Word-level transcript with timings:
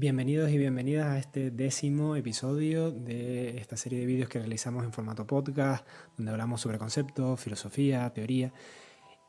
Bienvenidos 0.00 0.48
y 0.52 0.58
bienvenidas 0.58 1.08
a 1.08 1.18
este 1.18 1.50
décimo 1.50 2.14
episodio 2.14 2.92
de 2.92 3.58
esta 3.58 3.76
serie 3.76 3.98
de 3.98 4.06
vídeos 4.06 4.28
que 4.28 4.38
realizamos 4.38 4.84
en 4.84 4.92
formato 4.92 5.26
podcast, 5.26 5.84
donde 6.16 6.30
hablamos 6.30 6.60
sobre 6.60 6.78
conceptos, 6.78 7.40
filosofía, 7.40 8.08
teoría. 8.10 8.52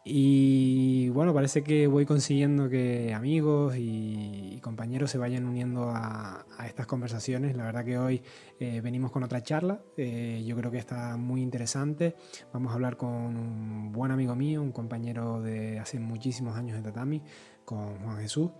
Y 0.06 1.10
bueno, 1.10 1.34
parece 1.34 1.64
que 1.64 1.88
voy 1.88 2.06
consiguiendo 2.06 2.70
que 2.70 3.16
amigos 3.16 3.78
y, 3.80 4.60
compañeros 4.62 5.10
se 5.10 5.18
vayan 5.18 5.48
uniendo 5.48 5.90
a, 5.90 6.46
estas 6.68 6.86
conversaciones. 6.86 7.58
La 7.58 7.64
verdad 7.64 7.84
que 7.84 7.98
hoy 7.98 8.22
eh, 8.60 8.80
venimos 8.82 9.12
con 9.12 9.24
otra 9.24 9.42
charla, 9.42 9.82
eh, 9.98 10.44
yo 10.46 10.56
creo 10.56 10.70
que 10.70 10.78
está 10.78 11.18
muy 11.18 11.42
interesante. 11.42 12.16
Vamos 12.54 12.72
a 12.72 12.76
hablar 12.76 12.96
con 12.96 13.10
un 13.10 13.92
buen 13.92 14.12
amigo 14.12 14.36
mío, 14.36 14.62
un 14.62 14.72
compañero 14.72 15.42
de 15.42 15.80
hace 15.80 16.00
muchísimos 16.00 16.56
años 16.56 16.78
de 16.78 16.84
Tatami, 16.84 17.24
con 17.66 17.98
Juan 18.04 18.20
Jesús. 18.20 18.52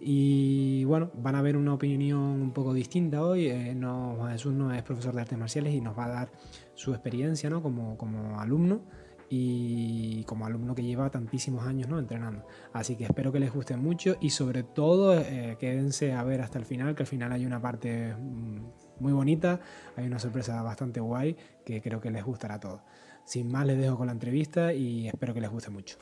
Y 0.00 0.84
bueno, 0.84 1.10
van 1.14 1.34
a 1.36 1.42
ver 1.42 1.56
una 1.56 1.74
opinión 1.74 2.20
un 2.20 2.52
poco 2.52 2.74
distinta 2.74 3.22
hoy. 3.22 3.46
Eh, 3.46 3.74
no, 3.74 4.26
Jesús 4.30 4.52
no 4.52 4.72
es 4.72 4.82
profesor 4.82 5.14
de 5.14 5.22
artes 5.22 5.38
marciales 5.38 5.74
y 5.74 5.80
nos 5.80 5.98
va 5.98 6.06
a 6.06 6.08
dar 6.08 6.32
su 6.74 6.92
experiencia 6.92 7.48
¿no? 7.50 7.62
como, 7.62 7.96
como 7.96 8.38
alumno 8.38 8.82
y 9.28 10.22
como 10.24 10.46
alumno 10.46 10.74
que 10.74 10.82
lleva 10.82 11.10
tantísimos 11.10 11.66
años 11.66 11.88
¿no? 11.88 11.98
entrenando. 11.98 12.46
Así 12.72 12.96
que 12.96 13.04
espero 13.04 13.32
que 13.32 13.40
les 13.40 13.52
guste 13.52 13.76
mucho 13.76 14.16
y 14.20 14.30
sobre 14.30 14.62
todo 14.62 15.18
eh, 15.18 15.56
quédense 15.58 16.12
a 16.12 16.22
ver 16.24 16.42
hasta 16.42 16.58
el 16.58 16.64
final, 16.64 16.94
que 16.94 17.02
al 17.02 17.06
final 17.06 17.32
hay 17.32 17.46
una 17.46 17.60
parte 17.60 18.14
mm, 18.14 18.60
muy 19.00 19.12
bonita, 19.12 19.60
hay 19.96 20.06
una 20.06 20.18
sorpresa 20.18 20.62
bastante 20.62 21.00
guay 21.00 21.36
que 21.64 21.80
creo 21.80 22.00
que 22.00 22.10
les 22.10 22.24
gustará 22.24 22.56
a 22.56 22.60
todos. 22.60 22.80
Sin 23.24 23.50
más 23.50 23.66
les 23.66 23.78
dejo 23.78 23.96
con 23.96 24.06
la 24.06 24.12
entrevista 24.12 24.72
y 24.72 25.08
espero 25.08 25.34
que 25.34 25.40
les 25.40 25.50
guste 25.50 25.70
mucho. 25.70 25.98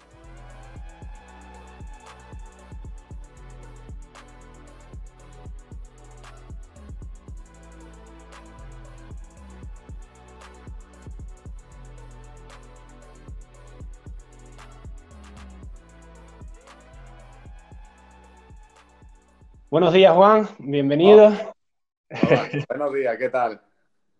Buenos 19.74 19.92
días, 19.92 20.14
Juan. 20.14 20.46
Bienvenido. 20.60 21.32
buenos 22.68 22.94
días, 22.94 23.18
¿qué 23.18 23.28
tal? 23.28 23.60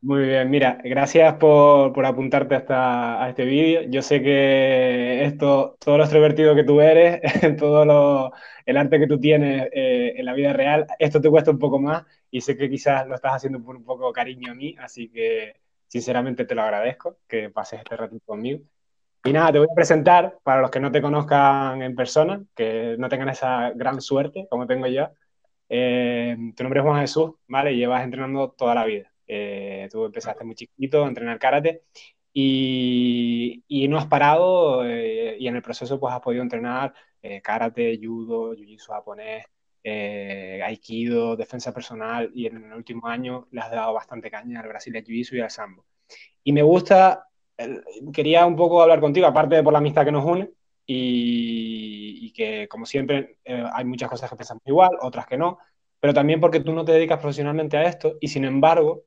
Muy 0.01 0.25
bien, 0.27 0.51
mira, 0.51 0.81
gracias 0.83 1.35
por, 1.35 2.05
apuntarte 2.05 2.57
a 2.71 3.25
este 3.29 3.45
vídeo. 3.45 3.83
Yo 3.83 4.03
sé 4.03 4.21
que 4.21 5.25
esto, 5.25 5.77
todo 5.79 5.97
lo 5.97 6.03
extrovertido 6.03 6.57
que 6.57 6.65
tú 6.65 6.81
eres, 6.81 7.21
todo 7.57 8.33
el 8.67 8.77
arte 8.77 8.99
que 8.99 9.07
tú 9.07 9.21
tienes 9.21 9.69
eh, 9.73 10.15
en 10.17 10.25
la 10.25 10.33
vida 10.33 10.53
real, 10.53 10.89
esto 10.99 11.21
te 11.21 11.31
cuesta 11.31 11.53
un 11.53 11.61
poco 11.61 11.79
más 11.79 12.05
y 12.33 12.41
sé 12.41 12.57
que 12.57 12.69
quizás 12.69 13.07
lo 13.07 13.15
estás 13.15 13.35
haciendo 13.35 13.63
por 13.63 13.77
un 13.77 13.85
poco 13.85 14.13
cariño 14.13 14.51
a 14.51 14.55
mí, 14.57 14.75
así 14.81 15.09
que 15.09 15.61
sinceramente 15.87 16.47
te 16.47 16.57
lo 16.57 16.63
agradezco 16.63 17.19
que 17.29 17.49
pases 17.51 17.79
este 17.79 17.97
ratito 17.97 18.25
conmigo. 18.27 18.59
Y 19.23 19.33
nada, 19.33 19.53
te 19.53 19.59
voy 19.61 19.69
a 19.71 19.75
presentar 19.77 20.37
para 20.43 20.63
los 20.63 20.73
que 20.73 20.81
no 20.81 20.91
te 20.91 21.01
conozcan 21.01 21.81
en 21.81 21.95
persona, 21.95 22.43
que 22.57 22.97
no 22.99 23.09
tengan 23.09 23.29
esa 23.29 23.71
gran 23.71 24.01
suerte 24.01 24.49
como 24.51 24.67
tengo 24.67 24.89
yo. 24.89 25.11
Eh, 25.69 26.37
tu 26.57 26.63
nombre 26.63 26.81
es 26.81 26.87
Juan 26.87 27.01
Jesús, 27.01 27.33
¿vale? 27.49 27.77
Llevas 27.77 28.05
entrenando 28.05 28.51
toda 28.51 28.75
la 28.75 28.85
vida. 28.85 29.13
Eh, 29.27 29.89
tú 29.91 30.05
empezaste 30.05 30.45
muy 30.45 30.55
chiquito 30.55 31.05
a 31.05 31.09
entrenar 31.09 31.39
karate 31.39 31.85
y, 32.33 33.65
y 33.69 33.89
no 33.89 33.99
has 33.99 34.07
parado 34.07 34.85
eh, 34.87 35.37
y 35.39 35.49
en 35.49 35.57
el 35.57 35.63
proceso 35.63 35.99
pues 35.99 36.13
has 36.15 36.21
podido 36.21 36.43
entrenar 36.43 36.95
karate, 37.43 37.99
judo, 38.03 38.55
jiu-jitsu 38.55 38.89
japonés, 38.89 39.47
aikido, 40.63 41.37
defensa 41.37 41.73
personal 41.73 42.31
y 42.35 42.47
en 42.47 42.65
el 42.65 42.73
último 42.75 43.07
año 43.09 43.49
le 43.51 43.63
has 43.63 43.71
dado 43.71 43.95
bastante 43.95 44.31
caña 44.31 44.61
al 44.61 44.69
Brasil 44.69 44.93
jiu-jitsu 44.93 45.37
y 45.37 45.41
al 45.41 45.51
sambo. 45.51 45.87
Y 46.43 46.53
me 46.53 46.63
gusta, 46.63 47.27
quería 48.13 48.45
un 48.45 48.57
poco 48.57 48.83
hablar 48.83 49.01
contigo, 49.01 49.27
aparte 49.27 49.57
de 49.57 49.63
por 49.63 49.73
la 49.73 49.79
amistad 49.79 50.05
que 50.05 50.13
nos 50.13 50.25
une, 50.27 50.51
y, 50.87 52.33
que, 52.33 52.69
como 52.69 52.87
siempre, 52.87 53.39
eh, 53.45 53.65
hay 53.73 53.85
muchas 53.85 54.09
cosas 54.09 54.29
que 54.29 54.37
pensamos 54.37 54.63
igual, 54.67 54.91
otras 55.01 55.27
que 55.27 55.37
no, 55.37 55.59
pero 56.01 56.13
también 56.13 56.41
porque 56.41 56.61
tú 56.61 56.73
no 56.73 56.85
te 56.85 56.93
dedicas 56.93 57.19
profesionalmente 57.19 57.77
a 57.77 57.85
esto 57.85 58.17
y, 58.21 58.29
sin 58.29 58.45
embargo, 58.45 59.05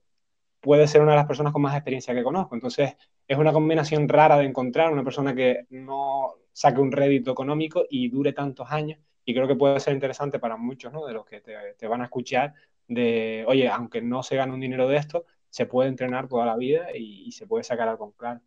puedes 0.60 0.90
ser 0.90 1.02
una 1.02 1.12
de 1.12 1.18
las 1.18 1.28
personas 1.28 1.54
con 1.54 1.62
más 1.62 1.76
experiencia 1.76 2.14
que 2.14 2.24
conozco. 2.24 2.56
Entonces, 2.56 2.96
es 3.28 3.38
una 3.38 3.54
combinación 3.54 4.10
rara 4.10 4.38
de 4.38 4.46
encontrar 4.46 4.92
una 4.92 5.04
persona 5.04 5.36
que 5.36 5.66
no 5.70 6.34
saque 6.52 6.82
un 6.82 6.92
rédito 6.92 7.32
económico 7.32 7.86
y 7.90 8.10
dure 8.10 8.34
tantos 8.34 8.72
años. 8.72 9.00
Y 9.26 9.34
creo 9.34 9.48
que 9.48 9.56
puede 9.56 9.80
ser 9.80 9.94
interesante 9.94 10.40
para 10.40 10.58
muchos 10.58 10.92
¿no? 10.94 11.06
de 11.06 11.14
los 11.14 11.26
que 11.26 11.42
te, 11.42 11.88
van 11.88 12.02
a 12.02 12.06
escuchar 12.06 12.54
de, 12.88 13.44
oye, 13.48 13.68
aunque 13.70 14.02
no 14.02 14.24
se 14.24 14.38
gane 14.38 14.54
un 14.54 14.62
dinero 14.62 14.88
de 14.88 14.98
esto, 14.98 15.26
se 15.50 15.66
puede 15.66 15.90
entrenar 15.90 16.28
toda 16.28 16.46
la 16.46 16.56
vida 16.56 16.88
y, 16.96 17.26
y 17.28 17.32
se 17.34 17.46
puede 17.46 17.64
sacar 17.64 17.90
algo 17.90 18.14
claro. 18.14 18.42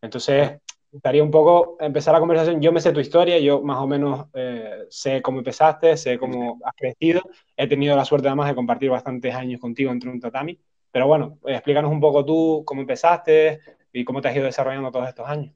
Entonces, 0.00 0.60
gustaría 0.96 1.22
un 1.22 1.30
poco 1.30 1.76
empezar 1.78 2.14
la 2.14 2.20
conversación. 2.20 2.62
Yo 2.62 2.72
me 2.72 2.80
sé 2.80 2.90
tu 2.90 3.00
historia, 3.00 3.38
yo 3.38 3.60
más 3.60 3.76
o 3.78 3.86
menos 3.86 4.28
eh, 4.32 4.86
sé 4.88 5.20
cómo 5.20 5.38
empezaste, 5.38 5.94
sé 5.98 6.18
cómo 6.18 6.58
has 6.64 6.72
crecido. 6.74 7.20
He 7.54 7.68
tenido 7.68 7.94
la 7.94 8.06
suerte 8.06 8.28
además 8.28 8.48
de 8.48 8.54
compartir 8.54 8.88
bastantes 8.88 9.34
años 9.34 9.60
contigo 9.60 9.92
entre 9.92 10.08
un 10.08 10.20
tatami. 10.20 10.58
Pero 10.90 11.06
bueno, 11.06 11.38
explícanos 11.44 11.92
un 11.92 12.00
poco 12.00 12.24
tú 12.24 12.62
cómo 12.64 12.80
empezaste 12.80 13.60
y 13.92 14.06
cómo 14.06 14.22
te 14.22 14.28
has 14.28 14.36
ido 14.36 14.46
desarrollando 14.46 14.90
todos 14.90 15.08
estos 15.08 15.28
años. 15.28 15.54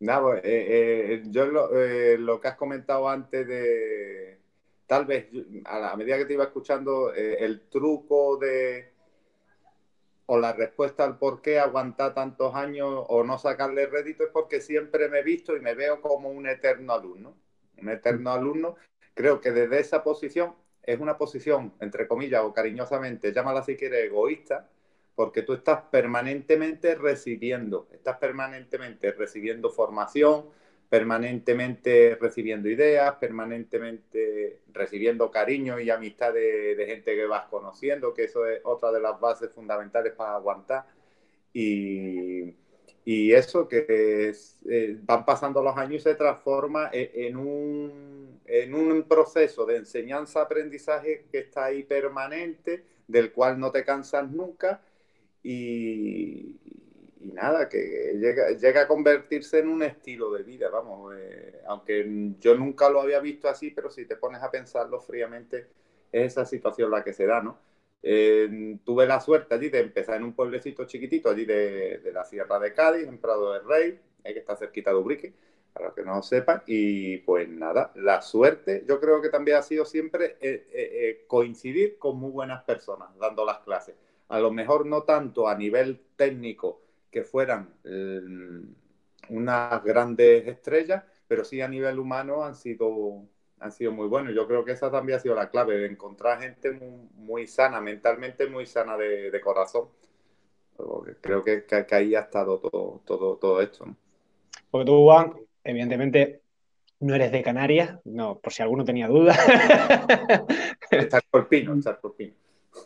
Nada, 0.00 0.20
pues, 0.20 0.44
eh, 0.44 1.14
eh, 1.14 1.22
yo 1.26 1.46
lo, 1.46 1.70
lo, 2.18 2.38
que 2.38 2.48
has 2.48 2.56
comentado 2.56 3.08
antes 3.08 3.48
de, 3.48 4.38
tal 4.86 5.06
vez 5.06 5.28
a 5.64 5.78
la 5.78 5.96
medida 5.96 6.18
que 6.18 6.26
te 6.26 6.34
iba 6.34 6.44
escuchando, 6.44 7.14
el 7.14 7.68
truco 7.70 8.36
de 8.36 8.91
o 10.26 10.38
la 10.38 10.52
respuesta 10.52 11.04
al 11.04 11.18
por 11.18 11.42
qué 11.42 11.58
aguantar 11.58 12.14
tantos 12.14 12.54
años 12.54 13.04
o 13.08 13.24
no 13.24 13.38
sacarle 13.38 13.86
rédito 13.86 14.24
es 14.24 14.30
porque 14.30 14.60
siempre 14.60 15.08
me 15.08 15.20
he 15.20 15.22
visto 15.22 15.56
y 15.56 15.60
me 15.60 15.74
veo 15.74 16.00
como 16.00 16.30
un 16.30 16.46
eterno 16.46 16.92
alumno. 16.92 17.34
Un 17.80 17.88
eterno 17.88 18.30
alumno. 18.30 18.76
Creo 19.14 19.40
que 19.40 19.50
desde 19.50 19.80
esa 19.80 20.02
posición 20.02 20.54
es 20.82 21.00
una 21.00 21.18
posición, 21.18 21.74
entre 21.80 22.08
comillas 22.08 22.42
o 22.42 22.52
cariñosamente, 22.52 23.32
llámala 23.32 23.62
si 23.62 23.76
quieres, 23.76 24.04
egoísta, 24.06 24.68
porque 25.14 25.42
tú 25.42 25.52
estás 25.52 25.82
permanentemente 25.90 26.94
recibiendo, 26.94 27.88
estás 27.92 28.16
permanentemente 28.18 29.12
recibiendo 29.12 29.70
formación, 29.70 30.46
permanentemente 30.92 32.18
recibiendo 32.20 32.68
ideas, 32.68 33.14
permanentemente 33.14 34.58
recibiendo 34.74 35.30
cariño 35.30 35.80
y 35.80 35.88
amistad 35.88 36.34
de, 36.34 36.84
gente 36.86 37.16
que 37.16 37.24
vas 37.24 37.48
conociendo, 37.48 38.12
que 38.12 38.24
eso 38.24 38.44
es 38.46 38.60
otra 38.62 38.92
de 38.92 39.00
las 39.00 39.18
bases 39.18 39.50
fundamentales 39.54 40.12
para 40.12 40.34
aguantar. 40.34 40.84
Y, 41.54 42.54
eso 43.06 43.66
que 43.66 44.34
eh, 44.68 44.98
van 45.02 45.24
pasando 45.24 45.62
los 45.62 45.74
años 45.78 46.02
se 46.02 46.14
transforma 46.14 46.90
e, 46.92 47.10
en 47.26 47.38
un, 47.38 48.40
en 48.44 48.74
un 48.74 49.04
proceso 49.04 49.64
de 49.64 49.76
enseñanza-aprendizaje 49.76 51.24
que 51.32 51.38
está 51.38 51.64
ahí 51.64 51.84
permanente, 51.84 52.84
del 53.08 53.32
cual 53.32 53.58
no 53.58 53.72
te 53.72 53.82
cansas 53.82 54.30
nunca. 54.30 54.82
Y, 55.42 56.81
y 57.22 57.32
nada, 57.32 57.68
que 57.68 58.14
llega, 58.58 58.82
a 58.82 58.88
convertirse 58.88 59.60
en 59.60 59.68
un 59.68 59.82
estilo 59.82 60.32
de 60.32 60.42
vida, 60.42 60.68
vamos, 60.68 61.14
eh, 61.16 61.60
aunque 61.66 62.32
yo 62.40 62.54
nunca 62.56 62.88
lo 62.88 63.00
había 63.00 63.20
visto 63.20 63.48
así, 63.48 63.70
pero 63.70 63.90
si 63.90 64.06
te 64.06 64.16
pones 64.16 64.42
a 64.42 64.50
pensarlo 64.50 65.00
fríamente, 65.00 65.68
es 66.10 66.32
esa 66.32 66.44
situación 66.44 66.90
la 66.90 67.04
que 67.04 67.12
se 67.12 67.26
da, 67.26 67.40
¿no? 67.40 67.58
tuve 68.84 69.06
la 69.06 69.20
suerte 69.20 69.54
allí 69.54 69.68
de 69.68 69.78
empezar 69.78 70.16
en 70.16 70.24
un 70.24 70.32
pueblecito 70.32 70.84
chiquitito, 70.86 71.30
allí 71.30 71.44
de, 71.44 72.10
la 72.12 72.24
Sierra 72.24 72.58
de 72.58 72.74
Cádiz, 72.74 73.06
en 73.06 73.18
Prado 73.18 73.52
del 73.52 73.64
Rey, 73.64 74.00
que 74.24 74.38
está 74.40 74.56
cerquita 74.56 74.90
de 74.90 74.96
Ubrique, 74.96 75.32
para 75.72 75.94
que 75.94 76.02
no 76.02 76.16
lo 76.16 76.22
sepan, 76.22 76.62
y 76.66 77.18
pues 77.18 77.48
nada, 77.48 77.92
la 77.94 78.20
suerte 78.20 78.84
yo 78.86 79.00
creo 79.00 79.22
que 79.22 79.28
también 79.28 79.56
ha 79.56 79.62
sido 79.62 79.84
siempre 79.84 80.36
eh, 80.40 80.66
eh, 80.72 81.24
coincidir 81.26 81.98
con 81.98 82.18
muy 82.18 82.30
buenas 82.30 82.62
personas 82.64 83.08
dando 83.18 83.44
las 83.44 83.60
clases. 83.60 83.94
A 84.28 84.40
lo 84.40 84.50
mejor 84.50 84.86
no 84.86 85.02
tanto 85.02 85.48
a 85.48 85.54
nivel 85.54 86.00
técnico, 86.16 86.81
que 87.12 87.22
fueran 87.22 87.68
eh, 87.84 88.20
unas 89.28 89.84
grandes 89.84 90.48
estrellas, 90.48 91.04
pero 91.28 91.44
sí 91.44 91.60
a 91.60 91.68
nivel 91.68 91.98
humano 91.98 92.42
han 92.42 92.56
sido, 92.56 93.26
han 93.60 93.70
sido 93.70 93.92
muy 93.92 94.08
buenos. 94.08 94.34
Yo 94.34 94.48
creo 94.48 94.64
que 94.64 94.72
esa 94.72 94.90
también 94.90 95.18
ha 95.18 95.20
sido 95.20 95.34
la 95.34 95.50
clave, 95.50 95.76
de 95.76 95.86
encontrar 95.86 96.40
gente 96.40 96.72
muy, 96.72 97.46
sana, 97.46 97.80
mentalmente 97.80 98.46
muy 98.48 98.64
sana 98.66 98.96
de, 98.96 99.40
corazón. 99.44 99.88
creo 101.20 101.44
que, 101.44 101.64
que, 101.64 101.94
ahí 101.94 102.14
ha 102.14 102.20
estado 102.20 102.58
todo, 102.58 103.02
todo, 103.04 103.36
todo 103.36 103.60
esto. 103.60 103.94
Porque 104.70 104.86
tú, 104.86 105.04
Juan, 105.04 105.34
evidentemente 105.62 106.40
no 107.00 107.14
eres 107.14 107.30
de 107.30 107.42
Canarias, 107.42 107.98
no, 108.04 108.38
por 108.38 108.54
si 108.54 108.62
alguno 108.62 108.84
tenía 108.84 109.06
dudas. 109.06 109.38
Estás 110.90 111.22
por 111.30 111.46
pino, 111.48 111.74
estás 111.74 111.98
por 111.98 112.16
pino. 112.16 112.32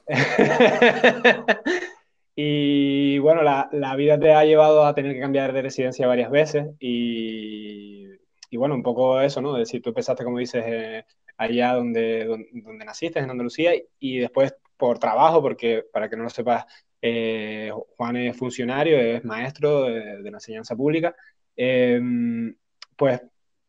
Y 2.39 3.06
bueno, 3.19 3.43
la, 3.43 3.69
la, 3.73 3.95
vida 3.97 4.19
te 4.19 4.33
ha 4.33 4.45
llevado 4.45 4.85
a 4.85 4.95
tener 4.95 5.15
que 5.15 5.21
cambiar 5.21 5.53
de 5.53 5.63
residencia 5.63 6.07
varias 6.07 6.31
veces 6.31 6.69
y, 6.81 8.07
y 8.51 8.57
bueno, 8.57 8.75
un 8.75 8.83
poco 8.83 9.21
eso, 9.21 9.41
¿no? 9.41 9.57
Es 9.57 9.69
decir, 9.69 9.83
tú 9.83 9.91
empezaste, 9.91 10.25
como 10.25 10.39
dices, 10.39 11.05
allá 11.37 11.75
donde, 11.75 12.25
donde, 12.25 12.85
naciste, 12.85 13.19
en 13.19 13.31
Andalucía, 13.31 13.73
y 13.99 14.19
después 14.19 14.55
por 14.77 14.99
trabajo, 14.99 15.43
porque 15.43 15.85
para 15.93 16.09
que 16.09 16.17
no 16.17 16.25
lo 16.25 16.31
sepas, 16.31 16.65
eh, 17.03 17.71
Juan 17.97 18.17
es 18.17 18.37
funcionario, 18.37 18.99
es 18.99 19.25
maestro 19.25 19.83
de, 19.85 20.23
la 20.23 20.37
enseñanza 20.37 20.77
pública, 20.77 21.15
em, 21.57 22.55
pues 22.97 23.21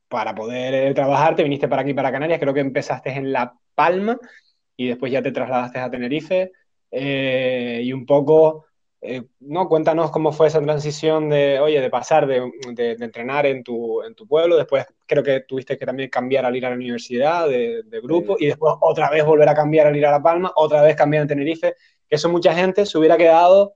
para 0.07 0.33
poder 0.33 0.93
trabajar 0.93 1.35
te 1.35 1.43
viniste 1.43 1.67
para 1.67 1.81
aquí, 1.81 1.93
para 1.93 2.11
Canarias, 2.11 2.39
creo 2.39 2.53
que 2.53 2.61
empezaste 2.61 3.11
en 3.11 3.31
La 3.33 3.53
Palma 3.75 4.17
y 4.77 4.87
después 4.87 5.11
ya 5.11 5.21
te 5.21 5.31
trasladaste 5.31 5.79
a 5.79 5.89
Tenerife, 5.89 6.51
eh, 6.91 7.81
y 7.83 7.93
un 7.93 8.05
poco 8.05 8.65
eh, 8.99 9.23
no, 9.41 9.69
cuéntanos 9.69 10.09
cómo 10.09 10.31
fue 10.31 10.47
esa 10.47 10.59
transición 10.61 11.29
de, 11.29 11.59
oye, 11.59 11.79
de 11.79 11.89
pasar 11.89 12.25
de, 12.25 12.51
entrenar 12.99 13.45
en 13.45 13.63
tu, 13.63 14.01
en 14.01 14.15
tu, 14.15 14.27
pueblo, 14.27 14.57
después 14.57 14.85
creo 15.05 15.21
que 15.23 15.41
tuviste 15.41 15.77
que 15.77 15.85
también 15.85 16.09
cambiar 16.09 16.45
al 16.45 16.55
ir 16.55 16.65
a 16.65 16.69
la 16.69 16.75
universidad 16.75 17.47
de, 17.47 17.83
grupo 18.01 18.37
y 18.39 18.47
después 18.47 18.73
otra 18.81 19.11
vez 19.11 19.23
volver 19.23 19.49
a 19.49 19.55
cambiar 19.55 19.87
al 19.87 19.95
ir 19.95 20.05
a 20.05 20.11
La 20.11 20.23
Palma, 20.23 20.51
otra 20.55 20.81
vez 20.81 20.95
cambiar 20.95 21.21
en 21.21 21.27
Tenerife, 21.27 21.75
que 22.09 22.15
eso 22.15 22.27
mucha 22.29 22.55
gente 22.55 22.85
se 22.87 22.97
hubiera 22.97 23.17
quedado 23.17 23.75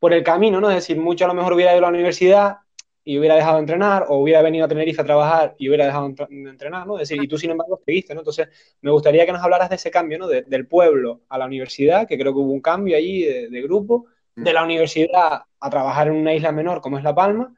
por 0.00 0.12
el 0.12 0.24
camino, 0.24 0.60
¿no? 0.60 0.68
Es 0.70 0.76
decir, 0.76 0.98
mucho 0.98 1.24
a 1.24 1.28
lo 1.28 1.34
mejor 1.34 1.52
hubiera 1.52 1.72
ido 1.72 1.78
a 1.78 1.82
la 1.82 1.96
universidad 1.96 2.56
y 3.04 3.18
hubiera 3.18 3.36
dejado 3.36 3.56
de 3.56 3.60
entrenar, 3.60 4.06
o 4.08 4.18
hubiera 4.18 4.42
venido 4.42 4.64
a 4.64 4.68
Tenerife 4.68 5.02
a 5.02 5.04
trabajar 5.04 5.54
y 5.58 5.68
hubiera 5.68 5.86
dejado 5.86 6.08
de 6.08 6.50
entrenar, 6.50 6.86
¿no? 6.86 6.98
Es 6.98 7.08
decir, 7.08 7.22
y 7.22 7.28
tú 7.28 7.38
sin 7.38 7.50
embargo 7.50 7.80
seguiste, 7.84 8.14
¿no? 8.14 8.20
Entonces, 8.20 8.48
me 8.80 8.90
gustaría 8.90 9.24
que 9.24 9.32
nos 9.32 9.42
hablaras 9.42 9.68
de 9.70 9.76
ese 9.76 9.90
cambio, 9.90 10.18
¿no? 10.18 10.26
del 10.26 10.66
pueblo 10.66 11.20
a 11.28 11.38
la 11.38 11.46
universidad, 11.46 12.08
que 12.08 12.18
creo 12.18 12.32
que 12.32 12.38
hubo 12.40 12.52
un 12.52 12.60
cambio 12.60 12.96
allí 12.96 13.24
de 13.24 13.62
grupo, 13.62 14.06
de 14.34 14.52
la 14.52 14.64
universidad 14.64 15.42
a 15.60 15.70
trabajar 15.70 16.08
en 16.08 16.14
una 16.14 16.34
isla 16.34 16.52
menor 16.52 16.80
como 16.80 16.98
es 16.98 17.04
La 17.04 17.14
Palma 17.14 17.54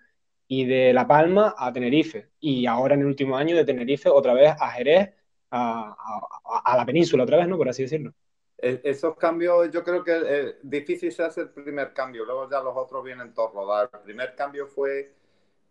y 0.47 0.67
de 0.67 0.93
La 0.93 1.07
Palma 1.07 1.55
a 1.57 1.73
Tenerife. 1.73 2.31
Y 2.41 2.67
ahora 2.67 2.95
en 2.95 3.01
el 3.01 3.07
último 3.07 3.37
año 3.37 3.57
de 3.57 3.65
Tenerife 3.65 4.09
otra 4.09 4.35
vez 4.35 4.55
a 4.59 4.71
Jerez, 4.71 5.11
a, 5.51 6.77
la 6.77 6.85
península 6.85 7.25
otra 7.25 7.39
vez, 7.39 7.49
¿no? 7.49 7.57
Por 7.57 7.69
así 7.69 7.83
decirlo. 7.83 8.13
E, 8.59 8.81
esos 8.85 9.17
cambios, 9.17 9.71
yo 9.71 9.85
creo 9.85 10.03
que 10.03 10.13
es 10.17 10.57
difícil 10.63 11.13
se 11.13 11.23
hace 11.23 11.43
el 11.43 11.51
primer 11.51 11.93
cambio, 11.93 12.25
luego 12.25 12.51
ya 12.51 12.61
los 12.61 12.77
otros 12.77 13.05
vienen 13.05 13.33
todos 13.33 13.53
rodados. 13.55 13.91
El 13.95 14.01
primer 14.01 14.35
cambio 14.35 14.67
fue, 14.67 15.13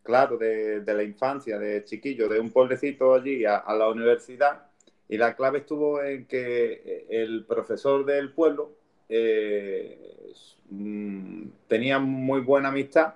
claro, 0.01 0.37
de, 0.37 0.81
la 0.85 1.03
infancia, 1.03 1.59
de 1.59 1.83
chiquillo, 1.83 2.29
de 2.29 2.39
un 2.39 2.51
pueblecito 2.51 3.13
allí 3.13 3.45
a, 3.45 3.57
a 3.57 3.75
la 3.75 3.89
universidad. 3.89 4.67
Y 5.09 5.17
la 5.17 5.35
clave 5.35 5.59
estuvo 5.59 6.01
en 6.01 6.25
que 6.25 7.05
el 7.09 7.45
profesor 7.45 8.05
del 8.05 8.33
pueblo 8.33 8.71
eh, 9.09 10.33
mm, 10.73 11.47
tenían 11.67 12.03
muy 12.03 12.41
buena 12.41 12.69
amistad, 12.69 13.15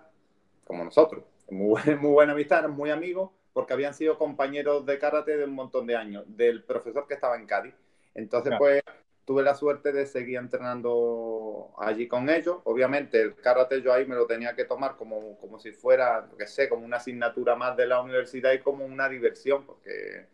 como 0.65 0.83
nosotros, 0.83 1.23
muy, 1.49 1.81
muy 1.99 2.11
buena 2.11 2.33
amistad, 2.33 2.59
eran 2.59 2.71
muy 2.71 2.89
amigos, 2.89 3.31
porque 3.53 3.73
habían 3.73 3.93
sido 3.93 4.17
compañeros 4.17 4.85
de 4.85 4.99
karate 4.99 5.37
de 5.37 5.45
un 5.45 5.53
montón 5.53 5.87
de 5.87 5.95
años, 5.95 6.25
del 6.27 6.63
profesor 6.63 7.07
que 7.07 7.15
estaba 7.15 7.35
en 7.35 7.47
Cádiz. 7.47 7.73
Entonces, 8.13 8.53
pues 8.57 8.81
tuve 9.25 9.43
la 9.43 9.55
suerte 9.55 9.91
de 9.91 10.05
seguir 10.05 10.37
entrenando 10.37 11.73
allí 11.77 12.07
con 12.07 12.29
ellos. 12.29 12.59
Obviamente, 12.63 13.21
el 13.21 13.35
karate 13.35 13.81
yo 13.81 13.91
ahí 13.91 14.05
me 14.05 14.15
lo 14.15 14.25
tenía 14.25 14.55
que 14.55 14.63
tomar 14.63 14.95
como, 14.95 15.37
como 15.37 15.59
si 15.59 15.73
fuera, 15.73 16.29
que 16.37 16.47
sé, 16.47 16.69
como 16.69 16.85
una 16.85 16.97
asignatura 16.97 17.55
más 17.55 17.75
de 17.75 17.87
la 17.87 17.99
universidad 17.99 18.53
y 18.53 18.59
como 18.59 18.85
una 18.85 19.09
diversión, 19.09 19.65
porque 19.65 20.27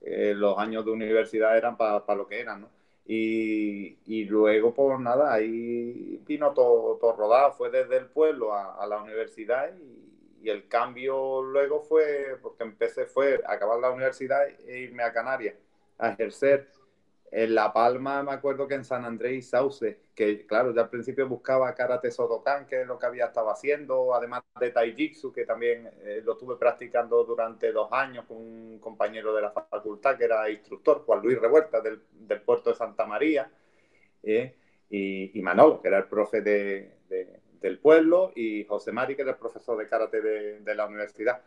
eh, 0.00 0.32
los 0.34 0.56
años 0.58 0.84
de 0.86 0.90
universidad 0.90 1.56
eran 1.56 1.76
para 1.76 2.14
lo 2.14 2.26
que 2.26 2.40
eran, 2.40 2.62
¿no? 2.62 2.68
Y, 3.12 4.24
luego, 4.26 4.72
pues 4.72 5.00
nada, 5.00 5.32
ahí 5.32 6.22
vino 6.24 6.52
todo, 6.52 6.96
todo 6.96 7.16
rodado, 7.16 7.52
fue 7.54 7.68
desde 7.68 7.96
el 7.96 8.06
pueblo 8.06 8.54
a, 8.54 8.86
la 8.86 9.02
universidad 9.02 9.74
y, 9.76 10.48
el 10.48 10.68
cambio 10.68 11.42
luego 11.42 11.80
fue, 11.82 12.38
porque 12.40 12.62
empecé, 12.62 13.06
fue 13.06 13.42
acabar 13.46 13.78
la 13.80 13.90
universidad 13.90 14.48
e 14.66 14.78
irme 14.78 15.02
a 15.02 15.12
Canarias 15.12 15.56
a 15.98 16.12
ejercer 16.12 16.68
en 17.32 17.54
La 17.54 17.72
Palma 17.72 18.22
me 18.22 18.32
acuerdo 18.32 18.66
que 18.66 18.74
en 18.74 18.84
San 18.84 19.04
Andrés 19.04 19.32
y 19.32 19.42
Sauce, 19.42 20.00
que 20.14 20.46
claro, 20.46 20.74
ya 20.74 20.82
al 20.82 20.90
principio 20.90 21.28
buscaba 21.28 21.74
Karate 21.74 22.10
Sodokan, 22.10 22.66
que 22.66 22.82
es 22.82 22.86
lo 22.86 22.98
que 22.98 23.06
había 23.06 23.26
estado 23.26 23.50
haciendo, 23.50 24.12
además 24.14 24.42
de 24.58 24.70
Taijitsu, 24.70 25.32
que 25.32 25.44
también 25.44 25.88
eh, 26.02 26.22
lo 26.24 26.32
estuve 26.32 26.56
practicando 26.56 27.22
durante 27.24 27.70
dos 27.70 27.92
años 27.92 28.24
con 28.26 28.36
un 28.38 28.78
compañero 28.80 29.32
de 29.34 29.42
la 29.42 29.52
facultad 29.52 30.18
que 30.18 30.24
era 30.24 30.50
instructor, 30.50 31.04
Juan 31.06 31.22
Luis 31.22 31.40
Revuelta, 31.40 31.80
del, 31.80 32.00
puerto 32.44 32.70
de 32.70 32.76
Santa 32.76 33.06
María, 33.06 33.50
eh, 34.22 34.56
y, 34.90 35.40
Manolo, 35.40 35.80
que 35.80 35.86
era 35.86 35.98
el 35.98 36.06
profe 36.06 36.40
de, 36.40 36.96
del 37.60 37.78
pueblo, 37.78 38.32
y 38.34 38.64
José 38.64 38.90
Mari, 38.90 39.14
que 39.14 39.22
era 39.22 39.32
el 39.32 39.36
profesor 39.36 39.78
de 39.78 39.86
Karate 39.86 40.20
de 40.20 40.74
la 40.74 40.86
universidad. 40.86 41.42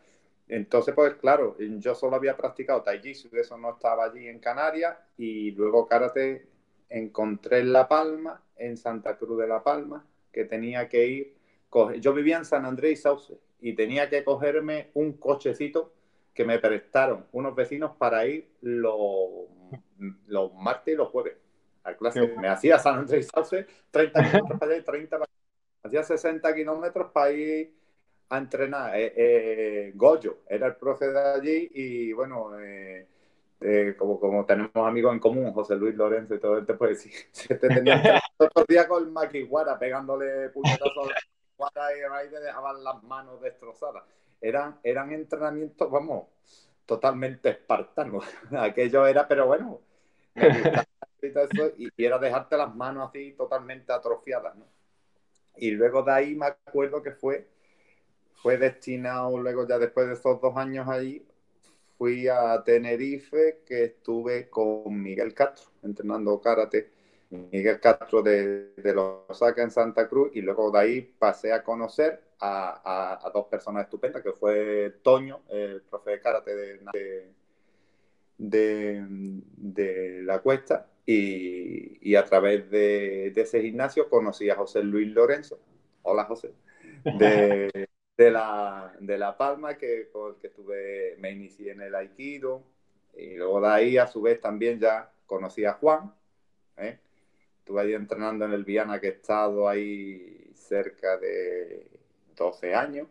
Entonces, 0.47 0.93
pues 0.93 1.15
claro, 1.15 1.55
yo 1.57 1.95
solo 1.95 2.15
había 2.15 2.35
practicado 2.35 2.83
Taijitsu, 2.83 3.29
eso 3.35 3.57
no 3.57 3.71
estaba 3.71 4.05
allí 4.05 4.27
en 4.27 4.39
Canarias, 4.39 4.97
y 5.17 5.51
luego 5.51 5.87
karate 5.87 6.47
encontré 6.89 7.59
en 7.59 7.73
La 7.73 7.87
Palma, 7.87 8.41
en 8.57 8.77
Santa 8.77 9.17
Cruz 9.17 9.39
de 9.39 9.47
La 9.47 9.63
Palma, 9.63 10.05
que 10.31 10.45
tenía 10.45 10.89
que 10.89 11.07
ir, 11.07 11.37
yo 11.99 12.13
vivía 12.13 12.37
en 12.37 12.45
San 12.45 12.65
Andrés 12.65 12.99
y 12.99 13.01
Sauce, 13.01 13.39
y 13.61 13.73
tenía 13.73 14.09
que 14.09 14.23
cogerme 14.23 14.89
un 14.93 15.13
cochecito 15.13 15.93
que 16.33 16.45
me 16.45 16.59
prestaron 16.59 17.25
unos 17.31 17.55
vecinos 17.55 17.95
para 17.97 18.25
ir 18.25 18.49
los, 18.61 19.47
los 20.27 20.53
martes 20.55 20.93
y 20.93 20.97
los 20.97 21.09
jueves 21.09 21.37
a 21.83 21.93
clase. 21.95 22.35
Me 22.37 22.47
hacía 22.47 22.79
San 22.79 22.99
Andrés 22.99 23.25
y 23.25 23.29
Sauce 23.29 23.65
30 23.91 24.23
kilómetros 24.23 24.59
para 24.59 24.71
allá 24.71 24.81
y 24.81 24.83
30 24.83 25.19
para 25.19 25.29
Hacía 25.83 26.03
60 26.03 26.55
kilómetros 26.55 27.11
para 27.11 27.31
ir 27.31 27.73
a 28.29 28.37
entrenar. 28.37 28.95
Eh, 28.95 29.13
eh, 29.15 29.91
Goyo 29.95 30.39
era 30.47 30.67
el 30.67 30.75
profe 30.75 31.07
de 31.07 31.19
allí 31.19 31.69
y 31.73 32.13
bueno, 32.13 32.51
eh, 32.59 33.95
como, 33.97 34.19
como 34.19 34.45
tenemos 34.45 34.71
amigos 34.75 35.13
en 35.13 35.19
común, 35.19 35.53
José 35.53 35.75
Luis 35.75 35.95
Lorenzo 35.95 36.35
y 36.35 36.39
todo, 36.39 36.57
este 36.57 36.73
pues 36.73 37.01
sí, 37.01 37.11
se 37.31 37.55
te 37.55 37.67
tenía 37.67 38.21
otro 38.37 38.65
día 38.67 38.87
con 38.87 39.03
el 39.03 39.11
maquiguara 39.11 39.79
pegándole 39.79 40.49
puñetazos 40.49 41.11
a 41.59 41.93
y 41.97 42.01
ahí 42.11 42.29
te 42.29 42.39
dejaban 42.41 42.83
las 42.83 43.01
manos 43.03 43.41
destrozadas. 43.41 44.03
Eran, 44.41 44.79
eran 44.83 45.11
entrenamientos, 45.13 45.89
vamos, 45.89 46.27
totalmente 46.85 47.49
espartanos. 47.49 48.25
Aquello 48.57 49.07
era, 49.07 49.27
pero 49.27 49.47
bueno, 49.47 49.79
y, 50.35 51.87
y, 51.95 52.05
era 52.05 52.19
dejarte 52.19 52.57
las 52.57 52.75
manos 52.75 53.09
así 53.09 53.31
totalmente 53.33 53.93
atrofiadas, 53.93 54.55
¿no? 54.55 54.65
Y 55.55 55.71
luego 55.71 56.03
de 56.03 56.11
ahí 56.11 56.35
me 56.35 56.47
acuerdo 56.47 57.01
que 57.01 57.11
fue 57.11 57.47
fue 58.35 58.57
destinado 58.57 59.37
luego 59.37 59.67
ya 59.67 59.77
después 59.79 60.07
de 60.07 60.13
esos 60.13 60.41
dos 60.41 60.55
años 60.57 60.87
ahí, 60.87 61.25
fui 61.97 62.27
a 62.27 62.61
Tenerife 62.63 63.61
que 63.65 63.85
estuve 63.85 64.49
con 64.49 65.01
Miguel 65.01 65.33
Castro 65.33 65.71
entrenando 65.83 66.39
karate. 66.41 66.91
Miguel 67.29 67.79
Castro 67.79 68.21
de, 68.21 68.73
de 68.75 68.95
Osaka 69.27 69.63
en 69.63 69.71
Santa 69.71 70.07
Cruz 70.07 70.29
y 70.35 70.41
luego 70.41 70.69
de 70.69 70.79
ahí 70.79 71.01
pasé 71.01 71.51
a 71.51 71.63
conocer 71.63 72.21
a, 72.39 73.17
a, 73.25 73.29
dos 73.31 73.47
personas 73.47 73.85
estupendas 73.85 74.21
que 74.21 74.33
fue 74.33 74.97
Toño, 75.01 75.41
el 75.49 75.81
profe 75.81 76.11
de 76.11 76.19
karate 76.19 76.55
de, 76.55 76.79
de, 78.37 79.03
de 79.57 80.21
la 80.23 80.39
cuesta 80.39 80.87
y, 81.05 81.97
y 82.07 82.15
a 82.15 82.23
través 82.25 82.69
de, 82.69 83.31
de, 83.33 83.41
ese 83.41 83.61
gimnasio 83.61 84.09
conocí 84.09 84.49
a 84.49 84.55
José 84.55 84.83
Luis 84.83 85.11
Lorenzo. 85.11 85.59
Hola 86.03 86.25
José. 86.25 86.51
De, 87.03 87.89
de 88.23 88.31
la, 88.31 88.93
de 88.99 89.17
la 89.17 89.37
Palma, 89.37 89.77
que 89.77 90.09
con 90.11 90.33
el 90.33 90.35
que 90.39 90.47
estuve, 90.47 91.15
me 91.19 91.31
inicié 91.31 91.71
en 91.71 91.81
el 91.81 91.95
Aikido. 91.95 92.63
Y 93.15 93.35
luego 93.35 93.61
de 93.61 93.67
ahí, 93.67 93.97
a 93.97 94.07
su 94.07 94.21
vez, 94.21 94.39
también 94.41 94.79
ya 94.79 95.11
conocí 95.25 95.65
a 95.65 95.73
Juan. 95.73 96.13
¿eh? 96.77 96.99
Estuve 97.59 97.81
ahí 97.81 97.93
entrenando 97.93 98.45
en 98.45 98.53
el 98.53 98.63
Viana, 98.63 98.99
que 98.99 99.07
he 99.07 99.11
estado 99.11 99.67
ahí 99.67 100.51
cerca 100.53 101.17
de 101.17 101.87
12 102.35 102.73
años. 102.73 103.07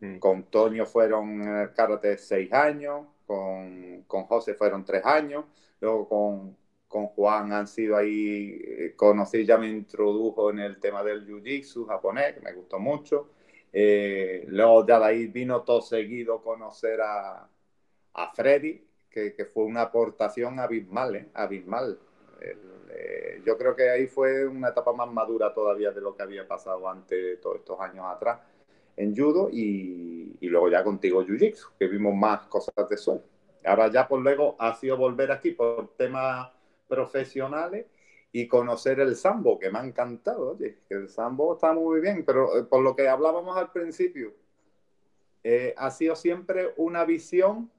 Mm. 0.00 0.18
Con 0.18 0.44
Toño 0.44 0.86
fueron 0.86 1.42
el 1.42 1.72
karate 1.72 2.16
6 2.16 2.52
años. 2.52 3.06
Con, 3.26 4.04
con 4.06 4.24
José 4.24 4.54
fueron 4.54 4.84
3 4.84 5.04
años. 5.04 5.44
Luego 5.80 6.08
con, 6.08 6.56
con 6.88 7.06
Juan 7.08 7.52
han 7.52 7.66
sido 7.66 7.96
ahí, 7.96 8.62
eh, 8.64 8.94
conocí, 8.96 9.44
ya 9.44 9.58
me 9.58 9.68
introdujo 9.68 10.50
en 10.50 10.60
el 10.60 10.78
tema 10.78 11.02
del 11.02 11.26
Jiu-Jitsu 11.26 11.86
japonés, 11.86 12.34
que 12.34 12.40
me 12.40 12.52
gustó 12.52 12.78
mucho. 12.78 13.30
Eh, 13.76 14.44
luego 14.50 14.86
ya 14.86 15.00
de 15.00 15.04
ahí 15.04 15.26
vino 15.26 15.62
todo 15.62 15.82
seguido 15.82 16.40
conocer 16.40 17.00
a, 17.00 17.48
a 18.12 18.32
Freddy, 18.32 18.86
que, 19.10 19.34
que, 19.34 19.44
fue 19.46 19.64
una 19.64 19.82
aportación 19.82 20.60
abismal, 20.60 21.16
¿eh? 21.16 21.28
abismal. 21.34 21.98
Eh, 22.40 23.42
yo 23.44 23.58
creo 23.58 23.74
que 23.74 23.90
ahí 23.90 24.06
fue 24.06 24.46
una 24.46 24.68
etapa 24.68 24.92
más 24.92 25.10
madura 25.10 25.52
todavía 25.52 25.90
de 25.90 26.00
lo 26.00 26.14
que 26.14 26.22
había 26.22 26.46
pasado 26.46 26.88
antes, 26.88 27.40
todos 27.40 27.56
estos 27.56 27.80
años 27.80 28.04
atrás, 28.06 28.38
en 28.96 29.16
judo 29.16 29.48
y, 29.50 30.36
y 30.38 30.46
luego 30.46 30.68
ya 30.68 30.84
contigo 30.84 31.24
jiu-jitsu, 31.24 31.72
que 31.76 31.88
vimos 31.88 32.14
más 32.14 32.46
cosas 32.46 32.88
de 32.88 32.96
suelo. 32.96 33.22
Ahora 33.64 33.90
ya 33.90 34.06
por 34.06 34.20
luego 34.20 34.54
ha 34.60 34.72
sido 34.76 34.96
volver 34.96 35.32
aquí 35.32 35.50
por 35.50 35.96
temas 35.96 36.48
profesionales 36.86 37.86
y 38.36 38.48
conocer 38.48 38.98
el 38.98 39.14
sambo, 39.14 39.60
que 39.60 39.70
me 39.70 39.78
ha 39.78 39.84
encantado. 39.84 40.56
Oye, 40.56 40.78
el 40.88 41.08
sambo 41.08 41.54
está 41.54 41.72
muy 41.72 42.00
bien, 42.00 42.24
pero 42.26 42.58
eh, 42.58 42.64
por 42.64 42.82
lo 42.82 42.96
que 42.96 43.08
hablábamos 43.08 43.56
al 43.56 43.70
principio, 43.70 44.34
eh, 45.44 45.72
ha 45.76 45.88
sido 45.92 46.16
siempre 46.16 46.74
una 46.76 47.04
visión, 47.04 47.70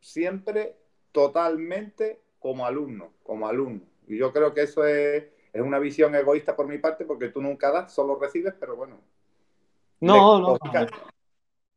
siempre 0.00 0.74
totalmente 1.12 2.20
como 2.40 2.66
alumno, 2.66 3.12
como 3.22 3.46
alumno. 3.46 3.82
Y 4.08 4.18
yo 4.18 4.32
creo 4.32 4.52
que 4.52 4.62
eso 4.62 4.84
es, 4.84 5.22
una 5.54 5.78
visión 5.78 6.12
egoísta 6.16 6.56
por 6.56 6.66
mi 6.66 6.78
parte, 6.78 7.04
porque 7.04 7.28
tú 7.28 7.40
nunca 7.40 7.70
das, 7.70 7.94
solo 7.94 8.18
recibes, 8.18 8.54
pero 8.58 8.74
bueno. 8.74 9.00
No, 10.00 10.40
no. 10.40 10.58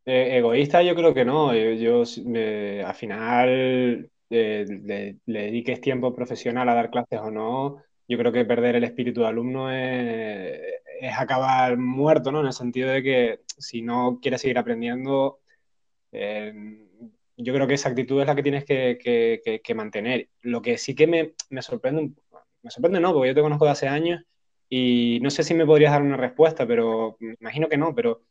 Eh, 0.03 0.38
egoísta 0.38 0.82
yo 0.82 0.96
creo 0.96 1.13
que 1.13 1.25
no. 1.25 1.53
Yo, 1.53 2.01
al 2.01 2.96
final 2.96 4.10
eh, 4.32 4.65
le, 4.67 5.20
dediques 5.25 5.79
tiempo 5.79 6.15
profesional 6.15 6.67
a 6.70 6.74
dar 6.74 6.89
clases 6.89 7.20
o 7.20 7.29
no, 7.29 7.84
yo 8.07 8.17
creo 8.17 8.31
que 8.31 8.45
perder 8.45 8.75
el 8.75 8.83
espíritu 8.83 9.21
de 9.21 9.27
alumno 9.27 9.71
es, 9.71 10.62
acabar 11.17 11.77
muerto, 11.77 12.31
¿no? 12.31 12.41
En 12.41 12.47
el 12.47 12.53
sentido 12.53 12.89
de 12.89 13.03
que 13.03 13.39
si 13.57 13.81
no 13.81 14.19
quieres 14.21 14.41
seguir 14.41 14.57
aprendiendo, 14.57 15.39
eh, 16.12 16.53
yo 17.38 17.53
creo 17.53 17.67
que 17.67 17.74
esa 17.75 17.89
actitud 17.89 18.21
es 18.21 18.27
la 18.27 18.35
que 18.35 18.43
tienes 18.43 18.65
que, 18.65 19.74
mantener. 19.75 20.29
Lo 20.41 20.62
que 20.62 20.77
sí 20.77 20.95
que 20.95 21.07
me, 21.07 21.33
me, 21.50 21.62
sorprende, 21.62 22.12
me 22.63 22.71
sorprende 22.71 23.00
no, 23.00 23.13
porque 23.13 23.29
yo 23.29 23.35
te 23.35 23.41
conozco 23.41 23.65
de 23.65 23.71
hace 23.71 23.88
años 23.88 24.24
y 24.69 25.19
no 25.21 25.29
sé 25.29 25.43
si 25.43 25.53
me 25.53 25.65
podrías 25.65 25.91
dar 25.91 26.01
una 26.01 26.17
respuesta, 26.17 26.65
pero 26.65 27.17
me 27.19 27.35
imagino 27.39 27.69
que 27.69 27.77
no, 27.77 27.93
pero 27.93 28.24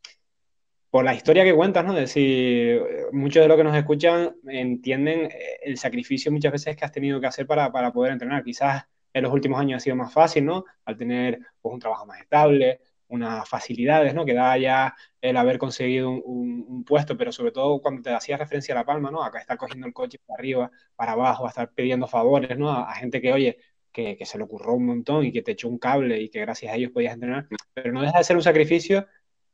por 0.91 1.05
la 1.05 1.15
historia 1.15 1.45
que 1.45 1.55
cuentas, 1.55 1.85
¿no? 1.85 1.93
Es 1.93 2.01
decir, 2.01 2.83
muchos 3.13 3.43
de 3.43 3.49
los 3.49 3.57
que 3.57 3.65
nos 3.65 3.77
escuchan 3.77 4.37
entienden 4.47 5.27
eh, 5.27 5.59
el 5.65 5.77
sacrificio 5.77 6.31
muchas 6.33 6.53
veces 6.53 6.77
que 6.77 6.85
has 6.85 6.93
tenido 6.93 7.21
que 7.21 7.27
hacer 7.27 7.47
para, 7.47 7.71
para 7.73 7.93
poder 7.93 8.13
entrenar. 8.13 8.45
Quizás 8.45 8.85
en 9.15 9.23
los 9.23 9.33
últimos 9.33 9.61
años 9.61 9.79
ha 9.79 9.81
sido 9.81 9.97
más 9.97 10.13
fácil, 10.13 10.45
¿no? 10.45 10.65
Al 10.85 10.97
tener 10.99 11.39
pues, 11.63 11.73
un 11.73 11.81
trabajo 11.81 12.05
más 12.05 12.21
estable, 12.21 12.81
unas 13.09 13.49
facilidades, 13.49 14.15
¿no? 14.15 14.25
Que 14.25 14.35
da 14.35 14.59
ya 14.59 14.95
el 15.21 15.37
haber 15.37 15.57
conseguido 15.59 16.11
un, 16.11 16.85
puesto, 16.85 17.17
pero 17.17 17.33
sobre 17.33 17.53
todo 17.53 17.81
cuando 17.81 18.03
te 18.03 18.11
hacías 18.11 18.39
referencia 18.39 18.75
a 18.75 18.79
La 18.79 18.85
Palma, 18.85 19.11
¿no? 19.11 19.23
Acá 19.23 19.39
estar 19.39 19.57
cogiendo 19.57 19.87
el 19.87 19.95
coche 19.95 20.19
para 20.27 20.39
arriba, 20.39 20.71
para 20.97 21.13
abajo, 21.13 21.47
a 21.47 21.49
estar 21.49 21.73
pidiendo 21.73 22.07
favores, 22.09 22.59
¿no? 22.59 22.71
A, 22.71 22.93
gente 22.95 23.23
que, 23.23 23.33
oye, 23.33 23.57
que, 23.93 24.17
que, 24.17 24.27
se 24.27 24.37
le 24.37 24.45
ocurrió 24.45 24.73
un 24.73 24.87
montón 24.87 25.25
y 25.25 25.33
que 25.33 25.43
te 25.43 25.53
echó 25.53 25.69
un 25.69 25.79
cable 25.79 26.21
y 26.21 26.29
que 26.29 26.41
gracias 26.41 26.73
a 26.73 26.77
ellos 26.77 26.91
podías 26.91 27.15
entrenar, 27.15 27.47
pero 27.73 27.93
no 27.93 28.03
deja 28.03 28.19
de 28.19 28.25
ser 28.25 28.37
un 28.37 28.43
sacrificio 28.43 29.07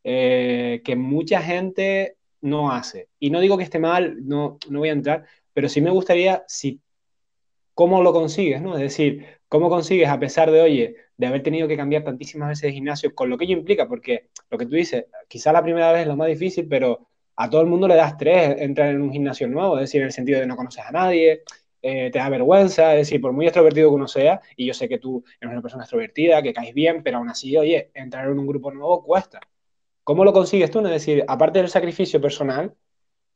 eh, 0.03 0.81
que 0.85 0.97
mucha 0.97 1.43
gente 1.43 2.17
no 2.41 2.73
hace. 2.73 3.09
Y 3.19 3.31
no 3.31 3.41
digo 3.41 3.59
que 3.59 3.65
esté 3.65 3.79
mal, 3.79 4.27
no, 4.27 4.59
no 4.71 4.79
voy 4.79 4.89
a 4.89 4.93
entrar, 4.93 5.27
pero 5.53 5.69
sí 5.69 5.81
me 5.81 5.91
gustaría 5.91 6.45
si 6.49 6.81
cómo 7.75 8.03
lo 8.03 8.13
consigues, 8.13 8.63
¿no? 8.63 8.75
Es 8.77 8.83
decir, 8.83 9.40
cómo 9.51 9.69
consigues 9.69 10.09
a 10.09 10.19
pesar 10.21 10.51
de, 10.53 10.63
oye, 10.63 10.97
de 11.17 11.27
haber 11.27 11.43
tenido 11.43 11.67
que 11.67 11.77
cambiar 11.77 12.05
tantísimas 12.05 12.51
veces 12.51 12.63
de 12.63 12.73
gimnasio, 12.73 13.15
con 13.15 13.29
lo 13.29 13.37
que 13.37 13.47
ello 13.47 13.59
implica, 13.59 13.89
porque 13.89 14.31
lo 14.49 14.57
que 14.57 14.65
tú 14.65 14.77
dices, 14.77 15.07
quizá 15.29 15.53
la 15.53 15.63
primera 15.63 15.93
vez 15.93 16.03
es 16.03 16.07
lo 16.07 16.17
más 16.17 16.29
difícil, 16.29 16.69
pero 16.69 17.09
a 17.35 17.51
todo 17.51 17.61
el 17.61 17.67
mundo 17.67 17.89
le 17.89 17.97
das 17.97 18.17
tres 18.17 18.61
entrar 18.61 18.91
en 18.91 19.03
un 19.03 19.13
gimnasio 19.13 19.49
nuevo, 19.49 19.77
es 19.77 19.83
decir, 19.83 20.03
en 20.03 20.07
el 20.07 20.13
sentido 20.13 20.39
de 20.39 20.47
no 20.47 20.57
conoces 20.57 20.85
a 20.85 20.93
nadie, 20.93 21.43
eh, 21.83 22.11
te 22.13 22.19
da 22.21 22.29
vergüenza, 22.29 22.95
es 22.95 23.09
decir, 23.09 23.21
por 23.21 23.33
muy 23.33 23.47
extrovertido 23.47 23.91
que 23.91 23.95
uno 23.97 24.07
sea, 24.07 24.41
y 24.57 24.67
yo 24.67 24.73
sé 24.75 24.89
que 24.89 24.99
tú 24.99 25.25
eres 25.41 25.53
una 25.53 25.63
persona 25.63 25.83
extrovertida, 25.83 26.43
que 26.43 26.53
caes 26.55 26.73
bien, 26.73 27.03
pero 27.03 27.19
aún 27.19 27.29
así, 27.29 27.57
oye, 27.57 27.91
entrar 27.95 28.29
en 28.29 28.39
un 28.39 28.47
grupo 28.47 28.71
nuevo 28.71 29.03
cuesta. 29.03 29.41
¿Cómo 30.05 30.25
lo 30.25 30.33
consigues 30.33 30.71
tú? 30.71 30.79
Es 30.81 30.91
decir, 30.91 31.25
aparte 31.27 31.59
del 31.59 31.69
sacrificio 31.69 32.21
personal, 32.21 32.75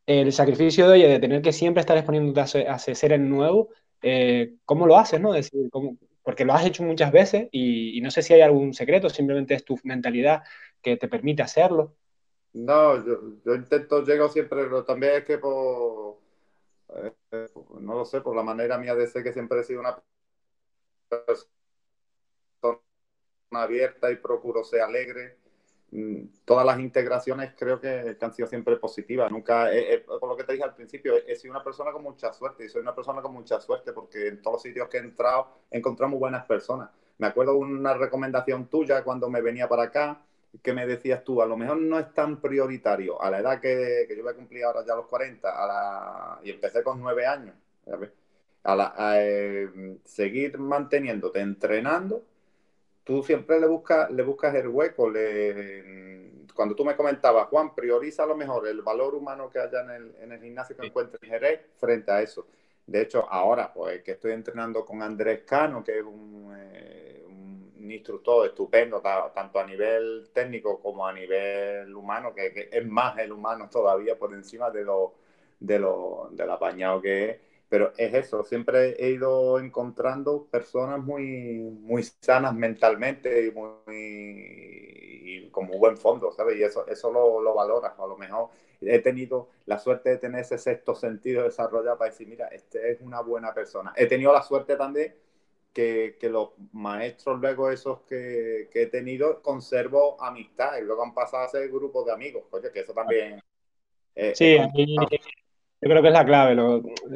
el 0.06 0.32
sacrificio 0.32 0.86
de, 0.88 0.92
oye, 0.94 1.08
de 1.08 1.18
tener 1.18 1.42
que 1.42 1.52
siempre 1.52 1.80
estar 1.80 1.96
exponiéndote 1.96 2.68
a, 2.68 2.78
ser 2.78 3.12
en 3.12 3.28
nuevo, 3.28 3.70
eh, 4.06 4.56
¿cómo 4.66 4.86
lo 4.86 4.98
haces? 4.98 5.18
¿no? 5.18 5.32
Decir, 5.32 5.70
porque 6.22 6.44
lo 6.44 6.52
has 6.52 6.66
hecho 6.66 6.82
muchas 6.82 7.10
veces 7.10 7.48
y, 7.52 7.98
no 8.02 8.10
sé 8.10 8.20
si 8.20 8.34
hay 8.34 8.42
algún 8.42 8.74
secreto, 8.74 9.08
simplemente 9.08 9.54
es 9.54 9.64
tu 9.64 9.78
mentalidad 9.82 10.42
que 10.82 10.98
te 10.98 11.08
permite 11.08 11.42
hacerlo. 11.42 11.96
No, 12.52 13.02
yo, 13.04 13.54
intento, 13.54 14.04
llego 14.04 14.28
siempre, 14.28 14.64
pero 14.64 14.84
también 14.84 15.14
es 15.14 15.24
que 15.24 15.38
por, 15.38 16.18
eh, 16.96 17.48
no 17.80 17.94
lo 17.94 18.04
sé, 18.04 18.20
por 18.20 18.36
la 18.36 18.42
manera 18.42 18.76
mía 18.76 18.94
de 18.94 19.06
ser 19.06 19.24
que 19.24 19.32
siempre 19.32 19.60
he 19.60 19.64
sido 19.64 19.80
una 19.80 19.98
persona 21.08 21.48
abierta 23.52 24.12
y 24.12 24.16
procuro 24.16 24.64
ser 24.64 24.82
alegre 24.82 25.38
todas 26.44 26.66
las 26.66 26.78
integraciones 26.80 27.52
creo 27.56 27.80
que, 27.80 28.16
han 28.20 28.32
sido 28.32 28.48
siempre 28.48 28.76
positivas. 28.76 29.30
Nunca, 29.30 29.68
por 30.20 30.28
lo 30.28 30.36
que 30.36 30.44
te 30.44 30.52
dije 30.52 30.64
al 30.64 30.74
principio, 30.74 31.14
he, 31.26 31.36
sido 31.36 31.52
una 31.52 31.62
persona 31.62 31.92
con 31.92 32.02
mucha 32.02 32.32
suerte 32.32 32.64
y 32.64 32.68
soy 32.68 32.82
una 32.82 32.94
persona 32.94 33.22
con 33.22 33.32
mucha 33.32 33.60
suerte 33.60 33.92
porque 33.92 34.28
en 34.28 34.42
todos 34.42 34.56
los 34.56 34.62
sitios 34.62 34.88
que 34.88 34.98
he 34.98 35.00
entrado 35.00 35.48
he 35.70 35.78
encontrado 35.78 36.10
muy 36.10 36.18
buenas 36.18 36.44
personas. 36.46 36.90
Me 37.18 37.28
acuerdo 37.28 37.56
una 37.56 37.94
recomendación 37.94 38.66
tuya 38.66 39.04
cuando 39.04 39.30
me 39.30 39.40
venía 39.40 39.68
para 39.68 39.84
acá 39.84 40.20
que 40.62 40.72
me 40.72 40.86
decías 40.86 41.24
tú, 41.24 41.42
a 41.42 41.46
lo 41.46 41.56
mejor 41.56 41.78
no 41.78 41.98
es 41.98 42.12
tan 42.12 42.40
prioritario 42.40 43.20
a 43.20 43.30
la 43.30 43.40
edad 43.40 43.60
que, 43.60 44.04
que 44.08 44.16
yo 44.16 44.22
voy 44.22 44.32
a 44.32 44.36
cumplir 44.36 44.64
ahora 44.64 44.84
ya 44.86 44.94
los 44.94 45.06
40 45.06 45.48
a 45.48 45.66
la, 45.66 46.40
y 46.44 46.50
empecé 46.50 46.82
con 46.82 47.00
9 47.00 47.26
años, 47.26 47.56
a, 48.62 48.76
la, 48.76 48.94
eh, 49.18 49.98
seguir 50.04 50.58
manteniéndote 50.58 51.40
entrenando 51.40 52.22
tú 53.04 53.22
siempre 53.22 53.60
le 53.60 53.66
buscas, 53.66 54.10
le 54.10 54.22
buscas 54.22 54.54
el 54.54 54.68
hueco. 54.68 55.08
Le, 55.10 56.30
cuando 56.54 56.74
tú 56.74 56.84
me 56.84 56.96
comentabas, 56.96 57.48
Juan, 57.48 57.74
prioriza 57.74 58.24
a 58.24 58.26
lo 58.26 58.36
mejor 58.36 58.66
el 58.66 58.82
valor 58.82 59.14
humano 59.14 59.50
que 59.50 59.58
haya 59.58 59.82
en 59.82 59.90
el, 59.90 60.16
en 60.20 60.32
el 60.32 60.40
gimnasio 60.40 60.76
que 60.76 60.86
encuentres 60.86 61.22
en 61.22 61.28
Jerez 61.30 61.60
frente 61.76 62.10
a 62.10 62.22
eso. 62.22 62.46
De 62.86 63.00
hecho, 63.00 63.26
ahora, 63.30 63.72
pues 63.72 64.02
que 64.02 64.12
estoy 64.12 64.32
entrenando 64.32 64.84
con 64.84 65.02
Andrés 65.02 65.42
Cano, 65.44 65.82
que 65.82 65.98
es 65.98 66.04
un, 66.04 66.54
eh, 66.56 67.24
un 67.26 67.90
instructor 67.90 68.46
estupendo, 68.46 69.00
tanto 69.34 69.58
a 69.58 69.66
nivel 69.66 70.28
técnico 70.32 70.80
como 70.80 71.06
a 71.06 71.12
nivel 71.12 71.94
humano, 71.94 72.34
que, 72.34 72.68
es 72.70 72.86
más 72.86 73.18
el 73.18 73.32
humano 73.32 73.68
todavía 73.70 74.18
por 74.18 74.34
encima 74.34 74.70
de 74.70 74.84
lo, 74.84 75.14
de 75.60 75.78
lo, 75.78 76.28
del 76.32 76.50
apañado 76.50 77.00
que 77.00 77.30
es 77.30 77.38
pero 77.74 77.92
es 77.96 78.14
eso, 78.14 78.44
siempre 78.44 78.94
he 79.04 79.10
ido 79.10 79.58
encontrando 79.58 80.46
personas 80.46 81.02
muy, 81.02 81.58
muy 81.58 82.04
sanas 82.04 82.54
mentalmente 82.54 83.46
y, 83.46 83.50
muy, 83.50 85.50
con 85.50 85.66
muy 85.66 85.78
buen 85.78 85.96
fondo, 85.96 86.30
¿sabes? 86.30 86.56
Y 86.56 86.62
eso, 86.62 86.86
eso 86.86 87.10
lo, 87.10 87.42
lo 87.42 87.52
valoras. 87.52 87.98
A 87.98 88.06
lo 88.06 88.16
mejor 88.16 88.50
he 88.80 89.00
tenido 89.00 89.48
la 89.66 89.80
suerte 89.80 90.10
de 90.10 90.18
tener 90.18 90.42
ese 90.42 90.56
sexto 90.56 90.94
sentido 90.94 91.42
desarrollado 91.42 91.98
para 91.98 92.12
decir, 92.12 92.28
mira, 92.28 92.46
este 92.46 92.92
es 92.92 93.00
una 93.00 93.22
buena 93.22 93.52
persona. 93.52 93.92
He 93.96 94.06
tenido 94.06 94.32
la 94.32 94.42
suerte 94.42 94.76
también 94.76 95.16
que, 95.72 96.16
que 96.20 96.28
los 96.28 96.50
maestros 96.70 97.40
luego 97.40 97.72
esos 97.72 98.02
que, 98.02 98.68
que, 98.72 98.82
he 98.82 98.86
tenido 98.86 99.42
conservo 99.42 100.16
amistad 100.22 100.78
y 100.78 100.82
luego 100.82 101.02
han 101.02 101.12
pasado 101.12 101.42
a 101.42 101.48
ser 101.48 101.68
grupos 101.70 102.06
de 102.06 102.12
amigos. 102.12 102.44
Oye, 102.52 102.70
que 102.70 102.78
eso 102.78 102.94
también... 102.94 103.42
sí, 104.32 104.58
yo 105.84 105.90
creo 105.90 106.02
que 106.02 106.08
es 106.08 106.14
la 106.14 106.24
clave, 106.24 106.56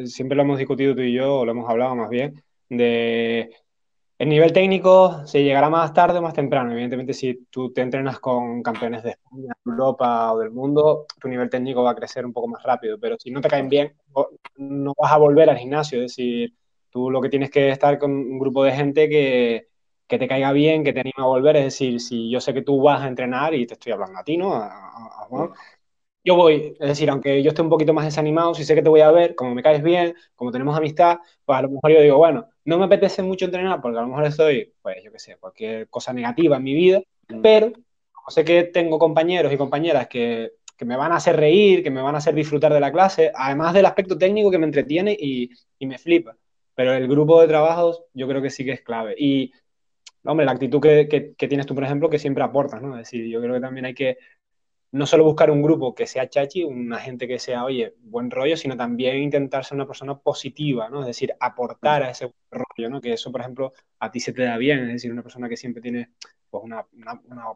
siempre 0.04 0.36
lo 0.36 0.42
hemos 0.42 0.58
discutido 0.58 0.94
tú 0.94 1.00
y 1.00 1.14
yo, 1.14 1.38
o 1.38 1.44
lo 1.46 1.52
hemos 1.52 1.68
hablado 1.70 1.96
más 1.96 2.10
bien, 2.10 2.42
de 2.68 3.50
el 4.18 4.28
nivel 4.28 4.52
técnico 4.52 5.24
se 5.26 5.44
llegará 5.44 5.70
más 5.70 5.94
tarde 5.94 6.18
o 6.18 6.22
más 6.22 6.34
temprano. 6.34 6.72
Evidentemente, 6.72 7.14
si 7.14 7.46
tú 7.50 7.72
te 7.72 7.82
entrenas 7.82 8.18
con 8.18 8.62
campeones 8.62 9.04
de 9.04 9.10
España, 9.10 9.54
Europa 9.64 10.32
o 10.32 10.38
del 10.40 10.50
mundo, 10.50 11.06
tu 11.20 11.28
nivel 11.28 11.48
técnico 11.48 11.84
va 11.84 11.92
a 11.92 11.94
crecer 11.94 12.26
un 12.26 12.32
poco 12.32 12.48
más 12.48 12.62
rápido. 12.64 12.98
Pero 12.98 13.16
si 13.18 13.30
no 13.30 13.40
te 13.40 13.48
caen 13.48 13.68
bien, 13.68 13.94
no 14.56 14.92
vas 15.00 15.12
a 15.12 15.18
volver 15.18 15.48
al 15.48 15.58
gimnasio. 15.58 15.98
Es 15.98 16.16
decir, 16.16 16.52
tú 16.90 17.10
lo 17.10 17.20
que 17.20 17.28
tienes 17.28 17.50
que 17.50 17.70
estar 17.70 17.96
con 17.98 18.10
un 18.10 18.38
grupo 18.40 18.64
de 18.64 18.72
gente 18.72 19.08
que, 19.08 19.68
que 20.08 20.18
te 20.18 20.26
caiga 20.26 20.50
bien, 20.52 20.82
que 20.82 20.92
te 20.92 21.00
anima 21.00 21.22
a 21.22 21.26
volver. 21.26 21.56
Es 21.56 21.64
decir, 21.64 22.00
si 22.00 22.28
yo 22.28 22.40
sé 22.40 22.52
que 22.52 22.62
tú 22.62 22.82
vas 22.82 23.02
a 23.02 23.08
entrenar, 23.08 23.54
y 23.54 23.66
te 23.68 23.74
estoy 23.74 23.92
hablando 23.92 24.18
a 24.18 24.24
ti, 24.24 24.36
¿no? 24.36 24.52
a 24.52 25.26
Juan, 25.28 25.50
yo 26.24 26.34
voy, 26.34 26.76
es 26.78 26.88
decir, 26.88 27.08
aunque 27.10 27.42
yo 27.42 27.50
esté 27.50 27.62
un 27.62 27.68
poquito 27.68 27.94
más 27.94 28.04
desanimado, 28.04 28.54
si 28.54 28.64
sé 28.64 28.74
que 28.74 28.82
te 28.82 28.88
voy 28.88 29.00
a 29.00 29.10
ver, 29.10 29.34
como 29.34 29.54
me 29.54 29.62
caes 29.62 29.82
bien, 29.82 30.14
como 30.34 30.50
tenemos 30.50 30.76
amistad, 30.76 31.18
pues 31.44 31.58
a 31.58 31.62
lo 31.62 31.70
mejor 31.70 31.92
yo 31.92 32.00
digo, 32.00 32.18
bueno, 32.18 32.48
no 32.64 32.78
me 32.78 32.84
apetece 32.84 33.22
mucho 33.22 33.46
entrenar 33.46 33.80
porque 33.80 33.98
a 33.98 34.02
lo 34.02 34.08
mejor 34.08 34.26
estoy, 34.26 34.74
pues 34.82 35.02
yo 35.02 35.12
qué 35.12 35.18
sé, 35.18 35.36
cualquier 35.38 35.88
cosa 35.88 36.12
negativa 36.12 36.56
en 36.56 36.62
mi 36.62 36.74
vida, 36.74 37.00
mm. 37.28 37.40
pero 37.40 37.72
como 38.12 38.30
sé 38.30 38.44
que 38.44 38.64
tengo 38.64 38.98
compañeros 38.98 39.52
y 39.52 39.56
compañeras 39.56 40.08
que, 40.08 40.52
que, 40.76 40.84
me 40.84 40.96
van 40.96 41.12
a 41.12 41.16
hacer 41.16 41.36
reír, 41.36 41.82
que 41.82 41.90
me 41.90 42.02
van 42.02 42.14
a 42.14 42.18
hacer 42.18 42.34
disfrutar 42.34 42.72
de 42.74 42.80
la 42.80 42.92
clase, 42.92 43.32
además 43.34 43.72
del 43.72 43.86
aspecto 43.86 44.18
técnico 44.18 44.50
que 44.50 44.58
me 44.58 44.66
entretiene 44.66 45.16
y, 45.18 45.50
y 45.78 45.86
me 45.86 45.98
flipa. 45.98 46.36
Pero 46.74 46.92
el 46.92 47.08
grupo 47.08 47.40
de 47.40 47.48
trabajos 47.48 48.04
yo 48.12 48.28
creo 48.28 48.42
que 48.42 48.50
sí 48.50 48.64
que 48.64 48.72
es 48.72 48.82
clave. 48.82 49.14
Y, 49.18 49.52
hombre, 50.24 50.46
la 50.46 50.52
actitud 50.52 50.80
que, 50.80 51.08
que, 51.08 51.34
que 51.34 51.48
tienes 51.48 51.66
tú, 51.66 51.74
por 51.74 51.84
ejemplo, 51.84 52.08
que 52.08 52.18
siempre 52.20 52.44
aportas, 52.44 52.80
¿no? 52.82 52.92
Es 52.92 53.10
decir, 53.10 53.26
yo 53.26 53.40
creo 53.40 53.54
que 53.54 53.60
también 53.60 53.86
hay 53.86 53.94
que 53.94 54.18
no 54.90 55.06
solo 55.06 55.24
buscar 55.24 55.50
un 55.50 55.62
grupo 55.62 55.94
que 55.94 56.06
sea 56.06 56.28
chachi, 56.28 56.64
una 56.64 56.98
gente 56.98 57.28
que 57.28 57.38
sea, 57.38 57.64
oye, 57.64 57.94
buen 58.00 58.30
rollo, 58.30 58.56
sino 58.56 58.76
también 58.76 59.16
intentar 59.16 59.64
ser 59.64 59.76
una 59.76 59.86
persona 59.86 60.18
positiva, 60.18 60.88
¿no? 60.88 61.00
Es 61.00 61.06
decir, 61.06 61.34
aportar 61.40 62.02
a 62.02 62.10
ese 62.10 62.26
buen 62.26 62.64
rollo, 62.76 62.90
¿no? 62.90 63.00
Que 63.00 63.12
eso, 63.12 63.30
por 63.30 63.42
ejemplo, 63.42 63.72
a 63.98 64.10
ti 64.10 64.20
se 64.20 64.32
te 64.32 64.42
da 64.42 64.56
bien, 64.56 64.80
es 64.80 64.88
decir, 64.94 65.12
una 65.12 65.22
persona 65.22 65.48
que 65.48 65.56
siempre 65.56 65.82
tiene 65.82 66.12
pues, 66.50 66.64
una, 66.64 66.86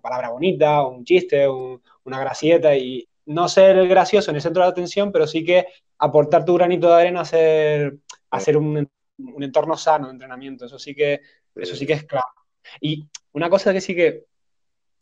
palabra 0.02 0.30
bonita, 0.30 0.86
un 0.86 1.04
chiste, 1.04 1.46
una 1.48 2.20
gracieta 2.20 2.76
y 2.76 3.08
no 3.26 3.48
ser 3.48 3.88
gracioso 3.88 4.30
en 4.30 4.36
el 4.36 4.42
centro 4.42 4.62
de 4.62 4.68
atención, 4.68 5.10
pero 5.10 5.26
sí 5.26 5.44
que 5.44 5.66
aportar 5.98 6.44
tu 6.44 6.54
granito 6.54 6.88
de 6.88 6.94
arena 6.94 7.20
a 7.20 7.22
hacer, 7.22 7.96
hacer 8.30 8.56
un, 8.58 8.88
un, 9.18 9.42
entorno 9.42 9.76
sano 9.76 10.06
de 10.06 10.12
entrenamiento. 10.12 10.66
Eso 10.66 10.78
sí 10.78 10.94
que, 10.94 11.20
eso 11.54 11.76
sí 11.76 11.86
que 11.86 11.94
es 11.94 12.04
claro. 12.04 12.26
Y 12.80 13.08
una 13.32 13.48
cosa 13.48 13.72
que 13.72 13.80
sí 13.80 13.94
que 13.94 14.26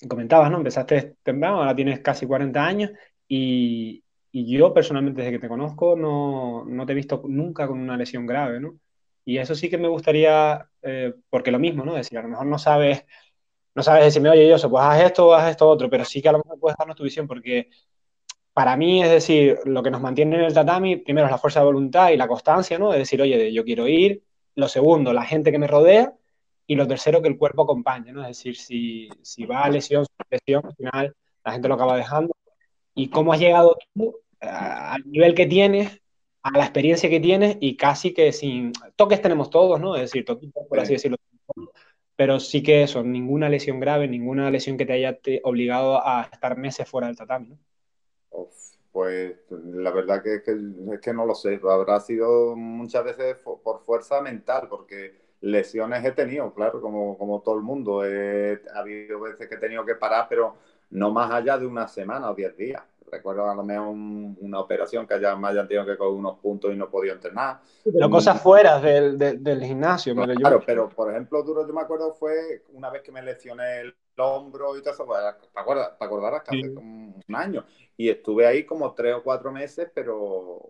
comentabas, 0.08 0.50
¿no? 0.50 0.58
Empezaste 0.58 1.16
temprano, 1.22 1.58
ahora 1.58 1.74
tienes 1.74 2.00
casi 2.00 2.26
40 2.26 2.64
años 2.64 2.90
y, 3.28 4.02
yo 4.32 4.72
personalmente 4.72 5.22
desde 5.22 5.32
que 5.32 5.38
te 5.40 5.48
conozco 5.48 5.96
no, 5.96 6.86
te 6.86 6.92
he 6.92 6.94
visto 6.94 7.22
nunca 7.28 7.66
con 7.66 7.80
una 7.80 7.96
lesión 7.96 8.26
grave, 8.26 8.60
¿no? 8.60 8.78
Y 9.24 9.38
eso 9.38 9.54
sí 9.54 9.68
que 9.68 9.78
me 9.78 9.88
gustaría, 9.88 10.68
eh, 10.82 11.14
porque 11.28 11.50
lo 11.50 11.58
mismo, 11.58 11.84
¿no? 11.84 11.94
Decir, 11.94 12.18
a 12.18 12.22
lo 12.22 12.28
mejor 12.28 12.46
no 12.46 12.58
sabes, 12.58 13.04
no 13.74 13.82
sabes 13.82 14.04
decirme, 14.04 14.30
oye, 14.30 14.48
yo, 14.48 14.70
pues 14.70 14.84
haz 14.84 15.02
esto 15.02 15.28
o 15.28 15.34
haz 15.34 15.50
esto 15.50 15.68
otro, 15.68 15.90
pero 15.90 16.04
sí 16.04 16.22
que 16.22 16.28
a 16.28 16.32
lo 16.32 16.38
mejor 16.38 16.58
puedes 16.60 16.76
darnos 16.78 16.96
tu 16.96 17.04
visión, 17.04 17.26
porque 17.26 17.70
para 18.52 18.76
mí, 18.76 19.02
es 19.02 19.10
decir, 19.10 19.58
lo 19.64 19.82
que 19.82 19.90
nos 19.90 20.00
mantiene 20.00 20.36
en 20.36 20.42
el 20.42 20.54
tatami, 20.54 20.96
primero 20.96 21.26
es 21.26 21.30
la 21.30 21.38
fuerza 21.38 21.60
de 21.60 21.66
voluntad 21.66 22.10
y 22.10 22.16
la 22.16 22.28
constancia, 22.28 22.78
¿no? 22.78 22.92
Es 22.92 22.98
decir, 22.98 23.22
oye, 23.22 23.52
yo 23.52 23.64
quiero 23.64 23.88
ir. 23.88 24.22
Lo 24.54 24.68
segundo, 24.68 25.12
la 25.12 25.24
gente 25.24 25.52
que 25.52 25.58
me 25.58 25.66
rodea. 25.66 26.12
Y 26.70 26.76
lo 26.76 26.86
tercero, 26.86 27.20
que 27.20 27.26
el 27.26 27.36
cuerpo 27.36 27.64
acompañe, 27.64 28.12
¿no? 28.12 28.20
Es 28.22 28.28
decir, 28.28 28.54
si, 28.54 29.08
si 29.22 29.44
va 29.44 29.64
a 29.64 29.68
lesión, 29.68 30.06
lesión, 30.30 30.64
al 30.64 30.76
final 30.76 31.16
la 31.44 31.50
gente 31.50 31.66
lo 31.66 31.74
acaba 31.74 31.96
dejando. 31.96 32.32
Y 32.94 33.10
cómo 33.10 33.32
has 33.32 33.40
llegado 33.40 33.76
tú 33.92 34.14
al 34.38 35.02
nivel 35.10 35.34
que 35.34 35.46
tienes, 35.46 36.00
a 36.44 36.56
la 36.56 36.62
experiencia 36.62 37.10
que 37.10 37.18
tienes 37.18 37.56
y 37.58 37.76
casi 37.76 38.14
que 38.14 38.30
sin 38.30 38.70
toques 38.94 39.20
tenemos 39.20 39.50
todos, 39.50 39.80
¿no? 39.80 39.96
Es 39.96 40.02
decir, 40.02 40.24
toquitos, 40.24 40.64
por 40.68 40.78
así 40.78 40.92
decirlo. 40.92 41.16
Pero 42.14 42.38
sí 42.38 42.62
que 42.62 42.84
eso, 42.84 43.02
ninguna 43.02 43.48
lesión 43.48 43.80
grave, 43.80 44.06
ninguna 44.06 44.48
lesión 44.48 44.78
que 44.78 44.86
te 44.86 44.92
haya 44.92 45.18
obligado 45.42 46.06
a 46.06 46.28
estar 46.32 46.56
meses 46.56 46.88
fuera 46.88 47.08
del 47.08 47.16
tatami, 47.16 47.48
¿no? 47.48 47.58
Pues 48.92 49.34
la 49.50 49.90
verdad 49.90 50.22
que, 50.22 50.36
es 50.36 51.00
que 51.00 51.12
no 51.12 51.26
lo 51.26 51.34
sé. 51.34 51.60
Habrá 51.68 51.98
sido 51.98 52.54
muchas 52.54 53.02
veces 53.02 53.38
por 53.42 53.80
fuerza 53.84 54.20
mental, 54.20 54.68
porque 54.70 55.29
lesiones 55.40 56.04
he 56.04 56.12
tenido, 56.12 56.52
claro, 56.52 56.80
como, 56.80 57.16
como 57.16 57.40
todo 57.40 57.56
el 57.56 57.62
mundo. 57.62 58.02
ha 58.02 58.78
habido 58.78 59.20
veces 59.20 59.48
que 59.48 59.54
he 59.54 59.58
tenido 59.58 59.84
que 59.84 59.94
parar, 59.94 60.26
pero 60.28 60.56
no 60.90 61.10
más 61.10 61.30
allá 61.30 61.58
de 61.58 61.66
una 61.66 61.88
semana 61.88 62.30
o 62.30 62.34
diez 62.34 62.56
días. 62.56 62.82
Recuerdo 63.10 63.50
a 63.50 63.54
lo 63.56 63.64
mejor 63.64 63.88
una 63.88 64.60
operación 64.60 65.04
que 65.04 65.14
haya, 65.14 65.34
me 65.34 65.48
hayan 65.48 65.66
tenido 65.66 65.84
que 65.84 65.96
coger 65.96 66.14
unos 66.14 66.38
puntos 66.38 66.72
y 66.72 66.76
no 66.76 66.88
podía 66.88 67.12
entrenar. 67.12 67.60
Pero 67.82 68.08
cosas 68.08 68.40
fuera 68.40 68.78
del, 68.78 69.18
del, 69.18 69.64
gimnasio. 69.64 70.14
claro, 70.14 70.62
pero 70.64 70.88
por 70.88 71.10
ejemplo, 71.10 71.42
duro, 71.42 71.66
yo 71.66 71.72
me 71.72 71.80
acuerdo 71.80 72.12
fue 72.14 72.62
una 72.72 72.88
vez 72.88 73.02
que 73.02 73.10
me 73.10 73.20
lesioné 73.20 73.80
el 73.80 73.94
hombro 74.16 74.76
y 74.76 74.80
todo 74.80 74.94
eso, 74.94 75.06
pues, 75.06 75.18
¿te 75.52 75.60
acuerdas? 75.60 75.98
¿Te 75.98 76.04
acordarás 76.04 76.42
que 76.44 76.56
hace 76.56 76.74
como 76.74 77.14
un 77.26 77.34
año? 77.34 77.64
Y 77.96 78.10
estuve 78.10 78.46
ahí 78.46 78.64
como 78.64 78.94
tres 78.94 79.14
o 79.16 79.24
cuatro 79.24 79.50
meses, 79.50 79.90
pero 79.92 80.60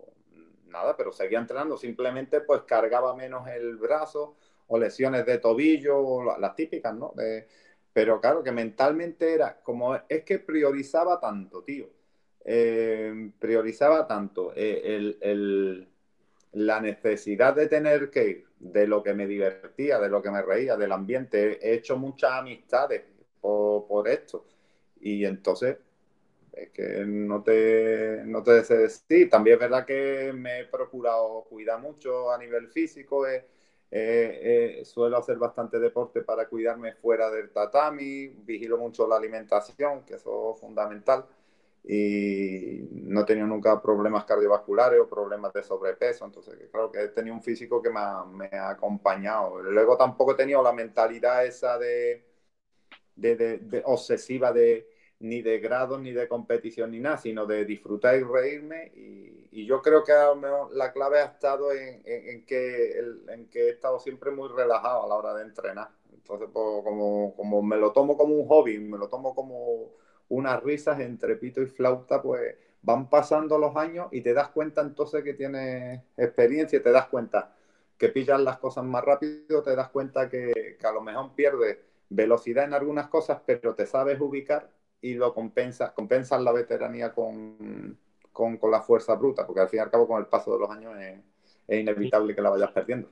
nada, 0.70 0.96
pero 0.96 1.12
seguía 1.12 1.38
entrenando, 1.38 1.76
simplemente 1.76 2.40
pues 2.40 2.62
cargaba 2.62 3.14
menos 3.14 3.46
el 3.48 3.76
brazo 3.76 4.36
o 4.70 4.78
lesiones 4.78 5.26
de 5.26 5.38
tobillo, 5.38 6.38
las 6.38 6.54
típicas, 6.54 6.94
¿no? 6.94 7.12
pero 7.92 8.20
claro, 8.20 8.42
que 8.42 8.52
mentalmente 8.52 9.34
era 9.34 9.60
como, 9.62 9.96
es 10.08 10.22
que 10.24 10.38
priorizaba 10.38 11.18
tanto, 11.18 11.62
tío. 11.64 11.88
Eh, 12.44 13.32
priorizaba 13.38 14.06
tanto 14.06 14.52
eh, 14.54 15.16
el, 15.20 15.88
la 16.52 16.80
necesidad 16.80 17.54
de 17.54 17.66
tener 17.66 18.10
que 18.10 18.28
ir, 18.28 18.44
de 18.60 18.86
lo 18.86 19.02
que 19.02 19.12
me 19.12 19.26
divertía, 19.26 19.98
de 19.98 20.08
lo 20.08 20.22
que 20.22 20.30
me 20.30 20.40
reía, 20.40 20.76
del 20.76 20.92
ambiente. 20.92 21.58
He 21.60 21.74
hecho 21.74 21.96
muchas 21.96 22.30
amistades 22.32 23.02
por, 23.40 24.08
esto. 24.08 24.46
Y 25.00 25.24
entonces, 25.24 25.78
es 26.52 26.70
que 26.70 27.04
no 27.04 27.42
te, 27.42 28.22
no 28.24 28.42
te 28.44 28.62
decir. 28.62 29.28
También 29.28 29.54
es 29.54 29.60
verdad 29.60 29.84
que 29.84 30.32
me 30.32 30.60
he 30.60 30.64
procurado 30.66 31.44
cuidar 31.48 31.80
mucho 31.80 32.30
a 32.30 32.38
nivel 32.38 32.68
físico. 32.68 33.26
Suelo 34.84 35.16
hacer 35.18 35.36
bastante 35.36 35.78
deporte 35.78 36.22
para 36.22 36.48
cuidarme 36.48 36.94
fuera 36.94 37.30
del 37.30 37.50
tatami. 37.50 38.28
Vigilo 38.28 38.78
mucho 38.78 39.06
la 39.06 39.16
alimentación, 39.16 40.04
que 40.04 40.14
eso 40.14 40.54
es 40.54 40.60
fundamental. 40.60 41.26
Y 41.82 42.88
no 42.92 43.22
he 43.22 43.24
tenido 43.24 43.46
nunca 43.46 43.80
problemas 43.80 44.24
cardiovasculares 44.24 45.00
o 45.00 45.08
problemas 45.08 45.52
de 45.52 45.62
sobrepeso. 45.62 46.24
Entonces, 46.24 46.54
claro 46.70 46.90
que 46.92 47.00
he 47.02 47.08
tenido 47.08 47.34
un 47.34 47.42
físico 47.42 47.82
que 47.82 47.90
me 47.90 48.00
me 48.32 48.48
ha 48.56 48.70
acompañado. 48.70 49.62
Luego 49.62 49.96
tampoco 49.96 50.32
he 50.32 50.36
tenido 50.36 50.62
la 50.62 50.72
mentalidad 50.72 51.44
esa 51.46 51.78
de 51.78 52.30
de, 53.20 53.82
obsesiva 53.84 54.52
de 54.52 54.88
ni 55.20 55.42
de 55.42 55.58
grado, 55.60 55.98
ni 55.98 56.12
de 56.12 56.28
competición, 56.28 56.90
ni 56.90 56.98
nada, 56.98 57.18
sino 57.18 57.46
de 57.46 57.64
disfrutar 57.64 58.16
y 58.16 58.22
reírme. 58.22 58.90
Y, 58.94 59.66
yo 59.66 59.82
creo 59.82 60.02
que 60.02 60.12
la 60.72 60.92
clave 60.92 61.20
ha 61.20 61.26
estado 61.26 61.72
en, 61.72 62.44
que, 62.46 62.98
he 63.52 63.68
estado 63.68 64.00
siempre 64.00 64.30
muy 64.30 64.48
relajado 64.48 65.04
a 65.04 65.08
la 65.08 65.14
hora 65.16 65.34
de 65.34 65.42
entrenar. 65.42 65.90
Entonces, 66.12 66.48
pues, 66.52 66.84
como, 66.84 67.34
como 67.36 67.62
me 67.62 67.76
lo 67.76 67.92
tomo 67.92 68.16
como 68.16 68.34
un 68.34 68.48
hobby, 68.48 68.78
me 68.78 68.96
lo 68.96 69.08
tomo 69.08 69.34
como 69.34 69.90
unas 70.28 70.62
risas 70.62 71.00
entre 71.00 71.36
pito 71.36 71.60
y 71.60 71.66
flauta, 71.66 72.22
pues 72.22 72.56
van 72.82 73.10
pasando 73.10 73.58
los 73.58 73.76
años 73.76 74.08
y 74.12 74.22
te 74.22 74.32
das 74.32 74.48
cuenta 74.48 74.80
entonces 74.80 75.22
que 75.22 75.34
tienes 75.34 76.00
experiencia, 76.16 76.82
te 76.82 76.90
das 76.90 77.08
cuenta 77.08 77.54
que 77.98 78.08
pillas 78.08 78.40
las 78.40 78.58
cosas 78.58 78.84
más 78.84 79.04
rápido, 79.04 79.62
te 79.62 79.76
das 79.76 79.90
cuenta 79.90 80.28
que, 80.28 80.76
que 80.80 80.86
a 80.86 80.92
lo 80.92 81.02
mejor 81.02 81.34
pierdes 81.34 81.78
velocidad 82.08 82.64
en 82.64 82.74
algunas 82.74 83.08
cosas, 83.08 83.42
pero 83.44 83.74
te 83.74 83.84
sabes 83.86 84.20
ubicar 84.20 84.70
y 85.02 85.14
lo 85.14 85.32
compensas, 85.32 85.92
compensas 85.92 86.40
la 86.42 86.52
veteranía 86.52 87.12
con, 87.12 87.96
con, 88.32 88.58
la 88.70 88.80
fuerza 88.80 89.14
bruta, 89.14 89.46
porque 89.46 89.60
al 89.60 89.68
fin 89.68 89.78
y 89.78 89.82
al 89.82 89.90
cabo 89.90 90.06
con 90.06 90.20
el 90.20 90.26
paso 90.26 90.52
de 90.52 90.60
los 90.60 90.70
años 90.70 90.94
es, 90.98 91.18
inevitable 91.80 92.34
que 92.34 92.42
la 92.42 92.50
vayas 92.50 92.72
perdiendo. 92.72 93.08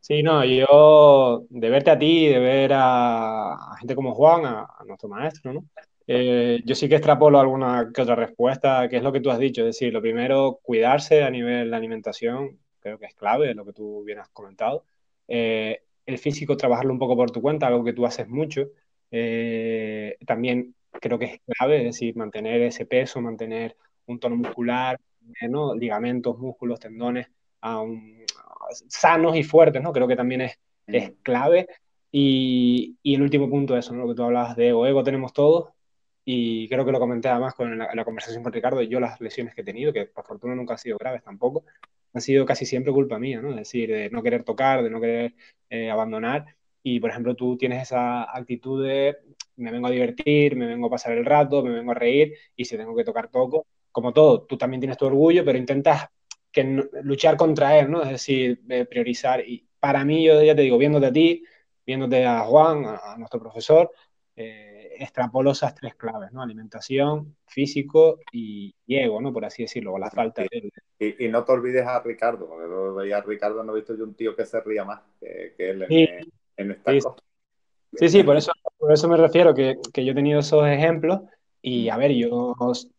Sí, 0.00 0.22
no, 0.22 0.44
yo 0.44 1.44
de 1.48 1.70
verte 1.70 1.90
a 1.90 1.98
ti, 1.98 2.28
de 2.28 2.38
ver 2.38 2.72
a, 2.74 3.56
gente 3.78 3.94
como 3.94 4.14
Juan, 4.14 4.44
a, 4.44 4.66
nuestro 4.86 5.08
maestro, 5.08 5.52
¿no? 5.52 5.64
Eh, 6.06 6.60
yo 6.64 6.74
sí 6.74 6.88
que 6.88 6.96
extrapolo 6.96 7.38
alguna 7.38 7.90
que 7.94 8.02
otra 8.02 8.16
respuesta, 8.16 8.88
que 8.88 8.96
es 8.96 9.02
lo 9.02 9.12
que 9.12 9.20
tú 9.20 9.30
has 9.30 9.38
dicho, 9.38 9.62
es 9.62 9.66
decir, 9.66 9.92
lo 9.92 10.02
primero, 10.02 10.58
cuidarse 10.62 11.22
a 11.22 11.30
nivel 11.30 11.70
de 11.70 11.76
alimentación, 11.76 12.58
creo 12.80 12.98
que 12.98 13.06
es 13.06 13.14
clave, 13.14 13.54
lo 13.54 13.64
que 13.64 13.72
tú 13.72 14.02
bien 14.02 14.18
has 14.18 14.28
comentado. 14.30 14.84
Eh, 15.28 15.82
el 16.06 16.18
físico, 16.18 16.56
trabajarlo 16.56 16.92
un 16.92 16.98
poco 16.98 17.16
por 17.16 17.30
tu 17.30 17.40
cuenta, 17.40 17.68
algo 17.68 17.84
que 17.84 17.92
tú 17.92 18.04
haces 18.04 18.28
mucho. 18.28 18.70
Eh, 19.12 20.16
también 20.26 20.74
creo 21.00 21.18
que 21.18 21.24
es 21.26 21.40
clave, 21.46 21.78
es 21.78 21.84
decir, 21.84 22.16
mantener 22.16 22.62
ese 22.62 22.86
peso, 22.86 23.20
mantener 23.20 23.76
un 24.06 24.20
tono 24.20 24.36
muscular, 24.36 25.00
¿no? 25.48 25.74
ligamentos, 25.74 26.38
músculos, 26.38 26.80
tendones 26.80 27.28
sanos 28.88 29.36
y 29.36 29.42
fuertes, 29.42 29.82
¿no? 29.82 29.92
Creo 29.92 30.08
que 30.08 30.16
también 30.16 30.42
es, 30.42 30.58
mm. 30.86 30.94
es 30.94 31.12
clave. 31.22 31.68
Y, 32.12 32.98
y, 33.02 33.14
el 33.14 33.22
último 33.22 33.48
punto, 33.48 33.76
eso, 33.76 33.94
¿no? 33.94 34.02
Lo 34.02 34.08
que 34.08 34.14
tú 34.14 34.24
hablabas 34.24 34.56
de 34.56 34.68
ego, 34.68 34.86
ego 34.86 35.02
tenemos 35.04 35.32
todos. 35.32 35.70
Y 36.24 36.68
creo 36.68 36.84
que 36.84 36.92
lo 36.92 37.00
comenté 37.00 37.28
además 37.28 37.54
con 37.54 37.76
la, 37.78 37.94
la 37.94 38.04
conversación 38.04 38.42
con 38.42 38.52
Ricardo, 38.52 38.82
yo 38.82 39.00
las 39.00 39.20
lesiones 39.20 39.54
que 39.54 39.62
he 39.62 39.64
tenido, 39.64 39.92
que 39.92 40.06
por 40.06 40.24
fortuna 40.26 40.54
nunca 40.54 40.74
han 40.74 40.78
sido 40.78 40.98
graves 40.98 41.24
tampoco, 41.24 41.64
ha 42.12 42.20
sido 42.20 42.44
casi 42.46 42.66
siempre 42.66 42.92
culpa 42.92 43.18
mía, 43.18 43.40
¿no? 43.40 43.50
Es 43.50 43.56
decir, 43.56 43.90
de 43.90 44.10
no 44.10 44.22
querer 44.22 44.44
tocar, 44.44 44.82
de 44.82 44.90
no 44.90 45.00
querer 45.00 45.34
eh, 45.70 45.90
abandonar. 45.90 46.56
Y, 46.82 47.00
por 47.00 47.10
ejemplo, 47.10 47.34
tú 47.34 47.56
tienes 47.56 47.82
esa 47.82 48.24
actitud 48.36 48.84
de 48.84 49.18
me 49.60 49.70
vengo 49.70 49.86
a 49.86 49.90
divertir, 49.90 50.56
me 50.56 50.66
vengo 50.66 50.86
a 50.86 50.90
pasar 50.90 51.12
el 51.12 51.24
rato, 51.24 51.62
me 51.62 51.70
vengo 51.70 51.92
a 51.92 51.94
reír 51.94 52.34
y 52.56 52.64
si 52.64 52.76
tengo 52.76 52.96
que 52.96 53.04
tocar 53.04 53.28
toco. 53.28 53.66
Como 53.92 54.12
todo, 54.12 54.42
tú 54.42 54.56
también 54.56 54.80
tienes 54.80 54.96
tu 54.96 55.06
orgullo, 55.06 55.44
pero 55.44 55.58
intentas 55.58 56.08
que 56.50 56.64
luchar 57.02 57.36
contra 57.36 57.78
él, 57.78 57.90
¿no? 57.90 58.02
Es 58.02 58.10
decir, 58.10 58.60
priorizar. 58.88 59.40
Y 59.40 59.66
para 59.78 60.04
mí, 60.04 60.24
yo 60.24 60.42
ya 60.42 60.54
te 60.54 60.62
digo, 60.62 60.78
viéndote 60.78 61.06
a 61.06 61.12
ti, 61.12 61.44
viéndote 61.86 62.24
a 62.24 62.40
Juan, 62.40 62.84
a, 62.86 63.16
nuestro 63.18 63.40
profesor, 63.40 63.90
eh, 64.36 64.96
extrapolo 64.98 65.52
esas 65.52 65.74
tres 65.74 65.94
claves, 65.94 66.32
¿no? 66.32 66.42
Alimentación, 66.42 67.36
físico 67.46 68.20
y, 68.32 68.74
ego, 68.86 69.20
¿no? 69.20 69.32
Por 69.32 69.44
así 69.44 69.62
decirlo, 69.62 69.94
o 69.94 69.98
la 69.98 70.10
falta 70.10 70.42
de, 70.42 70.70
y, 71.18 71.28
no 71.28 71.44
te 71.44 71.52
olvides 71.52 71.86
a 71.86 72.00
Ricardo, 72.00 72.48
porque 72.48 72.66
veía 73.00 73.18
a 73.18 73.22
Ricardo, 73.22 73.62
no 73.62 73.72
he 73.72 73.76
visto 73.76 73.96
yo 73.96 74.04
un 74.04 74.14
tío 74.14 74.36
que 74.36 74.44
se 74.44 74.60
ría 74.60 74.84
más 74.84 75.00
que, 75.18 75.54
él 75.58 75.86
en, 76.56 76.70
esta 76.72 76.92
sí. 76.92 77.00
cosa. 77.00 77.16
Sí, 77.92 78.08
sí, 78.08 78.22
por 78.22 78.36
eso, 78.36 78.52
por 78.78 78.92
eso 78.92 79.08
me 79.08 79.16
refiero 79.16 79.54
que, 79.54 79.76
que, 79.92 80.04
yo 80.04 80.12
he 80.12 80.14
tenido 80.14 80.40
esos 80.40 80.66
ejemplos 80.66 81.20
y 81.60 81.88
a 81.88 81.96
ver, 81.96 82.12
yo, 82.12 82.54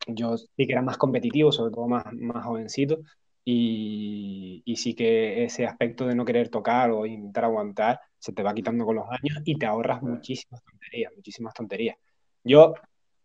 yo 0.08 0.38
sí 0.38 0.48
que 0.56 0.72
era 0.72 0.82
más 0.82 0.98
competitivo, 0.98 1.52
sobre 1.52 1.74
todo 1.74 1.88
más, 1.88 2.06
más 2.14 2.46
jovencito, 2.46 3.00
y, 3.44 4.62
y, 4.66 4.76
sí 4.76 4.94
que 4.94 5.46
ese 5.46 5.66
aspecto 5.66 6.06
de 6.06 6.14
no 6.14 6.26
querer 6.26 6.50
tocar 6.50 6.92
o 6.92 7.06
intentar 7.06 7.46
aguantar 7.46 8.00
se 8.20 8.34
te 8.34 8.44
va 8.44 8.54
quitando 8.54 8.86
con 8.86 8.98
los 8.98 9.06
años 9.10 9.42
y 9.46 9.56
te 9.56 9.66
ahorras 9.66 10.04
muchísimas 10.04 10.62
tonterías, 10.64 11.12
muchísimas 11.16 11.54
tonterías. 11.54 11.98
Yo, 12.44 12.76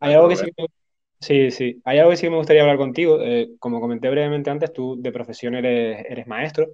hay 0.00 0.14
algo 0.14 0.28
que 0.28 0.36
sí 0.36 0.50
que 0.56 0.66
Sí, 1.20 1.50
sí. 1.50 1.80
Hay 1.84 1.98
algo 1.98 2.10
que 2.10 2.16
sí 2.18 2.28
me 2.28 2.36
gustaría 2.36 2.62
hablar 2.62 2.76
contigo. 2.76 3.20
Eh, 3.22 3.50
como 3.58 3.80
comenté 3.80 4.10
brevemente 4.10 4.50
antes, 4.50 4.72
tú 4.72 5.00
de 5.00 5.12
profesión 5.12 5.54
eres, 5.54 6.04
eres 6.08 6.26
maestro 6.26 6.68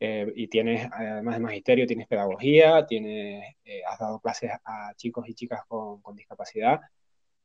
eh, 0.00 0.32
y 0.34 0.48
tienes, 0.48 0.88
además 0.92 1.36
de 1.36 1.40
magisterio, 1.40 1.86
tienes 1.86 2.06
pedagogía, 2.06 2.86
tienes, 2.86 3.54
eh, 3.64 3.82
has 3.88 3.98
dado 3.98 4.20
clases 4.20 4.50
a 4.64 4.92
chicos 4.96 5.28
y 5.28 5.34
chicas 5.34 5.62
con, 5.68 6.00
discapacidad. 6.14 6.80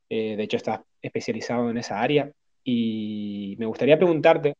de 0.08 0.42
hecho, 0.42 0.56
estás 0.56 0.80
especializado 1.02 1.70
en 1.70 1.78
esa 1.78 2.00
área. 2.00 2.30
Y 2.64 3.56
me 3.58 3.66
gustaría 3.66 3.96
preguntarte, 3.96 4.54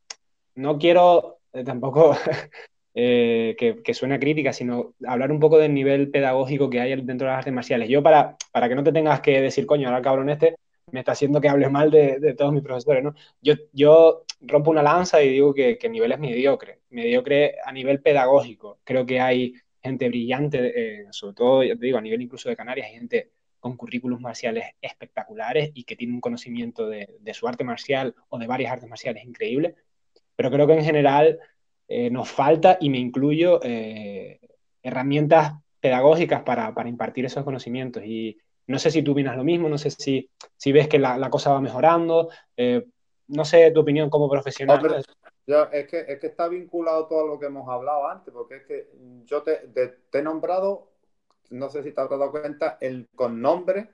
no 0.54 0.78
quiero 0.78 1.40
tampoco 1.64 2.16
que, 2.94 3.80
que, 3.84 3.94
suene 3.94 4.18
crítica, 4.18 4.52
sino 4.52 4.94
hablar 5.06 5.32
un 5.32 5.40
poco 5.40 5.58
del 5.58 5.74
nivel 5.74 6.10
pedagógico 6.10 6.70
que 6.70 6.80
hay 6.80 6.94
dentro 7.02 7.26
de 7.26 7.32
las 7.32 7.38
artes 7.38 7.52
marciales. 7.52 7.88
Yo, 7.88 8.02
para, 8.02 8.36
para 8.52 8.68
que 8.68 8.74
no 8.74 8.84
te 8.84 8.92
tengas 8.92 9.20
que 9.20 9.40
decir, 9.40 9.66
coño, 9.66 9.88
ahora 9.88 10.02
cabrón 10.02 10.30
este, 10.30 10.56
me 10.92 11.00
está 11.00 11.12
haciendo 11.12 11.40
que 11.40 11.48
hable 11.48 11.68
mal 11.68 11.90
de, 11.90 12.34
todos 12.36 12.52
mis 12.52 12.62
profesores, 12.62 13.02
¿no? 13.02 13.14
Yo, 13.40 13.54
yo 13.72 14.24
rompo 14.40 14.70
una 14.70 14.82
lanza 14.82 15.22
y 15.22 15.30
digo 15.30 15.54
que, 15.54 15.78
que 15.78 15.86
el 15.86 15.92
nivel 15.92 16.12
es 16.12 16.18
mediocre, 16.18 16.80
mediocre 16.90 17.56
a 17.64 17.72
nivel 17.72 18.00
pedagógico. 18.00 18.80
Creo 18.84 19.04
que 19.06 19.20
hay 19.20 19.54
gente 19.82 20.08
brillante, 20.08 21.02
eh, 21.02 21.06
sobre 21.10 21.34
todo, 21.34 21.64
ya 21.64 21.76
te 21.76 21.86
digo, 21.86 21.98
a 21.98 22.02
nivel 22.02 22.22
incluso 22.22 22.48
de 22.48 22.56
Canarias, 22.56 22.88
hay 22.88 22.94
gente 22.94 23.30
con 23.58 23.76
currículos 23.76 24.20
marciales 24.20 24.64
espectaculares 24.80 25.70
y 25.74 25.84
que 25.84 25.96
tiene 25.96 26.14
un 26.14 26.20
conocimiento 26.20 26.88
de, 26.88 27.08
su 27.34 27.46
arte 27.46 27.64
marcial 27.64 28.14
o 28.28 28.38
de 28.38 28.46
varias 28.46 28.72
artes 28.72 28.88
marciales 28.88 29.24
increíble, 29.24 29.74
pero 30.34 30.50
creo 30.50 30.66
que 30.66 30.74
en 30.74 30.84
general 30.84 31.38
eh, 31.88 32.10
nos 32.10 32.30
falta, 32.30 32.78
y 32.80 32.88
me 32.88 32.98
incluyo, 32.98 33.60
eh, 33.62 34.40
herramientas 34.82 35.54
pedagógicas 35.80 36.42
para, 36.42 36.74
para, 36.74 36.88
impartir 36.88 37.24
esos 37.24 37.44
conocimientos. 37.44 38.04
Y 38.04 38.38
no 38.70 38.78
sé 38.78 38.90
si 38.90 39.02
tú 39.02 39.12
opinas 39.12 39.36
lo 39.36 39.44
mismo, 39.44 39.68
no 39.68 39.78
sé 39.78 39.90
si, 39.90 40.30
si 40.56 40.72
ves 40.72 40.88
que 40.88 40.98
la, 40.98 41.18
la 41.18 41.30
cosa 41.30 41.50
va 41.50 41.60
mejorando, 41.60 42.28
no 43.28 43.44
sé 43.44 43.70
tu 43.70 43.80
opinión 43.80 44.10
como 44.10 44.28
profesional 44.28 45.04
es, 45.72 45.88
que, 45.88 46.04
es 46.06 46.18
que 46.18 46.26
está 46.26 46.48
vinculado 46.48 47.06
todo 47.06 47.26
lo 47.26 47.38
que 47.38 47.46
hemos 47.46 47.68
hablado 47.68 48.08
antes, 48.08 48.32
porque 48.32 48.56
es 48.56 48.62
que 48.64 48.90
yo 49.24 49.42
te, 49.42 49.70
he 50.12 50.22
nombrado, 50.22 50.92
no 51.50 51.68
sé 51.68 51.82
si 51.82 51.92
te 51.92 52.00
has 52.00 52.10
dado 52.10 52.30
cuenta, 52.30 52.78
el, 52.80 53.08
con 53.14 53.40
nombre 53.40 53.88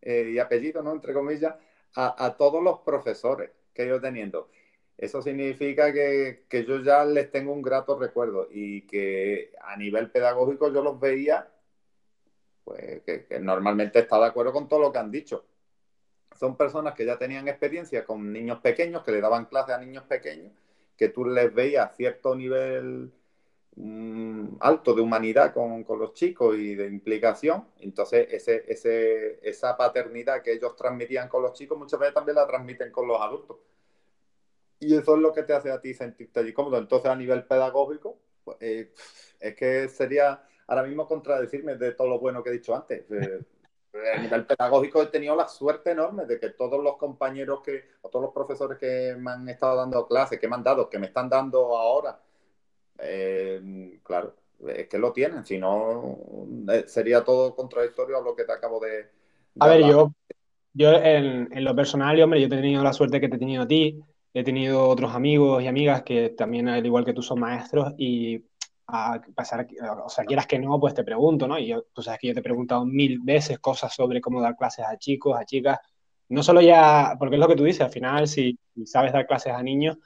eh, 0.00 0.30
y 0.32 0.38
apellido, 0.38 0.82
¿no? 0.82 0.92
Entre 0.92 1.12
comillas, 1.12 1.54
a, 1.94 2.36
todos 2.36 2.62
los 2.62 2.80
profesores 2.80 3.50
que 3.72 3.86
yo 3.88 4.00
teniendo. 4.00 4.50
Eso 4.96 5.22
significa 5.22 5.92
que, 5.92 6.44
yo 6.50 6.82
ya 6.82 7.04
les 7.04 7.30
tengo 7.30 7.52
un 7.52 7.62
grato 7.62 7.98
recuerdo 7.98 8.48
y 8.50 8.82
que 8.82 9.52
a 9.62 9.76
nivel 9.76 10.10
pedagógico 10.10 10.72
yo 10.72 10.82
los 10.82 10.98
veía, 10.98 11.48
pues 12.68 13.02
que, 13.02 13.40
normalmente 13.40 14.00
está 14.00 14.18
de 14.18 14.26
acuerdo 14.26 14.52
con 14.52 14.68
todo 14.68 14.80
lo 14.80 14.92
que 14.92 14.98
han 14.98 15.10
dicho. 15.10 15.46
Son 16.38 16.56
personas 16.56 16.94
que 16.94 17.06
ya 17.06 17.18
tenían 17.18 17.48
experiencia 17.48 18.04
con 18.04 18.32
niños 18.32 18.60
pequeños, 18.60 19.02
que 19.02 19.12
le 19.12 19.20
daban 19.20 19.46
clases 19.46 19.74
a 19.74 19.78
niños 19.78 20.04
pequeños 20.04 20.52
que 20.98 21.08
tú 21.08 21.24
les 21.24 21.54
veías 21.54 21.96
cierto 21.96 22.34
nivel 22.34 23.12
mm, 23.76 24.56
alto 24.60 24.94
de 24.94 25.00
humanidad 25.00 25.54
con, 25.54 25.86
los 25.88 26.12
chicos 26.12 26.56
y 26.56 26.74
de 26.74 26.86
implicación. 26.88 27.68
Entonces, 27.78 28.26
ese, 28.32 28.64
ese, 28.66 29.38
esa 29.48 29.76
paternidad 29.76 30.42
que 30.42 30.52
ellos 30.52 30.74
transmitían 30.76 31.28
con 31.28 31.42
los 31.42 31.52
chicos, 31.52 31.78
muchas 31.78 32.00
veces 32.00 32.14
también 32.14 32.34
la 32.34 32.46
transmiten 32.48 32.90
con 32.90 33.06
los 33.06 33.20
adultos. 33.20 33.58
Y 34.80 34.96
eso 34.96 35.14
es 35.14 35.22
lo 35.22 35.32
que 35.32 35.44
te 35.44 35.52
hace 35.52 35.70
a 35.70 35.80
ti 35.80 35.94
sentirte 35.94 36.40
allí 36.40 36.52
cómodo. 36.52 36.78
Entonces, 36.78 37.08
a 37.10 37.16
nivel 37.16 37.44
pedagógico, 37.44 38.18
pues, 38.44 38.56
eh, 38.60 38.92
es 39.38 39.54
que 39.54 39.88
sería 39.88 40.47
ahora 40.68 40.84
mismo 40.84 41.06
contradecirme 41.06 41.76
de 41.76 41.92
todo 41.92 42.08
lo 42.08 42.20
bueno 42.20 42.42
que 42.42 42.50
he 42.50 42.52
dicho 42.52 42.74
antes. 42.74 43.04
Eh, 43.10 43.40
a 44.14 44.20
nivel 44.20 44.46
pedagógico 44.46 45.02
he 45.02 45.06
tenido 45.06 45.34
la 45.34 45.48
suerte 45.48 45.90
enorme 45.90 46.26
de 46.26 46.38
que 46.38 46.50
todos 46.50 46.82
los 46.82 46.96
compañeros 46.96 47.62
que, 47.62 47.84
o 48.02 48.08
todos 48.08 48.26
los 48.26 48.34
profesores 48.34 48.78
que 48.78 49.16
me 49.18 49.32
han 49.32 49.48
estado 49.48 49.76
dando 49.76 50.06
clases, 50.06 50.38
que 50.38 50.46
me 50.46 50.54
han 50.54 50.62
dado, 50.62 50.88
que 50.88 50.98
me 50.98 51.06
están 51.06 51.28
dando 51.28 51.76
ahora, 51.76 52.20
eh, 52.98 53.98
claro, 54.02 54.34
es 54.66 54.88
que 54.88 54.98
lo 54.98 55.12
tienen, 55.12 55.44
si 55.44 55.58
no 55.58 56.18
eh, 56.70 56.84
sería 56.86 57.24
todo 57.24 57.54
contradictorio 57.56 58.18
a 58.18 58.22
lo 58.22 58.36
que 58.36 58.44
te 58.44 58.52
acabo 58.52 58.78
de... 58.78 59.08
a 59.58 59.68
ver, 59.68 59.80
yo, 59.80 60.12
yo 60.74 60.92
en, 60.92 61.48
en, 61.50 61.64
lo 61.64 61.74
personal, 61.74 62.20
hombre, 62.20 62.40
yo 62.40 62.46
he 62.46 62.50
tenido 62.50 62.82
la 62.82 62.92
suerte 62.92 63.20
que 63.20 63.28
te 63.28 63.36
he 63.36 63.38
tenido 63.38 63.62
a 63.62 63.68
ti, 63.68 63.98
he 64.34 64.44
tenido 64.44 64.86
otros 64.86 65.14
amigos 65.14 65.62
y 65.62 65.66
amigas 65.66 66.02
que 66.02 66.30
también, 66.30 66.68
al 66.68 66.84
igual 66.84 67.06
que 67.06 67.14
tú, 67.14 67.22
son 67.22 67.40
maestros 67.40 67.94
y 67.96 68.44
a 68.88 69.20
pasar, 69.34 69.68
o 70.04 70.08
sea, 70.08 70.24
quieras 70.24 70.46
que 70.46 70.58
no, 70.58 70.80
pues 70.80 70.94
te 70.94 71.04
pregunto, 71.04 71.46
¿no? 71.46 71.58
Y 71.58 71.68
yo, 71.68 71.84
tú 71.92 72.02
sabes 72.02 72.18
que 72.20 72.28
yo 72.28 72.34
te 72.34 72.40
he 72.40 72.42
preguntado 72.42 72.86
mil 72.86 73.20
veces 73.20 73.58
cosas 73.58 73.94
sobre 73.94 74.20
cómo 74.20 74.40
dar 74.40 74.56
clases 74.56 74.86
a 74.86 74.96
chicos, 74.96 75.38
a 75.38 75.44
chicas, 75.44 75.78
no 76.30 76.42
solo 76.42 76.62
ya, 76.62 77.14
porque 77.18 77.36
es 77.36 77.40
lo 77.40 77.48
que 77.48 77.56
tú 77.56 77.64
dices, 77.64 77.82
al 77.82 77.90
final, 77.90 78.26
si 78.26 78.58
sabes 78.86 79.12
dar 79.12 79.26
clases 79.26 79.52
a 79.52 79.62
niños, 79.62 79.98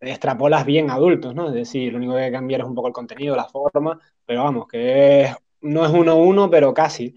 extrapolas 0.00 0.64
bien 0.64 0.90
adultos, 0.90 1.34
¿no? 1.34 1.48
Es 1.48 1.54
decir, 1.54 1.92
lo 1.92 1.98
único 1.98 2.14
que 2.14 2.20
hay 2.20 2.30
que 2.30 2.36
cambiar 2.36 2.62
es 2.62 2.66
un 2.66 2.74
poco 2.74 2.88
el 2.88 2.94
contenido, 2.94 3.36
la 3.36 3.48
forma, 3.48 4.00
pero 4.24 4.44
vamos, 4.44 4.66
que 4.68 5.34
no 5.60 5.84
es 5.84 5.92
uno 5.92 6.12
a 6.12 6.14
uno, 6.14 6.50
pero 6.50 6.74
casi. 6.74 7.14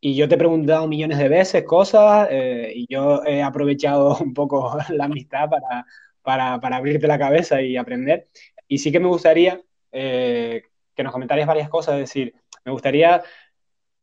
Y 0.00 0.14
yo 0.16 0.28
te 0.28 0.36
he 0.36 0.38
preguntado 0.38 0.88
millones 0.88 1.18
de 1.18 1.28
veces 1.28 1.64
cosas 1.64 2.28
eh, 2.30 2.72
y 2.74 2.86
yo 2.88 3.24
he 3.24 3.42
aprovechado 3.42 4.16
un 4.20 4.34
poco 4.34 4.78
la 4.90 5.04
amistad 5.06 5.50
para, 5.50 5.86
para, 6.22 6.60
para 6.60 6.76
abrirte 6.76 7.06
la 7.06 7.18
cabeza 7.18 7.60
y 7.62 7.76
aprender. 7.76 8.28
Y 8.68 8.78
sí 8.78 8.92
que 8.92 9.00
me 9.00 9.08
gustaría 9.08 9.62
eh, 9.92 10.62
que 10.94 11.02
nos 11.02 11.12
comentarías 11.12 11.46
varias 11.46 11.68
cosas, 11.68 11.94
es 11.94 12.00
decir, 12.00 12.34
me 12.64 12.72
gustaría, 12.72 13.22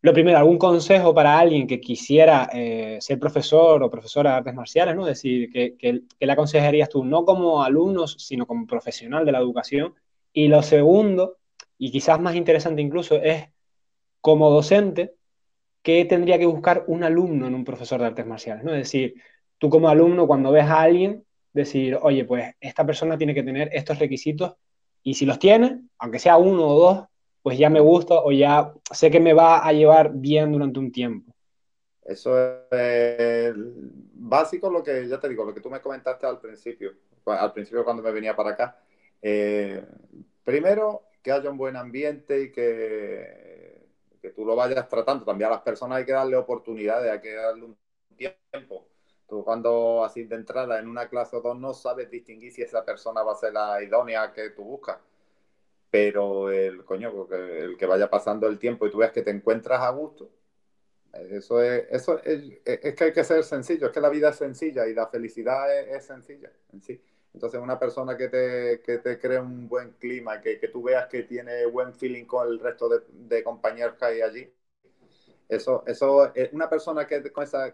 lo 0.02 0.14
primero, 0.14 0.38
algún 0.38 0.58
consejo 0.58 1.14
para 1.14 1.38
alguien 1.38 1.68
que 1.68 1.80
quisiera 1.80 2.50
eh, 2.54 2.98
ser 3.02 3.20
profesor 3.20 3.82
o 3.84 3.90
profesora 3.90 4.32
de 4.32 4.38
artes 4.38 4.54
marciales, 4.54 4.96
¿no? 4.96 5.04
Es 5.08 5.18
decir, 5.18 5.52
que, 5.52 5.76
que, 5.78 6.04
le 6.20 6.32
aconsejarías 6.32 6.90
tú, 6.90 7.04
no 7.04 7.26
como 7.26 7.64
alumnos, 7.64 8.16
sino 8.20 8.46
como 8.48 8.66
profesional 8.68 9.26
de 9.26 9.32
la 9.32 9.40
educación. 9.40 9.94
Y 10.34 10.48
lo 10.48 10.62
segundo, 10.64 11.38
y 11.78 11.92
quizás 11.92 12.20
más 12.20 12.36
interesante 12.36 12.82
incluso, 12.82 13.16
es 13.16 13.50
como 14.22 14.50
docente, 14.50 15.16
¿qué 15.82 16.06
tendría 16.06 16.38
que 16.38 16.46
buscar 16.46 16.84
un 16.88 17.04
alumno 17.04 17.48
en 17.48 17.56
un 17.56 17.66
profesor 17.66 18.00
de 18.02 18.08
artes 18.08 18.26
marciales? 18.26 18.64
¿no? 18.64 18.72
Es 18.72 18.80
decir, 18.80 19.16
tú 19.58 19.70
como 19.70 19.90
alumno, 19.90 20.28
cuando 20.28 20.52
ves 20.52 20.66
a 20.66 20.82
alguien, 20.82 21.26
decir, 21.54 21.98
oye, 22.02 22.26
pues 22.26 22.54
esta 22.60 22.86
persona 22.86 23.18
tiene 23.18 23.34
que 23.34 23.44
tener 23.44 23.70
estos 23.74 24.00
requisitos 24.00 24.54
y 25.04 25.14
si 25.14 25.26
los 25.26 25.40
tiene, 25.40 25.82
aunque 25.98 26.20
sea 26.20 26.38
uno 26.38 26.68
o 26.68 26.80
dos, 26.80 27.06
pues 27.42 27.58
ya 27.58 27.70
me 27.70 27.80
gusta 27.80 28.16
o 28.16 28.32
ya 28.32 28.74
sé 28.92 29.10
que 29.10 29.20
me 29.20 29.34
va 29.34 29.66
a 29.66 29.72
llevar 29.74 30.12
bien 30.14 30.52
durante 30.52 30.80
un 30.80 30.92
tiempo. 30.92 31.34
Eso 32.04 32.38
es 32.72 33.54
básico 34.14 34.70
lo 34.70 34.84
que, 34.84 35.08
ya 35.08 35.20
te 35.20 35.30
digo, 35.30 35.46
lo 35.46 35.54
que 35.54 35.62
tú 35.62 35.70
me 35.70 35.82
comentaste 35.82 36.26
al 36.26 36.40
principio, 36.40 36.94
al 37.26 37.54
principio 37.54 37.84
cuando 37.84 38.02
me 38.02 38.12
venía 38.12 38.36
para 38.36 38.52
acá. 38.52 38.80
Eh, 39.22 39.84
primero, 40.44 41.04
que 41.22 41.32
haya 41.32 41.50
un 41.50 41.58
buen 41.58 41.76
ambiente 41.76 42.42
y 42.42 42.52
que, 42.52 43.86
que 44.22 44.30
tú 44.32 44.46
lo 44.46 44.56
vayas 44.56 44.88
tratando. 44.88 45.26
También 45.26 45.50
a 45.50 45.54
las 45.54 45.62
personas 45.62 46.00
hay 46.00 46.06
que 46.06 46.14
darle 46.14 46.36
oportunidades, 46.36 47.12
hay 47.12 47.20
que 47.20 47.34
darle 47.34 47.66
un 47.66 47.78
tiempo. 48.16 48.88
Tú 49.30 49.44
cuando 49.46 50.04
así 50.04 50.24
de 50.26 50.36
entrada 50.36 50.80
en 50.80 50.88
una 50.90 51.08
clase 51.10 51.36
o 51.38 51.42
dos 51.42 51.58
no 51.60 51.74
sabes 51.74 52.10
distinguir 52.12 52.52
si 52.52 52.64
esa 52.64 52.84
persona 52.86 53.24
va 53.24 53.34
a 53.34 53.36
ser 53.36 53.54
la 53.54 53.82
idónea 53.84 54.34
que 54.34 54.50
tú 54.52 54.64
buscas. 54.64 54.98
Pero 55.92 56.52
el 56.52 56.86
coño, 56.86 57.28
el 57.32 57.78
que 57.78 57.86
vaya 57.88 58.10
pasando 58.10 58.48
el 58.48 58.60
tiempo 58.60 58.86
y 58.88 58.92
tú 58.92 59.00
veas 59.00 59.12
que 59.12 59.24
te 59.24 59.32
encuentras 59.32 59.82
a 59.82 59.90
gusto, 59.92 60.30
eso 61.14 61.62
es, 61.64 61.88
eso 61.92 62.22
es, 62.24 62.60
es 62.66 62.96
que 62.96 63.06
hay 63.06 63.14
que 63.14 63.24
ser 63.24 63.44
sencillo, 63.44 63.88
es 63.88 63.94
que 63.94 64.02
la 64.02 64.10
vida 64.10 64.30
es 64.30 64.38
sencilla 64.38 64.88
y 64.88 64.94
la 64.94 65.08
felicidad 65.08 65.80
es, 65.80 66.06
sencilla 66.06 66.52
en 66.74 66.82
sí. 66.82 67.02
Entonces, 67.34 67.60
una 67.62 67.80
persona 67.80 68.18
que 68.18 68.30
te, 68.30 68.82
que 68.82 69.00
te 69.00 69.20
cree 69.20 69.40
un 69.40 69.68
buen 69.68 69.92
clima, 69.94 70.42
que, 70.42 70.60
que 70.60 70.68
tú 70.70 70.84
veas 70.84 71.08
que 71.08 71.24
tiene 71.24 71.66
buen 71.68 71.94
feeling 71.94 72.26
con 72.26 72.48
el 72.48 72.60
resto 72.60 72.90
de, 72.90 73.02
de 73.10 73.44
compañeros 73.44 73.96
que 73.98 74.06
hay 74.06 74.22
allí, 74.22 74.54
eso, 75.50 75.84
eso, 75.88 76.32
una 76.52 76.70
persona 76.70 77.08
que, 77.08 77.24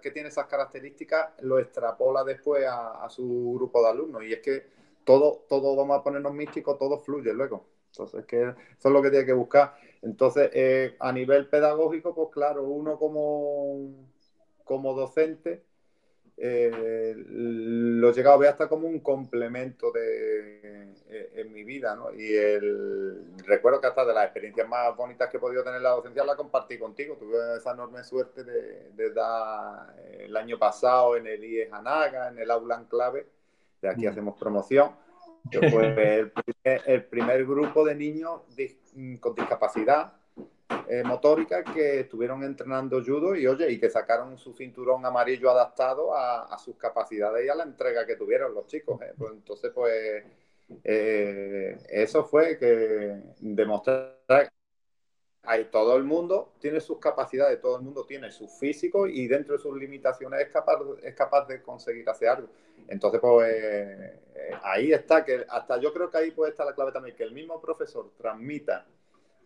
que 0.01 0.11
tiene 0.11 0.29
esas 0.29 0.45
características 0.47 1.33
lo 1.41 1.59
extrapola 1.59 2.23
después 2.23 2.65
a, 2.65 3.05
su 3.09 3.53
grupo 3.55 3.83
de 3.83 3.89
alumnos. 3.89 4.23
Y 4.23 4.31
es 4.31 4.39
que 4.39 4.63
todo, 5.03 5.45
todo 5.49 5.75
vamos 5.75 5.99
a 5.99 6.03
ponernos 6.03 6.33
místicos, 6.33 6.79
todo 6.79 6.97
fluye 6.99 7.33
luego. 7.33 7.65
Entonces, 7.91 8.25
que 8.25 8.41
eso 8.43 8.55
es 8.79 8.91
lo 8.91 9.01
que 9.01 9.09
tiene 9.09 9.25
que 9.25 9.33
buscar. 9.33 9.75
Entonces, 10.01 10.49
eh, 10.53 10.95
a 10.99 11.11
nivel 11.11 11.49
pedagógico, 11.49 12.15
pues 12.15 12.29
claro, 12.31 12.63
uno 12.63 12.97
como, 12.97 14.07
como 14.63 14.93
docente 14.93 15.63
eh, 16.37 17.13
lo 17.15 18.09
he 18.09 18.13
llegado 18.13 18.35
a 18.35 18.39
ver 18.39 18.49
hasta 18.49 18.67
como 18.67 18.87
un 18.87 18.99
complemento 18.99 19.91
de, 19.91 20.91
eh, 21.09 21.31
en 21.35 21.53
mi 21.53 21.63
vida, 21.63 21.95
¿no? 21.95 22.13
Y 22.13 22.35
el, 22.35 23.37
recuerdo 23.45 23.79
que 23.79 23.87
hasta 23.87 24.05
de 24.05 24.13
las 24.13 24.25
experiencias 24.25 24.67
más 24.67 24.95
bonitas 24.97 25.29
que 25.29 25.37
he 25.37 25.39
podido 25.39 25.63
tener 25.63 25.77
en 25.77 25.83
la 25.83 25.91
docencia 25.91 26.25
la 26.25 26.35
compartí 26.35 26.77
contigo. 26.77 27.15
Tuve 27.15 27.57
esa 27.57 27.71
enorme 27.71 28.03
suerte 28.03 28.43
de, 28.43 29.11
dar 29.11 29.95
eh, 29.97 30.25
el 30.25 30.35
año 30.35 30.59
pasado 30.59 31.15
en 31.15 31.27
el 31.27 31.43
IES 31.43 31.71
Anaga, 31.71 32.27
en 32.27 32.39
el 32.39 32.51
aula 32.51 32.75
en 32.75 32.85
clave, 32.85 33.27
de 33.81 33.89
aquí 33.89 34.05
mm. 34.05 34.09
hacemos 34.09 34.37
promoción, 34.37 34.91
que 35.49 35.69
fue 35.69 35.85
el 36.19 36.33
el 36.85 37.03
primer 37.05 37.45
grupo 37.45 37.85
de 37.85 37.95
niños 37.95 38.41
con 39.19 39.35
discapacidad 39.35 40.13
eh, 40.87 41.03
motórica 41.03 41.63
que 41.63 42.01
estuvieron 42.01 42.43
entrenando 42.43 43.03
judo 43.03 43.35
y 43.35 43.45
oye, 43.45 43.71
y 43.71 43.79
que 43.79 43.89
sacaron 43.89 44.37
su 44.37 44.53
cinturón 44.53 45.05
amarillo 45.05 45.49
adaptado 45.51 46.15
a, 46.15 46.57
sus 46.57 46.75
capacidades 46.75 47.45
y 47.45 47.49
a 47.49 47.55
la 47.55 47.63
entrega 47.63 48.05
que 48.05 48.15
tuvieron 48.15 48.53
los 48.53 48.65
chicos. 48.67 48.99
¿eh? 49.01 49.13
Pues 49.17 49.31
entonces, 49.33 49.71
pues 49.73 50.23
eh, 50.83 51.77
eso 51.89 52.23
fue 52.23 52.57
que 52.57 53.21
demostrar 53.39 54.51
que 55.43 55.65
todo 55.65 55.95
el 55.97 56.03
mundo 56.03 56.53
tiene 56.59 56.79
sus 56.79 56.97
capacidades, 56.97 57.61
todo 57.61 57.77
el 57.77 57.83
mundo 57.83 58.05
tiene 58.05 58.31
su 58.31 58.47
físico 58.47 59.05
y 59.05 59.27
dentro 59.27 59.53
de 59.53 59.61
sus 59.61 59.77
limitaciones 59.77 60.41
es 60.41 60.49
capaz, 60.49 60.79
es 61.03 61.13
capaz 61.13 61.47
de 61.47 61.61
conseguir 61.61 62.09
hacer 62.09 62.29
algo. 62.29 62.49
Entonces, 62.87 63.21
pues 63.21 64.19
ahí 64.63 64.91
está, 64.91 65.23
que 65.23 65.45
hasta 65.47 65.79
yo 65.79 65.93
creo 65.93 66.09
que 66.09 66.17
ahí 66.17 66.31
puede 66.31 66.51
estar 66.51 66.65
la 66.65 66.73
clave 66.73 66.91
también, 66.91 67.15
que 67.15 67.23
el 67.23 67.31
mismo 67.31 67.61
profesor 67.61 68.11
transmita 68.17 68.85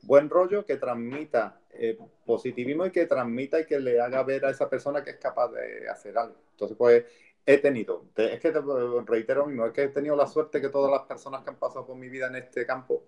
buen 0.03 0.29
rollo, 0.29 0.65
que 0.65 0.77
transmita 0.77 1.59
eh, 1.71 1.97
positivismo 2.25 2.85
y 2.85 2.91
que 2.91 3.05
transmita 3.05 3.59
y 3.59 3.65
que 3.65 3.79
le 3.79 3.99
haga 3.99 4.23
ver 4.23 4.45
a 4.45 4.49
esa 4.49 4.69
persona 4.69 5.03
que 5.03 5.11
es 5.11 5.17
capaz 5.17 5.51
de 5.51 5.87
hacer 5.89 6.17
algo. 6.17 6.35
Entonces, 6.51 6.77
pues 6.77 7.05
he 7.45 7.57
tenido, 7.57 8.05
es 8.15 8.39
que 8.39 8.51
te 8.51 8.59
reitero 9.05 9.45
mismo, 9.45 9.65
es 9.65 9.73
que 9.73 9.83
he 9.83 9.89
tenido 9.89 10.15
la 10.15 10.27
suerte 10.27 10.61
que 10.61 10.69
todas 10.69 10.91
las 10.91 11.01
personas 11.07 11.43
que 11.43 11.49
han 11.49 11.55
pasado 11.55 11.85
por 11.85 11.95
mi 11.95 12.09
vida 12.09 12.27
en 12.27 12.35
este 12.35 12.65
campo, 12.65 13.03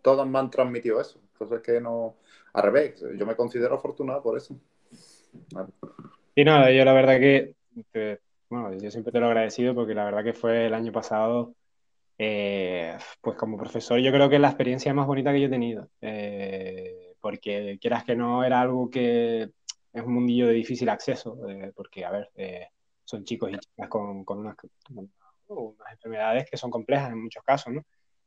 todas 0.00 0.26
me 0.26 0.38
han 0.38 0.50
transmitido 0.50 1.00
eso. 1.00 1.20
Entonces, 1.32 1.60
que 1.60 1.80
no, 1.80 2.16
al 2.52 2.62
revés, 2.62 3.04
yo 3.16 3.26
me 3.26 3.36
considero 3.36 3.74
afortunado 3.74 4.22
por 4.22 4.36
eso. 4.36 4.56
Y 6.34 6.44
nada, 6.44 6.70
yo 6.70 6.84
la 6.84 6.92
verdad 6.92 7.18
que, 7.18 7.54
bueno, 8.48 8.72
yo 8.74 8.90
siempre 8.90 9.12
te 9.12 9.20
lo 9.20 9.26
he 9.26 9.28
agradecido 9.28 9.74
porque 9.74 9.94
la 9.94 10.04
verdad 10.04 10.24
que 10.24 10.32
fue 10.32 10.66
el 10.66 10.74
año 10.74 10.92
pasado, 10.92 11.54
eh, 12.18 12.98
pues 13.20 13.36
como 13.36 13.56
profesor, 13.56 14.00
yo 14.00 14.10
creo 14.10 14.28
que 14.28 14.34
es 14.36 14.40
la 14.40 14.48
experiencia 14.48 14.92
más 14.92 15.06
bonita 15.06 15.32
que 15.32 15.40
yo 15.40 15.46
he 15.46 15.50
tenido. 15.50 15.88
Eh, 16.00 17.14
porque 17.20 17.78
quieras 17.80 18.04
que 18.04 18.16
no, 18.16 18.44
era 18.44 18.60
algo 18.60 18.90
que 18.90 19.42
es 19.92 20.02
un 20.02 20.12
mundillo 20.12 20.48
de 20.48 20.54
difícil 20.54 20.88
acceso, 20.88 21.48
eh, 21.48 21.72
porque, 21.74 22.04
a 22.04 22.10
ver, 22.10 22.30
son 23.04 23.24
chicos 23.24 23.50
y 23.52 23.58
chicas 23.58 23.88
con, 23.88 24.24
unas, 24.26 24.56
enfermedades 25.92 26.50
que 26.50 26.56
son 26.56 26.70
complejas 26.70 27.12
en 27.12 27.22
muchos 27.22 27.42
casos. 27.44 27.74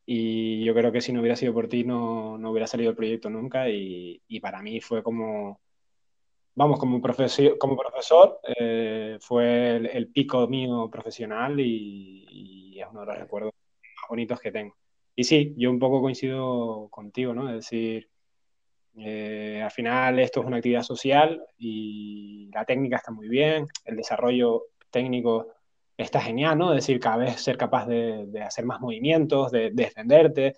Y 0.05 0.63
yo 0.63 0.73
creo 0.73 0.91
que 0.91 1.01
si 1.01 1.13
no 1.13 1.19
hubiera 1.19 1.35
sido 1.35 1.53
por 1.53 1.67
ti 1.67 1.83
no, 1.83 2.37
no 2.37 2.51
hubiera 2.51 2.67
salido 2.67 2.89
el 2.89 2.95
proyecto 2.95 3.29
nunca 3.29 3.69
y, 3.69 4.21
y 4.27 4.39
para 4.39 4.61
mí 4.61 4.81
fue 4.81 5.03
como, 5.03 5.61
vamos, 6.55 6.79
como 6.79 7.01
profesor, 7.01 7.57
como 7.57 7.77
profesor 7.77 8.39
fue 9.19 9.75
el, 9.75 10.07
pico 10.09 10.47
mío 10.47 10.89
profesional 10.91 11.59
y, 11.59 12.79
es 12.79 12.87
uno 12.89 13.01
de 13.01 13.05
los 13.05 13.19
recuerdos 13.19 13.53
bonitos 14.11 14.41
que 14.41 14.51
tengo. 14.51 14.75
Y 15.15 15.23
sí, 15.23 15.53
yo 15.57 15.71
un 15.71 15.79
poco 15.79 16.01
coincido 16.01 16.89
contigo, 16.89 17.33
¿no? 17.33 17.47
Es 17.49 17.55
decir, 17.55 18.09
eh, 18.97 19.61
al 19.63 19.71
final 19.71 20.19
esto 20.19 20.41
es 20.41 20.45
una 20.47 20.57
actividad 20.57 20.83
social 20.83 21.41
y 21.57 22.49
la 22.53 22.65
técnica 22.65 22.97
está 22.97 23.11
muy 23.11 23.29
bien, 23.29 23.67
el 23.85 23.95
desarrollo 23.95 24.63
técnico 24.89 25.47
está 25.95 26.19
genial, 26.19 26.57
¿no? 26.57 26.73
Es 26.73 26.85
decir, 26.85 26.99
cada 26.99 27.17
vez 27.17 27.41
ser 27.41 27.57
capaz 27.57 27.87
de, 27.87 28.27
hacer 28.45 28.65
más 28.65 28.81
movimientos, 28.81 29.49
de, 29.51 29.71
defenderte, 29.71 30.55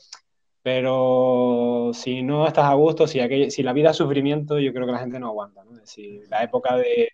pero 0.63 1.91
si 1.93 2.23
no 2.23 2.47
estás 2.47 2.65
a 2.65 2.73
gusto, 2.73 3.05
si, 3.05 3.19
si 3.51 3.61
la 3.61 3.73
vida 3.73 3.91
es 3.91 3.97
sufrimiento, 3.97 4.59
yo 4.59 4.73
creo 4.73 4.87
que 4.87 4.93
la 4.93 4.99
gente 4.99 5.19
no 5.19 5.27
aguanta, 5.27 5.63
¿no? 5.63 5.73
Es 5.73 5.81
decir, 5.81 6.23
la 6.29 6.43
época 6.43 6.75
de, 6.77 7.09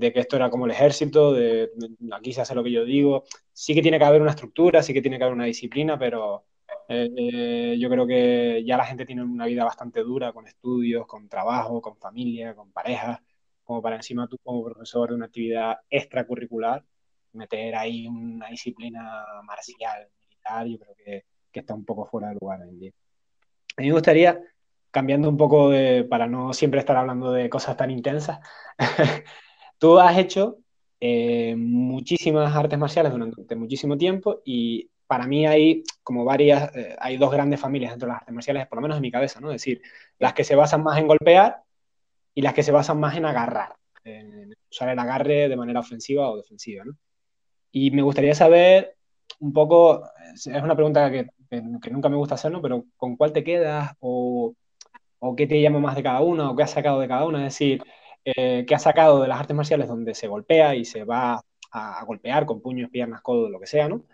que 0.00 0.20
esto 0.20 0.36
era 0.36 0.50
como 0.50 0.66
el 0.66 0.72
ejército, 0.72 1.32
de, 1.32 1.70
aquí 2.12 2.32
se 2.32 2.40
hace 2.40 2.54
lo 2.54 2.64
que 2.64 2.72
yo 2.72 2.84
digo, 2.84 3.24
sí 3.52 3.74
que 3.74 3.82
tiene 3.82 3.98
que 3.98 4.04
haber 4.04 4.22
una 4.22 4.30
estructura, 4.30 4.82
sí 4.82 4.92
que 4.92 5.02
tiene 5.02 5.18
que 5.18 5.24
haber 5.24 5.34
una 5.34 5.44
disciplina, 5.44 5.98
pero 5.98 6.44
eh, 6.88 7.10
eh, 7.16 7.76
yo 7.78 7.88
creo 7.88 8.06
que 8.06 8.62
ya 8.66 8.76
la 8.76 8.84
gente 8.84 9.06
tiene 9.06 9.22
una 9.22 9.46
vida 9.46 9.64
bastante 9.64 10.00
dura 10.00 10.32
con 10.32 10.46
estudios, 10.46 11.06
con 11.06 11.28
trabajo, 11.28 11.80
con 11.80 11.96
familia, 11.96 12.54
con 12.54 12.72
pareja, 12.72 13.22
como 13.62 13.80
para 13.80 13.96
encima 13.96 14.26
tú 14.28 14.38
como 14.42 14.64
profesor 14.64 15.10
de 15.10 15.14
una 15.14 15.26
actividad 15.26 15.78
extracurricular, 15.88 16.84
meter 17.32 17.74
ahí 17.76 18.06
una 18.06 18.48
disciplina 18.48 19.24
marcial, 19.44 20.08
militar, 20.20 20.66
yo 20.66 20.78
creo 20.78 20.94
que, 20.96 21.24
que 21.50 21.60
está 21.60 21.74
un 21.74 21.84
poco 21.84 22.06
fuera 22.06 22.28
de 22.28 22.34
lugar 22.34 22.60
hoy 22.62 22.68
en 22.68 22.80
día. 22.80 22.92
A 23.76 23.80
mí 23.80 23.88
me 23.88 23.94
gustaría, 23.94 24.40
cambiando 24.90 25.28
un 25.28 25.36
poco 25.36 25.70
de, 25.70 26.04
para 26.04 26.26
no 26.26 26.52
siempre 26.52 26.80
estar 26.80 26.96
hablando 26.96 27.32
de 27.32 27.48
cosas 27.48 27.76
tan 27.76 27.90
intensas, 27.90 28.38
tú 29.78 29.98
has 29.98 30.16
hecho 30.18 30.58
eh, 31.00 31.54
muchísimas 31.56 32.54
artes 32.54 32.78
marciales 32.78 33.12
durante 33.12 33.56
muchísimo 33.56 33.96
tiempo 33.98 34.40
y 34.44 34.90
para 35.06 35.26
mí 35.26 35.46
hay 35.46 35.82
como 36.02 36.24
varias, 36.24 36.74
eh, 36.74 36.96
hay 36.98 37.16
dos 37.16 37.30
grandes 37.30 37.60
familias 37.60 37.92
dentro 37.92 38.06
de 38.06 38.12
las 38.12 38.20
artes 38.22 38.34
marciales, 38.34 38.66
por 38.66 38.78
lo 38.78 38.82
menos 38.82 38.96
en 38.96 39.02
mi 39.02 39.10
cabeza, 39.10 39.40
¿no? 39.40 39.50
Es 39.50 39.60
decir, 39.60 39.82
las 40.18 40.32
que 40.32 40.44
se 40.44 40.54
basan 40.54 40.82
más 40.82 40.98
en 40.98 41.06
golpear 41.06 41.62
y 42.34 42.42
las 42.42 42.54
que 42.54 42.62
se 42.62 42.72
basan 42.72 42.98
más 43.00 43.16
en 43.16 43.26
agarrar, 43.26 43.76
en 44.04 44.54
usar 44.70 44.88
el 44.88 44.98
agarre 44.98 45.48
de 45.48 45.56
manera 45.56 45.80
ofensiva 45.80 46.30
o 46.30 46.36
defensiva, 46.36 46.84
¿no? 46.84 46.96
Y 47.70 47.90
me 47.90 48.02
gustaría 48.02 48.34
saber 48.34 48.96
un 49.40 49.52
poco, 49.52 50.04
es 50.34 50.46
una 50.46 50.74
pregunta 50.74 51.10
que, 51.10 51.26
nunca 51.90 52.08
me 52.08 52.16
gusta 52.16 52.34
hacer, 52.34 52.50
¿no? 52.50 52.62
Pero 52.62 52.84
¿con 52.96 53.16
cuál 53.16 53.32
te 53.32 53.44
quedas? 53.44 53.92
O, 54.00 54.54
o, 55.18 55.36
qué 55.36 55.46
te 55.46 55.60
llama 55.60 55.80
más 55.80 55.96
de 55.96 56.02
cada 56.02 56.20
una? 56.20 56.50
¿O 56.50 56.56
qué 56.56 56.62
has 56.62 56.70
sacado 56.70 57.00
de 57.00 57.08
cada 57.08 57.26
una? 57.26 57.46
Es 57.46 57.54
decir, 57.54 57.82
eh, 58.24 58.64
¿qué 58.66 58.74
has 58.74 58.82
sacado 58.82 59.20
de 59.22 59.28
las 59.28 59.40
artes 59.40 59.56
marciales 59.56 59.88
donde 59.88 60.14
se 60.14 60.28
golpea 60.28 60.74
y 60.74 60.84
se 60.84 61.04
va 61.04 61.42
a, 61.72 62.04
golpear 62.04 62.46
con 62.46 62.60
puños, 62.60 62.90
piernas, 62.90 63.20
codos, 63.22 63.50
lo 63.50 63.60
que 63.60 63.66
sea, 63.66 63.88
¿no? 63.88 64.04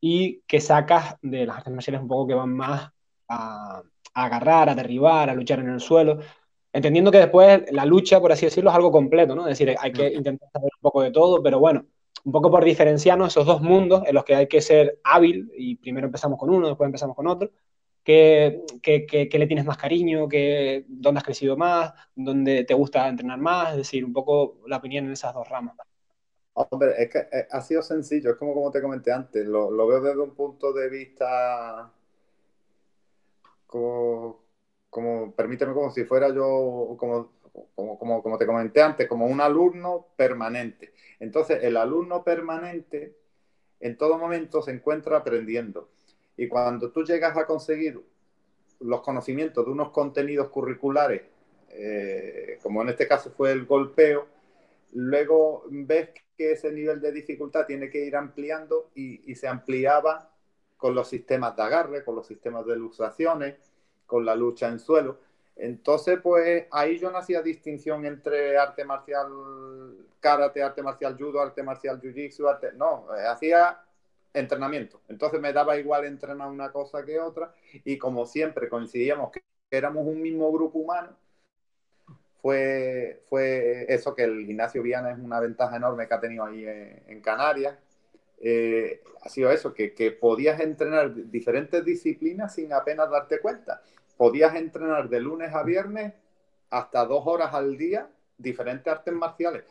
Y 0.00 0.42
qué 0.46 0.60
sacas 0.60 1.16
de 1.22 1.46
las 1.46 1.58
artes 1.58 1.72
marciales 1.72 2.00
un 2.02 2.08
poco 2.08 2.26
que 2.28 2.34
van 2.34 2.54
más 2.54 2.90
a, 3.28 3.82
a 4.14 4.24
agarrar, 4.24 4.68
a 4.68 4.74
derribar, 4.74 5.30
a 5.30 5.34
luchar 5.34 5.60
en 5.60 5.70
el 5.70 5.80
suelo 5.80 6.20
entendiendo 6.72 7.10
que 7.10 7.18
después 7.18 7.64
la 7.70 7.84
lucha, 7.84 8.20
por 8.20 8.32
así 8.32 8.46
decirlo, 8.46 8.70
es 8.70 8.76
algo 8.76 8.90
completo, 8.90 9.34
¿no? 9.34 9.46
Es 9.46 9.58
decir, 9.58 9.76
hay 9.78 9.92
que 9.92 10.12
intentar 10.12 10.48
saber 10.52 10.70
un 10.74 10.80
poco 10.80 11.02
de 11.02 11.10
todo, 11.10 11.42
pero 11.42 11.58
bueno, 11.58 11.84
un 12.24 12.32
poco 12.32 12.50
por 12.50 12.64
diferenciarnos 12.64 13.28
esos 13.28 13.46
dos 13.46 13.60
mundos 13.60 14.02
en 14.06 14.14
los 14.14 14.24
que 14.24 14.34
hay 14.34 14.46
que 14.46 14.60
ser 14.60 14.98
hábil 15.04 15.50
y 15.56 15.76
primero 15.76 16.06
empezamos 16.06 16.38
con 16.38 16.50
uno, 16.50 16.68
después 16.68 16.86
empezamos 16.86 17.16
con 17.16 17.26
otro. 17.26 17.50
¿Qué, 18.02 18.62
le 19.32 19.46
tienes 19.46 19.64
más 19.64 19.76
cariño? 19.76 20.28
¿Qué, 20.28 20.84
¿Dónde 20.88 21.18
has 21.18 21.24
crecido 21.24 21.56
más? 21.56 21.92
¿Dónde 22.14 22.64
te 22.64 22.74
gusta 22.74 23.08
entrenar 23.08 23.38
más? 23.38 23.72
Es 23.72 23.76
decir, 23.78 24.04
un 24.04 24.12
poco 24.12 24.58
la 24.66 24.78
opinión 24.78 25.06
en 25.06 25.12
esas 25.12 25.34
dos 25.34 25.48
ramas. 25.48 25.76
Hombre, 26.54 26.94
es 26.98 27.10
que 27.10 27.18
eh, 27.18 27.46
ha 27.50 27.60
sido 27.62 27.82
sencillo, 27.82 28.30
es 28.30 28.36
como, 28.36 28.52
como 28.52 28.70
te 28.70 28.82
comenté 28.82 29.10
antes, 29.10 29.46
lo, 29.46 29.70
lo 29.70 29.86
veo 29.86 30.00
desde 30.00 30.20
un 30.20 30.34
punto 30.34 30.72
de 30.72 30.90
vista 30.90 31.90
como, 33.66 34.44
como, 34.90 35.32
permíteme, 35.34 35.72
como 35.72 35.90
si 35.90 36.04
fuera 36.04 36.28
yo, 36.28 36.94
como 36.98 37.30
como, 37.74 37.98
como, 37.98 38.22
como, 38.22 38.38
te 38.38 38.46
comenté 38.46 38.82
antes, 38.82 39.08
como 39.08 39.26
un 39.26 39.40
alumno 39.40 40.08
permanente. 40.16 40.92
Entonces, 41.20 41.62
el 41.62 41.76
alumno 41.76 42.24
permanente 42.24 43.16
en 43.80 43.96
todo 43.96 44.18
momento 44.18 44.62
se 44.62 44.70
encuentra 44.70 45.18
aprendiendo. 45.18 45.90
Y 46.36 46.48
cuando 46.48 46.90
tú 46.90 47.04
llegas 47.04 47.36
a 47.36 47.46
conseguir 47.46 48.00
los 48.80 49.00
conocimientos 49.02 49.64
de 49.64 49.70
unos 49.70 49.90
contenidos 49.90 50.48
curriculares, 50.48 51.22
eh, 51.70 52.58
como 52.62 52.82
en 52.82 52.90
este 52.90 53.06
caso 53.06 53.30
fue 53.30 53.52
el 53.52 53.64
golpeo, 53.64 54.26
luego 54.92 55.64
ves 55.70 56.10
que 56.36 56.52
ese 56.52 56.72
nivel 56.72 57.00
de 57.00 57.12
dificultad 57.12 57.66
tiene 57.66 57.88
que 57.88 58.04
ir 58.04 58.16
ampliando 58.16 58.90
y, 58.94 59.30
y 59.30 59.34
se 59.34 59.48
ampliaba 59.48 60.30
con 60.76 60.94
los 60.94 61.08
sistemas 61.08 61.54
de 61.56 61.62
agarre, 61.62 62.04
con 62.04 62.16
los 62.16 62.26
sistemas 62.26 62.66
de 62.66 62.74
ilustraciones, 62.74 63.54
con 64.06 64.24
la 64.24 64.34
lucha 64.34 64.68
en 64.68 64.78
suelo. 64.78 65.18
Entonces, 65.56 66.18
pues 66.22 66.66
ahí 66.70 66.98
yo 66.98 67.10
no 67.10 67.18
hacía 67.18 67.42
distinción 67.42 68.04
entre 68.04 68.58
arte 68.58 68.84
marcial 68.84 69.28
karate, 70.18 70.62
arte 70.62 70.82
marcial 70.82 71.16
judo, 71.16 71.40
arte 71.40 71.62
marcial 71.62 72.00
jiu-jitsu, 72.00 72.48
arte... 72.48 72.72
No, 72.72 73.06
eh, 73.16 73.26
hacía 73.26 73.78
entrenamiento. 74.34 75.00
Entonces 75.08 75.40
me 75.40 75.52
daba 75.52 75.76
igual 75.76 76.04
entrenar 76.04 76.48
una 76.48 76.72
cosa 76.72 77.04
que 77.04 77.18
otra 77.20 77.54
y 77.84 77.98
como 77.98 78.26
siempre 78.26 78.68
coincidíamos 78.68 79.30
que 79.32 79.42
éramos 79.70 80.06
un 80.06 80.20
mismo 80.20 80.50
grupo 80.52 80.78
humano, 80.78 81.16
fue, 82.40 83.22
fue 83.28 83.86
eso 83.88 84.14
que 84.14 84.24
el 84.24 84.44
gimnasio 84.44 84.82
Viana 84.82 85.12
es 85.12 85.18
una 85.18 85.38
ventaja 85.38 85.76
enorme 85.76 86.08
que 86.08 86.14
ha 86.14 86.20
tenido 86.20 86.44
ahí 86.44 86.64
en, 86.66 87.20
Canarias. 87.20 87.78
Eh, 88.40 89.00
ha 89.22 89.28
sido 89.28 89.52
eso, 89.52 89.72
que, 89.72 89.94
que 89.94 90.10
podías 90.10 90.58
entrenar 90.58 91.14
diferentes 91.30 91.84
disciplinas 91.84 92.54
sin 92.54 92.72
apenas 92.72 93.08
darte 93.08 93.38
cuenta 93.40 93.80
podías 94.22 94.54
entrenar 94.54 95.08
de 95.08 95.18
lunes 95.18 95.52
a 95.52 95.64
viernes 95.64 96.12
hasta 96.70 97.04
dos 97.04 97.26
horas 97.26 97.52
al 97.54 97.76
día 97.76 98.08
diferentes 98.38 98.86
artes 98.86 99.12
marciales. 99.12 99.64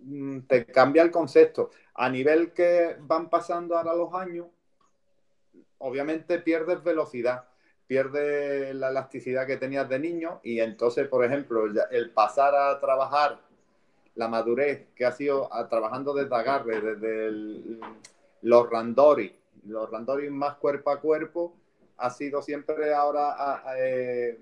Mm, 0.00 0.40
te 0.40 0.66
cambia 0.66 1.02
el 1.02 1.12
concepto. 1.12 1.70
A 1.98 2.10
nivel 2.10 2.52
que 2.52 2.96
van 3.00 3.30
pasando 3.30 3.76
ahora 3.76 3.94
los 3.94 4.12
años, 4.12 4.48
obviamente 5.78 6.38
pierdes 6.40 6.82
velocidad, 6.82 7.48
pierdes 7.86 8.74
la 8.74 8.90
elasticidad 8.90 9.46
que 9.46 9.56
tenías 9.56 9.88
de 9.88 9.98
niño 9.98 10.40
y 10.42 10.60
entonces, 10.60 11.08
por 11.08 11.24
ejemplo, 11.24 11.64
el 11.90 12.10
pasar 12.10 12.54
a 12.54 12.78
trabajar 12.80 13.38
la 14.14 14.28
madurez 14.28 14.88
que 14.94 15.06
ha 15.06 15.12
sido 15.12 15.48
trabajando 15.70 16.12
desde 16.12 16.34
agarre, 16.34 16.80
desde 16.82 17.78
los 18.42 18.70
randori, 18.70 19.34
los 19.64 19.90
randori 19.90 20.28
más 20.28 20.56
cuerpo 20.56 20.90
a 20.90 21.00
cuerpo, 21.00 21.54
ha 21.96 22.10
sido 22.10 22.42
siempre 22.42 22.92
ahora, 22.92 23.62
eh, 23.78 24.38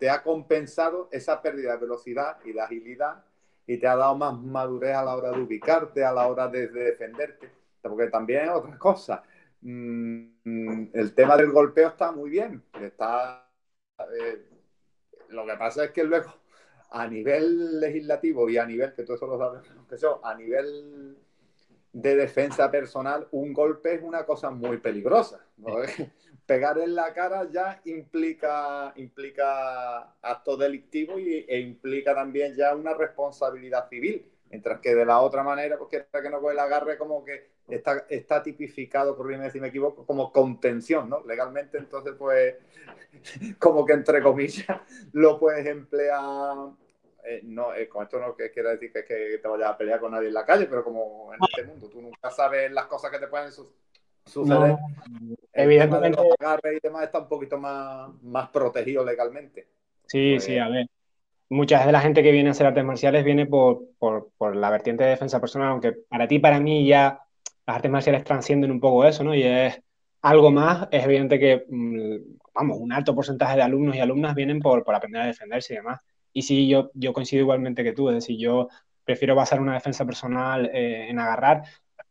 te 0.00 0.10
ha 0.10 0.24
compensado 0.24 1.08
esa 1.12 1.40
pérdida 1.40 1.72
de 1.72 1.78
velocidad 1.78 2.38
y 2.44 2.52
de 2.52 2.60
agilidad 2.60 3.24
y 3.70 3.78
te 3.78 3.86
ha 3.86 3.94
dado 3.94 4.16
más 4.16 4.36
madurez 4.36 4.96
a 4.96 5.04
la 5.04 5.14
hora 5.14 5.30
de 5.30 5.42
ubicarte, 5.42 6.04
a 6.04 6.12
la 6.12 6.26
hora 6.26 6.48
de, 6.48 6.66
defenderte. 6.66 7.48
Porque 7.80 8.08
también 8.08 8.46
es 8.46 8.50
otra 8.50 8.76
cosa. 8.76 9.22
Mm, 9.60 10.88
el 10.92 11.14
tema 11.14 11.36
del 11.36 11.52
golpeo 11.52 11.86
está 11.86 12.10
muy 12.10 12.30
bien. 12.30 12.64
Está, 12.80 13.48
eh, 14.20 14.44
lo 15.28 15.46
que 15.46 15.54
pasa 15.56 15.84
es 15.84 15.92
que 15.92 16.02
luego, 16.02 16.34
a 16.90 17.06
nivel 17.06 17.78
legislativo 17.78 18.50
y 18.50 18.58
a 18.58 18.66
nivel, 18.66 18.92
que 18.92 19.04
tú 19.04 19.14
eso 19.14 19.28
lo 19.28 19.38
sabes, 19.38 19.62
que 19.88 19.96
yo, 19.96 20.20
a 20.24 20.34
nivel 20.34 21.16
de 21.92 22.16
defensa 22.16 22.72
personal, 22.72 23.28
un 23.30 23.52
golpe 23.52 23.94
es 23.94 24.02
una 24.02 24.26
cosa 24.26 24.50
muy 24.50 24.78
peligrosa. 24.78 25.46
Pegar 26.50 26.78
en 26.78 26.96
la 26.96 27.14
cara 27.14 27.48
ya 27.48 27.80
implica, 27.84 28.92
implica 28.96 30.16
acto 30.20 30.56
delictivo 30.56 31.16
y, 31.16 31.46
e 31.48 31.60
implica 31.60 32.12
también 32.12 32.56
ya 32.56 32.74
una 32.74 32.92
responsabilidad 32.92 33.88
civil. 33.88 34.28
Mientras 34.50 34.80
que 34.80 34.96
de 34.96 35.06
la 35.06 35.20
otra 35.20 35.44
manera, 35.44 35.78
pues 35.78 35.90
que, 35.90 36.28
no 36.28 36.40
puede 36.40 36.54
el 36.54 36.58
agarre 36.58 36.98
como 36.98 37.24
que 37.24 37.50
está, 37.68 38.04
está 38.08 38.42
tipificado, 38.42 39.16
corrígeme 39.16 39.48
si 39.52 39.60
me 39.60 39.68
equivoco, 39.68 40.04
como 40.04 40.32
contención, 40.32 41.08
¿no? 41.08 41.24
Legalmente, 41.24 41.78
entonces, 41.78 42.14
pues, 42.18 42.56
como 43.60 43.86
que 43.86 43.92
entre 43.92 44.20
comillas, 44.20 44.80
lo 45.12 45.38
puedes 45.38 45.64
emplear. 45.64 46.70
Eh, 47.22 47.42
no, 47.44 47.72
eh, 47.74 47.88
con 47.88 48.02
esto 48.02 48.18
no 48.18 48.34
que 48.34 48.50
quiere 48.50 48.70
decir 48.70 48.92
que, 48.92 49.04
que, 49.04 49.38
te 49.40 49.46
vayas 49.46 49.70
a 49.70 49.78
pelear 49.78 50.00
con 50.00 50.10
nadie 50.10 50.26
en 50.26 50.34
la 50.34 50.44
calle, 50.44 50.66
pero 50.66 50.82
como 50.82 51.32
en 51.32 51.38
este 51.48 51.62
mundo, 51.62 51.88
tú 51.88 52.02
nunca 52.02 52.28
sabes 52.28 52.72
las 52.72 52.86
cosas 52.86 53.12
que 53.12 53.20
te 53.20 53.28
pueden 53.28 53.52
suceder. 54.24 54.76
evidentemente. 55.52 56.20
El 56.20 56.46
agarres 56.46 56.76
y 56.76 56.80
demás 56.82 57.04
está 57.04 57.20
un 57.20 57.28
poquito 57.28 57.58
más, 57.58 58.10
más 58.22 58.48
protegido 58.50 59.04
legalmente. 59.04 59.68
Sí, 60.06 60.40
sí, 60.40 60.58
a 60.58 60.68
ver 60.68 60.86
mucha 61.50 61.84
de 61.84 61.92
la 61.92 62.00
gente 62.00 62.22
que 62.22 62.32
viene 62.32 62.48
a 62.48 62.52
hacer 62.52 62.66
artes 62.66 62.84
marciales 62.84 63.24
viene 63.24 63.44
por, 63.46 63.88
por, 63.98 64.56
la 64.56 64.70
vertiente 64.70 65.04
de 65.04 65.10
defensa 65.10 65.40
personal, 65.40 65.68
aunque 65.70 65.92
para 65.92 66.26
ti, 66.28 66.38
para 66.38 66.60
mí 66.60 66.86
ya 66.86 67.20
las 67.66 67.76
artes 67.76 67.90
marciales 67.90 68.24
transcienden 68.24 68.70
un 68.70 68.80
poco 68.80 69.04
eso, 69.04 69.24
¿no? 69.24 69.34
Y 69.34 69.42
es 69.42 69.80
algo 70.22 70.50
más, 70.50 70.88
es 70.90 71.04
evidente 71.04 71.38
que, 71.38 71.64
mm, 71.68 72.38
vamos, 72.54 72.78
un 72.78 72.92
alto 72.92 73.14
porcentaje 73.14 73.56
de 73.56 73.62
alumnos 73.62 73.96
y 73.96 74.00
alumnas 74.00 74.34
vienen 74.34 74.60
por, 74.60 74.84
por 74.84 74.94
aprender 74.94 75.22
a 75.22 75.26
defenderse 75.26 75.74
y 75.74 75.76
demás. 75.76 76.00
Y 76.32 76.42
sí, 76.42 76.68
yo, 76.68 76.90
yo 76.94 77.12
coincido 77.12 77.42
igualmente 77.42 77.82
que 77.82 77.92
tú, 77.92 78.08
es 78.08 78.14
decir, 78.14 78.38
yo 78.38 78.68
prefiero 79.04 79.34
basar 79.34 79.60
una 79.60 79.74
defensa 79.74 80.04
personal 80.06 80.66
eh, 80.72 81.08
en 81.08 81.18
agarrar, 81.18 81.62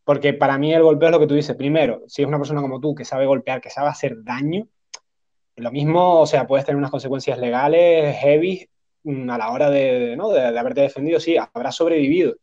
porque 0.10 0.34
para 0.34 0.58
mí 0.58 0.74
el 0.74 0.82
golpeo 0.82 1.10
es 1.10 1.12
lo 1.12 1.20
que 1.20 1.28
tú 1.28 1.36
dices. 1.36 1.56
Primero, 1.56 2.02
si 2.08 2.24
es 2.24 2.28
una 2.28 2.40
persona 2.40 2.62
como 2.62 2.80
tú 2.80 2.96
que 2.96 3.06
sabe 3.06 3.28
golpear, 3.28 3.62
que 3.62 3.70
sabe 3.70 3.90
hacer 3.90 4.24
daño, 4.24 4.68
lo 5.56 5.72
mismo, 5.72 6.22
o 6.22 6.26
sea, 6.26 6.48
puedes 6.48 6.66
tener 6.66 6.78
unas 6.78 6.90
consecuencias 6.90 7.38
legales 7.38 8.18
heavy 8.18 8.68
a 9.06 9.38
la 9.38 9.52
hora 9.52 9.70
de, 9.70 10.16
¿no? 10.18 10.32
de, 10.32 10.42
haberte 10.42 10.82
defendido, 10.82 11.20
sí, 11.20 11.38
habrás 11.38 11.76
sobrevivido, 11.76 12.38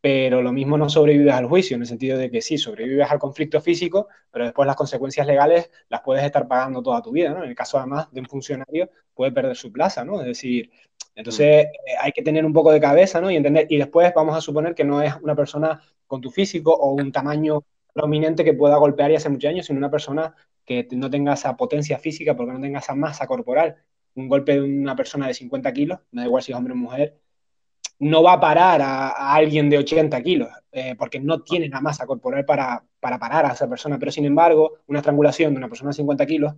pero 0.00 0.42
lo 0.42 0.50
mismo 0.50 0.76
no 0.76 0.88
sobrevives 0.88 1.32
al 1.34 1.46
juicio, 1.46 1.76
en 1.76 1.82
el 1.82 1.86
sentido 1.86 2.18
de 2.18 2.32
que 2.32 2.42
sí, 2.42 2.58
sobrevives 2.58 3.08
al 3.08 3.20
conflicto 3.20 3.60
físico, 3.60 4.08
pero 4.32 4.46
después 4.46 4.66
las 4.66 4.74
consecuencias 4.74 5.24
legales 5.24 5.70
las 5.88 6.00
puedes 6.00 6.24
estar 6.24 6.48
pagando 6.48 6.82
toda 6.82 7.00
tu 7.00 7.12
vida, 7.12 7.30
¿no? 7.30 7.44
En 7.44 7.50
el 7.50 7.54
caso 7.54 7.78
además 7.78 8.10
de 8.10 8.22
un 8.22 8.26
funcionario 8.26 8.90
puede 9.14 9.30
perder 9.30 9.54
su 9.54 9.70
plaza, 9.70 10.04
¿no? 10.04 10.18
Es 10.20 10.26
decir, 10.26 10.68
entonces 11.14 11.66
mm. 11.66 11.68
eh, 11.68 11.94
hay 12.00 12.10
que 12.10 12.22
tener 12.22 12.44
un 12.44 12.52
poco 12.52 12.72
de 12.72 12.80
cabeza, 12.80 13.20
¿no? 13.20 13.30
Y 13.30 13.36
entender, 13.36 13.68
y 13.70 13.76
después 13.76 14.12
vamos 14.16 14.36
a 14.36 14.40
suponer 14.40 14.74
que 14.74 14.82
no 14.82 15.00
es 15.00 15.14
una 15.22 15.36
persona 15.36 15.80
con 16.08 16.20
tu 16.20 16.30
físico 16.30 16.74
o 16.74 16.94
un 16.94 17.12
tamaño 17.12 17.62
prominente 17.92 18.44
que 18.44 18.54
pueda 18.54 18.76
golpear 18.76 19.12
y 19.12 19.16
hace 19.16 19.28
muchos 19.28 19.50
años, 19.50 19.66
sino 19.66 19.78
una 19.78 19.90
persona 19.90 20.34
que 20.64 20.88
no 20.92 21.08
tenga 21.08 21.34
esa 21.34 21.56
potencia 21.56 21.98
física 21.98 22.36
porque 22.36 22.52
no 22.52 22.60
tenga 22.60 22.80
esa 22.80 22.96
masa 22.96 23.26
corporal 23.28 23.76
un 24.18 24.28
golpe 24.28 24.54
de 24.54 24.62
una 24.62 24.96
persona 24.96 25.26
de 25.28 25.34
50 25.34 25.72
kilos, 25.72 26.00
no 26.12 26.20
da 26.20 26.26
igual 26.26 26.42
si 26.42 26.52
es 26.52 26.58
hombre 26.58 26.72
o 26.72 26.76
mujer, 26.76 27.18
no 28.00 28.22
va 28.22 28.34
a 28.34 28.40
parar 28.40 28.80
a, 28.82 29.34
alguien 29.34 29.70
de 29.70 29.78
80 29.78 30.20
kilos, 30.22 30.48
eh, 30.72 30.94
porque 30.96 31.20
no 31.20 31.42
tiene 31.42 31.68
la 31.68 31.80
masa 31.80 32.06
corporal 32.06 32.44
para, 32.44 32.84
parar 33.00 33.46
a 33.46 33.52
esa 33.52 33.68
persona. 33.68 33.98
Pero 33.98 34.12
sin 34.12 34.24
embargo, 34.24 34.78
una 34.86 35.00
estrangulación 35.00 35.52
de 35.54 35.58
una 35.58 35.68
persona 35.68 35.90
de 35.90 35.94
50 35.94 36.26
kilos 36.26 36.54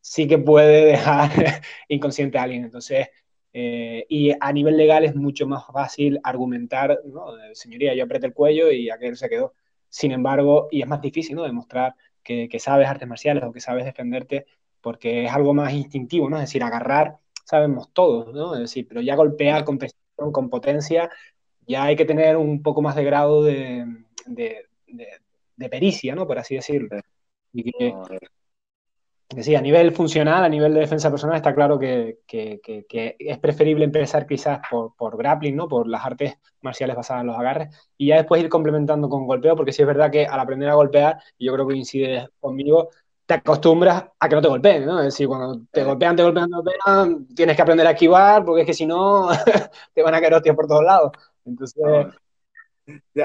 sí 0.00 0.26
que 0.26 0.38
puede 0.38 0.86
dejar 0.86 1.30
inconsciente 1.88 2.38
a 2.38 2.42
alguien. 2.42 2.64
Entonces, 2.64 3.08
eh, 3.52 4.04
y 4.08 4.32
a 4.38 4.52
nivel 4.52 4.76
legal 4.76 5.04
es 5.04 5.14
mucho 5.14 5.46
más 5.46 5.64
fácil 5.66 6.20
argumentar, 6.22 7.00
¿no? 7.04 7.26
señoría, 7.54 7.94
yo 7.94 8.04
apreté 8.04 8.26
el 8.26 8.34
cuello 8.34 8.70
y 8.70 8.90
aquel 8.90 9.16
se 9.16 9.28
quedó. 9.28 9.54
Sin 9.88 10.12
embargo, 10.12 10.68
y 10.70 10.82
es 10.82 10.88
más 10.88 11.00
difícil, 11.00 11.36
¿no? 11.36 11.44
Demostrar 11.44 11.94
que, 12.22 12.48
que 12.48 12.58
sabes 12.58 12.88
artes 12.88 13.08
marciales 13.08 13.42
o 13.44 13.52
que 13.52 13.60
sabes 13.60 13.86
defenderte 13.86 14.46
porque 14.80 15.24
es 15.24 15.32
algo 15.32 15.54
más 15.54 15.72
instintivo, 15.72 16.30
¿no? 16.30 16.36
Es 16.36 16.42
decir, 16.42 16.62
agarrar, 16.62 17.18
sabemos 17.44 17.90
todos, 17.92 18.32
¿no? 18.34 18.54
Es 18.54 18.60
decir, 18.60 18.86
pero 18.88 19.00
ya 19.00 19.16
golpear 19.16 19.64
con 19.64 19.78
precisión, 19.78 20.32
con 20.32 20.50
potencia, 20.50 21.10
ya 21.66 21.84
hay 21.84 21.96
que 21.96 22.04
tener 22.04 22.36
un 22.36 22.62
poco 22.62 22.82
más 22.82 22.96
de 22.96 23.04
grado 23.04 23.42
de, 23.42 23.86
pericia, 25.70 26.14
¿no? 26.14 26.26
Por 26.26 26.38
así 26.38 26.54
decirlo. 26.54 26.88
Y 27.52 27.64
que, 27.64 27.94
sí, 29.40 29.54
a 29.54 29.60
nivel 29.60 29.92
funcional, 29.92 30.44
a 30.44 30.48
nivel 30.48 30.74
de 30.74 30.80
defensa 30.80 31.10
personal, 31.10 31.36
está 31.36 31.54
claro 31.54 31.78
que, 31.78 32.20
es 32.28 33.38
preferible 33.38 33.84
empezar 33.84 34.26
quizás 34.26 34.60
por, 34.70 34.94
por, 34.96 35.16
grappling, 35.16 35.56
¿no? 35.56 35.68
Por 35.68 35.86
las 35.86 36.04
artes 36.04 36.38
marciales 36.60 36.96
basadas 36.96 37.20
en 37.22 37.28
los 37.28 37.36
agarres, 37.36 37.74
y 37.96 38.08
ya 38.08 38.16
después 38.16 38.42
ir 38.42 38.48
complementando 38.48 39.08
con 39.08 39.26
golpeo, 39.26 39.54
porque 39.54 39.72
sí 39.72 39.82
es 39.82 39.88
verdad 39.88 40.10
que 40.10 40.26
al 40.26 40.40
aprender 40.40 40.68
a 40.70 40.74
golpear, 40.74 41.18
y 41.36 41.46
yo 41.46 41.52
creo 41.52 41.66
que 41.66 41.74
coincide 41.74 42.28
conmigo, 42.40 42.88
te 43.26 43.34
acostumbras 43.34 44.04
a 44.18 44.28
que 44.28 44.34
no 44.34 44.42
te 44.42 44.48
golpeen, 44.48 44.86
¿no? 44.86 44.98
Es 45.00 45.06
decir, 45.06 45.28
cuando 45.28 45.60
te 45.70 45.84
golpean, 45.84 46.16
te 46.16 46.22
golpean, 46.22 46.48
te 46.48 46.56
golpean, 46.56 47.26
tienes 47.34 47.56
que 47.56 47.62
aprender 47.62 47.86
a 47.86 47.90
esquivar, 47.90 48.44
porque 48.44 48.62
es 48.62 48.66
que 48.66 48.74
si 48.74 48.86
no, 48.86 49.28
te 49.94 50.02
van 50.02 50.14
a 50.14 50.20
caer 50.20 50.34
hostias 50.34 50.56
por 50.56 50.66
todos 50.66 50.84
lados. 50.84 51.12
Entonces... 51.44 51.82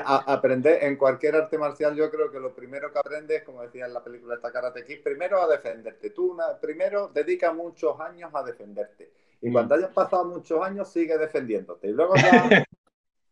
aprender 0.05 0.83
en 0.83 0.95
cualquier 0.97 1.35
arte 1.35 1.57
marcial, 1.57 1.95
yo 1.95 2.09
creo 2.09 2.31
que 2.31 2.39
lo 2.39 2.53
primero 2.53 2.91
que 2.91 2.99
aprendes, 2.99 3.43
como 3.43 3.61
decía 3.61 3.85
en 3.85 3.93
la 3.93 4.03
película 4.03 4.35
esta 4.35 4.51
Karate 4.51 4.85
Kid, 4.85 5.01
primero 5.03 5.41
a 5.41 5.47
defenderte. 5.47 6.09
Tú 6.09 6.37
primero 6.61 7.09
dedica 7.13 7.53
muchos 7.53 7.99
años 7.99 8.31
a 8.33 8.43
defenderte. 8.43 9.11
Y 9.41 9.49
mm. 9.49 9.53
cuando 9.53 9.75
hayas 9.75 9.91
pasado 9.91 10.25
muchos 10.25 10.61
años, 10.61 10.91
sigue 10.91 11.17
defendiéndote. 11.17 11.87
Y 11.87 11.91
luego 11.91 12.15
ya 12.15 12.65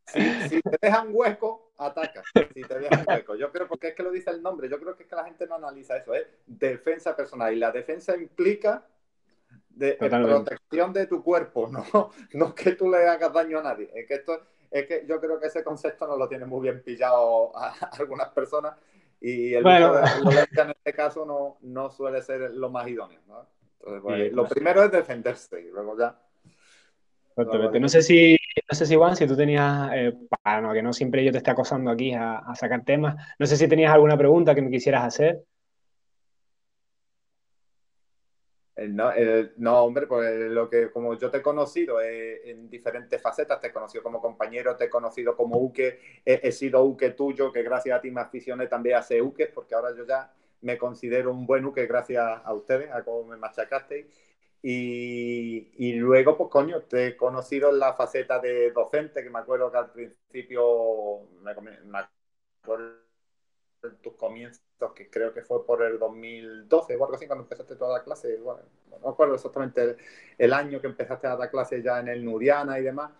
si, 0.05 0.61
te 0.61 0.77
dejan 0.81 1.09
hueco, 1.11 1.71
ataca. 1.77 2.21
Si 2.53 2.61
te 2.61 2.79
dejan 2.79 3.05
hueco. 3.07 3.35
Yo 3.35 3.51
creo, 3.51 3.67
porque 3.67 3.89
es 3.89 3.95
que 3.95 4.03
lo 4.03 4.11
dice 4.11 4.29
el 4.29 4.41
nombre, 4.41 4.69
yo 4.69 4.79
creo 4.79 4.95
que 4.95 5.03
es 5.03 5.09
que 5.09 5.15
la 5.15 5.25
gente 5.25 5.47
no 5.47 5.55
analiza 5.55 5.97
eso, 5.97 6.13
es 6.13 6.27
defensa 6.45 7.15
personal. 7.15 7.53
Y 7.53 7.57
la 7.57 7.71
defensa 7.71 8.15
implica 8.15 8.85
de, 9.69 9.93
protección 9.93 10.93
de 10.93 11.07
tu 11.07 11.23
cuerpo, 11.23 11.67
no, 11.93 12.11
no 12.33 12.55
que 12.55 12.73
tú 12.73 12.89
le 12.89 13.07
hagas 13.07 13.33
daño 13.33 13.59
a 13.59 13.63
nadie. 13.63 13.89
Es 13.93 14.07
que 14.07 14.15
esto, 14.15 14.41
es 14.71 14.87
que 14.87 15.05
yo 15.07 15.19
creo 15.19 15.39
que 15.39 15.47
ese 15.47 15.63
concepto 15.63 16.07
no 16.07 16.17
lo 16.17 16.27
tiene 16.27 16.45
muy 16.45 16.61
bien 16.61 16.81
pillado 16.81 17.55
a, 17.55 17.73
algunas 17.99 18.29
personas 18.29 18.75
y 19.19 19.53
el 19.53 19.63
bueno. 19.63 19.93
de 19.93 20.01
en 20.61 20.69
este 20.71 20.93
caso 20.93 21.25
no, 21.25 21.57
no 21.61 21.91
suele 21.91 22.21
ser 22.23 22.51
lo 22.51 22.69
más 22.71 22.87
idóneo. 22.87 23.19
¿no? 23.27 23.45
Entonces, 23.79 24.01
pues, 24.01 24.33
lo 24.33 24.47
primero 24.47 24.83
es 24.83 24.91
defenderse 24.91 25.61
y 25.61 25.69
luego 25.69 25.97
ya 25.97 26.17
no 27.79 27.89
sé 27.89 28.01
si, 28.01 28.37
no 28.69 28.75
sé 28.75 28.85
si 28.85 28.95
Juan, 28.95 29.15
si 29.15 29.27
tú 29.27 29.35
tenías, 29.35 29.91
eh, 29.93 30.13
para 30.43 30.61
no, 30.61 30.73
que 30.73 30.81
no 30.81 30.93
siempre 30.93 31.23
yo 31.23 31.31
te 31.31 31.37
esté 31.39 31.51
acosando 31.51 31.91
aquí 31.91 32.13
a, 32.13 32.43
sacar 32.55 32.83
temas, 32.83 33.15
no 33.39 33.45
sé 33.45 33.57
si 33.57 33.67
tenías 33.67 33.93
alguna 33.93 34.17
pregunta 34.17 34.55
que 34.55 34.61
me 34.61 34.71
quisieras 34.71 35.05
hacer. 35.05 35.43
Eh, 38.70 38.70
no, 38.89 39.11
eh, 39.13 39.53
no, 39.57 39.83
hombre, 39.83 40.07
pues 40.07 40.49
lo 40.49 40.69
que 40.69 40.91
como 40.91 41.17
yo 41.17 41.29
te 41.29 41.37
he 41.37 41.41
conocido 41.41 42.01
en 42.01 42.69
diferentes 42.69 43.21
facetas, 43.21 43.59
te 43.59 43.67
he 43.67 43.71
conocido 43.71 44.03
como 44.03 44.21
compañero, 44.21 44.75
te 44.75 44.85
he 44.85 44.89
conocido 44.89 45.35
como 45.35 45.57
uke, 45.57 45.99
he, 46.25 46.51
sido 46.51 46.83
uke 46.83 47.11
tuyo, 47.11 47.51
que 47.51 47.63
gracias 47.63 47.97
a 47.97 48.01
ti 48.01 48.11
me 48.11 48.21
aficioné 48.21 48.67
también 48.67 48.95
a 48.95 48.99
hacer 48.99 49.21
uke, 49.21 49.47
porque 49.47 49.75
ahora 49.75 49.95
yo 49.95 50.05
ya 50.05 50.31
me 50.61 50.77
considero 50.77 51.31
un 51.31 51.45
buen 51.45 51.65
uke 51.65 51.85
gracias 51.87 52.23
a 52.43 52.53
ustedes, 52.53 52.91
a 52.91 53.03
cómo 53.03 53.25
me 53.25 53.37
machacasteis. 53.37 54.05
Y, 54.63 55.93
luego, 55.93 56.37
pues 56.37 56.49
coño, 56.49 56.81
te 56.83 57.07
he 57.07 57.17
conocido 57.17 57.69
en 57.71 57.79
la 57.79 57.93
faceta 57.93 58.39
de 58.39 58.71
docente, 58.71 59.23
que 59.23 59.29
me 59.29 59.39
acuerdo 59.39 59.71
que 59.71 59.77
al 59.77 59.91
principio, 59.91 61.27
me, 61.41 61.51
acuerdo 61.51 62.87
de 62.87 63.10
tus 64.01 64.13
comienzos, 64.13 64.61
que 64.95 65.09
creo 65.09 65.33
que 65.33 65.41
fue 65.41 65.65
por 65.65 65.83
el 65.83 65.99
2012 65.99 66.95
o 66.95 67.03
algo 67.03 67.15
así, 67.15 67.27
cuando 67.27 67.43
empezaste 67.43 67.75
toda 67.75 67.97
la 67.97 68.03
clase. 68.03 68.37
Bueno, 68.37 68.61
no 68.89 68.99
me 68.99 69.09
acuerdo 69.09 69.35
exactamente 69.35 69.97
el, 70.37 70.53
año 70.53 70.81
que 70.81 70.87
empezaste 70.87 71.27
a 71.27 71.35
dar 71.35 71.49
clases 71.49 71.83
ya 71.83 71.99
en 71.99 72.07
el 72.07 72.23
Nuriana 72.23 72.79
y 72.79 72.83
demás. 72.83 73.11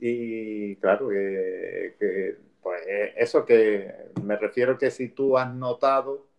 Y 0.00 0.76
claro, 0.76 1.08
que, 1.08 2.36
pues 2.62 2.82
eso 3.16 3.44
que 3.44 4.10
me 4.22 4.36
refiero 4.36 4.78
que 4.78 4.90
si 4.90 5.08
tú 5.08 5.36
has 5.36 5.52
notado 5.52 6.30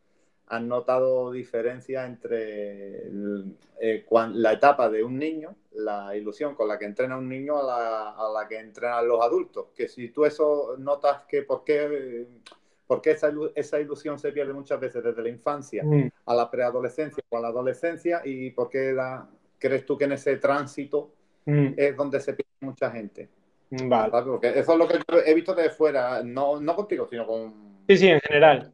han 0.51 0.67
notado 0.67 1.31
diferencia 1.31 2.05
entre 2.05 3.07
eh, 3.79 4.05
la 4.33 4.51
etapa 4.51 4.89
de 4.89 5.01
un 5.01 5.17
niño, 5.17 5.55
la 5.71 6.13
ilusión 6.15 6.55
con 6.55 6.67
la 6.67 6.77
que 6.77 6.83
entrena 6.83 7.17
un 7.17 7.29
niño 7.29 7.57
a 7.57 8.29
la, 8.33 8.47
que 8.49 8.59
entrenan 8.59 9.07
los 9.07 9.21
adultos. 9.21 9.67
Que 9.73 9.87
si 9.87 10.09
tú 10.09 10.25
eso 10.25 10.75
notas 10.77 11.21
que 11.21 11.43
por 11.43 11.63
qué, 11.63 12.27
esa, 13.11 13.31
esa, 13.55 13.79
ilusión 13.79 14.19
se 14.19 14.31
pierde 14.31 14.53
muchas 14.53 14.79
veces 14.79 15.03
desde 15.03 15.21
la 15.21 15.29
infancia 15.29 15.83
mm. 15.83 16.11
a 16.25 16.35
la 16.35 16.51
preadolescencia 16.51 17.23
o 17.29 17.37
a 17.37 17.41
la 17.41 17.47
adolescencia 17.47 18.21
y 18.25 18.51
por 18.51 18.69
qué 18.69 18.95
crees 19.57 19.85
tú 19.85 19.97
que 19.97 20.05
en 20.05 20.13
ese 20.13 20.37
tránsito 20.37 21.11
mm. 21.45 21.73
es 21.77 21.95
donde 21.95 22.19
se 22.19 22.33
pierde 22.33 22.51
mucha 22.59 22.91
gente. 22.91 23.29
Vale. 23.69 24.11
Porque 24.11 24.49
eso 24.49 24.73
es 24.73 24.77
lo 24.77 24.87
que 24.87 24.99
he 25.25 25.33
visto 25.33 25.55
de 25.55 25.69
fuera, 25.69 26.21
no, 26.23 26.59
no 26.59 26.75
contigo, 26.75 27.07
sino 27.09 27.25
con... 27.25 27.53
Sí, 27.87 27.97
sí, 27.97 28.07
en 28.09 28.19
general 28.19 28.73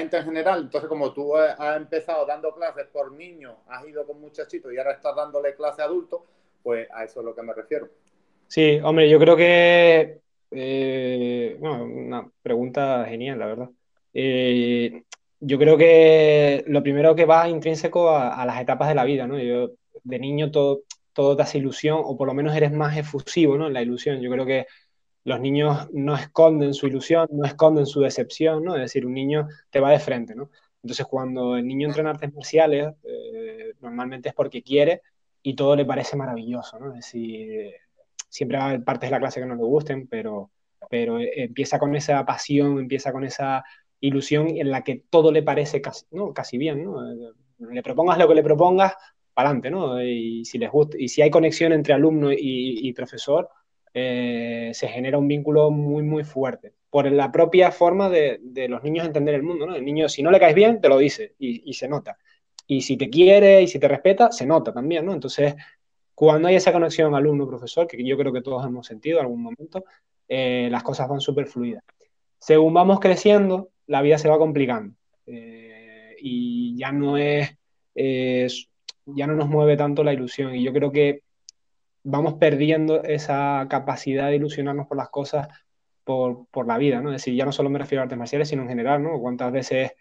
en 0.00 0.24
general. 0.24 0.62
Entonces, 0.62 0.88
como 0.88 1.12
tú 1.12 1.36
has 1.36 1.76
empezado 1.76 2.26
dando 2.26 2.54
clases 2.54 2.86
por 2.86 3.12
niños, 3.12 3.54
has 3.68 3.86
ido 3.86 4.06
con 4.06 4.20
muchachitos 4.20 4.72
y 4.72 4.78
ahora 4.78 4.92
estás 4.92 5.14
dándole 5.14 5.54
clase 5.54 5.82
a 5.82 5.86
adultos, 5.86 6.22
pues 6.62 6.88
a 6.92 7.04
eso 7.04 7.20
es 7.20 7.26
lo 7.26 7.34
que 7.34 7.42
me 7.42 7.52
refiero. 7.52 7.88
Sí, 8.48 8.80
hombre, 8.82 9.08
yo 9.08 9.18
creo 9.18 9.36
que 9.36 10.20
eh, 10.50 11.56
una 11.60 12.30
pregunta 12.42 13.04
genial, 13.08 13.38
la 13.38 13.46
verdad. 13.46 13.70
Eh, 14.12 15.04
yo 15.40 15.58
creo 15.58 15.76
que 15.78 16.64
lo 16.66 16.82
primero 16.82 17.14
que 17.14 17.24
va 17.24 17.48
intrínseco 17.48 18.10
a, 18.10 18.44
las 18.44 18.60
etapas 18.60 18.88
de 18.88 18.94
la 18.94 19.04
vida, 19.04 19.26
¿no? 19.26 19.38
Yo, 19.38 19.70
de 20.04 20.18
niño 20.18 20.50
todo, 20.50 20.82
todo 21.12 21.36
te 21.36 21.42
hace 21.42 21.58
ilusión, 21.58 22.00
o 22.02 22.16
por 22.16 22.26
lo 22.28 22.34
menos 22.34 22.54
eres 22.56 22.72
más 22.72 22.96
efusivo, 22.96 23.56
¿no? 23.56 23.66
En 23.66 23.72
la 23.74 23.82
ilusión. 23.82 24.20
Yo 24.20 24.30
creo 24.30 24.46
que 24.46 24.66
los 25.24 25.40
niños 25.40 25.88
no 25.92 26.14
esconden 26.16 26.74
su 26.74 26.86
ilusión, 26.86 27.28
no 27.32 27.44
esconden 27.44 27.86
su 27.86 28.00
decepción, 28.00 28.64
¿no? 28.64 28.74
Es 28.76 28.82
decir, 28.82 29.06
un 29.06 29.14
niño 29.14 29.48
te 29.70 29.80
va 29.80 29.90
de 29.90 29.98
frente, 30.00 30.34
¿no? 30.34 30.50
Entonces, 30.82 31.06
cuando 31.06 31.56
el 31.56 31.66
niño 31.66 31.88
entra 31.88 32.00
en 32.02 32.06
artes 32.08 32.32
marciales, 32.34 32.94
eh, 33.04 33.74
normalmente 33.80 34.30
es 34.30 34.34
porque 34.34 34.62
quiere 34.62 35.02
y 35.42 35.54
todo 35.54 35.76
le 35.76 35.84
parece 35.84 36.16
maravilloso, 36.16 36.78
¿no? 36.78 36.88
Es 36.88 36.96
decir, 36.96 37.74
siempre 38.30 38.56
va 38.56 38.64
a 38.64 38.68
haber 38.68 38.84
partes 38.84 39.10
de 39.10 39.12
la 39.12 39.20
clase 39.20 39.40
que 39.40 39.46
no 39.46 39.56
le 39.56 39.62
gusten, 39.62 40.08
pero, 40.08 40.50
pero 40.88 41.18
empieza 41.20 41.78
con 41.78 41.94
esa 41.94 42.24
pasión, 42.24 42.78
empieza 42.78 43.12
con 43.12 43.24
esa 43.24 43.62
ilusión 44.00 44.48
en 44.56 44.70
la 44.70 44.82
que 44.82 45.04
todo 45.10 45.30
le 45.30 45.42
parece 45.42 45.82
casi, 45.82 46.06
¿no? 46.10 46.32
casi 46.32 46.56
bien, 46.56 46.84
¿no? 46.84 47.02
Le 47.70 47.82
propongas 47.82 48.16
lo 48.16 48.26
que 48.26 48.34
le 48.34 48.42
propongas, 48.42 48.94
para 49.34 49.50
adelante, 49.50 49.70
¿no? 49.70 50.02
Y 50.02 50.44
si 50.44 50.58
les 50.58 50.70
gusta, 50.70 50.96
y 50.98 51.08
si 51.08 51.22
hay 51.22 51.30
conexión 51.30 51.72
entre 51.72 51.94
alumno 51.94 52.30
y, 52.32 52.92
profesor, 52.92 53.48
eh, 53.94 54.70
se 54.72 54.88
genera 54.88 55.18
un 55.18 55.28
vínculo 55.28 55.70
muy, 55.70 56.02
muy 56.02 56.24
fuerte. 56.24 56.72
Por 56.90 57.10
la 57.10 57.30
propia 57.30 57.70
forma 57.70 58.08
de, 58.10 58.40
los 58.68 58.82
niños 58.82 59.06
entender 59.06 59.34
el 59.34 59.42
mundo, 59.42 59.66
¿no? 59.66 59.74
El 59.74 59.84
niño, 59.84 60.08
si 60.08 60.22
no 60.22 60.30
le 60.30 60.40
caes 60.40 60.54
bien, 60.54 60.80
te 60.80 60.88
lo 60.88 60.98
dice 60.98 61.34
y, 61.38 61.72
se 61.74 61.88
nota. 61.88 62.18
Y 62.66 62.82
si 62.82 62.96
te 62.96 63.10
quiere 63.10 63.62
y 63.62 63.68
si 63.68 63.78
te 63.78 63.88
respeta, 63.88 64.32
se 64.32 64.46
nota 64.46 64.72
también, 64.72 65.06
¿no? 65.06 65.12
Entonces, 65.12 65.54
cuando 66.20 66.48
hay 66.48 66.56
esa 66.56 66.70
conexión 66.70 67.14
alumno-profesor, 67.14 67.86
que 67.86 68.04
yo 68.04 68.18
creo 68.18 68.30
que 68.30 68.42
todos 68.42 68.66
hemos 68.66 68.86
sentido 68.86 69.20
en 69.20 69.24
algún 69.24 69.42
momento, 69.42 69.84
eh, 70.28 70.68
las 70.70 70.82
cosas 70.82 71.08
van 71.08 71.18
súper 71.18 71.46
fluidas. 71.46 71.82
Según 72.38 72.74
vamos 72.74 73.00
creciendo, 73.00 73.70
la 73.86 74.02
vida 74.02 74.18
se 74.18 74.28
va 74.28 74.36
complicando 74.36 74.94
eh, 75.24 76.14
y 76.20 76.76
ya 76.76 76.92
no 76.92 77.16
es, 77.16 77.56
ya 77.94 79.26
no 79.26 79.34
nos 79.34 79.48
mueve 79.48 79.78
tanto 79.78 80.04
la 80.04 80.12
ilusión 80.12 80.54
y 80.54 80.62
yo 80.62 80.74
creo 80.74 80.92
que 80.92 81.22
vamos 82.02 82.34
perdiendo 82.34 83.02
esa 83.02 83.66
capacidad 83.70 84.28
de 84.28 84.36
ilusionarnos 84.36 84.88
por 84.88 84.98
las 84.98 85.08
cosas 85.08 85.48
por, 86.04 86.48
por, 86.50 86.66
la 86.66 86.76
vida, 86.76 87.00
¿no? 87.00 87.08
Es 87.08 87.22
decir, 87.22 87.34
ya 87.34 87.46
no 87.46 87.52
solo 87.52 87.70
me 87.70 87.78
refiero 87.78 88.02
a 88.02 88.04
artes 88.04 88.18
marciales, 88.18 88.50
sino 88.50 88.60
en 88.60 88.68
general, 88.68 89.02
¿no? 89.02 89.18
Cuántas 89.18 89.50
veces, 89.52 89.92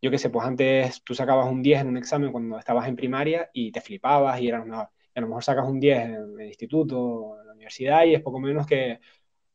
yo 0.00 0.12
qué 0.12 0.18
sé, 0.18 0.30
pues 0.30 0.46
antes 0.46 1.02
tú 1.02 1.16
sacabas 1.16 1.50
un 1.50 1.62
10 1.62 1.80
en 1.80 1.88
un 1.88 1.96
examen 1.96 2.30
cuando 2.30 2.60
estabas 2.60 2.86
en 2.86 2.94
primaria 2.94 3.50
y 3.52 3.72
te 3.72 3.80
flipabas 3.80 4.40
y 4.40 4.46
eras 4.46 4.64
una... 4.64 4.88
A 5.18 5.20
lo 5.22 5.28
mejor 5.28 5.44
sacas 5.44 5.68
un 5.68 5.80
10 5.80 5.98
en 5.98 6.40
el 6.40 6.46
instituto, 6.46 7.36
en 7.40 7.46
la 7.46 7.52
universidad 7.52 8.04
y 8.04 8.14
es 8.14 8.22
poco 8.22 8.40
menos 8.40 8.66
que 8.66 9.00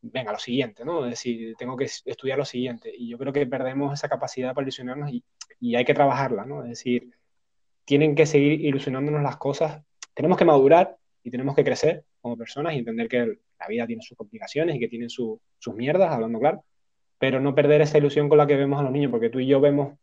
venga, 0.02 0.34
lo 0.34 0.40
siguiente, 0.40 0.84
¿no? 0.84 1.06
Es 1.06 1.12
decir, 1.12 1.56
tengo 1.58 1.78
que 1.78 1.86
estudiar 1.86 2.38
lo 2.38 2.46
siguiente. 2.46 2.92
Y 2.96 3.10
yo 3.10 3.18
creo 3.18 3.32
que 3.32 3.48
perdemos 3.48 3.94
esa 3.94 4.10
capacidad 4.10 4.54
para 4.54 4.64
ilusionarnos 4.64 5.12
y, 5.12 5.24
y 5.60 5.76
hay 5.76 5.86
que 5.86 5.94
trabajarla, 5.94 6.46
¿no? 6.46 6.64
Es 6.64 6.70
decir, 6.70 7.10
tienen 7.86 8.16
que 8.16 8.26
seguir 8.26 8.62
ilusionándonos 8.62 9.24
las 9.24 9.38
cosas. 9.38 9.82
Tenemos 10.14 10.38
que 10.38 10.46
madurar 10.46 10.98
y 11.24 11.32
tenemos 11.32 11.56
que 11.56 11.64
crecer 11.64 12.04
como 12.22 12.38
personas 12.38 12.74
y 12.74 12.80
entender 12.80 13.08
que 13.08 13.38
la 13.60 13.68
vida 13.68 13.88
tiene 13.88 14.02
sus 14.02 14.18
complicaciones 14.18 14.76
y 14.76 14.80
que 14.80 14.90
tiene 14.90 15.08
sus 15.10 15.40
mierdas, 15.74 16.12
hablando 16.12 16.40
claro, 16.40 16.64
pero 17.18 17.40
no 17.40 17.56
perder 17.56 17.82
esa 17.82 17.98
ilusión 17.98 18.28
con 18.28 18.38
la 18.38 18.48
que 18.48 18.58
vemos 18.58 18.80
a 18.80 18.84
los 18.84 18.92
niños, 18.92 19.10
porque 19.10 19.30
tú 19.30 19.40
y 19.40 19.48
yo 19.48 19.62
vemos, 19.62 19.98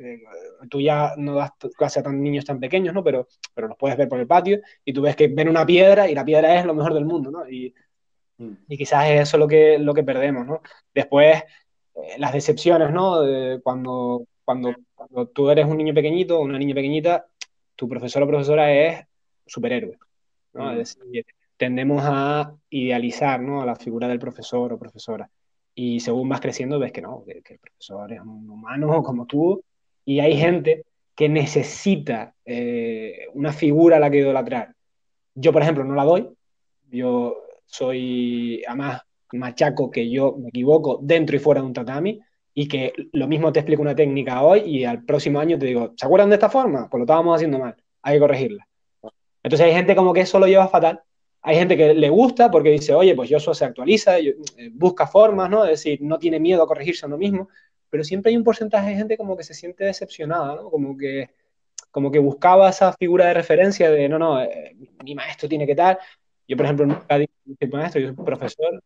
eh, 0.00 0.22
tú 0.68 0.80
ya 0.80 1.14
no 1.16 1.34
das 1.34 1.52
clase 1.76 2.00
a 2.00 2.02
tan 2.02 2.22
niños 2.22 2.44
tan 2.44 2.58
pequeños, 2.58 2.94
¿no? 2.94 3.04
Pero, 3.04 3.28
pero 3.54 3.68
los 3.68 3.76
puedes 3.76 3.96
ver 3.96 4.08
por 4.08 4.18
el 4.20 4.26
patio 4.26 4.60
y 4.84 4.92
tú 4.92 5.02
ves 5.02 5.16
que 5.16 5.28
ven 5.28 5.48
una 5.48 5.66
piedra 5.66 6.08
y 6.08 6.14
la 6.14 6.24
piedra 6.24 6.58
es 6.58 6.64
lo 6.64 6.74
mejor 6.74 6.94
del 6.94 7.04
mundo, 7.04 7.30
¿no? 7.30 7.48
Y, 7.48 7.74
y 8.68 8.76
quizás 8.76 9.10
es 9.10 9.20
eso 9.20 9.38
lo 9.38 9.46
que, 9.46 9.78
lo 9.78 9.92
que 9.92 10.02
perdemos, 10.02 10.46
¿no? 10.46 10.62
Después, 10.94 11.42
eh, 11.94 12.18
las 12.18 12.32
decepciones, 12.32 12.90
¿no? 12.90 13.20
cuando, 13.62 14.24
cuando, 14.44 14.74
cuando 14.94 15.28
tú 15.28 15.50
eres 15.50 15.66
un 15.66 15.76
niño 15.76 15.92
pequeñito 15.94 16.38
o 16.38 16.42
una 16.42 16.58
niña 16.58 16.74
pequeñita, 16.74 17.26
tu 17.76 17.88
profesor 17.88 18.22
o 18.22 18.26
profesora 18.26 18.72
es 18.72 19.04
superhéroe, 19.46 19.98
¿no? 20.54 20.72
Es 20.72 20.96
decir, 20.96 21.26
tendemos 21.56 22.02
a 22.04 22.54
idealizar, 22.70 23.40
¿no? 23.40 23.60
A 23.60 23.66
la 23.66 23.76
figura 23.76 24.08
del 24.08 24.18
profesor 24.18 24.72
o 24.72 24.78
profesora. 24.78 25.30
Y 25.74 26.00
según 26.00 26.28
vas 26.28 26.40
creciendo 26.40 26.78
ves 26.78 26.92
que 26.92 27.02
no, 27.02 27.24
que, 27.24 27.42
el 27.54 27.58
profesor 27.58 28.12
es 28.12 28.20
un 28.20 28.48
humano 28.48 29.02
como 29.02 29.26
tú 29.26 29.62
y 30.04 30.20
hay 30.20 30.36
gente 30.36 30.84
que 31.14 31.28
necesita 31.28 32.34
eh, 32.44 33.26
una 33.34 33.52
figura 33.52 33.96
a 33.96 34.00
la 34.00 34.10
que 34.10 34.18
idolatrar. 34.18 34.74
Yo, 35.34 35.52
por 35.52 35.62
ejemplo, 35.62 35.84
no 35.84 35.94
la 35.94 36.04
doy. 36.04 36.28
Yo 36.90 37.36
soy, 37.66 38.62
además, 38.66 39.02
machaco 39.32 39.90
que 39.90 40.10
yo 40.10 40.36
me 40.38 40.48
equivoco 40.48 40.98
dentro 41.02 41.36
y 41.36 41.38
fuera 41.38 41.60
de 41.60 41.66
un 41.66 41.72
tatami 41.72 42.20
y 42.54 42.66
que 42.68 42.92
lo 43.12 43.28
mismo 43.28 43.52
te 43.52 43.60
explico 43.60 43.82
una 43.82 43.94
técnica 43.94 44.42
hoy 44.42 44.60
y 44.60 44.84
al 44.84 45.04
próximo 45.04 45.38
año 45.38 45.58
te 45.58 45.66
digo, 45.66 45.92
¿se 45.96 46.06
acuerdan 46.06 46.30
de 46.30 46.36
esta 46.36 46.50
forma? 46.50 46.88
Pues 46.90 46.98
lo 46.98 47.04
estábamos 47.04 47.36
haciendo 47.36 47.58
mal, 47.58 47.76
hay 48.02 48.16
que 48.16 48.20
corregirla. 48.20 48.66
Entonces 49.42 49.66
hay 49.66 49.72
gente 49.72 49.94
como 49.94 50.12
que 50.12 50.20
eso 50.22 50.38
lo 50.38 50.46
lleva 50.46 50.68
fatal. 50.68 51.00
Hay 51.42 51.56
gente 51.56 51.76
que 51.76 51.94
le 51.94 52.10
gusta 52.10 52.50
porque 52.50 52.70
dice, 52.70 52.92
oye, 52.92 53.14
pues 53.14 53.30
eso 53.30 53.54
se 53.54 53.64
actualiza, 53.64 54.18
eh, 54.18 54.34
busca 54.72 55.06
formas, 55.06 55.48
¿no? 55.48 55.64
Es 55.64 55.70
decir, 55.70 56.02
no 56.02 56.18
tiene 56.18 56.38
miedo 56.38 56.62
a 56.62 56.66
corregirse 56.66 57.06
a 57.06 57.08
uno 57.08 57.16
mismo, 57.16 57.48
pero 57.90 58.04
siempre 58.04 58.30
hay 58.30 58.36
un 58.36 58.44
porcentaje 58.44 58.90
de 58.90 58.96
gente 58.96 59.16
como 59.16 59.36
que 59.36 59.44
se 59.44 59.54
siente 59.54 59.84
decepcionada, 59.84 60.56
¿no? 60.56 60.70
Como 60.70 60.96
que, 60.96 61.30
como 61.90 62.10
que 62.10 62.18
buscaba 62.18 62.70
esa 62.70 62.92
figura 62.94 63.26
de 63.26 63.34
referencia 63.34 63.90
de, 63.90 64.08
no, 64.08 64.18
no, 64.18 64.42
eh, 64.42 64.76
mi 65.04 65.14
maestro 65.14 65.48
tiene 65.48 65.66
que 65.66 65.74
tal, 65.74 65.98
yo, 66.50 66.56
por 66.56 66.66
ejemplo, 66.66 66.84
nunca 66.84 67.06
soy 67.06 67.68
maestro, 67.70 68.00
yo 68.00 68.08
soy 68.08 68.24
profesor. 68.24 68.82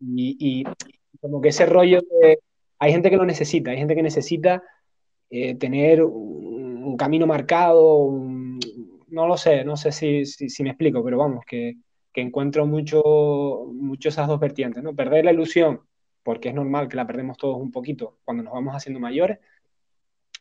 Y, 0.00 0.64
como 1.20 1.42
que 1.42 1.50
ese 1.50 1.66
rollo 1.66 2.00
de... 2.00 2.38
Hay 2.78 2.92
gente 2.92 3.10
que 3.10 3.18
lo 3.18 3.26
necesita, 3.26 3.70
hay 3.70 3.76
gente 3.76 3.94
que 3.94 4.02
necesita 4.02 4.62
eh, 5.28 5.54
tener 5.56 6.02
un, 6.02 6.96
camino 6.96 7.26
marcado, 7.26 8.10
no 9.08 9.26
lo 9.26 9.36
sé, 9.36 9.64
no 9.64 9.76
sé 9.76 9.92
si, 9.92 10.24
si, 10.24 10.62
me 10.62 10.70
explico, 10.70 11.04
pero 11.04 11.18
vamos, 11.18 11.44
que, 11.44 11.76
que, 12.10 12.22
encuentro 12.22 12.66
mucho, 12.66 13.66
mucho 13.72 14.08
esas 14.08 14.26
dos 14.26 14.40
vertientes, 14.40 14.82
¿no? 14.82 14.94
Perder 14.94 15.26
la 15.26 15.32
ilusión, 15.32 15.80
porque 16.24 16.48
es 16.48 16.54
normal 16.54 16.88
que 16.88 16.96
la 16.96 17.06
perdemos 17.06 17.36
todos 17.36 17.56
un 17.56 17.70
poquito 17.70 18.18
cuando 18.24 18.42
nos 18.42 18.52
vamos 18.52 18.74
haciendo 18.74 18.98
mayores, 18.98 19.38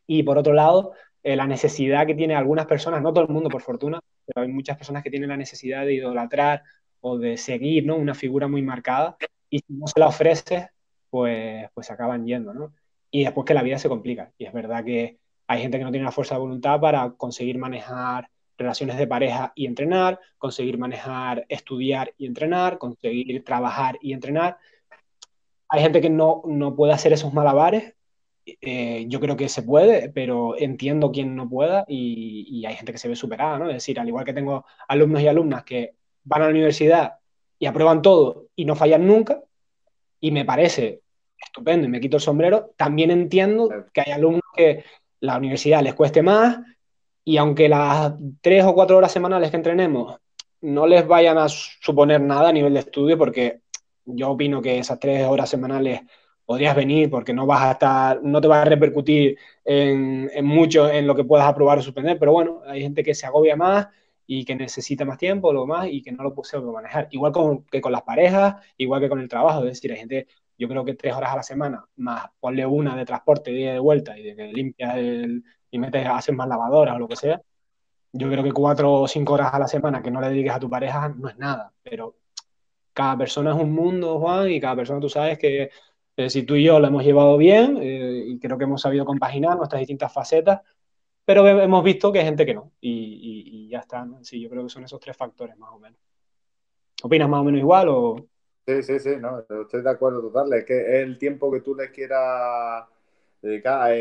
y 0.08 0.24
por 0.24 0.38
otro 0.38 0.54
lado, 0.54 0.94
eh, 1.24 1.36
la 1.36 1.48
necesidad 1.48 2.06
que 2.08 2.16
tiene 2.16 2.36
algunas 2.36 2.66
personas, 2.66 3.02
no 3.02 3.14
todo 3.14 3.26
el 3.26 3.30
mundo 3.32 3.50
por 3.50 3.62
fortuna, 3.62 4.00
pero 4.26 4.46
hay 4.46 4.52
muchas 4.52 4.78
personas 4.78 5.04
que 5.04 5.10
tienen 5.10 5.30
la 5.30 5.38
necesidad 5.38 5.86
de 5.86 5.94
idolatrar 5.94 6.64
o 7.02 7.18
de 7.18 7.38
seguir 7.38 7.86
¿no? 7.86 7.96
una 7.96 8.16
figura 8.16 8.48
muy 8.48 8.62
marcada 8.62 9.18
y 9.50 9.60
si 9.60 9.74
no 9.74 9.88
se 9.88 10.00
la 10.00 10.08
ofreces, 10.08 10.68
pues, 11.10 11.70
pues 11.74 11.92
acaban 11.92 12.26
yendo, 12.26 12.54
¿no? 12.54 12.74
Y 13.12 13.24
después 13.24 13.46
que 13.46 13.54
la 13.54 13.62
vida 13.62 13.78
se 13.78 13.88
complica. 13.88 14.32
Y 14.38 14.46
es 14.46 14.54
verdad 14.54 14.84
que 14.84 15.20
hay 15.46 15.62
gente 15.62 15.78
que 15.78 15.84
no 15.84 15.92
tiene 15.92 16.06
la 16.06 16.12
fuerza 16.12 16.36
de 16.36 16.42
voluntad 16.42 16.80
para 16.80 17.12
conseguir 17.12 17.60
manejar 17.60 18.30
relaciones 18.58 18.98
de 18.98 19.06
pareja 19.06 19.52
y 19.56 19.68
entrenar, 19.68 20.20
conseguir 20.40 20.78
manejar 20.78 21.46
estudiar 21.50 22.14
y 22.18 22.26
entrenar, 22.26 22.80
conseguir 22.80 23.44
trabajar 23.44 24.00
y 24.02 24.14
entrenar. 24.14 24.58
Hay 25.74 25.82
gente 25.82 26.02
que 26.02 26.10
no, 26.10 26.44
no 26.46 26.76
puede 26.76 26.94
hacer 26.94 27.14
esos 27.14 27.34
malabares 27.34 27.96
eh, 28.46 29.06
yo 29.08 29.20
creo 29.20 29.38
que 29.38 29.48
se 29.48 29.64
puede, 29.64 30.10
pero 30.10 30.58
entiendo 30.58 31.12
quien 31.12 31.36
no 31.36 31.50
pueda 31.50 31.86
y, 31.88 32.66
hay 32.66 32.76
gente 32.76 32.92
que 32.92 32.98
se 32.98 33.08
ve 33.08 33.16
superada, 33.16 33.60
¿no? 33.60 33.68
Es 33.70 33.76
decir, 33.76 34.00
al 34.00 34.08
igual 34.08 34.26
que 34.26 34.34
tengo 34.34 34.66
alumnos 34.88 35.22
y 35.22 35.28
alumnas 35.28 35.64
que 35.64 35.96
van 36.24 36.42
a 36.42 36.46
la 36.46 36.52
universidad 36.52 37.14
y 37.60 37.66
aprueban 37.66 38.02
todo 38.02 38.48
y 38.56 38.66
no 38.66 38.76
fallan 38.76 39.08
nunca, 39.08 39.42
y 40.20 40.32
me 40.32 40.46
parece 40.46 41.02
estupendo 41.38 41.88
y 41.88 41.90
me 41.90 42.00
quito 42.02 42.18
el 42.18 42.24
sombrero, 42.24 42.74
también 42.78 43.12
entiendo 43.12 43.70
que 43.94 44.02
hay 44.02 44.12
alumnos 44.14 44.42
que 44.56 44.84
la 45.22 45.38
universidad 45.38 45.82
les 45.84 45.94
cueste 45.94 46.22
más 46.22 46.60
y 47.24 47.38
aunque 47.38 47.70
las 47.70 48.14
tres 48.42 48.66
o 48.66 48.74
cuatro 48.74 48.98
horas 48.98 49.12
semanales 49.12 49.52
que 49.52 49.58
entrenemos 49.58 50.18
no 50.62 50.88
les 50.88 51.06
vayan 51.08 51.38
a 51.38 51.50
suponer 51.50 52.22
nada 52.22 52.50
a 52.50 52.54
nivel 52.54 52.74
de 52.74 52.80
estudio, 52.82 53.18
porque 53.18 53.63
yo 54.06 54.32
opino 54.32 54.62
que 54.62 54.80
esas 54.80 55.00
tres 55.00 55.26
horas 55.26 55.50
semanales 55.50 56.02
podrías 56.46 56.76
venir 56.76 57.10
porque 57.10 57.34
no 57.34 57.46
vas 57.46 57.64
a 57.64 57.72
estar, 57.72 58.22
no 58.24 58.42
te 58.42 58.48
va 58.48 58.62
a 58.62 58.66
repercutir 58.66 59.38
en, 59.64 60.30
mucho 60.46 60.90
en 60.90 61.08
lo 61.08 61.16
que 61.16 61.24
puedas 61.24 61.48
aprobar 61.48 61.80
o 61.80 61.82
suspender, 61.82 62.20
pero 62.20 62.32
bueno, 62.34 62.62
hay 62.68 62.82
gente 62.82 63.04
que 63.04 63.16
se 63.16 63.26
agobia 63.26 63.56
más 63.56 63.88
y 64.26 64.46
que 64.46 64.56
necesita 64.56 65.06
más 65.06 65.18
tiempo, 65.18 65.54
lo 65.54 65.66
más, 65.66 65.88
y 65.90 66.02
que 66.02 66.12
no 66.12 66.24
lo 66.24 66.34
puede 66.34 66.62
manejar. 66.62 67.08
Igual 67.12 67.32
con, 67.32 67.64
que 67.66 67.82
con 67.82 67.92
las 67.92 68.04
parejas, 68.04 68.56
igual 68.78 69.02
que 69.02 69.10
con 69.10 69.20
el 69.20 69.28
trabajo, 69.28 69.60
es 69.60 69.66
decir, 69.66 69.92
hay 69.92 70.00
gente, 70.00 70.28
yo 70.58 70.68
creo 70.68 70.86
que 70.86 70.96
tres 70.96 71.14
horas 71.14 71.34
a 71.34 71.38
la 71.38 71.44
semana, 71.44 71.86
más 71.98 72.28
ponle 72.40 72.66
una 72.66 72.96
de 72.96 73.06
transporte, 73.06 73.52
día 73.52 73.74
de 73.74 73.80
vuelta, 73.80 74.18
y 74.18 74.24
de 74.24 74.36
que 74.36 74.48
limpias 74.48 74.96
el, 74.98 75.44
y 75.72 75.80
metes, 75.80 76.06
haces 76.08 76.36
más 76.36 76.48
lavadoras 76.48 76.96
o 76.96 77.00
lo 77.00 77.08
que 77.08 77.16
sea, 77.16 77.42
yo 78.14 78.30
creo 78.30 78.44
que 78.44 78.52
cuatro 78.52 78.94
o 78.94 79.08
cinco 79.08 79.34
horas 79.34 79.54
a 79.54 79.60
la 79.60 79.68
semana 79.68 80.02
que 80.02 80.12
no 80.12 80.22
le 80.22 80.30
dediques 80.30 80.54
a 80.54 80.60
tu 80.60 80.70
pareja 80.70 81.10
no 81.10 81.30
es 81.30 81.38
nada, 81.38 81.74
pero 81.84 82.16
cada 82.94 83.18
persona 83.18 83.52
es 83.56 83.62
un 83.62 83.74
mundo, 83.74 84.20
Juan, 84.20 84.50
y 84.50 84.60
cada 84.60 84.76
persona 84.76 85.00
tú 85.00 85.10
sabes 85.10 85.38
que 85.38 85.70
eh, 86.16 86.30
si 86.30 86.44
tú 86.44 86.56
y 86.56 86.64
yo 86.64 86.80
lo 86.80 86.88
hemos 86.88 87.04
llevado 87.04 87.38
bien 87.38 87.78
eh, 87.82 88.24
y 88.28 88.40
creo 88.40 88.58
que 88.58 88.66
hemos 88.66 88.82
sabido 88.82 89.04
compaginar 89.04 89.58
nuestras 89.58 89.80
distintas 89.80 90.14
facetas, 90.14 90.62
pero 91.26 91.48
hemos 91.48 91.84
visto 91.84 92.12
que 92.12 92.20
hay 92.20 92.26
gente 92.26 92.46
que 92.46 92.54
no 92.54 92.72
y, 92.80 93.68
ya 93.70 93.80
está. 93.80 94.06
Sí, 94.22 94.40
yo 94.40 94.50
creo 94.50 94.64
que 94.64 94.70
son 94.70 94.84
esos 94.84 95.00
tres 95.00 95.18
factores 95.18 95.58
más 95.58 95.72
o 95.72 95.80
menos. 95.80 96.00
¿Opinas 97.02 97.28
más 97.28 97.42
o 97.42 97.44
menos 97.44 97.60
igual 97.60 97.88
o...? 97.90 98.16
Sí, 98.68 98.84
sí, 98.84 99.00
sí, 99.00 99.16
no, 99.20 99.40
estoy 99.40 99.82
de 99.82 99.90
acuerdo 99.90 100.22
total. 100.22 100.54
Es 100.54 100.66
que 100.66 100.80
es 100.80 101.04
el 101.04 101.18
tiempo 101.18 101.52
que 101.52 101.62
tú 101.62 101.76
le 101.76 101.92
quieras 101.92 102.86
dedicar. 103.42 103.92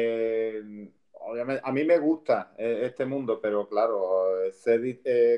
obviamente, 1.12 1.62
a 1.64 1.72
mí 1.72 1.84
me 1.84 1.98
gusta 1.98 2.54
este 2.58 3.06
mundo, 3.06 3.40
pero 3.40 3.66
claro, 3.68 4.26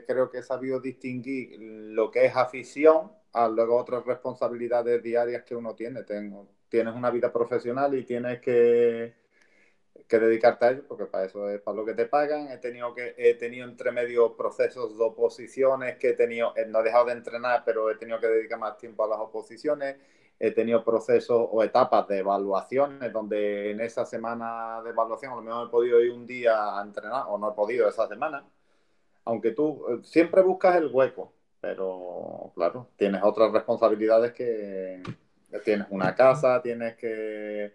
creo 0.06 0.30
que 0.30 0.38
he 0.38 0.42
sabido 0.42 0.80
distinguir 0.80 1.58
lo 1.60 2.10
que 2.10 2.26
es 2.26 2.34
afición 2.34 3.12
a 3.34 3.48
luego 3.48 3.76
otras 3.76 4.04
responsabilidades 4.06 5.02
diarias 5.02 5.42
que 5.42 5.56
uno 5.56 5.74
tiene. 5.74 6.04
Tengo, 6.04 6.48
tienes 6.68 6.94
una 6.94 7.10
vida 7.10 7.32
profesional 7.32 7.94
y 7.94 8.04
tienes 8.04 8.40
que, 8.40 9.14
que 10.08 10.18
dedicarte 10.18 10.64
a 10.64 10.70
ello, 10.70 10.84
porque 10.88 11.06
para 11.06 11.24
eso 11.24 11.48
es 11.50 11.60
para 11.60 11.76
lo 11.76 11.84
que 11.84 11.94
te 11.94 12.06
pagan. 12.06 12.48
He 12.50 12.58
tenido, 12.58 12.94
que, 12.94 13.14
he 13.18 13.34
tenido 13.34 13.66
entre 13.68 13.90
medio 13.92 14.36
procesos 14.36 14.96
de 14.96 15.04
oposiciones 15.04 15.96
que 15.98 16.10
he 16.10 16.12
tenido, 16.14 16.54
eh, 16.56 16.66
no 16.66 16.80
he 16.80 16.84
dejado 16.84 17.06
de 17.06 17.12
entrenar, 17.12 17.62
pero 17.64 17.90
he 17.90 17.96
tenido 17.96 18.20
que 18.20 18.28
dedicar 18.28 18.58
más 18.58 18.78
tiempo 18.78 19.04
a 19.04 19.08
las 19.08 19.18
oposiciones. 19.18 19.96
He 20.38 20.52
tenido 20.52 20.84
procesos 20.84 21.48
o 21.50 21.62
etapas 21.62 22.08
de 22.08 22.18
evaluaciones 22.18 23.12
donde 23.12 23.70
en 23.70 23.80
esa 23.80 24.04
semana 24.04 24.82
de 24.82 24.90
evaluación 24.90 25.32
a 25.32 25.36
lo 25.36 25.42
mejor 25.42 25.68
he 25.68 25.70
podido 25.70 26.00
ir 26.00 26.12
un 26.12 26.26
día 26.26 26.78
a 26.78 26.82
entrenar 26.82 27.24
o 27.28 27.38
no 27.38 27.50
he 27.52 27.54
podido 27.54 27.88
esa 27.88 28.08
semana. 28.08 28.44
Aunque 29.24 29.52
tú 29.52 29.86
eh, 29.88 30.00
siempre 30.04 30.42
buscas 30.42 30.76
el 30.76 30.88
hueco 30.92 31.33
pero 31.64 32.52
claro, 32.54 32.88
tienes 32.94 33.22
otras 33.22 33.50
responsabilidades 33.50 34.34
que 34.34 35.02
tienes 35.64 35.86
una 35.88 36.14
casa, 36.14 36.60
tienes 36.60 36.94
que 36.96 37.72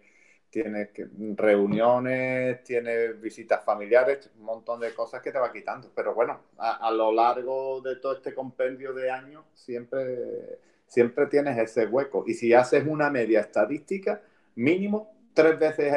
tienes 0.48 0.90
que, 0.90 1.08
reuniones, 1.34 2.62
tienes 2.62 3.20
visitas 3.20 3.64
familiares, 3.64 4.30
un 4.38 4.44
montón 4.44 4.78
de 4.78 4.94
cosas 4.94 5.20
que 5.22 5.32
te 5.32 5.40
va 5.40 5.52
quitando. 5.52 5.90
Pero 5.92 6.14
bueno, 6.14 6.38
a, 6.58 6.88
lo 6.92 7.10
largo 7.10 7.80
de 7.80 7.96
todo 7.96 8.14
este 8.14 8.32
compendio 8.32 8.92
de 8.92 9.10
años 9.10 9.44
siempre, 9.54 10.60
siempre 10.86 11.26
tienes 11.26 11.58
ese 11.58 11.86
hueco. 11.86 12.22
Y 12.28 12.34
si 12.34 12.54
haces 12.54 12.86
una 12.86 13.10
media 13.10 13.40
estadística, 13.40 14.22
mínimo 14.54 15.12
tres 15.34 15.58
veces 15.58 15.92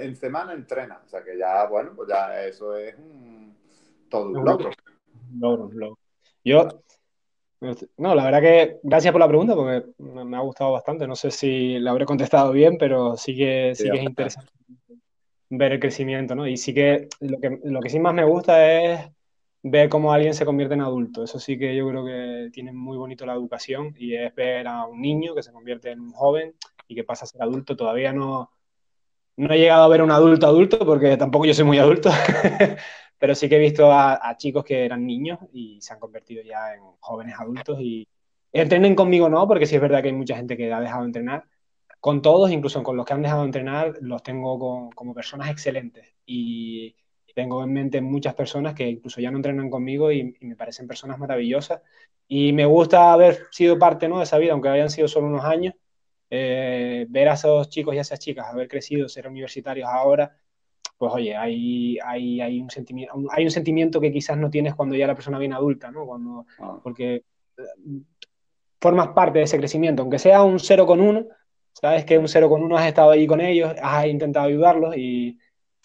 en, 0.00 0.16
semana 0.16 0.52
entrenas. 0.52 0.98
O 1.06 1.08
sea 1.08 1.24
que 1.24 1.38
ya, 1.38 1.64
bueno, 1.66 1.92
pues 1.96 2.10
ya 2.10 2.44
eso 2.44 2.76
es 2.76 2.94
un, 2.98 3.56
todo 4.10 4.28
un 4.28 4.44
logro. 4.44 4.70
Logro, 5.34 5.70
logro. 5.72 5.98
Yo 6.44 6.68
no, 7.96 8.14
la 8.14 8.24
verdad 8.24 8.40
que 8.40 8.80
gracias 8.82 9.12
por 9.12 9.20
la 9.20 9.28
pregunta 9.28 9.54
porque 9.54 9.86
me 9.98 10.36
ha 10.36 10.40
gustado 10.40 10.72
bastante. 10.72 11.06
No 11.06 11.16
sé 11.16 11.30
si 11.30 11.78
la 11.78 11.92
habré 11.92 12.04
contestado 12.04 12.52
bien, 12.52 12.76
pero 12.78 13.16
sí 13.16 13.36
que, 13.36 13.72
sí, 13.74 13.90
que 13.90 13.98
es 13.98 14.02
interesante 14.02 14.52
ver 15.48 15.72
el 15.72 15.80
crecimiento, 15.80 16.34
¿no? 16.34 16.46
Y 16.46 16.56
sí 16.56 16.72
que 16.72 17.08
lo, 17.20 17.38
que 17.38 17.60
lo 17.64 17.80
que 17.80 17.90
sí 17.90 18.00
más 18.00 18.14
me 18.14 18.24
gusta 18.24 18.72
es 18.72 19.10
ver 19.62 19.88
cómo 19.88 20.12
alguien 20.12 20.34
se 20.34 20.44
convierte 20.44 20.74
en 20.74 20.80
adulto. 20.80 21.22
Eso 21.22 21.38
sí 21.38 21.58
que 21.58 21.76
yo 21.76 21.88
creo 21.88 22.04
que 22.04 22.50
tiene 22.52 22.72
muy 22.72 22.96
bonito 22.96 23.26
la 23.26 23.34
educación 23.34 23.94
y 23.98 24.14
es 24.14 24.34
ver 24.34 24.66
a 24.66 24.86
un 24.86 25.00
niño 25.00 25.34
que 25.34 25.42
se 25.42 25.52
convierte 25.52 25.90
en 25.90 26.00
un 26.00 26.12
joven 26.12 26.54
y 26.88 26.94
que 26.94 27.04
pasa 27.04 27.24
a 27.24 27.28
ser 27.28 27.42
adulto. 27.42 27.76
Todavía 27.76 28.12
no, 28.12 28.50
no 29.36 29.52
he 29.52 29.58
llegado 29.58 29.84
a 29.84 29.88
ver 29.88 30.02
un 30.02 30.10
adulto 30.10 30.46
adulto 30.46 30.78
porque 30.86 31.16
tampoco 31.16 31.44
yo 31.44 31.54
soy 31.54 31.64
muy 31.64 31.78
adulto, 31.78 32.10
pero 33.22 33.36
sí 33.36 33.48
que 33.48 33.54
he 33.54 33.60
visto 33.60 33.92
a, 33.92 34.34
chicos 34.36 34.64
que 34.64 34.84
eran 34.84 35.06
niños 35.06 35.38
y 35.52 35.80
se 35.80 35.92
han 35.92 36.00
convertido 36.00 36.42
ya 36.42 36.74
en 36.74 36.80
jóvenes 36.98 37.36
adultos 37.38 37.78
y 37.80 38.04
entrenen 38.52 38.96
conmigo 38.96 39.28
no, 39.28 39.46
porque 39.46 39.64
sí 39.64 39.76
es 39.76 39.80
verdad 39.80 40.02
que 40.02 40.08
hay 40.08 40.12
mucha 40.12 40.34
gente 40.34 40.56
que 40.56 40.72
ha 40.72 40.80
dejado 40.80 41.02
de 41.02 41.06
entrenar. 41.06 41.44
Con 42.00 42.20
todos, 42.20 42.50
incluso 42.50 42.82
con 42.82 42.96
los 42.96 43.06
que 43.06 43.12
han 43.12 43.22
dejado 43.22 43.42
de 43.42 43.46
entrenar, 43.46 43.94
los 44.00 44.24
tengo 44.24 44.90
como 44.92 45.14
personas 45.14 45.50
excelentes 45.50 46.12
y 46.26 46.96
tengo 47.32 47.62
en 47.62 47.72
mente 47.72 48.00
muchas 48.00 48.34
personas 48.34 48.74
que 48.74 48.88
incluso 48.88 49.20
ya 49.20 49.30
no 49.30 49.36
entrenan 49.36 49.70
conmigo 49.70 50.10
y, 50.10 50.36
me 50.40 50.56
parecen 50.56 50.88
personas 50.88 51.16
maravillosas 51.20 51.80
y 52.26 52.52
me 52.52 52.66
gusta 52.66 53.12
haber 53.12 53.46
sido 53.52 53.78
parte 53.78 54.08
¿no? 54.08 54.18
de 54.18 54.24
esa 54.24 54.38
vida, 54.38 54.50
aunque 54.50 54.68
hayan 54.68 54.90
sido 54.90 55.06
solo 55.06 55.28
unos 55.28 55.44
años, 55.44 55.74
eh, 56.28 57.06
ver 57.08 57.28
a 57.28 57.34
esos 57.34 57.68
chicos 57.68 57.94
y 57.94 57.98
a 57.98 58.00
esas 58.00 58.18
chicas 58.18 58.48
haber 58.48 58.66
crecido, 58.66 59.08
ser 59.08 59.28
universitarios 59.28 59.88
ahora 59.88 60.36
pues 60.96 61.12
oye, 61.12 61.36
hay, 61.36 61.98
hay, 62.04 62.40
hay, 62.40 62.60
un 62.60 62.70
sentimiento, 62.70 63.14
hay 63.30 63.44
un 63.44 63.50
sentimiento 63.50 64.00
que 64.00 64.12
quizás 64.12 64.36
no 64.36 64.50
tienes 64.50 64.74
cuando 64.74 64.94
ya 64.94 65.06
la 65.06 65.14
persona 65.14 65.38
viene 65.38 65.54
adulta, 65.54 65.90
¿no? 65.90 66.06
Cuando, 66.06 66.46
ah. 66.60 66.78
Porque 66.82 67.24
eh, 67.58 67.62
formas 68.80 69.08
parte 69.08 69.38
de 69.38 69.44
ese 69.44 69.58
crecimiento, 69.58 70.02
aunque 70.02 70.18
sea 70.18 70.42
un 70.42 70.58
0 70.58 70.86
con 70.86 71.00
1, 71.00 71.26
sabes 71.72 72.04
que 72.04 72.18
un 72.18 72.28
0 72.28 72.48
con 72.48 72.62
1 72.62 72.76
has 72.76 72.86
estado 72.86 73.10
ahí 73.10 73.26
con 73.26 73.40
ellos, 73.40 73.72
has 73.82 74.06
intentado 74.06 74.46
ayudarlos 74.46 74.96
y, 74.96 75.38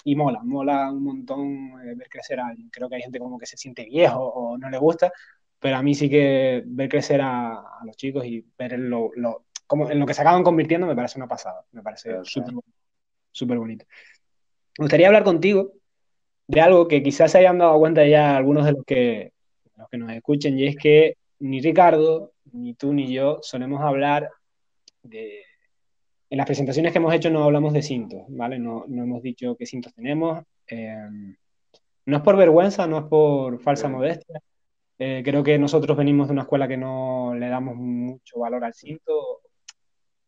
y 0.04 0.16
mola, 0.16 0.42
mola 0.44 0.92
un 0.92 1.04
montón 1.04 1.82
eh, 1.84 1.96
ver 1.96 2.10
crecer 2.10 2.40
a 2.40 2.48
alguien. 2.48 2.70
Creo 2.70 2.90
que 2.90 2.96
hay 2.96 3.02
gente 3.02 3.20
como 3.20 3.38
que 3.38 3.46
se 3.46 3.58
siente 3.58 3.86
viejo 3.86 4.20
o 4.20 4.58
no 4.58 4.70
le 4.70 4.78
gusta, 4.78 5.12
pero 5.60 5.78
a 5.78 5.84
mí 5.84 5.96
sí 5.96 6.10
que 6.10 6.64
ver 6.66 6.90
crecer 6.90 7.22
a, 7.22 7.60
a 7.60 7.86
los 7.86 7.98
chicos 7.98 8.26
y 8.26 8.46
ver 8.58 8.78
lo, 8.80 9.12
lo, 9.16 9.46
como 9.68 9.90
en 9.92 10.00
lo 10.00 10.06
que 10.06 10.14
se 10.14 10.22
acaban 10.22 10.44
convirtiendo 10.44 10.88
me 10.88 10.96
parece 10.96 11.20
una 11.20 11.28
pasada, 11.28 11.66
me 11.72 11.84
parece 11.84 12.18
súper 13.32 13.58
bonito. 13.58 13.86
Me 14.78 14.84
gustaría 14.84 15.08
hablar 15.08 15.24
contigo 15.24 15.74
de 16.48 16.62
algo 16.62 16.88
que 16.88 17.04
quizás 17.04 17.32
se 17.32 17.40
hayan 17.40 17.58
dado 17.58 17.78
cuenta 17.80 18.06
ya 18.08 18.38
algunos 18.38 18.66
de 18.66 18.72
los 18.74 18.86
que, 18.86 19.34
los 19.76 19.90
que 19.90 19.98
nos 19.98 20.12
escuchen, 20.12 20.58
y 20.58 20.68
es 20.68 20.76
que 20.76 21.16
ni 21.40 21.62
Ricardo, 21.62 22.34
ni 22.52 22.74
tú, 22.74 22.94
ni 22.94 23.12
yo 23.12 23.40
solemos 23.42 23.82
hablar 23.82 24.30
de... 25.04 25.42
En 26.30 26.38
las 26.38 26.46
presentaciones 26.46 26.92
que 26.92 26.98
hemos 26.98 27.14
hecho 27.14 27.30
no 27.30 27.44
hablamos 27.44 27.74
de 27.74 27.82
cintos, 27.82 28.24
¿vale? 28.28 28.60
No, 28.60 28.84
no 28.88 29.04
hemos 29.04 29.22
dicho 29.22 29.56
qué 29.56 29.66
cintos 29.66 29.94
tenemos. 29.94 30.44
Eh, 30.68 31.08
no 32.06 32.18
es 32.18 32.24
por 32.24 32.36
vergüenza, 32.36 32.86
no 32.86 33.00
es 33.00 33.06
por 33.06 33.62
falsa 33.62 33.88
modestia. 33.88 34.42
Eh, 35.00 35.22
creo 35.24 35.44
que 35.44 35.58
nosotros 35.58 35.96
venimos 35.96 36.28
de 36.28 36.34
una 36.34 36.42
escuela 36.42 36.68
que 36.68 36.76
no 36.76 37.34
le 37.34 37.48
damos 37.48 37.76
mucho 37.76 38.40
valor 38.40 38.66
al 38.66 38.74
cinto, 38.74 39.42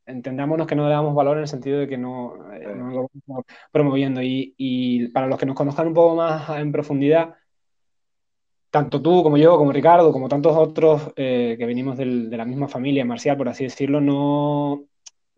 entendámonos 0.10 0.68
que 0.68 0.76
no 0.76 0.88
le 0.88 0.94
damos 0.94 1.16
valor 1.16 1.38
en 1.38 1.44
el 1.44 1.48
sentido 1.48 1.80
de 1.80 1.88
que 1.88 1.98
no, 1.98 2.52
eh, 2.54 2.76
lo 2.76 3.10
estamos 3.14 3.46
promoviendo. 3.72 4.22
Y, 4.22 5.10
para 5.14 5.28
los 5.28 5.40
que 5.40 5.46
nos 5.46 5.56
conozcan 5.56 5.88
un 5.88 5.94
poco 5.94 6.16
más 6.16 6.50
en 6.60 6.72
profundidad, 6.72 7.36
tanto 8.70 9.02
tú 9.02 9.24
como 9.24 9.38
yo, 9.38 9.58
como 9.58 9.72
Ricardo, 9.72 10.12
como 10.12 10.30
tantos 10.30 10.56
otros 10.56 11.12
eh, 11.16 11.56
que 11.58 11.66
venimos 11.66 11.98
de 11.98 12.06
la 12.38 12.46
misma 12.46 12.68
familia 12.68 13.06
marcial, 13.06 13.38
por 13.38 13.50
así 13.50 13.64
decirlo, 13.64 14.00
no, 14.02 14.86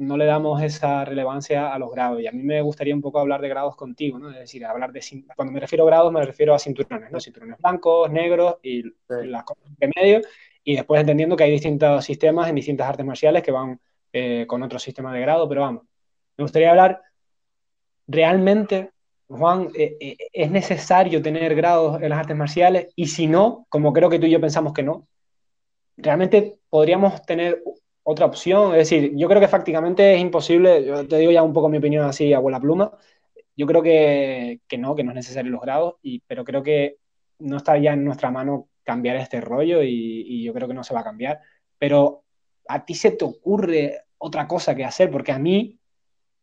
no 0.01 0.17
le 0.17 0.25
damos 0.25 0.61
esa 0.63 1.05
relevancia 1.05 1.73
a 1.73 1.79
los 1.79 1.91
grados. 1.91 2.21
Y 2.21 2.27
a 2.27 2.31
mí 2.31 2.41
me 2.41 2.61
gustaría 2.61 2.95
un 2.95 3.01
poco 3.01 3.19
hablar 3.19 3.41
de 3.41 3.49
grados 3.49 3.75
contigo, 3.75 4.17
¿no? 4.19 4.31
Es 4.31 4.39
decir, 4.39 4.65
hablar 4.65 4.91
de 4.91 5.01
cuando 5.35 5.53
me 5.53 5.59
refiero 5.59 5.83
a 5.83 5.87
grados 5.87 6.11
me 6.11 6.25
refiero 6.25 6.53
a 6.55 6.59
cinturones, 6.59 7.11
¿no? 7.11 7.19
Cinturones 7.19 7.57
blancos, 7.59 8.11
negros 8.11 8.57
y 8.63 8.83
las 9.07 9.43
cosas 9.43 9.63
de 9.77 9.91
medio. 9.95 10.21
Y 10.63 10.75
después 10.75 11.01
entendiendo 11.01 11.35
que 11.35 11.43
hay 11.43 11.51
distintos 11.51 12.03
sistemas 12.03 12.49
en 12.49 12.55
distintas 12.55 12.89
artes 12.89 13.05
marciales 13.05 13.43
que 13.43 13.51
van 13.51 13.79
eh, 14.13 14.45
con 14.47 14.63
otro 14.63 14.79
sistema 14.79 15.13
de 15.13 15.21
grado, 15.21 15.47
pero 15.47 15.61
vamos, 15.61 15.83
me 16.37 16.43
gustaría 16.43 16.71
hablar 16.71 17.01
realmente, 18.07 18.91
Juan, 19.27 19.69
eh, 19.75 19.97
eh, 19.99 20.17
¿es 20.33 20.51
necesario 20.51 21.21
tener 21.21 21.55
grados 21.55 22.01
en 22.01 22.09
las 22.09 22.19
artes 22.19 22.35
marciales? 22.35 22.87
Y 22.95 23.07
si 23.07 23.27
no, 23.27 23.65
como 23.69 23.93
creo 23.93 24.09
que 24.09 24.19
tú 24.19 24.25
y 24.25 24.31
yo 24.31 24.41
pensamos 24.41 24.73
que 24.73 24.83
no, 24.83 25.07
realmente 25.97 26.59
podríamos 26.69 27.21
tener 27.25 27.63
otra 28.03 28.25
opción. 28.25 28.71
Es 28.73 28.89
decir, 28.89 29.13
yo 29.15 29.27
creo 29.27 29.41
que 29.41 29.47
prácticamente 29.47 30.15
es 30.15 30.21
imposible, 30.21 30.85
yo 30.85 31.07
te 31.07 31.17
digo 31.17 31.31
ya 31.31 31.43
un 31.43 31.53
poco 31.53 31.69
mi 31.69 31.77
opinión 31.77 32.05
así 32.05 32.33
a 32.33 32.41
la 32.41 32.59
pluma, 32.59 32.91
yo 33.55 33.67
creo 33.67 33.81
que, 33.81 34.61
que, 34.67 34.77
no, 34.77 34.95
que 34.95 35.03
no 35.03 35.11
es 35.11 35.15
necesario 35.15 35.51
los 35.51 35.61
grados, 35.61 35.95
y, 36.01 36.21
pero 36.27 36.43
creo 36.43 36.63
que 36.63 36.97
no 37.39 37.57
está 37.57 37.77
ya 37.77 37.93
en 37.93 38.03
nuestra 38.05 38.31
mano 38.31 38.69
cambiar 38.83 39.15
este 39.17 39.41
rollo 39.41 39.83
y, 39.83 40.25
y, 40.27 40.43
yo 40.43 40.53
creo 40.53 40.67
que 40.67 40.73
no 40.73 40.83
se 40.83 40.93
va 40.93 41.01
a 41.01 41.03
cambiar. 41.03 41.39
Pero 41.77 42.20
a 42.67 42.85
ti 42.85 42.93
se 42.93 43.11
te 43.11 43.25
ocurre 43.25 44.05
otra 44.17 44.47
cosa 44.47 44.75
que 44.75 44.85
hacer, 44.85 45.09
porque 45.09 45.31
a 45.31 45.39
mí, 45.39 45.77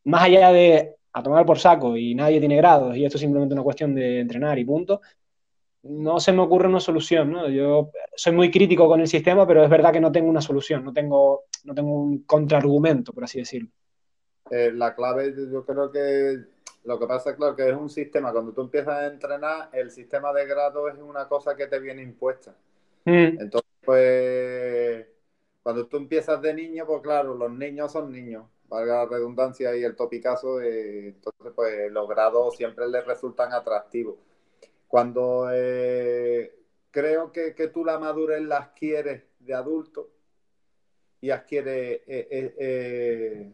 más 0.05 0.23
allá 0.23 0.53
de 0.53 0.97
a 1.13 1.23
tomar 1.23 1.47
por 1.47 1.59
saco 1.59 1.97
y 1.97 2.15
nadie 2.15 2.39
tiene 2.39 2.57
grados 2.57 2.97
y 2.97 3.05
esto 3.05 3.17
es 3.17 3.23
simplemente 3.23 3.55
una 3.55 3.63
cuestión 3.63 3.95
de 3.95 4.21
entrenar 4.21 4.59
y 4.59 4.65
punto, 4.65 5.01
no 5.83 6.21
se 6.21 6.33
me 6.33 6.43
ocurre 6.43 6.69
una 6.69 6.81
solución, 6.81 7.33
¿no? 7.33 7.49
Yo 7.49 7.91
soy 8.15 8.33
muy 8.33 8.51
crítico 8.51 8.87
con 8.89 9.01
el 9.01 9.09
sistema, 9.09 9.47
pero 9.47 9.63
es 9.63 9.71
verdad 9.71 9.93
que 9.93 10.01
no 10.01 10.13
tengo 10.13 10.29
una 10.29 10.41
solución, 10.41 10.85
no 10.85 10.93
tengo, 10.93 11.45
no 11.65 11.75
tengo 11.75 12.03
un 12.03 12.25
contraargumento, 12.25 13.13
por 13.13 13.25
así 13.25 13.39
decirlo. 13.39 13.71
Eh, 14.51 14.73
la 14.73 14.95
clave, 14.95 15.35
yo 15.51 15.65
creo 15.65 15.91
que 15.91 16.39
lo 16.85 16.99
que 16.99 17.07
pasa, 17.07 17.37
claro, 17.37 17.55
que 17.55 17.69
es 17.69 17.77
un 17.77 17.91
sistema, 17.91 18.33
cuando 18.33 18.53
tú 18.53 18.63
empiezas 18.63 18.95
a 18.95 19.07
entrenar, 19.07 19.69
el 19.73 19.91
sistema 19.91 20.33
de 20.33 20.47
grados 20.47 20.95
es 20.95 21.01
una 21.01 21.29
cosa 21.29 21.55
que 21.57 21.67
te 21.67 21.79
viene 21.79 22.03
impuesta. 22.03 22.55
Mm. 23.05 23.41
Entonces, 23.41 23.71
pues 23.85 25.07
cuando 25.69 25.87
tú 25.87 25.99
empiezas 25.99 26.41
de 26.41 26.55
niño, 26.55 26.87
pues 26.87 27.03
claro, 27.03 27.35
los 27.35 27.51
niños 27.51 27.93
son 27.93 28.11
niños, 28.11 28.47
valga 28.71 29.05
la 29.05 29.05
redundancia 29.05 29.77
y 29.77 29.85
el 29.85 29.97
topicazo, 29.97 30.63
eh, 30.63 31.09
entonces 31.09 31.53
pues 31.55 31.93
los 31.93 32.09
grados 32.09 32.57
siempre 32.57 32.89
les 32.89 33.05
resultan 33.05 33.53
atractivos. 33.53 34.17
Cuando 34.87 35.51
eh, 35.53 36.55
creo 36.91 37.31
que, 37.33 37.53
tú 37.71 37.85
la 37.85 37.99
madurez 37.99 38.41
la 38.45 38.57
adquieres 38.57 39.25
de 39.41 39.53
adulto 39.53 40.09
y 41.21 41.29
adquiere 41.29 42.03
eh, 42.07 43.53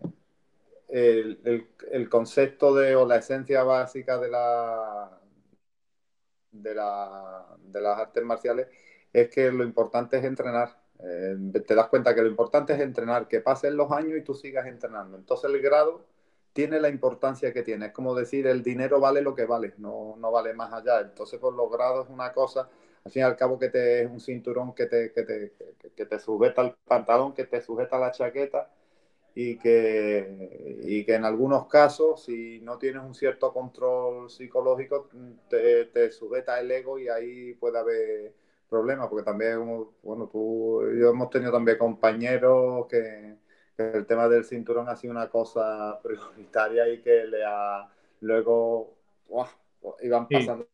el, 0.86 2.08
concepto 2.08 2.76
de 2.76 2.94
o 2.94 3.08
la 3.08 3.16
esencia 3.16 3.64
básica 3.64 4.18
de 4.18 4.30
la 4.30 5.20
de, 6.52 6.74
la, 6.76 7.56
de 7.58 7.80
las 7.80 7.98
artes 7.98 8.22
marciales, 8.22 8.68
es 9.12 9.28
que 9.30 9.50
lo 9.50 9.64
importante 9.64 10.18
es 10.18 10.24
entrenar 10.24 10.83
eh, 11.00 11.36
te 11.66 11.74
das 11.74 11.88
cuenta 11.88 12.14
que 12.14 12.22
lo 12.22 12.28
importante 12.28 12.72
es 12.74 12.80
entrenar, 12.80 13.28
que 13.28 13.40
pasen 13.40 13.76
los 13.76 13.90
años 13.92 14.18
y 14.18 14.22
tú 14.22 14.34
sigas 14.34 14.66
entrenando. 14.66 15.16
Entonces 15.16 15.50
el 15.50 15.60
grado 15.60 16.04
tiene 16.52 16.80
la 16.80 16.88
importancia 16.88 17.52
que 17.52 17.62
tiene. 17.62 17.86
Es 17.86 17.92
como 17.92 18.14
decir, 18.14 18.46
el 18.46 18.62
dinero 18.62 19.00
vale 19.00 19.20
lo 19.22 19.34
que 19.34 19.44
vale, 19.44 19.74
no, 19.78 20.16
no 20.18 20.30
vale 20.30 20.54
más 20.54 20.72
allá. 20.72 21.00
Entonces, 21.00 21.38
por 21.40 21.54
los 21.54 21.70
grados 21.70 22.06
es 22.06 22.12
una 22.12 22.32
cosa, 22.32 22.68
al 23.04 23.12
fin 23.12 23.20
y 23.22 23.24
al 23.24 23.36
cabo, 23.36 23.58
que 23.58 23.68
te 23.70 24.02
es 24.02 24.10
un 24.10 24.20
cinturón 24.20 24.74
que 24.74 24.86
te, 24.86 25.12
que 25.12 25.22
te, 25.24 25.52
que 25.96 26.06
te 26.06 26.18
sujeta 26.18 26.62
el 26.62 26.74
pantalón, 26.84 27.34
que 27.34 27.44
te 27.44 27.60
sujeta 27.60 27.98
la 27.98 28.12
chaqueta 28.12 28.70
y 29.34 29.58
que, 29.58 30.80
y 30.84 31.04
que 31.04 31.14
en 31.14 31.24
algunos 31.24 31.66
casos, 31.66 32.24
si 32.24 32.60
no 32.60 32.78
tienes 32.78 33.02
un 33.02 33.14
cierto 33.14 33.52
control 33.52 34.30
psicológico, 34.30 35.08
te, 35.48 35.86
te 35.86 36.10
sujeta 36.12 36.60
el 36.60 36.70
ego 36.70 36.98
y 36.98 37.08
ahí 37.08 37.54
puede 37.54 37.78
haber 37.78 38.34
problemas, 38.74 39.08
porque 39.08 39.24
también, 39.24 39.58
bueno, 40.02 40.28
tú 40.28 40.82
yo 40.98 41.10
hemos 41.10 41.30
tenido 41.30 41.52
también 41.52 41.78
compañeros 41.78 42.86
que, 42.88 43.36
el 43.76 44.06
tema 44.06 44.28
del 44.28 44.44
cinturón 44.44 44.88
ha 44.88 44.94
sido 44.94 45.10
una 45.12 45.28
cosa 45.28 45.98
prioritaria 46.00 46.88
y 46.88 47.00
que 47.00 47.24
le 47.24 47.44
ha, 47.44 47.88
luego 48.20 48.94
iban 50.00 50.28
pasando 50.28 50.68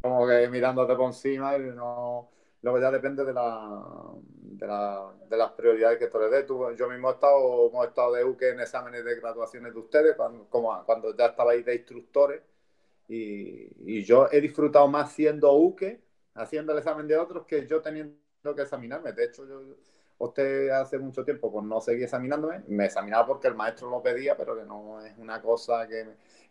como 0.00 0.26
que 0.28 0.48
mirándote 0.48 0.94
por 0.94 1.06
encima 1.06 1.56
y 1.56 1.62
no 1.62 2.30
Luego 2.66 2.80
ya 2.80 2.90
depende 2.90 3.24
de, 3.24 3.32
la, 3.32 4.12
de, 4.24 4.66
la, 4.66 5.14
de 5.30 5.36
las 5.36 5.52
prioridades 5.52 6.00
que 6.00 6.08
tú 6.08 6.18
le 6.18 6.28
des. 6.28 6.46
yo 6.76 6.88
mismo 6.88 7.10
he 7.10 7.12
estado, 7.12 7.68
hemos 7.68 7.86
estado 7.86 8.12
de 8.14 8.24
UKE 8.24 8.50
en 8.50 8.60
exámenes 8.60 9.04
de 9.04 9.14
graduaciones 9.20 9.72
de 9.72 9.78
ustedes, 9.78 10.16
cuando, 10.16 10.48
como, 10.50 10.84
cuando 10.84 11.16
ya 11.16 11.26
estabais 11.26 11.64
de 11.64 11.76
instructores. 11.76 12.42
Y, 13.08 13.68
y, 13.98 14.02
yo 14.02 14.28
he 14.32 14.40
disfrutado 14.40 14.88
más 14.88 15.12
siendo 15.12 15.52
UKE, 15.52 16.00
haciendo 16.36 16.72
el 16.72 16.78
examen 16.78 17.06
de 17.06 17.16
otros, 17.16 17.46
que 17.46 17.66
yo 17.66 17.82
teniendo 17.82 18.16
que 18.54 18.62
examinarme. 18.62 19.12
De 19.12 19.24
hecho, 19.24 19.46
yo, 19.46 19.76
usted 20.18 20.70
hace 20.70 20.98
mucho 20.98 21.24
tiempo 21.24 21.52
pues 21.52 21.64
no 21.64 21.80
seguí 21.80 22.04
examinándome, 22.04 22.62
me 22.68 22.86
examinaba 22.86 23.26
porque 23.26 23.48
el 23.48 23.54
maestro 23.54 23.90
lo 23.90 24.02
pedía, 24.02 24.36
pero 24.36 24.56
que 24.56 24.64
no 24.64 25.04
es 25.04 25.16
una 25.18 25.42
cosa 25.42 25.86
que 25.88 26.06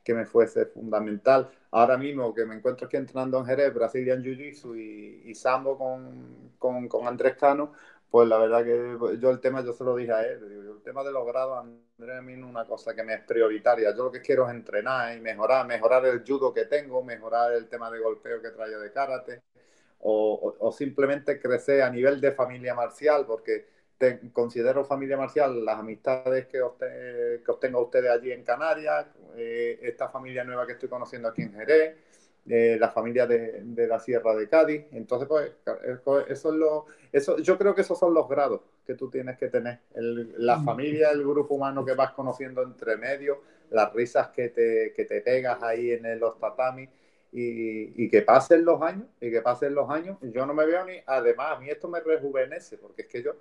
que 0.06 0.14
me 0.14 0.26
fuese 0.26 0.68
fundamental. 0.68 1.50
Ahora 1.72 1.98
mismo 1.98 2.34
que 2.34 2.46
me 2.46 2.56
encuentro 2.56 2.86
aquí 2.88 2.96
entrenando 2.96 3.40
en 3.40 3.46
Jerez, 3.48 3.74
Brazilian 3.74 4.24
Jiu-Jitsu 4.24 4.78
y, 4.78 5.30
y, 5.30 5.36
Sambo 5.36 5.78
con, 5.78 6.88
con, 6.88 7.08
Andrés 7.08 7.36
Cano, 7.36 7.74
pues 8.10 8.28
la 8.30 8.38
verdad 8.38 8.64
que 8.64 9.20
yo 9.20 9.32
el 9.32 9.40
tema, 9.40 9.64
yo 9.64 9.74
se 9.74 9.84
lo 9.84 9.96
dije 9.96 10.12
a 10.14 10.22
él, 10.22 10.44
el 10.78 10.82
tema 10.84 11.04
de 11.04 11.12
los 11.12 11.26
grados, 11.26 11.58
Andrés, 11.60 12.20
a 12.20 12.22
mí 12.22 12.36
no 12.38 12.46
es 12.46 12.52
una 12.52 12.66
cosa 12.66 12.94
que 12.96 13.04
me 13.04 13.16
es 13.16 13.22
prioritaria. 13.24 13.96
Yo 13.96 14.06
lo 14.06 14.12
que 14.12 14.22
quiero 14.22 14.48
es 14.48 14.54
entrenar 14.54 15.18
y 15.18 15.20
mejorar, 15.22 15.66
mejorar 15.66 16.06
el 16.06 16.24
judo 16.26 16.54
que 16.54 16.66
tengo, 16.66 17.04
mejorar 17.04 17.54
el 17.54 17.68
tema 17.68 17.90
de 17.90 18.00
golpeo 18.00 18.42
que 18.42 18.52
traigo 18.52 18.80
de 18.80 18.92
karate, 18.92 19.42
o, 20.08 20.72
simplemente 20.72 21.40
crecer 21.40 21.82
a 21.82 21.90
nivel 21.90 22.22
de 22.22 22.32
familia 22.32 22.76
marcial, 22.76 23.26
porque 23.26 23.66
considero 24.34 24.84
familia 24.84 25.18
marcial 25.18 25.66
las 25.66 25.80
amistades 25.80 26.46
que, 26.48 26.62
obten, 26.62 27.42
que 27.44 27.52
obtengo 27.52 27.82
ustedes 27.82 28.12
allí 28.12 28.32
en 28.32 28.44
Canarias, 28.44 29.08
eh, 29.36 29.80
esta 29.82 30.10
familia 30.10 30.44
nueva 30.44 30.68
que 30.68 30.74
estoy 30.74 30.90
conociendo 30.90 31.30
aquí 31.30 31.42
en 31.42 31.54
Jerez, 31.54 31.96
eh, 32.48 32.78
la 32.80 32.90
familia 32.90 33.26
de, 33.26 33.64
de, 33.64 33.88
la 33.88 34.00
Sierra 34.00 34.36
de 34.36 34.48
Cádiz. 34.48 34.86
Entonces, 34.92 35.28
pues, 35.28 35.52
eso 36.28 36.50
es 36.50 36.56
lo, 36.56 36.86
eso, 37.12 37.38
yo 37.40 37.58
creo 37.58 37.74
que 37.74 37.82
esos 37.82 37.98
son 37.98 38.14
los 38.14 38.30
grados 38.30 38.62
que 38.86 38.94
tú 38.94 39.10
tienes 39.10 39.38
que 39.40 39.48
tener. 39.48 39.80
El, 39.96 40.36
la 40.38 40.58
mm. 40.58 40.66
familia, 40.66 41.10
el 41.10 41.24
grupo 41.24 41.56
humano 41.56 41.84
que 41.84 41.94
vas 41.94 42.12
conociendo 42.12 42.62
entre 42.62 42.98
medio, 42.98 43.42
las 43.72 43.92
risas 43.92 44.28
que 44.28 44.50
te, 44.50 44.94
que 44.96 45.06
te 45.06 45.22
pegas 45.22 45.64
ahí 45.64 45.92
en 45.92 46.20
los 46.20 46.38
tatamis. 46.38 46.90
Y, 47.32 48.06
y, 48.06 48.10
que 48.10 48.22
pasen 48.22 48.64
los 48.64 48.82
años, 48.82 49.08
y 49.20 49.30
que 49.30 49.42
pasen 49.42 49.76
los 49.76 49.90
años, 49.90 50.18
yo 50.22 50.46
no 50.46 50.54
me 50.54 50.66
veo 50.66 50.86
ni, 50.86 50.94
además, 51.06 51.58
a 51.58 51.60
mí 51.60 51.70
esto 51.70 51.90
me 51.90 52.00
rejuvenece, 52.00 52.78
porque 52.78 53.02
es 53.02 53.08
que 53.10 53.22
yo, 53.22 53.32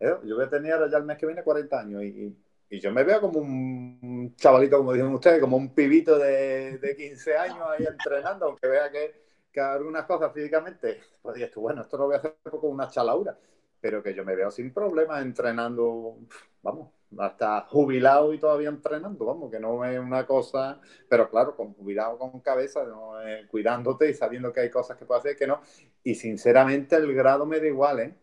¿eh? 0.00 0.16
Yo 0.24 0.36
voy 0.36 0.44
a 0.44 0.50
tener 0.50 0.90
ya 0.90 0.98
el 0.98 1.04
mes 1.04 1.18
que 1.18 1.26
viene 1.26 1.42
40 1.42 1.80
años 1.80 2.02
y, 2.02 2.36
y 2.70 2.80
yo 2.80 2.92
me 2.92 3.04
veo 3.04 3.20
como 3.20 3.38
un 3.38 4.34
chavalito, 4.36 4.78
como 4.78 4.92
dicen 4.92 5.08
ustedes, 5.08 5.40
como 5.40 5.56
un 5.56 5.74
pibito 5.74 6.18
de, 6.18 6.78
de 6.78 6.96
15 6.96 7.36
años 7.36 7.60
ahí 7.68 7.84
entrenando, 7.84 8.46
aunque 8.46 8.66
vea 8.66 8.90
que, 8.90 9.14
que 9.52 9.60
algunas 9.60 10.04
cosas 10.06 10.32
físicamente, 10.32 11.00
pues 11.22 11.36
dices 11.36 11.54
bueno, 11.54 11.82
esto 11.82 11.96
lo 11.96 12.06
voy 12.06 12.14
a 12.16 12.18
hacer 12.18 12.34
con 12.42 12.70
una 12.70 12.88
chalaura, 12.88 13.38
pero 13.80 14.02
que 14.02 14.14
yo 14.14 14.24
me 14.24 14.34
veo 14.34 14.50
sin 14.50 14.72
problemas 14.72 15.22
entrenando, 15.22 16.16
vamos, 16.62 16.90
hasta 17.18 17.62
jubilado 17.62 18.32
y 18.32 18.38
todavía 18.38 18.68
entrenando, 18.68 19.24
vamos, 19.24 19.50
que 19.50 19.60
no 19.60 19.84
es 19.84 19.98
una 19.98 20.26
cosa, 20.26 20.80
pero 21.08 21.28
claro, 21.30 21.56
con 21.56 21.74
jubilado 21.74 22.18
con 22.18 22.40
cabeza, 22.40 22.84
¿no? 22.84 23.14
cuidándote 23.48 24.10
y 24.10 24.14
sabiendo 24.14 24.52
que 24.52 24.60
hay 24.60 24.70
cosas 24.70 24.96
que 24.96 25.04
puedo 25.04 25.20
hacer 25.20 25.36
que 25.36 25.46
no. 25.46 25.60
Y 26.02 26.14
sinceramente 26.14 26.96
el 26.96 27.12
grado 27.14 27.46
me 27.46 27.60
da 27.60 27.66
igual, 27.66 28.00
¿eh? 28.00 28.14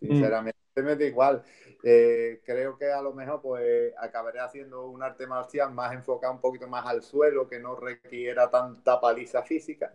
Mm. 0.00 0.06
Sinceramente 0.06 0.58
me 0.76 0.96
da 0.96 1.04
igual. 1.04 1.42
Eh, 1.82 2.40
creo 2.44 2.76
que 2.76 2.90
a 2.90 3.00
lo 3.00 3.12
mejor 3.12 3.40
pues 3.40 3.92
acabaré 3.98 4.40
haciendo 4.40 4.88
un 4.88 5.02
arte 5.02 5.26
marcial 5.26 5.72
más 5.72 5.92
enfocado 5.92 6.32
un 6.32 6.40
poquito 6.40 6.66
más 6.66 6.86
al 6.86 7.02
suelo, 7.02 7.48
que 7.48 7.60
no 7.60 7.76
requiera 7.76 8.50
tanta 8.50 9.00
paliza 9.00 9.42
física 9.42 9.94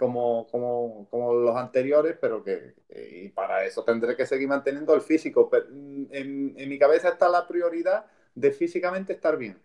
como, 0.00 0.48
como, 0.48 1.06
como 1.10 1.34
los 1.34 1.56
anteriores, 1.56 2.16
pero 2.20 2.42
que 2.42 2.74
y 2.88 3.28
para 3.28 3.64
eso 3.64 3.84
tendré 3.84 4.16
que 4.16 4.26
seguir 4.26 4.48
manteniendo 4.48 4.94
el 4.94 5.02
físico. 5.02 5.48
Pero 5.50 5.66
mm, 5.70 6.06
en, 6.10 6.54
en 6.56 6.68
mi 6.68 6.78
cabeza 6.78 7.10
está 7.10 7.28
la 7.28 7.46
prioridad 7.46 8.06
de 8.34 8.50
físicamente 8.52 9.12
estar 9.12 9.36
bien 9.36 9.58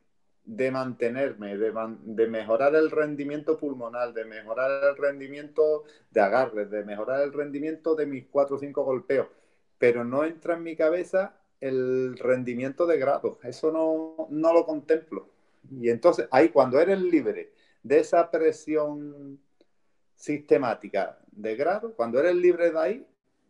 de 0.45 0.69
mantenerme, 0.69 1.57
de, 1.57 1.73
de, 2.03 2.27
mejorar 2.27 2.75
el 2.75 2.91
rendimiento 2.91 3.57
pulmonar, 3.57 4.13
de 4.13 4.25
mejorar 4.25 4.83
el 4.91 4.95
rendimiento 4.95 5.85
de 6.11 6.21
agarres, 6.21 6.69
de 6.69 6.83
mejorar 6.85 7.21
el 7.23 7.33
rendimiento 7.33 7.95
de 7.95 8.05
mis 8.05 8.27
cuatro 8.27 8.57
o 8.57 8.59
cinco 8.59 8.83
golpeos 8.83 9.27
pero 9.77 10.03
no 10.03 10.23
entra 10.23 10.55
en 10.55 10.63
mi 10.63 10.75
cabeza 10.75 11.37
el 11.61 12.17
rendimiento 12.17 12.85
de 12.85 12.97
grado. 12.97 13.39
Eso 13.43 13.71
no, 13.71 14.27
no 14.29 14.53
lo 14.53 14.65
contemplo. 14.65 15.29
Y 15.71 15.89
entonces 15.89 16.27
ahí 16.31 16.49
cuando 16.49 16.79
eres 16.79 17.01
libre 17.01 17.53
de 17.83 17.99
esa 17.99 18.29
presión 18.31 19.39
sistemática 20.15 21.17
de 21.31 21.55
grado, 21.55 21.93
cuando 21.95 22.19
eres 22.19 22.35
libre 22.35 22.71
de 22.71 22.79
ahí, 22.79 23.05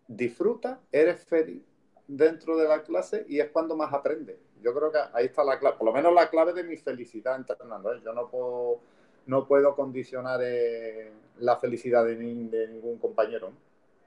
disfruta, 0.08 0.80
eres 0.92 1.24
feliz 1.24 1.62
dentro 2.08 2.58
de 2.58 2.68
la 2.68 2.84
clase 2.84 3.26
y 3.28 3.40
es 3.40 3.50
cuando 3.50 3.76
más 3.76 3.94
aprendes. 3.94 4.38
Yo 4.62 4.74
creo 4.74 4.92
que 4.92 5.00
ahí 5.14 5.26
está 5.26 5.44
la 5.44 5.60
clave, 5.60 5.78
por 5.78 5.86
lo 5.86 5.94
menos 5.94 6.14
la 6.14 6.30
clave 6.30 6.54
de 6.54 6.64
mi 6.64 6.78
felicidad 6.78 7.36
entrenando. 7.36 7.94
¿eh? 7.94 8.02
Yo 8.04 8.14
no 8.14 8.28
puedo, 8.30 8.80
no 9.28 9.48
puedo 9.48 9.76
condicionar 9.76 10.40
eh, 10.44 11.12
la 11.40 11.58
felicidad 11.58 12.06
de, 12.06 12.16
ningún 12.16 12.98
compañero. 12.98 13.52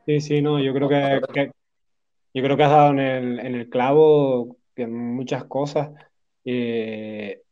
Sí, 0.07 0.21
sí, 0.21 0.43
no, 0.43 0.59
yo 0.59 0.73
creo 0.73 0.89
que, 0.89 1.51
yo 2.35 2.43
creo 2.43 2.57
que 2.57 2.63
has 2.63 2.71
dado 2.71 2.91
en 2.91 2.99
el, 2.99 3.39
en 3.41 3.55
el 3.55 3.69
clavo 3.69 4.57
en 4.83 4.93
muchas 4.93 5.45
cosas, 5.45 5.91
eh, 6.45 7.43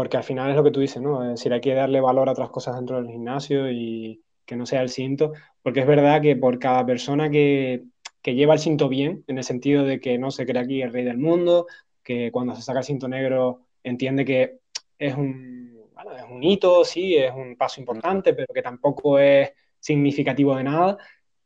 porque 0.00 0.16
al 0.16 0.24
final 0.24 0.48
es 0.48 0.56
lo 0.56 0.64
que 0.64 0.70
tú 0.70 0.80
dices, 0.80 1.02
¿no? 1.02 1.22
Es 1.22 1.28
decir, 1.32 1.52
hay 1.52 1.60
que 1.60 1.74
darle 1.74 2.00
valor 2.00 2.30
a 2.30 2.32
otras 2.32 2.48
cosas 2.48 2.74
dentro 2.74 2.96
del 2.96 3.10
gimnasio 3.10 3.70
y 3.70 4.22
que 4.46 4.56
no 4.56 4.64
sea 4.64 4.80
el 4.80 4.88
cinto, 4.88 5.34
porque 5.62 5.80
es 5.80 5.86
verdad 5.86 6.22
que 6.22 6.36
por 6.36 6.58
cada 6.58 6.86
persona 6.86 7.28
que, 7.28 7.84
que 8.22 8.34
lleva 8.34 8.54
el 8.54 8.60
cinto 8.60 8.88
bien, 8.88 9.24
en 9.26 9.36
el 9.36 9.44
sentido 9.44 9.84
de 9.84 10.00
que 10.00 10.16
no 10.16 10.30
se 10.30 10.46
cree 10.46 10.62
aquí 10.62 10.80
el 10.80 10.90
rey 10.90 11.04
del 11.04 11.18
mundo, 11.18 11.66
que 12.02 12.32
cuando 12.32 12.56
se 12.56 12.62
saca 12.62 12.78
el 12.78 12.86
cinto 12.86 13.08
negro 13.08 13.66
entiende 13.82 14.24
que 14.24 14.60
es 14.98 15.14
un, 15.14 15.78
es 16.16 16.24
un 16.30 16.42
hito, 16.42 16.82
sí, 16.82 17.16
es 17.16 17.34
un 17.34 17.54
paso 17.58 17.78
importante, 17.78 18.32
pero 18.32 18.54
que 18.54 18.62
tampoco 18.62 19.18
es 19.18 19.52
significativo 19.78 20.56
de 20.56 20.64
nada. 20.64 20.96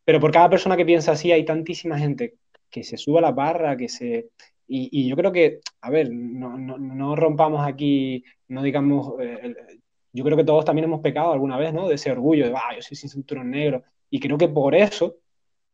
Pero 0.05 0.21
por 0.21 0.31
cada 0.31 0.49
persona 0.49 0.77
que 0.77 0.87
piensa 0.87 1.11
así 1.11 1.33
hay 1.33 1.45
tantísima 1.45 1.99
gente 1.99 2.37
que 2.71 2.85
se 2.85 2.97
suba 2.99 3.21
la 3.21 3.33
barra, 3.33 3.77
que 3.77 3.89
se... 3.89 4.29
Y, 4.67 5.09
yo 5.09 5.17
creo 5.17 5.33
que, 5.33 5.61
a 5.83 5.91
ver, 5.91 6.11
no, 6.11 6.57
no, 6.57 6.79
no 6.79 7.17
rompamos 7.17 7.67
aquí, 7.67 8.25
no 8.49 8.63
digamos, 8.63 9.15
eh, 9.21 9.55
yo 10.13 10.25
creo 10.25 10.37
que 10.37 10.45
todos 10.45 10.65
también 10.65 10.85
hemos 10.85 11.01
pecado 11.01 11.33
alguna 11.33 11.59
vez, 11.59 11.75
¿no? 11.75 11.89
De 11.89 11.97
ese 11.97 12.11
orgullo 12.13 12.47
de, 12.47 12.55
ah, 12.57 12.75
yo 12.75 12.83
soy 12.83 12.97
sin 12.97 13.11
cinturón 13.11 13.51
negro. 13.51 13.83
Y 14.11 14.21
creo 14.21 14.39
que 14.39 14.49
por 14.49 14.75
eso 14.75 15.17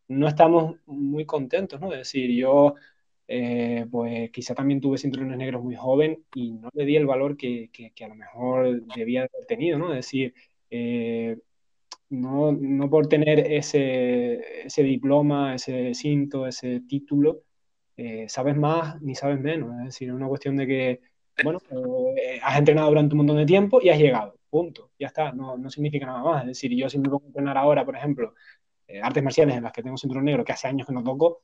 no 0.08 0.28
estamos 0.28 0.76
muy 0.86 1.24
contentos, 1.26 1.80
¿no? 1.80 1.90
De 1.90 1.98
decir, 1.98 2.30
yo, 2.32 2.74
eh, 3.28 3.86
pues 3.90 4.30
quizá 4.32 4.54
también 4.54 4.80
tuve 4.80 4.98
cinturones 4.98 5.38
negros 5.38 5.62
muy 5.62 5.76
joven 5.76 6.24
y 6.34 6.52
no 6.52 6.68
le 6.72 6.84
di 6.84 6.96
el 6.96 7.06
valor 7.06 7.36
que, 7.36 7.70
que, 7.72 8.04
a 8.04 8.08
lo 8.08 8.16
mejor 8.16 8.82
debía 8.96 9.20
haber 9.20 9.46
tenido, 9.46 9.78
¿no? 9.78 9.90
Es 9.90 10.06
decir, 10.06 10.34
eh, 10.70 11.38
no, 12.10 12.52
no 12.52 12.90
por 12.90 13.08
tener 13.08 13.40
ese, 13.52 14.66
ese, 14.66 14.82
diploma, 14.82 15.54
ese 15.54 15.94
cinto, 15.94 16.46
ese 16.46 16.80
título, 16.80 17.42
eh, 18.02 18.26
sabes 18.30 18.56
más 18.56 18.98
ni 19.02 19.14
sabes 19.14 19.38
menos. 19.38 19.78
Es 19.80 19.84
decir, 19.84 20.08
es 20.08 20.14
una 20.14 20.26
cuestión 20.26 20.56
de 20.56 20.66
que, 20.66 21.00
bueno, 21.44 21.58
eh, 22.16 22.40
has 22.42 22.58
entrenado 22.58 22.88
durante 22.88 23.12
un 23.12 23.18
montón 23.18 23.36
de 23.36 23.44
tiempo 23.44 23.78
y 23.82 23.90
has 23.90 23.98
llegado, 23.98 24.36
punto, 24.48 24.90
ya 24.98 25.08
está, 25.08 25.32
no, 25.32 25.58
no 25.58 25.68
significa 25.68 26.06
nada 26.06 26.22
más. 26.22 26.40
Es 26.42 26.48
decir, 26.48 26.74
yo 26.74 26.88
si 26.88 26.98
me 26.98 27.10
pongo 27.10 27.24
a 27.24 27.26
entrenar 27.26 27.58
ahora, 27.58 27.84
por 27.84 27.94
ejemplo, 27.94 28.32
eh, 28.88 29.02
artes 29.02 29.22
marciales 29.22 29.54
en 29.54 29.64
las 29.64 29.72
que 29.72 29.82
tengo 29.82 29.98
cinturón 29.98 30.24
negro, 30.24 30.42
que 30.44 30.52
hace 30.52 30.66
años 30.66 30.86
que 30.86 30.94
no 30.94 31.04
toco, 31.04 31.42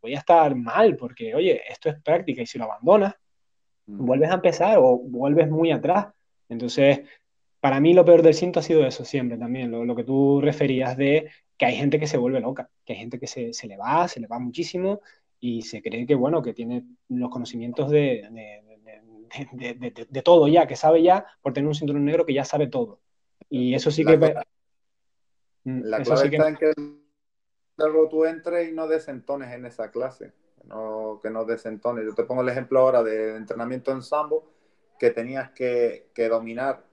voy 0.00 0.14
a 0.14 0.18
estar 0.18 0.54
mal 0.54 0.94
porque, 0.96 1.34
oye, 1.34 1.60
esto 1.68 1.88
es 1.88 2.00
práctica 2.00 2.40
y 2.40 2.46
si 2.46 2.56
lo 2.56 2.66
abandonas, 2.66 3.14
mm. 3.86 4.06
vuelves 4.06 4.30
a 4.30 4.34
empezar 4.34 4.78
o 4.78 4.98
vuelves 4.98 5.50
muy 5.50 5.72
atrás. 5.72 6.06
Entonces, 6.48 7.00
para 7.58 7.80
mí 7.80 7.94
lo 7.94 8.04
peor 8.04 8.22
del 8.22 8.34
cinto 8.34 8.60
ha 8.60 8.62
sido 8.62 8.86
eso 8.86 9.04
siempre 9.04 9.38
también, 9.38 9.72
lo, 9.72 9.96
que 9.96 10.04
tú 10.04 10.40
referías 10.40 10.96
de 10.96 11.30
que 11.58 11.66
hay 11.66 11.74
gente 11.74 11.98
que 11.98 12.06
se 12.06 12.16
vuelve 12.16 12.38
loca, 12.38 12.70
que 12.84 12.92
hay 12.92 13.00
gente 13.00 13.18
que 13.18 13.26
se, 13.26 13.52
se, 13.52 13.66
le 13.66 13.76
va, 13.76 14.06
se 14.06 14.20
le 14.20 14.28
va 14.28 14.38
muchísimo 14.38 15.00
y 15.40 15.62
se 15.62 15.82
cree 15.82 16.06
que, 16.06 16.14
bueno, 16.14 16.42
que 16.42 16.54
tiene 16.54 16.84
los 17.08 17.30
conocimientos 17.30 17.90
de, 17.90 18.28
de, 19.52 20.22
todo 20.22 20.48
ya, 20.48 20.66
que 20.66 20.76
sabe 20.76 21.02
ya 21.02 21.26
por 21.42 21.52
tener 21.52 21.68
un 21.68 21.74
cinturón 21.74 22.04
negro 22.04 22.24
que 22.24 22.34
ya 22.34 22.44
sabe 22.44 22.66
todo. 22.68 23.00
Y 23.48 23.74
eso 23.74 23.90
sí 23.90 24.04
que... 24.04 24.16
Mm, 25.64 25.82
la 25.82 26.02
clave 26.02 26.28
está 26.28 26.48
en 26.48 26.56
que 26.56 26.72
luego 27.76 28.08
tú 28.08 28.24
entres 28.24 28.68
y 28.68 28.72
no 28.72 28.86
desentones 28.86 29.52
en 29.52 29.66
esa 29.66 29.90
clase, 29.90 30.32
no, 30.64 31.20
que 31.22 31.30
no 31.30 31.44
desentones. 31.44 32.04
Yo 32.04 32.14
te 32.14 32.24
pongo 32.24 32.42
el 32.42 32.48
ejemplo 32.48 32.80
ahora 32.80 33.02
de 33.02 33.36
entrenamiento 33.36 33.90
en 33.92 34.02
sambo, 34.02 34.52
que 34.98 35.10
tenías 35.10 35.50
que, 35.50 36.08
que 36.14 36.28
dominar 36.28 36.84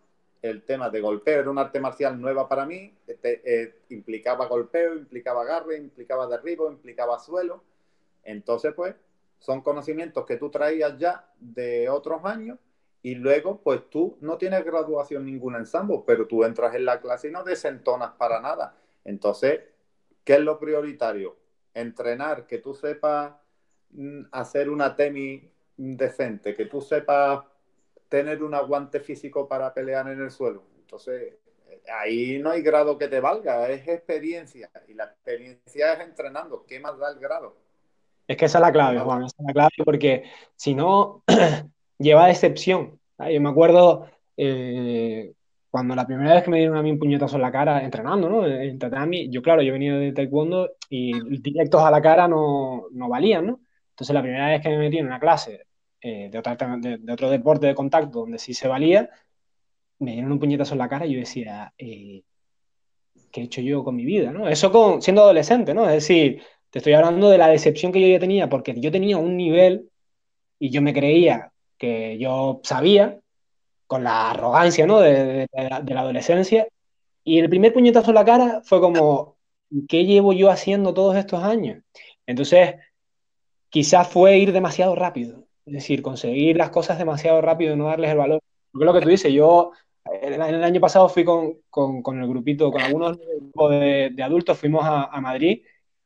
el 0.44 0.64
tema 0.64 0.89
de 0.89 1.00
golpeo, 1.00 1.39
era 1.39 1.50
un 1.50 1.58
arte 1.58 1.80
marcial 1.80 2.20
nueva 2.20 2.50
para 2.50 2.66
mí, 2.66 2.94
este, 3.08 3.41
eh, 3.46 3.76
implicaba 3.89 4.46
golpeo, 4.48 4.94
implicaba 4.96 5.41
agarre, 5.41 5.78
implicaba 5.78 6.28
derribo, 6.28 6.70
implicaba 6.70 7.18
suelo. 7.18 7.64
Entonces, 8.24 8.74
pues, 8.76 8.96
son 9.40 9.62
conocimientos 9.62 10.26
que 10.26 10.38
tú 10.38 10.50
traías 10.50 10.98
ya 10.98 11.30
de 11.40 11.90
otros 11.90 12.24
años 12.24 12.58
y 13.02 13.16
luego, 13.16 13.60
pues 13.62 13.82
tú 13.90 14.18
no 14.22 14.38
tienes 14.38 14.64
graduación 14.64 15.26
ninguna 15.26 15.58
en 15.58 15.66
sambo, 15.66 16.06
pero 16.06 16.26
tú 16.26 16.46
entras 16.46 16.74
en 16.76 16.86
la 16.86 17.02
clase 17.02 17.28
y 17.28 17.32
no 17.32 17.44
desentonas 17.44 18.12
para 18.12 18.40
nada. 18.40 18.78
Entonces, 19.04 19.60
¿qué 20.24 20.36
es 20.36 20.40
lo 20.40 20.58
prioritario? 20.58 21.36
Entrenar, 21.74 22.48
que 22.48 22.60
tú 22.60 22.74
sepas 22.74 23.34
mm, 23.92 24.22
hacer 24.32 24.70
una 24.70 24.96
temi 24.96 25.52
decente, 25.76 26.54
que 26.54 26.66
tú 26.66 26.80
sepas 26.82 27.44
tener 28.08 28.42
un 28.44 28.54
aguante 28.54 29.02
físico 29.02 29.48
para 29.50 29.74
pelear 29.74 30.08
en 30.08 30.22
el 30.22 30.32
suelo. 30.32 30.64
Entonces, 30.80 31.34
ahí 31.94 32.40
no 32.40 32.52
hay 32.52 32.62
grado 32.62 32.98
que 32.98 33.08
te 33.10 33.20
valga, 33.20 33.70
es 33.70 33.88
experiencia. 33.88 34.72
Y 34.88 34.94
la 34.94 35.06
experiencia 35.06 35.94
es 35.94 36.00
entrenando. 36.02 36.66
¿Qué 36.66 36.80
más 36.80 36.98
da 36.98 37.12
el 37.12 37.20
grado? 37.20 37.62
Es 38.28 38.38
que 38.38 38.46
esa 38.46 38.58
es 38.60 38.62
la 38.62 38.72
clave, 38.72 39.00
Juan, 39.00 39.24
esa 39.24 39.36
es 39.40 39.46
la 39.46 39.54
clave, 39.54 39.72
porque 39.86 40.24
si 40.56 40.76
no, 40.76 41.24
lleva 42.00 42.28
decepción. 42.28 43.00
Yo 43.20 43.42
me 43.42 43.50
acuerdo 43.50 44.08
eh, 44.38 45.34
cuando 45.70 45.96
la 45.96 46.06
primera 46.06 46.36
vez 46.36 46.44
que 46.44 46.52
me 46.52 46.58
dieron 46.60 46.78
a 46.78 46.84
mí 46.84 46.92
un 46.92 47.00
puñetazo 47.00 47.36
en 47.36 47.42
la 47.42 47.52
cara, 47.52 47.84
entrenando, 47.84 48.30
¿no? 48.30 48.46
En 48.46 48.78
tatami, 48.80 49.30
yo, 49.30 49.42
claro, 49.42 49.62
yo 49.62 49.74
venía 49.74 49.96
de 49.96 50.14
taekwondo 50.14 50.72
y 50.90 51.14
directos 51.40 51.82
a 51.82 51.92
la 51.92 52.02
cara 52.02 52.28
no, 52.28 52.86
no 52.92 53.10
valían, 53.10 53.48
¿no? 53.48 53.60
Entonces, 53.90 54.14
la 54.14 54.22
primera 54.22 54.50
vez 54.50 54.62
que 54.62 54.70
me 54.70 54.78
metí 54.78 54.98
en 54.98 55.08
una 55.08 55.20
clase 55.20 55.68
eh, 56.02 56.30
de, 56.32 57.12
otro 57.12 57.30
deporte 57.30 57.68
de 57.68 57.76
contacto 57.76 58.20
donde 58.20 58.38
sí 58.38 58.54
se 58.54 58.68
valía, 58.68 59.10
me 60.00 60.14
dieron 60.14 60.32
un 60.32 60.40
puñetazo 60.40 60.74
en 60.74 60.80
la 60.80 60.90
cara 60.90 61.06
y 61.06 61.14
yo 61.14 61.20
decía, 61.20 61.74
eh, 61.78 62.24
¿qué 63.32 63.42
he 63.42 63.44
hecho 63.46 63.62
yo 63.62 63.84
con 63.84 63.96
mi 63.96 64.06
vida? 64.06 64.32
¿no? 64.32 64.48
Eso 64.48 64.72
con, 64.72 65.02
siendo 65.02 65.24
adolescente, 65.24 65.74
¿no? 65.74 65.86
Es 65.86 65.94
decir, 65.94 66.42
te 66.74 66.80
estoy 66.80 66.94
hablando 66.94 67.30
de 67.30 67.38
la 67.38 67.50
decepción 67.50 67.92
que 67.92 68.02
yo 68.02 68.08
ya 68.08 68.20
tenía, 68.20 68.50
porque 68.50 68.74
yo 68.76 68.92
tenía 68.92 69.18
un 69.18 69.38
nivel 69.38 69.92
y 70.58 70.72
yo 70.72 70.82
me 70.82 70.92
creía 70.92 71.52
que 71.78 72.18
yo 72.18 72.62
sabía, 72.64 73.20
con 73.86 74.04
la 74.04 74.32
arrogancia 74.32 74.88
¿no? 74.88 75.00
de, 75.00 75.48
la, 75.54 76.00
adolescencia, 76.02 76.68
y 77.24 77.38
el 77.38 77.48
primer 77.48 77.74
puñetazo 77.74 78.10
en 78.10 78.16
la 78.16 78.26
cara 78.26 78.62
fue 78.64 78.82
como, 78.82 79.38
¿qué 79.88 80.06
llevo 80.06 80.34
yo 80.34 80.50
haciendo 80.50 80.96
todos 80.96 81.16
estos 81.16 81.44
años? 81.44 81.84
Entonces, 82.26 82.74
quizás 83.70 84.08
fue 84.08 84.40
ir 84.40 84.52
demasiado 84.52 84.96
rápido, 84.96 85.46
es 85.68 85.74
decir, 85.74 86.02
conseguir 86.02 86.58
las 86.58 86.72
cosas 86.72 86.98
demasiado 86.98 87.40
rápido 87.42 87.76
y 87.76 87.78
no 87.78 87.86
darles 87.86 88.10
el 88.10 88.18
valor. 88.18 88.42
Porque 88.72 88.86
lo 88.86 88.94
que 88.96 89.02
tú 89.02 89.10
dices, 89.10 89.32
yo 89.32 89.74
el, 90.24 90.42
año 90.42 90.82
pasado 90.82 91.08
fui 91.08 91.24
con, 91.24 91.60
con, 91.70 92.20
el 92.20 92.28
grupito, 92.28 92.72
con 92.72 92.82
algunos 92.82 93.20
de, 93.70 94.10
de 94.12 94.24
adultos, 94.24 94.58
fuimos 94.58 94.84
a, 94.86 95.04
a 95.04 95.22
Madrid 95.22 95.62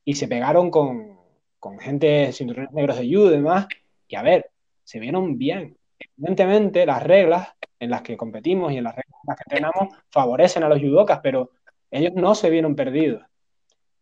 y 0.08 0.16
se 0.16 0.30
pegaron 0.30 0.72
con, 0.72 1.18
con 1.60 1.78
gente 1.80 2.32
cinturones 2.32 2.72
negros 2.72 2.98
de 2.98 3.14
judo 3.14 3.28
y 3.28 3.32
demás. 3.32 3.68
Y 4.08 4.16
a 4.16 4.22
ver, 4.22 4.50
se 4.86 5.02
vieron 5.02 5.38
bien. 5.38 5.76
Evidentemente, 6.00 6.86
las 6.86 7.04
reglas 7.04 7.50
en 7.78 7.90
las 7.90 8.04
que 8.04 8.16
competimos 8.16 8.72
y 8.72 8.78
en 8.78 8.86
las 8.86 8.96
reglas 8.96 9.20
en 9.22 9.28
las 9.28 9.36
que 9.36 9.44
entrenamos 9.48 9.96
favorecen 10.10 10.64
a 10.64 10.70
los 10.70 10.80
judocas, 10.80 11.20
pero 11.22 11.52
ellos 11.92 12.14
no 12.16 12.36
se 12.36 12.50
vieron 12.50 12.74
perdidos. 12.74 13.22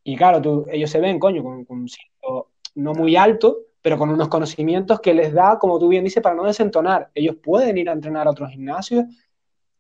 Y 0.03 0.15
claro, 0.15 0.39
tú, 0.43 0.67
ellos 0.71 0.91
se 0.91 0.99
ven, 0.99 1.17
coño, 1.17 1.41
con, 1.41 1.65
con 1.65 1.79
un 1.79 1.89
cinto 1.89 2.51
no 2.75 2.93
muy 2.93 3.15
alto, 3.15 3.57
pero 3.81 3.97
con 3.97 4.11
unos 4.11 4.27
conocimientos 4.27 4.99
que 4.99 5.15
les 5.15 5.33
da, 5.33 5.57
como 5.57 5.79
tú 5.79 5.87
bien 5.87 6.03
dices, 6.03 6.21
para 6.21 6.35
no 6.35 6.43
desentonar. 6.43 7.09
Ellos 7.15 7.37
pueden 7.37 7.79
ir 7.79 7.89
a 7.89 7.93
entrenar 7.93 8.27
a 8.27 8.29
otros 8.29 8.51
gimnasios 8.51 9.05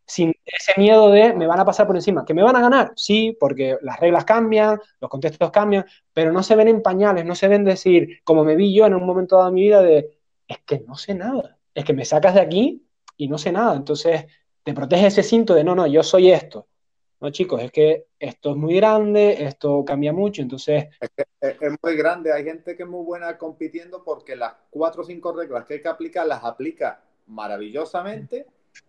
sin 0.05 0.33
ese 0.45 0.73
miedo 0.77 1.09
de 1.09 1.33
me 1.33 1.47
van 1.47 1.59
a 1.59 1.65
pasar 1.65 1.87
por 1.87 1.95
encima. 1.95 2.25
¿Que 2.25 2.33
me 2.33 2.43
van 2.43 2.55
a 2.55 2.61
ganar? 2.61 2.93
Sí, 2.95 3.35
porque 3.39 3.77
las 3.81 3.99
reglas 3.99 4.25
cambian, 4.25 4.79
los 4.99 5.09
contextos 5.09 5.51
cambian, 5.51 5.85
pero 6.13 6.31
no 6.31 6.43
se 6.43 6.55
ven 6.55 6.67
en 6.67 6.81
pañales, 6.81 7.25
no 7.25 7.35
se 7.35 7.47
ven 7.47 7.63
decir, 7.63 8.21
como 8.23 8.43
me 8.43 8.55
vi 8.55 8.73
yo 8.73 8.85
en 8.85 8.93
un 8.93 9.05
momento 9.05 9.43
de 9.43 9.51
mi 9.51 9.61
vida, 9.61 9.81
de 9.81 10.17
es 10.47 10.59
que 10.59 10.79
no 10.81 10.95
sé 10.95 11.15
nada, 11.15 11.57
es 11.73 11.83
que 11.83 11.93
me 11.93 12.05
sacas 12.05 12.35
de 12.35 12.41
aquí 12.41 12.85
y 13.17 13.27
no 13.27 13.37
sé 13.37 13.51
nada. 13.51 13.75
Entonces 13.75 14.25
te 14.63 14.73
protege 14.73 15.07
ese 15.07 15.23
cinto 15.23 15.55
de 15.55 15.63
no, 15.63 15.75
no, 15.75 15.87
yo 15.87 16.03
soy 16.03 16.31
esto. 16.31 16.67
No, 17.21 17.29
chicos, 17.31 17.61
es 17.61 17.71
que 17.71 18.07
esto 18.19 18.51
es 18.51 18.57
muy 18.57 18.75
grande, 18.75 19.45
esto 19.45 19.83
cambia 19.85 20.11
mucho, 20.11 20.41
entonces... 20.41 20.87
Es, 20.99 21.55
es, 21.61 21.73
muy 21.81 21.95
grande, 21.95 22.33
hay 22.33 22.43
gente 22.43 22.75
que 22.75 22.83
es 22.83 22.89
muy 22.89 23.05
buena 23.05 23.37
compitiendo 23.37 24.03
porque 24.03 24.35
las 24.35 24.53
cuatro 24.69 25.01
o 25.01 25.05
cinco 25.05 25.31
reglas 25.31 25.65
que 25.65 25.75
hay 25.75 25.81
que 25.81 25.87
aplicar 25.87 26.27
las 26.27 26.43
aplica 26.43 27.01
maravillosamente 27.27 28.45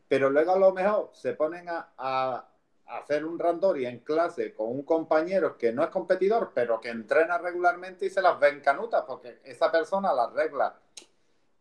pero 0.09 0.31
luego 0.31 0.53
a 0.53 0.59
lo 0.59 0.73
mejor 0.73 1.11
se 1.13 1.35
ponen 1.35 1.67
a, 1.69 2.49
hacer 2.87 3.25
un 3.25 3.37
randori 3.37 3.85
en 3.85 3.99
clase 3.99 4.55
con 4.55 4.69
un 4.69 4.85
compañero 4.85 5.57
que 5.59 5.73
no 5.73 5.83
es 5.83 5.91
competidor, 5.91 6.53
pero 6.55 6.81
que 6.81 6.91
entrena 6.91 7.37
regularmente 7.37 8.07
y 8.07 8.11
se 8.11 8.23
las 8.23 8.39
ven 8.39 8.61
canutas, 8.61 9.03
porque 9.05 9.41
esa 9.43 9.73
persona 9.73 10.15
las 10.15 10.33
reglas 10.33 10.73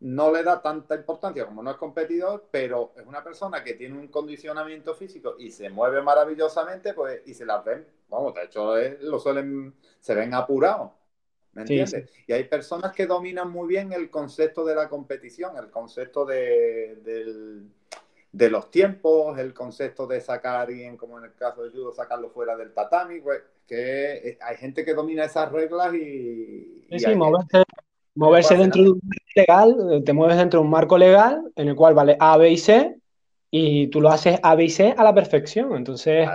no 0.02 0.32
le 0.32 0.44
da 0.44 0.62
tanta 0.62 0.94
importancia 0.94 1.46
como 1.48 1.64
no 1.64 1.72
es 1.72 1.78
competidor, 1.78 2.48
pero 2.52 2.94
es 2.96 3.06
una 3.08 3.24
persona 3.24 3.64
que 3.64 3.74
tiene 3.74 3.98
un 3.98 4.10
condicionamiento 4.10 4.94
físico 4.94 5.36
y 5.40 5.50
se 5.50 5.70
mueve 5.70 6.04
maravillosamente, 6.04 6.94
pues, 6.94 7.22
y 7.26 7.34
se 7.34 7.46
las 7.46 7.66
ven, 7.66 7.88
vamos, 8.08 8.36
de 8.36 8.44
hecho, 8.44 8.76
lo 9.02 9.20
suelen, 9.20 9.74
se 10.00 10.14
ven 10.14 10.34
apurados. 10.36 10.92
¿Me 11.54 11.62
entiendes? 11.62 12.12
Y 12.28 12.34
hay 12.34 12.44
personas 12.44 12.94
que 12.94 13.08
dominan 13.08 13.50
muy 13.50 13.68
bien 13.68 13.94
el 13.94 14.10
concepto 14.10 14.66
de 14.66 14.76
la 14.76 14.90
competición, 14.90 15.58
el 15.58 15.72
concepto 15.72 16.26
de, 16.26 16.98
del, 17.02 17.72
de 18.05 18.05
los 18.38 18.70
tiempos, 18.70 19.38
el 19.40 19.54
concepto 19.54 20.06
de 20.08 20.20
sacar 20.22 20.56
a 20.56 20.62
alguien, 20.62 20.98
como 20.98 21.18
en 21.18 21.26
el 21.26 21.34
caso 21.34 21.64
de 21.64 21.70
judo, 21.70 21.94
sacarlo 21.94 22.30
fuera 22.30 22.56
del 22.56 22.74
tatami, 22.74 23.20
pues, 23.22 23.42
que 23.66 24.30
eh, 24.30 24.38
hay 24.42 24.58
gente 24.58 24.84
que 24.84 24.94
domina 24.94 25.26
esas 25.26 25.52
reglas 25.52 25.94
y... 25.94 26.86
sí, 26.98 27.16
moverse, 28.16 28.56
dentro 28.56 28.84
de 28.84 28.90
un 28.92 29.02
marco 29.04 29.32
legal, 29.36 30.04
te 30.06 30.14
mueves 30.14 30.38
dentro 30.38 30.60
de 30.60 30.66
un 30.66 30.72
marco 30.72 30.98
legal 30.98 31.52
en 31.56 31.68
el 31.68 31.76
cual 31.76 31.94
vale 31.94 32.18
A, 32.20 32.38
B 32.38 32.52
y 32.52 32.58
C, 32.58 32.96
y 33.52 33.88
tú 33.88 34.02
lo 34.02 34.10
haces 34.10 34.40
A, 34.44 34.56
B 34.56 34.66
y 34.66 34.70
C 34.70 34.94
a 34.98 35.04
la 35.04 35.14
perfección. 35.14 35.76
Entonces, 35.76 36.28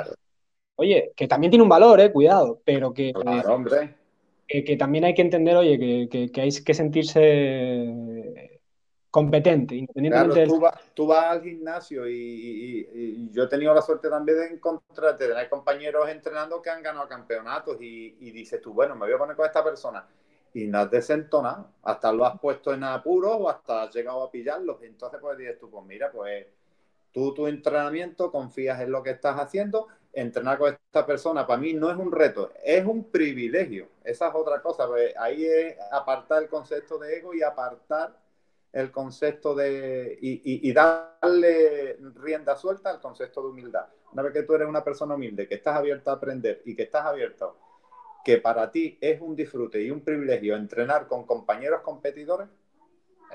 oye, 0.76 1.12
que 1.14 1.28
también 1.28 1.50
tiene 1.50 1.62
un 1.62 1.68
valor, 1.68 2.00
eh, 2.00 2.12
cuidado, 2.12 2.60
pero 2.64 2.92
que... 2.92 3.12
hombre. 3.46 3.94
Que, 4.46 4.76
también 4.76 5.04
hay 5.04 5.14
que 5.14 5.22
entender, 5.22 5.54
oye, 5.56 6.08
que, 6.08 6.30
que 6.32 6.40
hay 6.40 6.50
que 6.50 6.74
sentirse 6.74 8.49
competente, 9.10 9.74
independientemente 9.74 10.46
claro, 10.46 10.78
tú, 10.94 11.06
vas 11.06 11.24
al 11.24 11.42
gimnasio 11.42 12.08
y, 12.08 13.28
yo 13.32 13.44
he 13.44 13.48
tenido 13.48 13.74
la 13.74 13.82
suerte 13.82 14.08
también 14.08 14.38
de 14.38 14.46
encontrarte, 14.54 15.24
de 15.24 15.30
tener 15.30 15.48
compañeros 15.48 16.08
entrenando 16.08 16.62
que 16.62 16.70
han 16.70 16.82
ganado 16.82 17.08
campeonatos 17.08 17.76
y, 17.80 18.30
dices 18.30 18.60
tú, 18.60 18.72
bueno, 18.72 18.94
me 18.94 19.06
voy 19.06 19.14
a 19.14 19.18
poner 19.18 19.36
con 19.36 19.46
esta 19.46 19.64
persona 19.64 20.06
y 20.54 20.66
no 20.66 20.78
has 20.78 20.90
desentonado, 20.90 21.68
hasta 21.82 22.12
lo 22.12 22.24
has 22.24 22.38
puesto 22.38 22.72
en 22.72 22.84
apuro 22.84 23.36
o 23.36 23.48
hasta 23.48 23.82
has 23.82 23.94
llegado 23.94 24.22
a 24.22 24.30
pillarlos. 24.30 24.82
Entonces, 24.82 25.20
pues 25.20 25.38
dices 25.38 25.58
tú, 25.58 25.70
pues 25.70 25.84
mira, 25.86 26.10
pues 26.10 26.46
tú 27.12 27.34
tu 27.34 27.46
entrenamiento, 27.46 28.30
confías 28.30 28.80
en 28.80 28.90
lo 28.90 29.02
que 29.02 29.10
estás 29.10 29.38
haciendo, 29.38 29.88
entrenar 30.12 30.58
con 30.58 30.72
esta 30.72 31.06
persona 31.06 31.46
para 31.46 31.60
mí 31.60 31.72
no 31.72 31.90
es 31.90 31.96
un 31.96 32.10
reto, 32.10 32.50
es 32.64 32.84
un 32.84 33.04
privilegio. 33.04 33.88
Esa 34.04 34.28
es 34.28 34.34
otra 34.34 34.60
cosa, 34.60 34.86
pues 34.86 35.14
ahí 35.16 35.44
es 35.44 35.76
apartar 35.92 36.42
el 36.42 36.48
concepto 36.48 36.98
de 36.98 37.16
ego 37.16 37.34
y 37.34 37.42
apartar 37.42 38.19
el 38.72 38.90
concepto 38.90 39.54
de 39.54 40.16
y, 40.20 40.72
darle 40.72 41.96
rienda 42.14 42.56
suelta 42.56 42.90
al 42.90 43.00
concepto 43.00 43.42
de 43.42 43.48
humildad. 43.48 43.86
Una 44.12 44.22
vez 44.22 44.32
que 44.32 44.42
tú 44.42 44.54
eres 44.54 44.68
una 44.68 44.84
persona 44.84 45.14
humilde, 45.14 45.48
que 45.48 45.56
estás 45.56 45.76
abierto 45.76 46.10
a 46.10 46.14
aprender 46.14 46.62
y 46.64 46.76
que 46.76 46.84
estás 46.84 47.04
abierto, 47.04 47.56
que 48.24 48.38
para 48.38 48.70
ti 48.70 48.98
es 49.00 49.20
un 49.20 49.34
disfrute 49.34 49.82
y 49.82 49.90
un 49.90 50.02
privilegio 50.02 50.54
entrenar 50.56 51.08
con 51.08 51.24
compañeros 51.24 51.80
competidores, 51.82 52.48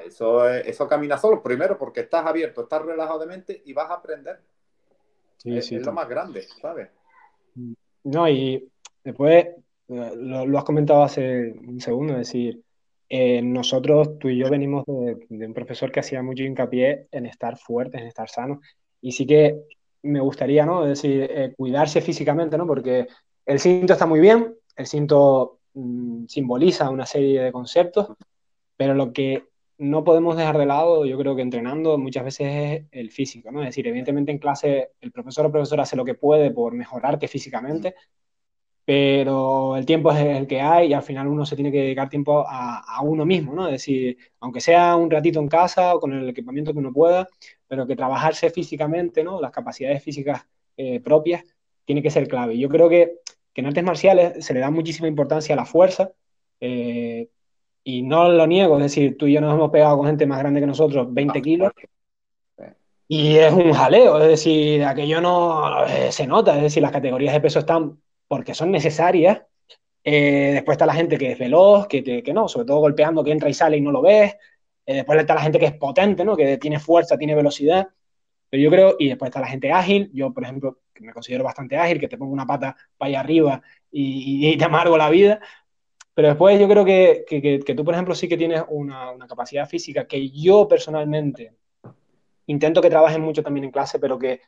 eso, 0.03 0.47
eso 0.49 0.87
camina 0.87 1.17
solo. 1.17 1.41
Primero 1.41 1.77
porque 1.77 2.01
estás 2.01 2.25
abierto, 2.25 2.63
estás 2.63 2.81
relajado 2.81 3.19
de 3.19 3.25
mente 3.25 3.61
y 3.65 3.73
vas 3.73 3.89
a 3.89 3.95
aprender. 3.95 4.39
es, 5.43 5.71
lo 5.71 5.93
más 5.93 6.07
grande, 6.07 6.43
¿sabes? 6.61 6.89
No, 8.03 8.29
y 8.29 8.69
después 9.03 9.45
eh, 9.87 10.11
lo, 10.15 10.45
lo 10.45 10.57
has 10.57 10.63
comentado 10.63 11.03
hace 11.03 11.51
un 11.51 11.79
segundo, 11.79 12.13
es 12.13 12.19
decir, 12.19 12.64
eh, 13.09 13.41
nosotros, 13.41 14.17
tú 14.19 14.29
y 14.29 14.37
yo, 14.37 14.49
venimos 14.49 14.85
de, 14.85 15.45
un 15.45 15.53
profesor 15.53 15.91
que 15.91 15.99
hacía 15.99 16.23
mucho 16.23 16.43
hincapié 16.43 17.07
en 17.11 17.25
estar 17.25 17.57
fuertes, 17.57 18.01
en 18.01 18.07
estar 18.07 18.29
sanos. 18.29 18.59
Y 19.01 19.11
sí 19.11 19.25
que 19.25 19.61
me 20.03 20.19
gustaría, 20.19 20.65
¿no? 20.65 20.85
decir, 20.85 21.27
eh, 21.29 21.53
cuidarse 21.55 22.01
físicamente, 22.01 22.57
¿no? 22.57 22.65
Porque 22.67 23.07
el 23.45 23.59
cinto 23.59 23.93
está 23.93 24.05
muy 24.05 24.19
bien, 24.19 24.55
el 24.75 24.87
cinto 24.87 25.59
mm, 25.73 26.25
simboliza 26.27 26.89
una 26.89 27.05
serie 27.05 27.41
de 27.41 27.51
conceptos, 27.51 28.09
pero 28.77 28.93
lo 28.93 29.13
que 29.13 29.45
no 29.77 30.03
podemos 30.03 30.37
dejar 30.37 30.57
de 30.57 30.65
lado, 30.65 31.05
yo 31.05 31.17
creo 31.17 31.35
que 31.35 31.41
entrenando 31.41 31.97
muchas 31.97 32.23
veces 32.23 32.47
es 32.47 32.85
el 32.91 33.11
físico, 33.11 33.51
¿no? 33.51 33.61
Es 33.61 33.67
decir, 33.67 33.87
evidentemente 33.87 34.31
en 34.31 34.39
clase 34.39 34.91
el 35.01 35.11
profesor 35.11 35.45
o 35.45 35.51
profesora 35.51 35.83
hace 35.83 35.97
lo 35.97 36.05
que 36.05 36.13
puede 36.13 36.51
por 36.51 36.73
mejorarte 36.73 37.27
físicamente, 37.27 37.95
pero 38.85 39.75
el 39.75 39.85
tiempo 39.85 40.11
es 40.11 40.19
el 40.19 40.47
que 40.47 40.61
hay 40.61 40.89
y 40.89 40.93
al 40.93 41.01
final 41.01 41.27
uno 41.27 41.45
se 41.45 41.55
tiene 41.55 41.71
que 41.71 41.79
dedicar 41.81 42.07
tiempo 42.07 42.45
a, 42.47 43.01
uno 43.01 43.25
mismo, 43.25 43.53
¿no? 43.53 43.65
Es 43.65 43.73
decir, 43.73 44.17
aunque 44.39 44.61
sea 44.61 44.95
un 44.95 45.09
ratito 45.09 45.39
en 45.39 45.47
casa 45.47 45.95
o 45.95 45.99
con 45.99 46.13
el 46.13 46.29
equipamiento 46.29 46.71
que 46.71 46.79
uno 46.79 46.93
pueda, 46.93 47.27
pero 47.67 47.87
que 47.87 47.95
trabajarse 47.95 48.51
físicamente, 48.51 49.23
¿no? 49.23 49.41
Las 49.41 49.51
capacidades 49.51 50.03
físicas 50.03 50.45
eh, 50.77 50.99
propias 50.99 51.43
tiene 51.83 52.03
que 52.03 52.11
ser 52.11 52.27
clave. 52.27 52.57
Yo 52.59 52.69
creo 52.69 52.87
que, 52.89 53.19
en 53.55 53.65
artes 53.65 53.83
marciales 53.83 54.45
se 54.45 54.53
le 54.53 54.59
da 54.59 54.69
muchísima 54.69 55.07
importancia 55.07 55.55
a 55.55 55.57
la 55.57 55.65
fuerza, 55.65 56.11
eh, 56.59 57.29
y 57.83 58.01
no 58.03 58.29
lo 58.29 58.47
niego, 58.47 58.77
es 58.77 58.83
decir, 58.83 59.17
tú 59.17 59.27
y 59.27 59.33
yo 59.33 59.41
nos 59.41 59.53
hemos 59.53 59.71
pegado 59.71 59.97
con 59.97 60.07
gente 60.07 60.25
más 60.25 60.39
grande 60.39 60.59
que 60.59 60.67
nosotros, 60.67 61.13
20 61.13 61.41
kilos, 61.41 61.71
y 63.07 63.37
es 63.37 63.53
un 63.53 63.71
jaleo, 63.73 64.19
es 64.19 64.27
decir, 64.27 64.83
aquello 64.83 65.21
no 65.21 65.85
eh, 65.85 66.11
se 66.11 66.25
nota, 66.27 66.55
es 66.57 66.63
decir, 66.63 66.81
las 66.81 66.91
categorías 66.91 67.33
de 67.33 67.41
peso 67.41 67.59
están 67.59 67.99
porque 68.27 68.53
son 68.53 68.71
necesarias. 68.71 69.41
Eh, 70.03 70.51
después 70.53 70.75
está 70.75 70.85
la 70.85 70.93
gente 70.93 71.17
que 71.17 71.31
es 71.31 71.39
veloz, 71.39 71.87
que, 71.87 72.03
que, 72.03 72.33
no, 72.33 72.47
sobre 72.47 72.67
todo 72.67 72.79
golpeando, 72.79 73.23
que 73.23 73.31
entra 73.31 73.49
y 73.49 73.53
sale 73.53 73.77
y 73.77 73.81
no 73.81 73.91
lo 73.91 74.01
ves. 74.01 74.35
Eh, 74.85 74.95
después 74.95 75.19
está 75.19 75.35
la 75.35 75.41
gente 75.41 75.59
que 75.59 75.65
es 75.65 75.73
potente, 75.73 76.23
¿no? 76.23 76.35
que 76.35 76.57
tiene 76.57 76.79
fuerza, 76.79 77.17
tiene 77.17 77.35
velocidad. 77.35 77.87
Pero 78.49 78.63
yo 78.63 78.69
creo, 78.69 78.95
y 78.99 79.09
después 79.09 79.29
está 79.29 79.39
la 79.41 79.47
gente 79.47 79.71
ágil, 79.71 80.11
yo 80.13 80.33
por 80.33 80.43
ejemplo, 80.43 80.79
que 80.93 81.03
me 81.03 81.13
considero 81.13 81.43
bastante 81.43 81.77
ágil, 81.77 81.99
que 81.99 82.07
te 82.07 82.17
pongo 82.17 82.31
una 82.31 82.45
pata 82.45 82.75
para 82.97 83.09
allá 83.09 83.19
arriba 83.19 83.61
y, 83.91 84.55
te 84.57 84.63
amargo 84.63 84.97
la 84.97 85.09
vida, 85.09 85.39
pero 86.13 86.29
después 86.29 86.59
yo 86.59 86.67
creo 86.69 86.85
que, 86.85 87.25
que, 87.27 87.75
tú, 87.75 87.83
por 87.83 87.93
ejemplo, 87.93 88.15
sí 88.15 88.27
que 88.27 88.37
tienes 88.37 88.63
una, 88.69 89.11
una, 89.11 89.27
capacidad 89.27 89.67
física 89.67 90.07
que 90.07 90.29
yo 90.29 90.67
personalmente 90.67 91.53
intento 92.47 92.81
que 92.81 92.89
trabajes 92.89 93.19
mucho 93.19 93.43
también 93.43 93.65
en 93.65 93.71
clase, 93.71 93.99
pero 93.99 94.17
que 94.17 94.41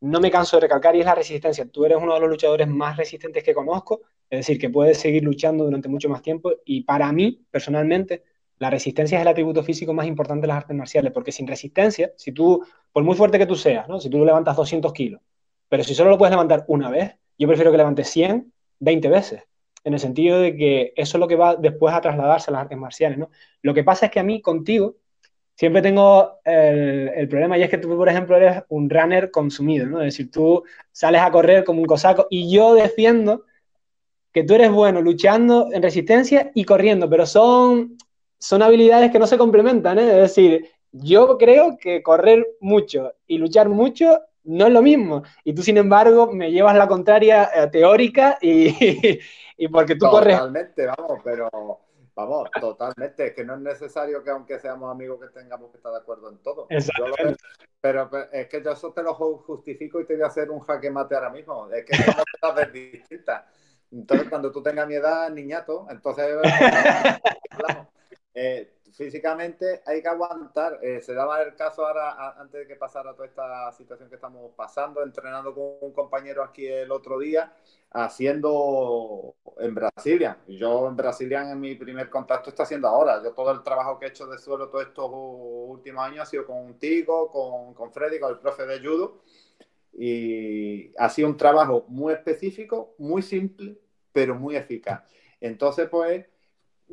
no 0.00 0.20
me 0.20 0.30
canso 0.30 0.56
de 0.56 0.62
recalcar 0.62 0.96
y 0.96 1.00
es 1.00 1.06
la 1.06 1.14
resistencia. 1.14 1.66
Tú 1.66 1.84
eres 1.84 1.98
uno 2.00 2.14
de 2.14 2.20
los 2.20 2.30
luchadores 2.30 2.66
más 2.68 2.96
resistentes 2.96 3.44
que 3.44 3.54
conozco, 3.54 4.00
es 4.28 4.40
decir, 4.40 4.58
que 4.58 4.70
puedes 4.70 4.98
seguir 4.98 5.22
luchando 5.22 5.64
durante 5.64 5.88
mucho 5.88 6.08
más 6.08 6.22
tiempo 6.22 6.52
y 6.64 6.82
para 6.82 7.12
mí, 7.12 7.44
personalmente, 7.50 8.24
la 8.58 8.70
resistencia 8.70 9.18
es 9.18 9.22
el 9.22 9.28
atributo 9.28 9.62
físico 9.62 9.94
más 9.94 10.06
importante 10.06 10.42
de 10.42 10.48
las 10.48 10.58
artes 10.58 10.76
marciales, 10.76 11.12
porque 11.12 11.32
sin 11.32 11.46
resistencia, 11.46 12.12
si 12.16 12.32
tú, 12.32 12.62
por 12.92 13.02
muy 13.04 13.16
fuerte 13.16 13.38
que 13.38 13.46
tú 13.46 13.56
seas, 13.56 13.88
¿no? 13.88 14.00
si 14.00 14.10
tú 14.10 14.24
levantas 14.24 14.56
200 14.56 14.92
kilos, 14.92 15.20
pero 15.68 15.82
si 15.82 15.94
solo 15.94 16.10
lo 16.10 16.18
puedes 16.18 16.32
levantar 16.32 16.64
una 16.68 16.90
vez, 16.90 17.14
yo 17.38 17.46
prefiero 17.46 17.70
que 17.70 17.78
levantes 17.78 18.08
100, 18.08 18.52
20 18.80 19.08
veces 19.08 19.42
en 19.84 19.94
el 19.94 20.00
sentido 20.00 20.38
de 20.40 20.56
que 20.56 20.92
eso 20.96 21.16
es 21.16 21.20
lo 21.20 21.28
que 21.28 21.36
va 21.36 21.56
después 21.56 21.94
a 21.94 22.00
trasladarse 22.00 22.50
a 22.50 22.52
las 22.52 22.62
artes 22.62 22.78
marciales, 22.78 23.18
¿no? 23.18 23.30
Lo 23.62 23.72
que 23.72 23.84
pasa 23.84 24.06
es 24.06 24.12
que 24.12 24.20
a 24.20 24.22
mí 24.22 24.42
contigo 24.42 24.96
siempre 25.60 25.82
tengo 25.82 26.38
el, 26.42 27.28
problema 27.28 27.58
y 27.58 27.62
es 27.62 27.68
que 27.68 27.76
tú, 27.76 27.94
por 27.94 28.08
ejemplo, 28.08 28.34
eres 28.34 28.62
un 28.70 28.88
runner 28.88 29.30
consumido, 29.30 29.84
¿no? 29.84 30.00
Es 30.00 30.14
decir, 30.14 30.30
tú 30.30 30.64
sales 30.90 31.20
a 31.20 31.30
correr 31.30 31.64
como 31.64 31.80
un 31.80 31.86
cosaco 31.86 32.26
y 32.30 32.50
yo 32.50 32.72
defiendo 32.72 33.44
que 34.32 34.42
tú 34.42 34.54
eres 34.54 34.70
bueno 34.70 35.02
luchando 35.02 35.68
en 35.70 35.82
resistencia 35.82 36.50
y 36.54 36.64
corriendo, 36.64 37.10
pero 37.10 37.26
son, 37.26 37.98
son 38.38 38.62
habilidades 38.62 39.10
que 39.10 39.18
no 39.18 39.26
se 39.26 39.36
complementan, 39.36 39.98
¿eh? 39.98 40.08
Es 40.08 40.34
decir, 40.34 40.66
yo 40.92 41.36
creo 41.36 41.76
que 41.78 42.02
correr 42.02 42.46
mucho 42.60 43.12
y 43.26 43.36
luchar 43.36 43.68
mucho 43.68 44.18
no 44.44 44.66
es 44.66 44.72
lo 44.72 44.80
mismo. 44.80 45.24
Y 45.44 45.52
tú, 45.52 45.62
sin 45.62 45.76
embargo, 45.76 46.32
me 46.32 46.50
llevas 46.50 46.74
la 46.74 46.88
contraria 46.88 47.50
eh, 47.54 47.66
teórica 47.66 48.38
y, 48.40 48.74
y 49.58 49.68
porque 49.68 49.94
tú 49.94 50.06
corres. 50.06 50.38
Totalmente, 50.38 50.86
vamos, 50.86 51.20
pero 51.22 51.50
vamos, 52.14 52.48
totalmente. 52.60 53.28
Es 53.28 53.34
que 53.34 53.44
no 53.44 53.54
es 53.54 53.60
necesario 53.60 54.22
que, 54.22 54.30
aunque 54.30 54.58
seamos 54.58 54.90
amigos, 54.90 55.20
que 55.20 55.28
tengamos 55.28 55.70
que 55.70 55.76
estar 55.78 55.92
de 55.92 55.98
acuerdo 55.98 56.30
en 56.30 56.38
todo. 56.38 56.66
pero, 57.80 58.10
es 58.32 58.48
que 58.48 58.62
yo 58.62 58.72
eso 58.72 58.92
te 58.92 59.02
lo 59.02 59.14
justifico 59.14 60.00
y 60.00 60.06
te 60.06 60.14
voy 60.14 60.24
a 60.24 60.28
hacer 60.28 60.50
un 60.50 60.60
jaque 60.60 60.90
mate 60.90 61.14
ahora 61.14 61.30
mismo. 61.30 61.70
Es 61.70 61.84
que 61.84 61.96
somos 61.96 62.24
cosas 62.40 62.72
distintas. 62.72 63.44
Entonces, 63.90 64.28
cuando 64.28 64.52
tú 64.52 64.62
tengas 64.62 64.86
mi 64.86 64.94
edad, 64.94 65.30
niñato, 65.30 65.86
entonces. 65.90 66.36
Eh, 68.32 68.79
físicamente 68.92 69.82
hay 69.86 70.02
que 70.02 70.08
aguantar. 70.08 70.78
Eh, 70.82 71.00
se 71.00 71.14
daba 71.14 71.42
el 71.42 71.54
caso 71.54 71.86
ahora, 71.86 72.38
antes 72.38 72.60
de 72.60 72.66
que 72.66 72.76
pasara 72.76 73.14
toda 73.14 73.26
esta 73.26 73.72
situación 73.72 74.08
que 74.08 74.16
estamos 74.16 74.52
pasando, 74.54 75.02
entrenando 75.02 75.54
con 75.54 75.74
un 75.80 75.92
compañero 75.92 76.42
aquí 76.42 76.66
el 76.66 76.90
otro 76.90 77.18
día, 77.18 77.52
haciendo 77.90 79.34
en 79.58 79.74
Brasilia. 79.74 80.38
Yo 80.46 80.88
en 80.88 80.96
Brasilia 80.96 81.50
en 81.50 81.60
mi 81.60 81.74
primer 81.74 82.08
contacto 82.10 82.50
está 82.50 82.64
haciendo 82.64 82.88
ahora. 82.88 83.22
Yo 83.22 83.32
todo 83.32 83.50
el 83.52 83.62
trabajo 83.62 83.98
que 83.98 84.06
he 84.06 84.08
hecho 84.08 84.26
de 84.26 84.38
suelo 84.38 84.68
todos 84.68 84.86
estos 84.86 85.10
últimos 85.10 86.04
años 86.04 86.22
ha 86.22 86.26
sido 86.26 86.46
contigo, 86.46 87.30
con, 87.30 87.74
con 87.74 87.92
Freddy, 87.92 88.20
con 88.20 88.30
el 88.30 88.38
profe 88.38 88.66
de 88.66 88.80
judo. 88.80 89.20
Y 89.92 90.92
ha 90.96 91.08
sido 91.08 91.28
un 91.28 91.36
trabajo 91.36 91.84
muy 91.88 92.12
específico, 92.12 92.94
muy 92.98 93.22
simple, 93.22 93.78
pero 94.12 94.34
muy 94.34 94.56
eficaz. 94.56 95.02
Entonces, 95.40 95.88
pues... 95.88 96.26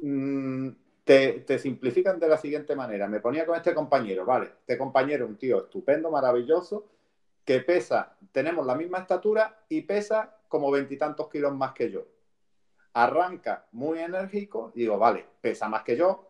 Mmm, 0.02 0.70
te, 1.08 1.58
simplifican 1.58 2.20
de 2.20 2.28
la 2.28 2.38
siguiente 2.38 2.76
manera. 2.76 3.08
Me 3.08 3.22
ponía 3.22 3.46
con 3.46 3.56
este 3.56 3.74
compañero, 3.74 4.26
vale, 4.26 4.52
este 4.60 4.78
compañero 4.78 5.26
un 5.26 5.38
tío 5.38 5.60
estupendo, 5.60 6.12
maravilloso, 6.12 6.86
que 7.46 7.62
pesa, 7.62 8.18
tenemos 8.34 8.66
la 8.66 8.76
misma 8.76 9.00
estatura 9.00 9.64
y 9.70 9.82
pesa 9.82 10.36
como 10.50 10.70
veintitantos 10.70 11.30
kilos 11.30 11.56
más 11.56 11.72
que 11.72 11.90
yo. 11.90 12.06
Arranca 12.94 13.68
muy 13.72 14.00
enérgico, 14.00 14.72
digo, 14.76 14.98
vale, 14.98 15.26
pesa 15.40 15.70
más 15.70 15.84
que 15.84 15.96
yo. 15.96 16.30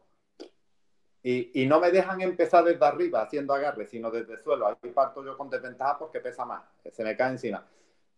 Y, 1.24 1.64
y, 1.64 1.66
no 1.66 1.80
me 1.80 1.92
dejan 1.92 2.22
empezar 2.22 2.64
desde 2.64 2.86
arriba 2.86 3.24
haciendo 3.24 3.54
agarre, 3.54 3.88
sino 3.88 4.12
desde 4.12 4.34
el 4.34 4.44
suelo. 4.44 4.68
Ahí 4.68 4.92
parto 4.92 5.26
yo 5.26 5.36
con 5.36 5.50
desventaja 5.50 5.98
porque 5.98 6.20
pesa 6.20 6.46
más, 6.46 6.64
se 6.92 7.04
me 7.04 7.18
cae 7.18 7.32
encima. 7.32 7.68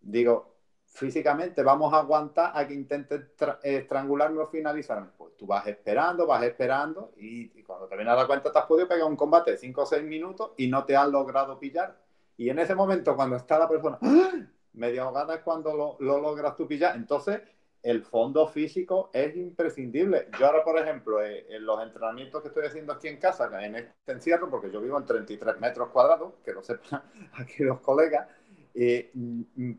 Digo, 0.02 0.59
físicamente 0.90 1.64
vamos 1.64 1.94
a 1.94 2.00
aguantar 2.00 2.52
a 2.54 2.68
que 2.68 2.74
intente 2.74 3.28
estrangularme 3.64 4.42
o 4.42 4.48
finalizarme. 4.48 5.10
Pues 5.18 5.38
tú 5.38 5.46
vas 5.46 5.66
esperando, 5.68 6.26
vas 6.26 6.44
esperando 6.44 7.14
y, 7.18 7.64
cuando 7.64 7.88
te 7.88 7.96
vienes 7.96 8.14
a 8.14 8.18
dar 8.18 8.28
cuenta 8.28 8.52
te 8.52 8.60
has 8.60 8.66
podido 8.66 8.88
pegar 8.88 9.08
un 9.08 9.16
combate 9.16 9.52
de 9.52 9.58
5 9.58 9.82
o 9.82 9.86
6 9.86 10.04
minutos 10.04 10.52
y 10.58 10.68
no 10.68 10.86
te 10.86 10.96
han 10.96 11.12
logrado 11.12 11.60
pillar. 11.60 11.98
Y 12.36 12.50
en 12.50 12.60
ese 12.60 12.74
momento 12.74 13.16
cuando 13.16 13.36
está 13.36 13.60
la 13.60 13.70
persona 13.70 14.00
¡ah! 14.02 14.32
medio 14.74 15.04
ahogada 15.04 15.36
es 15.36 15.42
cuando 15.42 15.76
lo, 15.76 15.98
lo, 16.00 16.20
logras 16.20 16.56
tú 16.56 16.68
pillar. 16.68 16.96
Entonces 16.96 17.42
el 17.82 18.04
fondo 18.04 18.48
físico 18.48 19.10
es 19.14 19.36
imprescindible. 19.36 20.28
Yo 20.38 20.48
ahora, 20.48 20.64
por 20.64 20.78
ejemplo, 20.78 21.24
eh, 21.24 21.46
en 21.50 21.66
los 21.66 21.82
entrenamientos 21.82 22.42
que 22.42 22.50
estoy 22.50 22.66
haciendo 22.66 22.92
aquí 22.92 23.08
en 23.08 23.18
casa, 23.18 23.50
en 23.64 23.76
este 23.76 24.12
encierro, 24.12 24.50
porque 24.50 24.70
yo 24.70 24.82
vivo 24.82 24.98
en 24.98 25.06
33 25.06 25.60
metros 25.60 25.90
cuadrados, 25.90 26.34
que 26.44 26.52
lo 26.52 26.62
sepan 26.62 27.04
aquí 27.34 27.64
los 27.64 27.80
colegas, 27.80 28.28
eh, 28.74 29.12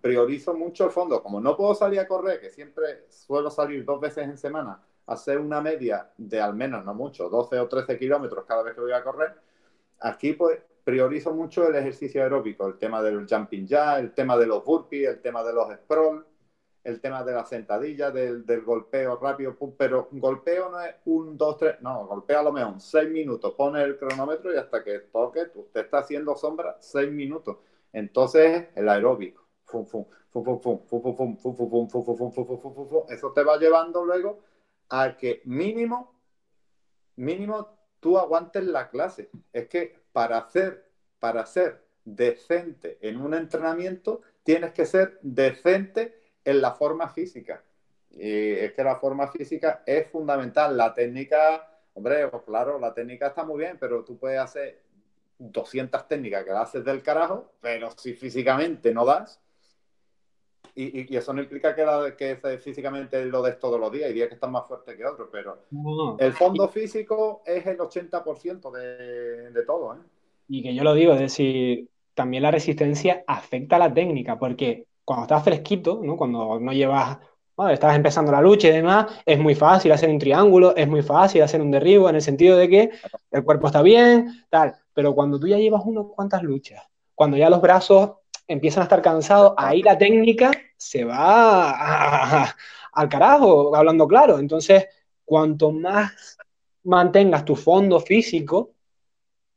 priorizo 0.01 0.55
mucho 0.55 0.85
el 0.85 0.91
fondo. 0.91 1.23
Como 1.23 1.41
no 1.41 1.57
puedo 1.57 1.75
salir 1.75 2.01
a 2.01 2.09
correr, 2.09 2.41
que 2.41 2.51
siempre 2.51 3.07
suelo 3.09 3.51
salir 3.51 3.85
dos 3.85 4.01
veces 4.01 4.25
en 4.25 4.37
semana, 4.37 4.83
hacer 5.07 5.39
una 5.39 5.61
media 5.61 6.11
de 6.17 6.41
al 6.41 6.55
menos, 6.55 6.85
no 6.85 6.95
mucho, 6.95 7.29
12 7.29 7.59
o 7.59 7.69
13 7.69 7.99
kilómetros 7.99 8.45
cada 8.45 8.63
vez 8.63 8.75
que 8.75 8.81
voy 8.81 8.93
a 8.93 9.03
correr, 9.03 9.35
aquí 10.01 10.33
pues 10.35 10.61
priorizo 10.85 11.33
mucho 11.33 11.69
el 11.69 11.75
ejercicio 11.77 12.23
aeróbico, 12.23 12.67
el 12.67 12.79
tema 12.79 13.03
del 13.03 13.27
jumping 13.29 13.67
ya, 13.67 13.99
el 13.99 14.13
tema 14.13 14.37
de 14.37 14.47
los 14.47 14.65
burpees, 14.65 15.09
el 15.09 15.21
tema 15.21 15.43
de 15.43 15.53
los 15.53 15.73
sprawl, 15.73 16.25
el 16.85 17.01
tema 17.01 17.23
de 17.23 17.33
la 17.33 17.45
sentadilla, 17.45 18.11
del, 18.11 18.45
golpeo 18.65 19.17
rápido, 19.17 19.57
pero 19.77 20.09
golpeo 20.13 20.71
no 20.71 20.81
es 20.81 20.95
un, 21.05 21.37
dos, 21.37 21.59
tres, 21.59 21.77
no, 21.81 22.07
golpea 22.07 22.41
a 22.41 22.43
lo 22.45 22.53
mejor 22.53 22.81
seis 22.81 23.11
minutos, 23.11 23.55
pone 23.55 23.83
el 23.83 23.99
cronómetro 23.99 24.53
y 24.55 24.57
hasta 24.57 24.83
que 24.83 25.01
toque, 25.01 25.51
usted 25.55 25.83
está 25.83 25.99
haciendo 25.99 26.35
sombra 26.37 26.77
seis 26.81 27.11
minutos. 27.11 27.59
Entonces, 27.93 28.69
el 28.75 28.89
aeróbico. 28.89 29.47
Eso 33.09 33.33
te 33.33 33.43
va 33.43 33.57
llevando 33.59 34.05
luego 34.05 34.41
a 34.89 35.17
que 35.17 35.43
mínimo, 35.45 36.15
mínimo 37.17 37.77
tú 38.01 38.19
aguantes 38.19 38.65
la 38.65 38.89
clase. 38.91 39.31
Es 39.53 39.69
que 39.69 40.01
para 40.13 40.49
ser, 40.49 40.91
para 41.19 41.47
ser 41.47 41.85
decente 42.05 42.99
en 43.01 43.21
un 43.21 43.35
entrenamiento, 43.35 44.23
tienes 44.43 44.73
que 44.73 44.87
ser 44.87 45.19
decente 45.23 46.21
en 46.45 46.61
la 46.61 46.73
forma 46.73 47.09
física. 47.09 47.63
Y 48.11 48.53
es 48.53 48.73
que 48.73 48.83
la 48.83 48.97
forma 48.97 49.29
física 49.29 49.83
es 49.87 50.09
fundamental. 50.09 50.77
La 50.77 50.95
técnica, 50.95 51.69
hombre, 51.95 52.27
pues 52.29 52.43
claro, 52.45 52.79
la 52.79 52.93
técnica 52.93 53.29
está 53.29 53.45
muy 53.45 53.59
bien, 53.59 53.77
pero 53.79 54.05
tú 54.05 54.19
puedes 54.19 54.41
hacer 54.41 54.83
200 55.41 56.07
técnicas 56.07 56.45
que 56.45 56.51
haces 56.51 56.85
del 56.85 57.03
carajo, 57.03 57.53
pero 57.61 57.91
si 57.97 58.15
físicamente 58.15 58.95
no 58.95 59.05
das, 59.05 59.41
y, 60.75 61.17
eso 61.17 61.33
no 61.33 61.43
implica 61.43 61.75
que, 61.75 61.85
la, 61.85 62.15
que 62.17 62.37
físicamente 62.63 63.25
lo 63.27 63.43
des 63.43 63.59
todos 63.59 63.81
los 63.81 63.91
días, 63.91 64.11
y 64.11 64.15
días 64.15 64.29
que 64.29 64.35
estás 64.35 64.51
más 64.51 64.67
fuerte 64.67 64.97
que 64.97 65.05
otros, 65.05 65.29
pero 65.31 65.65
el 66.19 66.33
fondo 66.33 66.69
físico 66.69 67.43
es 67.45 67.67
el 67.67 67.79
80% 67.79 68.71
de, 68.71 69.51
de 69.51 69.63
todo. 69.65 69.95
¿eh? 69.95 69.99
Y 70.49 70.63
que 70.63 70.75
yo 70.75 70.85
lo 70.85 70.95
digo, 70.95 71.13
es 71.13 71.21
decir, 71.21 71.89
también 72.15 72.43
la 72.43 72.51
resistencia 72.51 73.25
afecta 73.27 73.77
a 73.77 73.81
la 73.81 73.93
técnica, 73.93 74.39
porque 74.39 74.87
cuando 75.05 75.25
estás 75.25 75.43
fresquito, 75.43 76.01
¿no? 76.03 76.17
cuando 76.17 76.61
no 76.61 76.73
llevas, 76.73 77.19
bueno, 77.57 77.73
estás 77.73 77.97
empezando 77.97 78.33
la 78.33 78.41
lucha 78.41 78.69
y 78.69 78.73
demás, 78.73 79.07
es 79.27 79.39
muy 79.39 79.55
fácil 79.55 79.93
hacer 79.93 80.09
un 80.09 80.19
triángulo, 80.19 80.75
es 80.77 80.89
muy 80.89 81.03
fácil 81.03 81.43
hacer 81.43 81.61
un 81.61 81.71
derribo, 81.71 82.09
en 82.09 82.17
el 82.17 82.23
sentido 82.23 82.57
de 82.57 82.69
que 82.69 82.91
el 83.31 83.45
cuerpo 83.45 83.67
está 83.67 83.83
bien, 83.83 84.45
tal, 84.49 84.75
pero 84.95 85.15
cuando 85.15 85.39
tú 85.39 85.47
ya 85.47 85.59
llevas 85.59 85.83
unas 85.85 86.07
cuantas 86.15 86.43
luchas, 86.43 86.83
cuando 87.15 87.37
ya 87.37 87.51
los 87.51 87.61
brazos 87.61 88.13
empiezan 88.47 88.83
a 88.83 88.85
estar 88.85 89.03
cansados, 89.03 89.55
ahí 89.57 89.83
la 89.83 89.97
técnica 89.97 90.51
se 90.77 91.05
va 91.05 92.55
al 92.93 93.09
carajo, 93.09 93.75
hablando 93.77 94.09
claro. 94.09 94.39
Entonces, 94.39 94.87
cuanto 95.25 95.71
más 95.71 96.39
mantengas 96.85 97.45
tu 97.45 97.57
fondo 97.57 98.01
físico, 98.01 98.73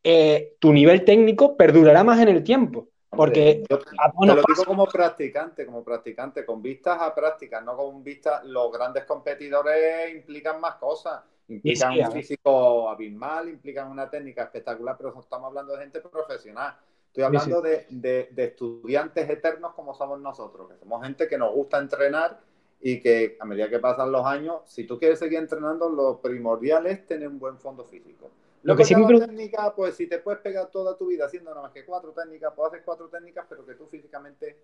eh, 0.03 0.55
tu 0.59 0.73
nivel 0.73 1.05
técnico 1.05 1.55
perdurará 1.55 2.03
más 2.03 2.19
en 2.19 2.29
el 2.29 2.43
tiempo. 2.43 2.89
Porque 3.09 3.63
yo 3.69 3.79
te, 3.79 3.95
lo 4.25 4.41
digo 4.47 4.65
como 4.65 4.87
practicante, 4.87 5.65
como 5.65 5.83
practicante, 5.83 6.45
con 6.45 6.61
vistas 6.61 6.99
a 6.99 7.13
prácticas, 7.13 7.63
no 7.63 7.77
con 7.77 8.03
vistas, 8.03 8.43
los 8.43 8.71
grandes 8.71 9.05
competidores 9.05 10.13
implican 10.13 10.59
más 10.59 10.75
cosas, 10.75 11.21
implican 11.47 11.99
un 11.99 12.11
físico 12.11 12.89
abismal, 12.89 13.49
implican 13.49 13.89
una 13.91 14.09
técnica 14.09 14.43
espectacular, 14.43 14.95
pero 14.97 15.17
estamos 15.19 15.47
hablando 15.47 15.73
de 15.73 15.79
gente 15.79 16.01
profesional. 16.01 16.75
Estoy 17.07 17.23
hablando 17.23 17.61
de, 17.61 17.85
de, 17.89 18.43
estudiantes 18.43 19.29
eternos 19.29 19.73
como 19.73 19.93
somos 19.93 20.19
nosotros, 20.19 20.67
que 20.69 20.77
somos 20.77 21.03
gente 21.03 21.27
que 21.27 21.37
nos 21.37 21.53
gusta 21.53 21.77
entrenar 21.77 22.39
y 22.81 22.99
que 22.99 23.37
a 23.39 23.45
medida 23.45 23.69
que 23.69 23.79
pasan 23.79 24.11
los 24.11 24.25
años, 24.25 24.61
si 24.65 24.85
tú 24.85 24.97
quieres 24.97 25.19
seguir 25.19 25.37
entrenando, 25.37 25.89
lo 25.89 26.19
primordial 26.19 26.87
es 26.87 27.05
tener 27.05 27.27
un 27.27 27.37
buen 27.37 27.59
fondo 27.59 27.85
físico. 27.85 28.31
Lo 28.63 28.75
que 28.75 28.85
sí 28.85 28.95
me 28.95 29.05
técnica, 29.19 29.75
pues 29.75 29.95
si 29.95 30.07
te 30.07 30.19
puedes 30.19 30.41
pegar 30.41 30.71
toda 30.71 30.97
tu 30.97 31.07
vida 31.07 31.25
haciendo 31.25 31.51
nada 31.51 31.63
más 31.63 31.71
que 31.71 31.85
cuatro 31.85 32.13
técnicas, 32.13 32.53
pues 32.55 32.67
hacer 32.69 32.83
cuatro 32.83 33.09
técnicas, 33.09 33.45
pero 33.47 33.65
que 33.65 33.75
tú 33.75 33.85
físicamente 33.87 34.57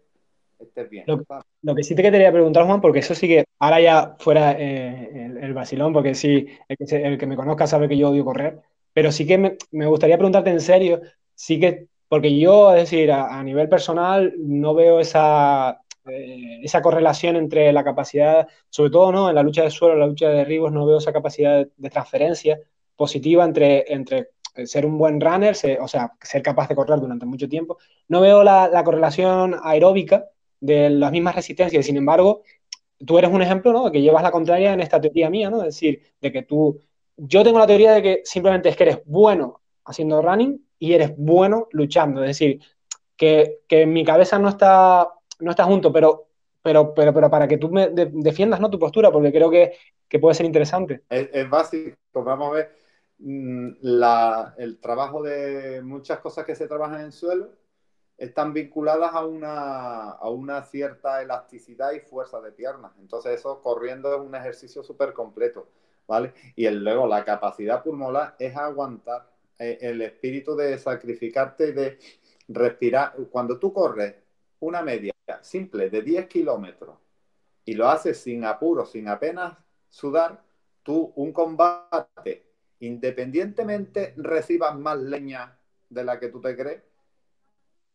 estés 0.59 0.89
bien. 0.89 1.05
Lo, 1.61 1.75
que 1.75 1.83
sí 1.83 1.95
te 1.95 2.03
quería 2.03 2.31
preguntar, 2.31 2.65
Juan, 2.65 2.81
porque 2.81 2.99
eso 2.99 3.15
sí 3.15 3.27
que 3.27 3.45
ahora 3.59 3.81
ya 3.81 4.15
fuera 4.19 4.53
eh, 4.57 5.31
el, 5.41 5.53
vacilón, 5.53 5.93
porque 5.93 6.15
sí, 6.15 6.47
el 6.67 7.17
que, 7.17 7.27
me 7.27 7.35
conozca 7.35 7.67
sabe 7.67 7.87
que 7.87 7.97
yo 7.97 8.09
odio 8.09 8.25
correr, 8.25 8.59
pero 8.93 9.11
sí 9.11 9.25
que 9.25 9.37
me, 9.37 9.85
gustaría 9.87 10.17
preguntarte 10.17 10.49
en 10.49 10.61
serio, 10.61 11.01
sí 11.33 11.59
que, 11.59 11.87
porque 12.07 12.37
yo, 12.37 12.73
es 12.73 12.83
decir, 12.83 13.11
a, 13.11 13.41
nivel 13.43 13.69
personal, 13.69 14.33
no 14.37 14.73
veo 14.73 14.99
esa, 14.99 15.81
eh, 16.09 16.59
esa 16.63 16.81
correlación 16.81 17.35
entre 17.35 17.71
la 17.71 17.83
capacidad, 17.83 18.47
sobre 18.69 18.91
todo 18.91 19.11
¿no? 19.11 19.29
en 19.29 19.35
la 19.35 19.43
lucha 19.43 19.63
de 19.63 19.71
suelo, 19.71 19.93
en 19.93 19.99
la 20.01 20.07
lucha 20.07 20.29
de 20.29 20.37
derribos, 20.37 20.71
no 20.71 20.85
veo 20.85 20.97
esa 20.97 21.13
capacidad 21.13 21.65
de 21.75 21.89
transferencia 21.89 22.59
positiva 22.95 23.45
entre, 23.45 23.85
entre 23.93 24.29
ser 24.65 24.85
un 24.85 24.97
buen 24.97 25.19
runner, 25.21 25.55
o 25.81 25.87
sea, 25.87 26.13
ser 26.21 26.41
capaz 26.41 26.67
de 26.67 26.75
correr 26.75 26.99
durante 26.99 27.25
mucho 27.25 27.47
tiempo. 27.47 27.77
No 28.07 28.21
veo 28.21 28.43
la, 28.43 28.83
correlación 28.83 29.55
aeróbica 29.61 30.25
de 30.59 30.89
las 30.89 31.11
mismas 31.11 31.35
resistencias, 31.35 31.85
sin 31.85 31.97
embargo, 31.97 32.43
tú 33.05 33.17
eres 33.17 33.31
un 33.31 33.41
ejemplo, 33.41 33.71
¿no? 33.71 33.91
Que 33.91 34.01
llevas 34.01 34.23
la 34.23 34.31
contraria 34.31 34.73
en 34.73 34.81
esta 34.81 34.99
teoría 34.99 35.29
mía, 35.29 35.49
¿no? 35.49 35.59
Es 35.59 35.75
decir, 35.75 36.01
de 36.21 36.31
que 36.31 36.43
tú, 36.43 36.79
yo 37.17 37.43
tengo 37.43 37.59
la 37.59 37.67
teoría 37.67 37.93
de 37.93 38.01
que 38.01 38.21
simplemente 38.23 38.69
es 38.69 38.75
que 38.77 38.83
eres 38.83 38.99
bueno 39.05 39.61
haciendo 39.85 40.21
running 40.21 40.65
y 40.77 40.93
eres 40.93 41.13
bueno 41.17 41.67
luchando, 41.71 42.21
es 42.23 42.29
decir, 42.29 42.61
que, 43.15 43.61
que 43.67 43.85
mi 43.85 44.05
cabeza 44.05 44.39
no 44.39 44.49
está, 44.49 45.09
no 45.39 45.51
está 45.51 45.63
junto, 45.65 45.91
pero, 45.91 46.27
pero, 46.61 46.93
pero, 46.93 47.13
pero 47.13 47.29
para 47.29 47.47
que 47.47 47.57
tú 47.57 47.69
me 47.69 47.89
defiendas, 47.89 48.59
¿no? 48.59 48.69
Tu 48.69 48.79
postura, 48.79 49.11
porque 49.11 49.31
creo 49.31 49.49
que, 49.49 49.73
que 50.07 50.19
puede 50.19 50.35
ser 50.35 50.45
interesante. 50.45 51.03
Es, 51.09 51.29
es 51.33 51.49
básico, 51.49 52.23
vamos 52.23 52.49
a 52.49 52.55
ver 52.55 52.79
Mm, 53.19 53.71
la, 53.81 54.55
el 54.57 54.79
trabajo 54.79 55.21
de 55.21 55.81
muchas 55.81 56.19
cosas 56.19 56.45
que 56.45 56.55
se 56.55 56.67
trabajan 56.67 57.01
en 57.01 57.11
suelo 57.11 57.51
están 58.19 58.53
vinculadas 58.53 59.13
a 59.13 59.25
una, 59.25 60.09
a 60.11 60.29
una 60.29 60.61
cierta 60.63 61.21
elasticidad 61.21 61.93
y 61.93 62.01
fuerza 62.01 62.41
de 62.41 62.51
piernas. 62.51 62.91
Entonces 62.99 63.39
eso 63.39 63.61
corriendo 63.61 64.13
es 64.13 64.21
un 64.21 64.35
ejercicio 64.35 64.83
súper 64.83 65.13
completo, 65.13 65.69
¿vale? 66.05 66.33
Y 66.55 66.69
luego 66.69 67.07
la 67.07 67.23
capacidad 67.23 67.81
pulmonar 67.81 68.35
es 68.37 68.55
aguantar 68.55 69.29
eh, 69.57 69.77
el 69.81 70.01
espíritu 70.01 70.55
de 70.55 70.77
sacrificarte 70.77 71.69
y 71.69 71.71
de 71.71 71.99
respirar. 72.49 73.15
Cuando 73.31 73.57
tú 73.57 73.71
corres 73.71 74.15
una 74.59 74.81
media 74.81 75.13
simple 75.41 75.89
de 75.89 76.01
10 76.01 76.27
kilómetros 76.27 76.97
y 77.63 77.73
lo 77.73 77.87
haces 77.87 78.19
sin 78.19 78.43
apuro, 78.43 78.85
sin 78.85 79.07
apenas 79.07 79.57
sudar, 79.87 80.43
tú 80.83 81.13
un 81.15 81.31
combate 81.31 82.49
independientemente 82.79 84.13
recibas 84.17 84.77
más 84.77 84.97
leña 84.99 85.57
de 85.89 86.03
la 86.03 86.19
que 86.19 86.29
tú 86.29 86.41
te 86.41 86.55
crees, 86.55 86.81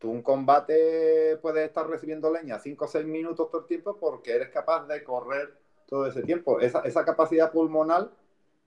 tú 0.04 0.10
un 0.10 0.20
combate 0.20 1.38
puedes 1.40 1.64
estar 1.64 1.88
recibiendo 1.88 2.30
leña 2.30 2.58
5 2.58 2.84
o 2.84 2.88
6 2.88 3.06
minutos 3.06 3.48
todo 3.50 3.62
el 3.62 3.66
tiempo 3.66 3.96
porque 3.98 4.32
eres 4.32 4.50
capaz 4.50 4.86
de 4.86 5.02
correr 5.02 5.54
todo 5.86 6.06
ese 6.06 6.22
tiempo. 6.22 6.60
Esa, 6.60 7.04
capacidad 7.06 7.50
pulmonar 7.50 8.10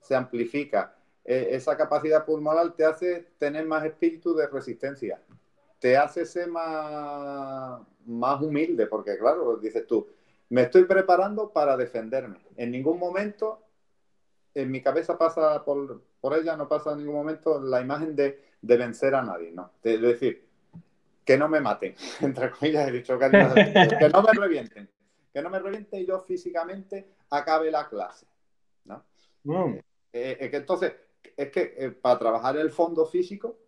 se 0.00 0.16
amplifica. 0.16 0.96
E, 1.24 1.54
esa 1.54 1.76
capacidad 1.76 2.24
pulmonar 2.24 2.74
te 2.74 2.84
hace 2.84 3.28
tener 3.38 3.64
más 3.66 3.84
espíritu 3.84 4.34
de 4.34 4.48
resistencia. 4.48 5.20
Te 5.78 5.96
hace 5.96 6.26
ser 6.26 6.48
más, 6.48 7.82
más 8.04 8.42
humilde, 8.42 8.88
porque 8.88 9.16
claro, 9.16 9.58
dices 9.58 9.86
tú, 9.86 10.08
me 10.48 10.62
estoy 10.62 10.86
preparando 10.86 11.52
para 11.52 11.76
defenderme. 11.76 12.38
En 12.56 12.72
ningún 12.72 12.98
momento 12.98 13.60
en 14.54 14.72
mi 14.72 14.82
cabeza 14.82 15.16
pasa 15.16 15.64
por, 15.64 16.02
por 16.20 16.36
ella, 16.36 16.56
no 16.56 16.68
pasa 16.68 16.90
en 16.90 16.98
ningún 16.98 17.14
momento 17.14 17.60
la 17.60 17.80
imagen 17.80 18.16
de, 18.16 18.42
vencer 18.60 19.14
a 19.14 19.22
nadie, 19.22 19.52
¿no? 19.52 19.70
Es 19.84 20.00
decir, 20.02 20.47
que 21.28 21.36
no 21.36 21.46
me 21.46 21.60
maten, 21.60 21.94
entre 22.22 22.50
comillas 22.50 22.88
he 22.88 22.90
dicho 22.90 23.18
que, 23.18 23.28
no 23.28 24.22
me 24.22 24.32
revienten, 24.32 24.88
que 25.30 25.42
no 25.42 25.50
me 25.50 25.58
revienten 25.58 26.00
y 26.00 26.06
yo 26.06 26.20
físicamente 26.20 27.16
acabe 27.28 27.70
la 27.70 27.86
clase, 27.86 28.26
¿no? 28.86 29.04
Mm. 29.44 29.74
Eh, 30.10 30.38
eh, 30.40 30.50
entonces, 30.50 30.94
es 31.36 31.50
que 31.50 31.74
eh, 31.76 31.90
para 31.90 32.18
trabajar 32.18 32.56
el 32.56 32.70
fondo 32.70 33.04
físico, 33.04 33.58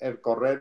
el 0.00 0.20
correr 0.20 0.58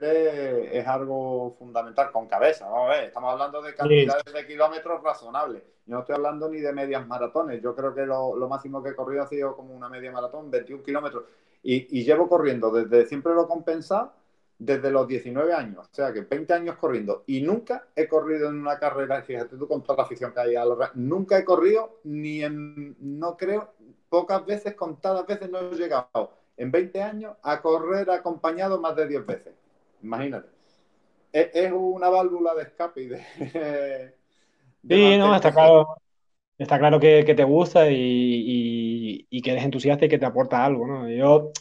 es, 0.72 0.88
algo 0.88 1.56
fundamental 1.58 2.12
con 2.12 2.28
cabeza. 2.28 2.70
Vamos 2.70 2.92
a 2.92 2.98
ver, 2.98 3.04
estamos 3.06 3.34
hablando 3.34 3.64
de 3.64 3.74
cantidades 3.74 4.32
de 4.32 4.46
kilómetros 4.46 5.02
razonables. 5.02 5.64
Yo 5.88 5.96
no 5.96 6.02
estoy 6.02 6.16
hablando 6.16 6.48
ni 6.50 6.60
de 6.60 6.72
medias 6.72 7.06
maratones. 7.08 7.62
Yo 7.64 7.76
creo 7.76 7.96
que 7.96 8.06
lo, 8.06 8.48
máximo 8.48 8.82
que 8.84 8.92
he 8.92 8.96
corrido 8.96 9.24
ha 9.24 9.28
sido 9.28 9.56
como 9.56 9.74
una 9.74 9.90
media 9.90 10.12
maratón, 10.12 10.52
21 10.52 10.84
kilómetros. 10.84 11.24
Y, 11.64 12.04
llevo 12.04 12.30
corriendo 12.30 12.70
desde 12.70 13.08
siempre 13.08 13.34
lo 13.34 13.48
compensado 13.48 14.14
desde 14.58 14.92
los 14.92 15.08
19 15.08 15.54
años. 15.54 15.88
O 15.92 15.96
sea 15.96 16.14
que 16.14 16.22
20 16.22 16.54
años 16.54 16.78
corriendo. 16.78 17.24
Y 17.28 17.42
nunca 17.42 17.88
he 17.96 18.08
corrido 18.08 18.50
en 18.50 18.60
una 18.60 18.80
carrera, 18.80 19.22
fíjate 19.22 19.58
tú 19.58 19.68
con 19.68 19.84
toda 19.84 19.98
la 19.98 20.04
afición 20.04 20.34
que 20.34 20.40
hay 20.40 20.56
a 20.56 20.66
los... 20.66 20.78
Nunca 20.96 21.38
he 21.38 21.46
corrido 21.46 22.00
ni 22.04 22.44
en, 22.44 22.96
no 23.00 23.36
creo, 23.38 23.74
pocas 24.10 24.46
veces, 24.46 24.76
contadas 24.76 25.26
veces 25.26 25.50
no 25.50 25.60
he 25.60 25.76
llegado 25.76 26.32
en 26.58 26.72
20 26.72 27.02
años 27.02 27.36
a 27.44 27.62
correr 27.62 28.10
acompañado 28.10 28.80
más 28.80 28.96
de 28.96 29.08
10 29.08 29.26
veces. 29.26 29.54
Imagínate. 30.02 30.50
Es, 31.32 31.72
una 31.74 32.08
válvula 32.08 32.56
de 32.56 32.64
escape 32.64 33.02
y 33.02 33.08
de... 33.08 34.16
sí, 34.88 35.18
no, 35.18 35.36
está 35.36 35.52
claro. 35.52 35.98
Está 36.58 36.80
claro 36.80 37.00
que, 37.00 37.24
te 37.24 37.44
gusta 37.44 37.90
y, 37.92 39.28
que 39.44 39.52
eres 39.52 39.66
entusiasta 39.66 40.06
y 40.06 40.10
que 40.10 40.18
te 40.18 40.26
aporta 40.26 40.64
algo, 40.64 40.88
¿no? 40.88 41.10
Yo, 41.10 41.52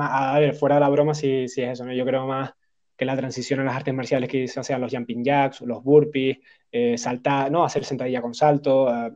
a 0.00 0.38
ver, 0.38 0.54
fuera 0.54 0.76
de 0.76 0.80
la 0.80 0.88
broma, 0.88 1.14
sí, 1.14 1.48
sí 1.48 1.62
es 1.62 1.72
eso, 1.72 1.84
¿no? 1.84 1.92
Yo 1.92 2.04
creo 2.06 2.26
más 2.26 2.52
que 2.96 3.04
la 3.04 3.16
transición 3.16 3.60
en 3.60 3.66
las 3.66 3.76
artes 3.76 3.94
marciales, 3.94 4.28
que 4.28 4.48
sean 4.48 4.80
los 4.80 4.92
jumping 4.92 5.22
jacks, 5.22 5.60
los 5.60 5.82
burpees, 5.84 6.38
eh, 6.72 6.98
saltar, 6.98 7.50
¿no? 7.50 7.64
Hacer 7.64 7.84
sentadilla 7.84 8.22
con 8.22 8.34
salto, 8.34 8.88
eh, 8.92 9.12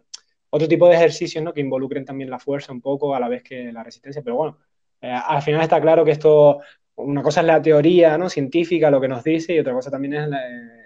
otro 0.51 0.69
tipo 0.69 0.87
de 0.89 0.97
ejercicios, 0.97 1.43
¿no? 1.43 1.53
Que 1.53 1.63
involucren 1.63 2.05
también 2.05 2.31
la 2.31 2.39
fuerza 2.39 2.73
un 2.73 2.81
poco 2.83 3.15
a 3.15 3.21
la 3.21 3.29
vez 3.29 3.43
que 3.43 3.73
la 3.73 3.83
resistencia, 3.83 4.23
pero 4.23 4.37
bueno, 4.37 4.59
eh, 5.01 5.11
al 5.11 5.43
final 5.43 5.63
está 5.63 5.81
claro 5.81 6.05
que 6.05 6.13
esto, 6.13 6.61
una 6.97 7.23
cosa 7.23 7.41
es 7.41 7.47
la 7.47 7.61
teoría 7.61 8.17
¿no? 8.19 8.29
científica, 8.29 8.91
lo 8.91 9.01
que 9.01 9.09
nos 9.09 9.25
dice, 9.25 9.55
y 9.55 9.59
otra 9.59 9.73
cosa 9.73 9.91
también 9.91 10.15
es 10.15 10.29
eh, 10.29 10.82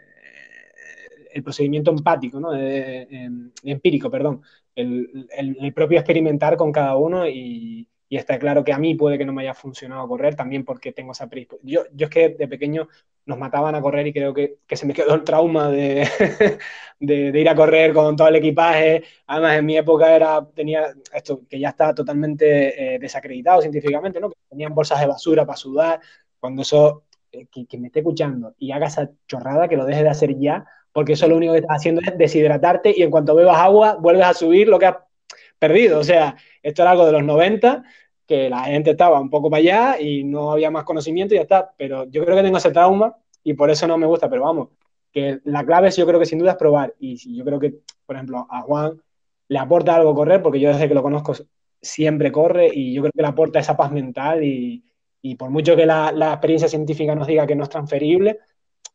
el 1.36 1.42
procedimiento 1.42 1.90
empático, 1.90 2.40
¿no? 2.40 2.54
Em, 2.54 3.50
empírico, 3.62 4.10
perdón, 4.10 4.42
el, 4.74 5.28
el, 5.36 5.72
propio 5.74 5.98
experimentar 5.98 6.56
con 6.56 6.72
cada 6.72 6.96
uno 6.96 7.28
y, 7.28 7.86
y 8.08 8.16
está 8.16 8.38
claro 8.38 8.64
que 8.64 8.72
a 8.72 8.78
mí 8.78 8.94
puede 8.94 9.18
que 9.18 9.24
no 9.24 9.32
me 9.32 9.42
haya 9.42 9.54
funcionado 9.54 10.06
correr, 10.08 10.34
también 10.34 10.64
porque 10.64 10.92
tengo 10.92 11.12
esa 11.12 11.28
predisposición. 11.28 11.84
Yo, 11.84 11.90
yo 11.94 12.06
es 12.06 12.10
que 12.10 12.28
de 12.30 12.48
pequeño 12.48 12.88
nos 13.26 13.38
mataban 13.38 13.74
a 13.74 13.82
correr 13.82 14.06
y 14.06 14.12
creo 14.12 14.32
que, 14.32 14.58
que 14.66 14.76
se 14.76 14.86
me 14.86 14.94
quedó 14.94 15.14
el 15.14 15.24
trauma 15.24 15.68
de, 15.70 16.08
de, 17.00 17.40
ir 17.40 17.48
a 17.48 17.54
correr 17.54 17.92
con 17.92 18.16
todo 18.16 18.28
el 18.28 18.36
equipaje. 18.36 19.02
Además, 19.26 19.58
en 19.58 19.66
mi 19.66 19.76
época 19.76 20.14
era, 20.14 20.46
tenía 20.54 20.94
esto 21.12 21.42
que 21.48 21.58
ya 21.58 21.70
está 21.70 21.94
totalmente 21.94 22.94
eh, 22.94 22.98
desacreditado 22.98 23.60
científicamente, 23.60 24.20
¿no? 24.20 24.30
Que 24.30 24.36
tenían 24.48 24.74
bolsas 24.74 25.00
de 25.00 25.06
basura 25.06 25.44
para 25.44 25.56
sudar. 25.56 26.00
Cuando 26.38 26.62
eso, 26.62 27.04
eh, 27.32 27.46
que, 27.46 27.78
me 27.78 27.88
esté 27.88 28.00
escuchando 28.00 28.54
y 28.58 28.70
haga 28.70 28.86
esa 28.86 29.10
chorrada, 29.26 29.68
que 29.68 29.76
lo 29.76 29.84
deje 29.84 30.02
de 30.04 30.08
hacer 30.08 30.38
ya, 30.38 30.64
porque 30.96 31.12
eso 31.12 31.28
lo 31.28 31.36
único 31.36 31.52
que 31.52 31.58
estás 31.58 31.76
haciendo 31.76 32.00
es 32.00 32.16
deshidratarte 32.16 32.90
y 32.96 33.02
en 33.02 33.10
cuanto 33.10 33.34
bebas 33.34 33.58
agua, 33.58 33.98
vuelves 34.00 34.24
a 34.24 34.32
subir 34.32 34.66
lo 34.66 34.78
que 34.78 34.86
has 34.86 34.96
perdido. 35.58 35.98
O 35.98 36.02
sea, 36.02 36.36
esto 36.62 36.80
era 36.80 36.92
algo 36.92 37.04
de 37.04 37.12
los 37.12 37.22
90, 37.22 37.84
que 38.26 38.48
la 38.48 38.60
gente 38.60 38.92
estaba 38.92 39.20
un 39.20 39.28
poco 39.28 39.50
para 39.50 39.58
allá 39.58 40.00
y 40.00 40.24
no 40.24 40.52
había 40.52 40.70
más 40.70 40.84
conocimiento 40.84 41.34
y 41.34 41.36
ya 41.36 41.42
está. 41.42 41.70
Pero 41.76 42.06
yo 42.06 42.24
creo 42.24 42.34
que 42.34 42.42
tengo 42.42 42.56
ese 42.56 42.70
trauma 42.70 43.14
y 43.44 43.52
por 43.52 43.68
eso 43.68 43.86
no 43.86 43.98
me 43.98 44.06
gusta. 44.06 44.30
Pero 44.30 44.44
vamos, 44.44 44.68
que 45.12 45.38
la 45.44 45.66
clave 45.66 45.88
es, 45.88 45.96
yo 45.98 46.06
creo 46.06 46.18
que 46.18 46.24
sin 46.24 46.38
duda 46.38 46.52
es 46.52 46.56
probar. 46.56 46.94
Y 46.98 47.36
yo 47.36 47.44
creo 47.44 47.60
que, 47.60 47.74
por 48.06 48.16
ejemplo, 48.16 48.46
a 48.48 48.62
Juan 48.62 48.98
le 49.48 49.58
aporta 49.58 49.96
algo 49.96 50.14
correr, 50.14 50.40
porque 50.40 50.60
yo 50.60 50.70
desde 50.70 50.88
que 50.88 50.94
lo 50.94 51.02
conozco 51.02 51.34
siempre 51.82 52.32
corre 52.32 52.70
y 52.72 52.94
yo 52.94 53.02
creo 53.02 53.12
que 53.12 53.20
le 53.20 53.28
aporta 53.28 53.58
esa 53.58 53.76
paz 53.76 53.92
mental 53.92 54.42
y, 54.42 54.82
y 55.20 55.34
por 55.34 55.50
mucho 55.50 55.76
que 55.76 55.84
la, 55.84 56.10
la, 56.10 56.30
experiencia 56.32 56.68
científica 56.70 57.14
nos 57.14 57.26
diga 57.26 57.46
que 57.46 57.54
no 57.54 57.64
es 57.64 57.68
transferible, 57.68 58.38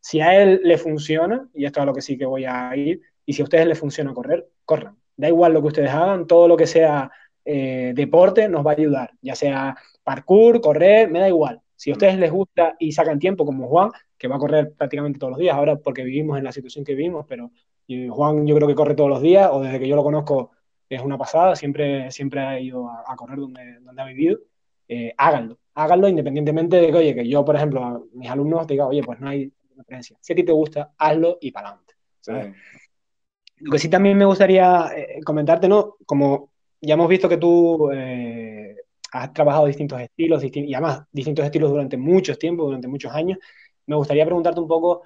si 0.01 0.19
a 0.19 0.41
él 0.41 0.59
le 0.63 0.77
funciona, 0.77 1.47
y 1.53 1.65
esto 1.65 1.79
es 1.79 1.83
a 1.83 1.85
lo 1.85 1.93
que 1.93 2.01
sí 2.01 2.17
que 2.17 2.25
voy 2.25 2.43
a 2.45 2.75
ir, 2.75 3.01
y 3.25 3.33
si 3.33 3.41
a 3.41 3.45
ustedes 3.45 3.67
les 3.67 3.79
funciona 3.79 4.13
correr, 4.13 4.49
corran. 4.65 4.97
Da 5.15 5.29
igual 5.29 5.53
lo 5.53 5.61
que 5.61 5.67
ustedes 5.67 5.91
hagan, 5.91 6.27
todo 6.27 6.47
lo 6.47 6.57
que 6.57 6.67
sea 6.67 7.09
eh, 7.45 7.93
deporte 7.95 8.49
nos 8.49 8.65
va 8.65 8.71
a 8.71 8.73
ayudar, 8.73 9.11
ya 9.21 9.35
sea 9.35 9.75
parkour, 10.03 10.59
correr, 10.59 11.09
me 11.09 11.19
da 11.19 11.29
igual. 11.29 11.61
Si 11.75 11.91
a 11.91 11.93
ustedes 11.93 12.17
les 12.17 12.31
gusta 12.31 12.75
y 12.79 12.91
sacan 12.91 13.19
tiempo, 13.19 13.45
como 13.45 13.67
Juan, 13.67 13.91
que 14.17 14.27
va 14.27 14.35
a 14.35 14.39
correr 14.39 14.73
prácticamente 14.73 15.19
todos 15.19 15.31
los 15.31 15.39
días, 15.39 15.55
ahora 15.55 15.77
porque 15.77 16.03
vivimos 16.03 16.37
en 16.37 16.43
la 16.43 16.51
situación 16.51 16.83
que 16.83 16.95
vivimos, 16.95 17.25
pero 17.27 17.51
Juan 18.09 18.45
yo 18.47 18.55
creo 18.55 18.67
que 18.67 18.75
corre 18.75 18.95
todos 18.95 19.09
los 19.09 19.21
días, 19.21 19.49
o 19.51 19.61
desde 19.61 19.79
que 19.79 19.87
yo 19.87 19.95
lo 19.95 20.03
conozco 20.03 20.51
es 20.89 21.01
una 21.01 21.17
pasada, 21.17 21.55
siempre, 21.55 22.11
siempre 22.11 22.41
ha 22.41 22.59
ido 22.59 22.89
a, 22.89 23.15
correr 23.15 23.37
donde, 23.37 23.79
donde 23.79 24.01
ha 24.01 24.05
vivido, 24.05 24.39
eh, 24.87 25.13
háganlo, 25.17 25.57
háganlo 25.73 26.07
independientemente 26.07 26.77
de 26.77 26.91
que, 26.91 26.97
oye, 26.97 27.15
que 27.15 27.27
yo, 27.27 27.45
por 27.45 27.55
ejemplo, 27.55 27.83
a 27.83 28.01
mis 28.13 28.29
alumnos 28.29 28.67
diga, 28.67 28.87
oye, 28.87 29.01
pues 29.01 29.19
no 29.19 29.29
hay 29.29 29.51
Si 30.21 30.33
a 30.33 30.35
ti 30.35 30.43
te 30.43 30.51
gusta, 30.51 30.93
hazlo 30.97 31.37
y 31.41 31.51
para 31.51 31.69
adelante. 31.69 31.95
Lo 33.57 33.71
que 33.71 33.79
sí 33.79 33.89
también 33.89 34.17
me 34.17 34.25
gustaría 34.25 34.91
eh, 34.95 35.19
comentarte, 35.23 35.67
¿no? 35.67 35.95
Como 36.05 36.51
ya 36.81 36.95
hemos 36.95 37.07
visto 37.07 37.29
que 37.29 37.37
tú 37.37 37.91
eh, 37.93 38.75
has 39.11 39.33
trabajado 39.33 39.67
distintos 39.67 40.01
estilos 40.01 40.43
y 40.43 40.73
además 40.73 41.03
distintos 41.11 41.45
estilos 41.45 41.69
durante 41.69 41.97
muchos 41.97 42.39
tiempos, 42.39 42.65
durante 42.65 42.87
muchos 42.87 43.13
años, 43.13 43.37
me 43.85 43.95
gustaría 43.95 44.25
preguntarte 44.25 44.59
un 44.59 44.67
poco 44.67 45.03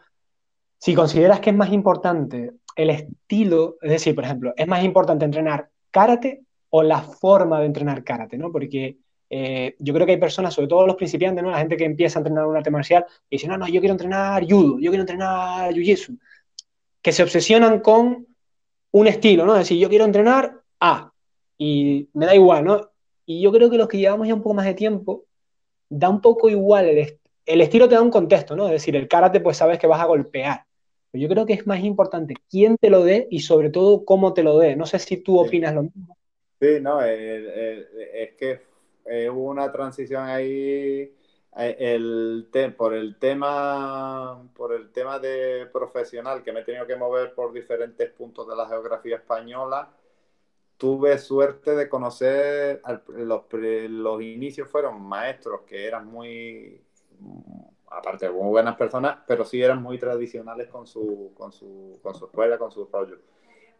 si 0.77 0.93
consideras 0.93 1.39
que 1.39 1.49
es 1.49 1.55
más 1.55 1.71
importante 1.73 2.51
el 2.75 2.89
estilo, 2.89 3.77
es 3.81 3.91
decir, 3.91 4.13
por 4.13 4.23
ejemplo, 4.23 4.53
es 4.55 4.67
más 4.67 4.83
importante 4.83 5.25
entrenar 5.25 5.69
karate 5.91 6.43
o 6.69 6.83
la 6.83 7.01
forma 7.01 7.59
de 7.59 7.65
entrenar 7.65 8.03
karate, 8.03 8.37
¿no? 8.37 8.51
Porque 8.51 8.97
eh, 9.29 9.75
yo 9.79 9.93
creo 9.93 10.05
que 10.05 10.13
hay 10.13 10.19
personas, 10.19 10.53
sobre 10.53 10.67
todo 10.67 10.85
los 10.85 10.95
principiantes, 10.95 11.43
¿no? 11.43 11.51
La 11.51 11.57
gente 11.57 11.77
que 11.77 11.85
empieza 11.85 12.19
a 12.19 12.21
entrenar 12.21 12.45
un 12.45 12.55
arte 12.55 12.71
marcial 12.71 13.05
y 13.29 13.37
dice, 13.37 13.47
no, 13.47 13.57
no, 13.57 13.67
yo 13.67 13.79
quiero 13.79 13.93
entrenar 13.93 14.43
judo, 14.47 14.79
yo 14.79 14.91
quiero 14.91 15.01
entrenar 15.01 15.73
jiu-jitsu, 15.73 16.17
que 17.01 17.11
se 17.11 17.23
obsesionan 17.23 17.79
con 17.79 18.27
un 18.91 19.07
estilo, 19.07 19.45
¿no? 19.45 19.53
Es 19.53 19.59
decir, 19.59 19.77
yo 19.77 19.89
quiero 19.89 20.05
entrenar 20.05 20.61
A 20.79 21.11
y 21.57 22.09
me 22.13 22.25
da 22.25 22.35
igual, 22.35 22.63
¿no? 22.63 22.89
Y 23.25 23.41
yo 23.41 23.51
creo 23.51 23.69
que 23.69 23.77
los 23.77 23.87
que 23.87 23.97
llevamos 23.97 24.27
ya 24.27 24.35
un 24.35 24.43
poco 24.43 24.55
más 24.55 24.65
de 24.65 24.73
tiempo, 24.73 25.25
da 25.89 26.09
un 26.09 26.21
poco 26.21 26.49
igual, 26.49 26.85
el, 26.85 27.19
el 27.45 27.61
estilo 27.61 27.89
te 27.89 27.95
da 27.95 28.01
un 28.01 28.11
contexto, 28.11 28.55
¿no? 28.55 28.65
Es 28.65 28.71
decir, 28.71 28.95
el 28.95 29.07
karate 29.07 29.39
pues 29.39 29.57
sabes 29.57 29.79
que 29.79 29.87
vas 29.87 30.01
a 30.01 30.05
golpear, 30.05 30.65
yo 31.15 31.29
creo 31.29 31.45
que 31.45 31.53
es 31.53 31.65
más 31.65 31.83
importante 31.83 32.35
quién 32.49 32.77
te 32.77 32.89
lo 32.89 33.03
dé 33.03 33.27
y 33.31 33.39
sobre 33.39 33.69
todo 33.69 34.05
cómo 34.05 34.33
te 34.33 34.43
lo 34.43 34.57
dé. 34.59 34.75
No 34.75 34.85
sé 34.85 34.99
si 34.99 35.17
tú 35.17 35.39
opinas 35.39 35.73
lo 35.73 35.83
mismo. 35.83 36.17
Sí, 36.59 36.79
no, 36.81 37.01
es 37.01 38.33
que 38.37 38.61
hubo 39.05 39.49
una 39.49 39.71
transición 39.71 40.23
ahí 40.25 41.13
el 41.55 42.49
por 42.77 42.93
el 42.93 43.17
tema 43.17 44.43
por 44.55 44.73
el 44.73 44.91
tema 44.91 45.19
de 45.19 45.67
profesional 45.71 46.43
que 46.43 46.51
me 46.51 46.61
he 46.61 46.63
tenido 46.63 46.85
que 46.85 46.95
mover 46.95 47.33
por 47.33 47.53
diferentes 47.53 48.11
puntos 48.11 48.47
de 48.47 48.55
la 48.55 48.67
geografía 48.67 49.17
española 49.17 49.89
tuve 50.77 51.17
suerte 51.17 51.75
de 51.75 51.87
conocer 51.87 52.81
los, 53.07 53.43
los 53.51 54.21
inicios 54.21 54.69
fueron 54.69 55.01
maestros 55.01 55.61
que 55.61 55.87
eran 55.87 56.07
muy 56.07 56.81
aparte 57.89 58.29
muy 58.29 58.49
buenas 58.49 58.75
personas, 58.75 59.19
pero 59.27 59.45
sí 59.45 59.61
eran 59.61 59.81
muy 59.81 59.97
tradicionales 59.97 60.67
con 60.67 60.85
su, 60.85 61.31
con 61.35 61.51
su, 61.51 61.99
con 62.01 62.15
su 62.15 62.25
escuela, 62.25 62.57
con 62.57 62.71
su 62.71 62.85
rollo. 62.85 63.17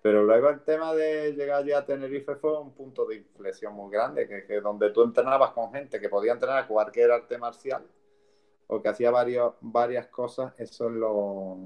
Pero 0.06 0.24
luego 0.24 0.50
el 0.50 0.62
tema 0.62 0.94
de 0.94 1.34
llegar 1.34 1.66
ya 1.66 1.80
a 1.80 1.86
Tenerife 1.86 2.36
fue 2.36 2.62
un 2.62 2.76
punto 2.76 3.08
de 3.08 3.16
inflexión 3.16 3.74
muy 3.74 3.92
grande, 3.92 4.28
que, 4.28 4.46
que 4.46 4.62
donde 4.62 4.92
tú 4.92 5.02
entrenabas 5.02 5.50
con 5.50 5.72
gente 5.74 6.00
que 6.00 6.10
podía 6.10 6.34
entrenar 6.34 6.68
cualquier 6.68 7.10
arte 7.10 7.40
marcial 7.40 7.84
o 8.68 8.80
que 8.80 8.90
hacía 8.90 9.10
varios, 9.10 9.56
varias 9.62 10.06
cosas, 10.06 10.54
eso 10.60 10.90
es 10.90 10.94
lo, 10.94 11.58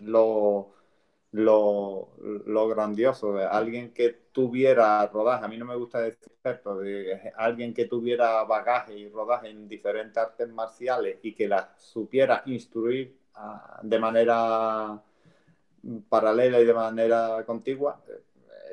lo, 0.00 0.72
lo, 1.32 2.08
lo 2.46 2.68
grandioso 2.68 3.34
de 3.34 3.44
alguien 3.44 3.92
que 3.92 4.08
tuviera 4.32 5.06
rodaje, 5.06 5.44
a 5.44 5.48
mí 5.48 5.58
no 5.58 5.66
me 5.66 5.76
gusta 5.76 6.00
decir 6.00 6.26
experto, 6.26 6.78
de 6.78 7.34
alguien 7.36 7.74
que 7.74 7.84
tuviera 7.84 8.44
bagaje 8.44 8.96
y 8.96 9.10
rodaje 9.10 9.50
en 9.50 9.68
diferentes 9.68 10.16
artes 10.16 10.48
marciales 10.48 11.18
y 11.20 11.34
que 11.34 11.48
la 11.48 11.74
supiera 11.76 12.44
instruir 12.46 13.14
ah, 13.34 13.78
de 13.82 13.98
manera 13.98 15.02
paralela 16.08 16.60
y 16.60 16.64
de 16.64 16.74
manera 16.74 17.44
contigua, 17.46 18.00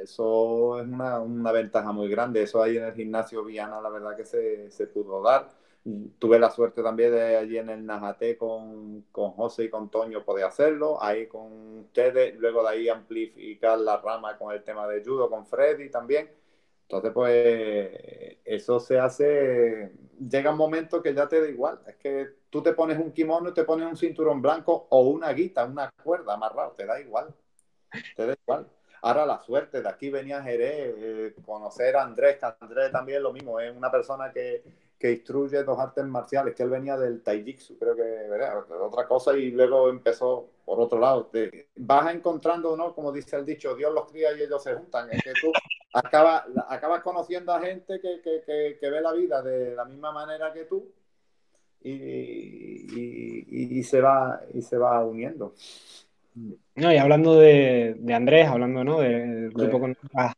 eso 0.01 0.79
es 0.79 0.87
una, 0.87 1.19
una, 1.19 1.51
ventaja 1.51 1.91
muy 1.91 2.07
grande. 2.09 2.43
Eso 2.43 2.61
ahí 2.61 2.77
en 2.77 2.85
el 2.85 2.93
gimnasio 2.93 3.43
Viana, 3.43 3.81
la 3.81 3.89
verdad 3.89 4.15
que 4.15 4.25
se, 4.25 4.69
se 4.71 4.87
pudo 4.87 5.21
dar 5.23 5.49
tuve 6.19 6.39
la 6.39 6.49
suerte 6.51 6.83
también 6.83 7.11
de 7.11 7.37
allí 7.37 7.57
en 7.57 7.69
el 7.69 7.85
Najate 7.85 8.37
con, 8.37 9.05
con 9.11 9.31
José 9.31 9.65
y 9.65 9.69
con 9.69 9.89
Toño 9.89 10.23
poder 10.23 10.45
hacerlo, 10.45 11.01
ahí 11.01 11.27
con 11.27 11.79
ustedes, 11.79 12.35
luego 12.37 12.63
de 12.63 12.69
ahí 12.69 12.89
amplificar 12.89 13.79
la 13.79 13.97
rama 13.97 14.37
con 14.37 14.53
el 14.53 14.63
tema 14.63 14.87
de 14.87 15.03
judo, 15.03 15.29
con 15.29 15.45
Freddy 15.45 15.89
también. 15.89 16.29
Entonces, 16.89 17.11
pues 17.13 18.37
eso 18.45 18.79
se 18.79 18.97
hace, 18.97 19.91
llega 20.17 20.51
un 20.51 20.57
momento 20.57 21.01
que 21.01 21.13
ya 21.13 21.27
te 21.27 21.41
da 21.41 21.49
igual, 21.49 21.81
es 21.85 21.97
que 21.97 22.27
tú 22.49 22.63
te 22.63 22.71
pones 22.71 22.97
un 22.97 23.11
kimono 23.11 23.49
y 23.49 23.53
te 23.53 23.65
pones 23.65 23.85
un 23.89 23.97
cinturón 23.97 24.41
blanco 24.41 24.87
o 24.89 25.01
una 25.01 25.33
guita, 25.33 25.65
una 25.65 25.91
cuerda 26.01 26.35
amarrado, 26.35 26.71
te 26.71 26.85
da 26.85 26.97
igual, 27.01 27.35
te 28.15 28.25
da 28.25 28.33
igual. 28.41 28.67
Ahora 29.01 29.25
la 29.25 29.41
suerte, 29.41 29.81
de 29.81 29.89
aquí 29.89 30.09
venía 30.09 30.41
Jerez, 30.41 30.95
eh, 30.97 31.35
conocer 31.45 31.97
a 31.97 32.03
Andrés, 32.03 32.37
que 32.37 32.47
Andrés 32.61 32.89
también 32.89 33.17
es 33.17 33.23
lo 33.23 33.33
mismo, 33.33 33.59
es 33.59 33.75
una 33.75 33.91
persona 33.91 34.31
que, 34.31 34.63
que 34.97 35.11
instruye 35.11 35.63
dos 35.63 35.77
artes 35.77 36.05
marciales, 36.05 36.55
que 36.55 36.63
él 36.63 36.69
venía 36.69 36.97
del 36.97 37.21
taijitsu, 37.21 37.77
creo 37.77 37.95
que, 37.95 38.01
¿verdad? 38.01 38.65
Otra 38.81 39.07
cosa, 39.07 39.37
y 39.37 39.51
luego 39.51 39.89
empezó 39.89 40.49
por 40.65 40.79
otro 40.79 40.99
lado. 40.99 41.27
Te 41.27 41.69
vas 41.75 42.13
encontrando, 42.13 42.75
¿no? 42.75 42.95
Como 42.95 43.11
dice 43.11 43.35
el 43.35 43.45
dicho, 43.45 43.75
Dios 43.75 43.93
los 43.93 44.11
cría 44.11 44.35
y 44.35 44.41
ellos 44.41 44.63
se 44.63 44.73
juntan. 44.73 45.09
Es 45.11 45.23
que 45.23 45.33
tú 45.39 45.51
acabas, 45.93 46.45
acabas 46.67 47.03
conociendo 47.03 47.53
a 47.53 47.61
gente 47.61 47.99
que, 48.01 48.21
que, 48.21 48.77
que, 48.79 48.89
ve 48.89 49.01
la 49.01 49.13
vida 49.13 49.41
de 49.43 49.75
la 49.75 49.85
misma 49.85 50.11
manera 50.11 50.51
que 50.51 50.65
tú 50.65 50.91
y, 51.81 51.91
y, 51.91 53.79
y, 53.79 53.83
se, 53.83 54.01
va, 54.01 54.41
y 54.53 54.61
se 54.63 54.77
va 54.77 55.05
uniendo. 55.05 55.53
No, 56.75 56.91
y 56.91 56.97
hablando 56.97 57.35
de, 57.35 57.95
de 57.99 58.13
Andrés, 58.13 58.47
hablando 58.47 58.83
¿no? 58.83 58.99
del 58.99 59.51
grupo 59.51 59.79
con 59.79 59.97
las 60.13 60.33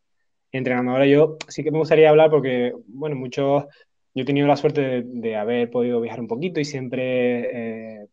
entrenadoras, 0.51 1.07
yo 1.07 1.37
sí 1.47 1.63
que 1.63 1.71
me 1.71 1.79
gustaría 1.79 2.09
hablar 2.09 2.29
porque, 2.29 2.73
bueno, 2.87 3.15
muchos 3.15 3.65
yo 4.19 4.23
he 4.23 4.25
tenido 4.25 4.47
la 4.47 4.57
suerte 4.57 5.03
de, 5.05 5.35
haber 5.37 5.71
podido 5.71 6.01
viajar 6.01 6.19
un 6.19 6.27
poquito 6.27 6.59
y 6.59 6.65
siempre, 6.65 8.01
eh, 8.01 8.07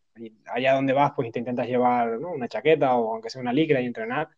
allá 0.45 0.75
donde 0.75 0.93
vas, 0.93 1.11
pues 1.13 1.29
te 1.33 1.39
intentas 1.39 1.67
llevar 1.67 2.17
una 2.19 2.47
chaqueta 2.47 2.95
o 2.95 3.13
aunque 3.13 3.29
sea 3.29 3.41
una 3.41 3.51
licra 3.51 3.81
y 3.81 3.87
entrenar, 3.87 4.29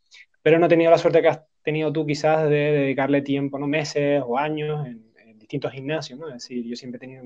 pero 0.41 0.57
no 0.57 0.65
he 0.65 0.69
tenido 0.69 0.89
la 0.89 0.97
suerte 0.97 1.21
que 1.21 1.27
has 1.27 1.41
tenido 1.61 1.93
tú 1.93 2.07
quizás 2.07 2.49
de 2.49 2.71
dedicarle 2.71 3.21
tiempo, 3.21 3.59
¿no? 3.59 3.67
meses 3.67 4.23
o 4.25 4.39
años 4.39 4.87
en, 4.87 5.07
distintos 5.37 5.71
gimnasios, 5.71 6.17
¿no? 6.17 6.27
Es 6.27 6.33
decir, 6.33 6.65
yo 6.65 6.75
siempre 6.75 6.97
he 6.97 6.99
tenido 6.99 7.23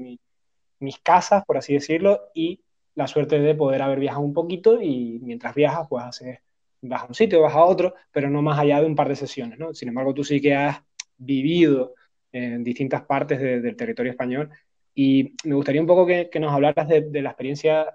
mis 0.79 0.99
casas, 0.99 1.43
por 1.45 1.57
así 1.57 1.73
decirlo, 1.73 2.19
y 2.33 2.61
la 2.95 3.07
suerte 3.07 3.39
de 3.39 3.55
poder 3.55 3.81
haber 3.81 3.99
viajado 3.99 4.23
un 4.23 4.33
poquito 4.33 4.81
y 4.81 5.19
mientras 5.21 5.55
viajas, 5.55 5.87
pues 5.89 6.03
haces, 6.03 6.39
vas 6.81 7.03
a 7.03 7.05
un 7.05 7.15
sitio, 7.15 7.41
vas 7.41 7.55
a 7.55 7.63
otro, 7.63 7.95
pero 8.11 8.29
no 8.29 8.41
más 8.41 8.59
allá 8.59 8.81
de 8.81 8.87
un 8.87 8.95
par 8.95 9.07
de 9.07 9.15
sesiones, 9.15 9.57
¿no? 9.57 9.73
Sin 9.73 9.87
embargo, 9.87 10.13
tú 10.13 10.23
sí 10.23 10.41
que 10.41 10.53
has 10.53 10.81
vivido 11.17 11.93
en 12.33 12.63
distintas 12.63 13.03
partes 13.03 13.39
del 13.39 13.75
territorio 13.75 14.11
español. 14.11 14.49
Y 14.93 15.33
me 15.45 15.55
gustaría 15.55 15.81
un 15.81 15.87
poco 15.87 16.05
que, 16.05 16.29
nos 16.39 16.51
hablaras 16.51 16.87
de, 16.87 17.21
la 17.21 17.29
experiencia, 17.29 17.85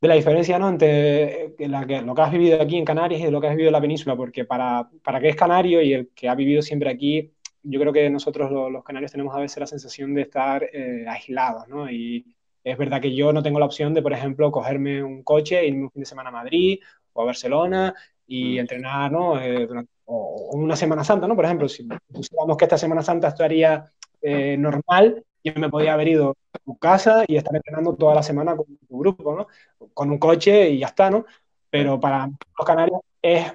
de 0.00 0.08
la 0.08 0.14
diferencia 0.14 0.58
¿no? 0.58 0.68
entre 0.68 1.44
eh, 1.44 1.68
la 1.68 1.86
que, 1.86 2.00
lo 2.00 2.14
que 2.14 2.22
has 2.22 2.32
vivido 2.32 2.62
aquí 2.62 2.78
en 2.78 2.84
Canarias 2.84 3.20
y 3.20 3.24
de 3.24 3.30
lo 3.30 3.40
que 3.40 3.48
has 3.48 3.54
vivido 3.54 3.68
en 3.68 3.74
la 3.74 3.80
península, 3.80 4.16
porque 4.16 4.44
para, 4.44 4.88
para 5.02 5.20
que 5.20 5.28
es 5.28 5.36
canario 5.36 5.82
y 5.82 5.92
el 5.92 6.08
que 6.14 6.28
ha 6.28 6.34
vivido 6.34 6.62
siempre 6.62 6.90
aquí, 6.90 7.32
yo 7.64 7.80
creo 7.80 7.92
que 7.92 8.10
nosotros 8.10 8.50
los, 8.50 8.84
canarios 8.84 9.10
tenemos 9.12 9.34
a 9.34 9.40
veces 9.40 9.58
la 9.58 9.66
sensación 9.66 10.14
de 10.14 10.22
estar 10.22 10.62
eh, 10.72 11.06
aislados, 11.08 11.66
¿no? 11.68 11.90
Y 11.90 12.24
es 12.62 12.78
verdad 12.78 13.00
que 13.00 13.14
yo 13.14 13.32
no 13.32 13.42
tengo 13.42 13.58
la 13.58 13.66
opción 13.66 13.94
de, 13.94 14.02
por 14.02 14.12
ejemplo, 14.12 14.52
cogerme 14.52 15.02
un 15.02 15.22
coche, 15.22 15.66
irme 15.66 15.84
un 15.84 15.90
fin 15.90 16.00
de 16.00 16.06
semana 16.06 16.28
a 16.28 16.32
Madrid 16.32 16.78
o 17.12 17.22
a 17.22 17.26
Barcelona 17.26 17.94
y 18.26 18.56
mm. 18.56 18.58
entrenar, 18.58 19.12
¿no? 19.12 19.40
Eh, 19.40 19.66
durante 19.66 19.93
o, 20.06 20.50
una 20.52 20.76
Semana 20.76 21.04
Santa, 21.04 21.26
¿no? 21.26 21.36
Por 21.36 21.44
ejemplo, 21.44 21.68
si 21.68 21.86
pusiéramos 22.12 22.56
que 22.56 22.64
esta 22.64 22.78
Semana 22.78 23.02
Santa 23.02 23.28
estaría 23.28 23.84
eh, 24.22 24.56
normal, 24.56 25.24
yo 25.44 25.52
me 25.56 25.68
podía 25.68 25.92
haber 25.92 26.08
ido 26.08 26.36
a 26.52 26.58
tu 26.58 26.76
casa 26.78 27.24
y 27.28 27.36
estar 27.36 27.54
entrenando 27.54 27.94
toda 27.94 28.14
la 28.14 28.22
semana 28.22 28.56
con 28.56 28.66
tu 28.88 28.98
grupo, 28.98 29.36
¿no? 29.36 29.46
Con 29.92 30.10
un 30.10 30.18
coche 30.18 30.70
y 30.70 30.78
ya 30.78 30.86
está, 30.86 31.10
¿no? 31.10 31.26
Pero 31.68 32.00
para 32.00 32.26
los 32.26 32.66
canarios 32.66 33.00
es 33.20 33.52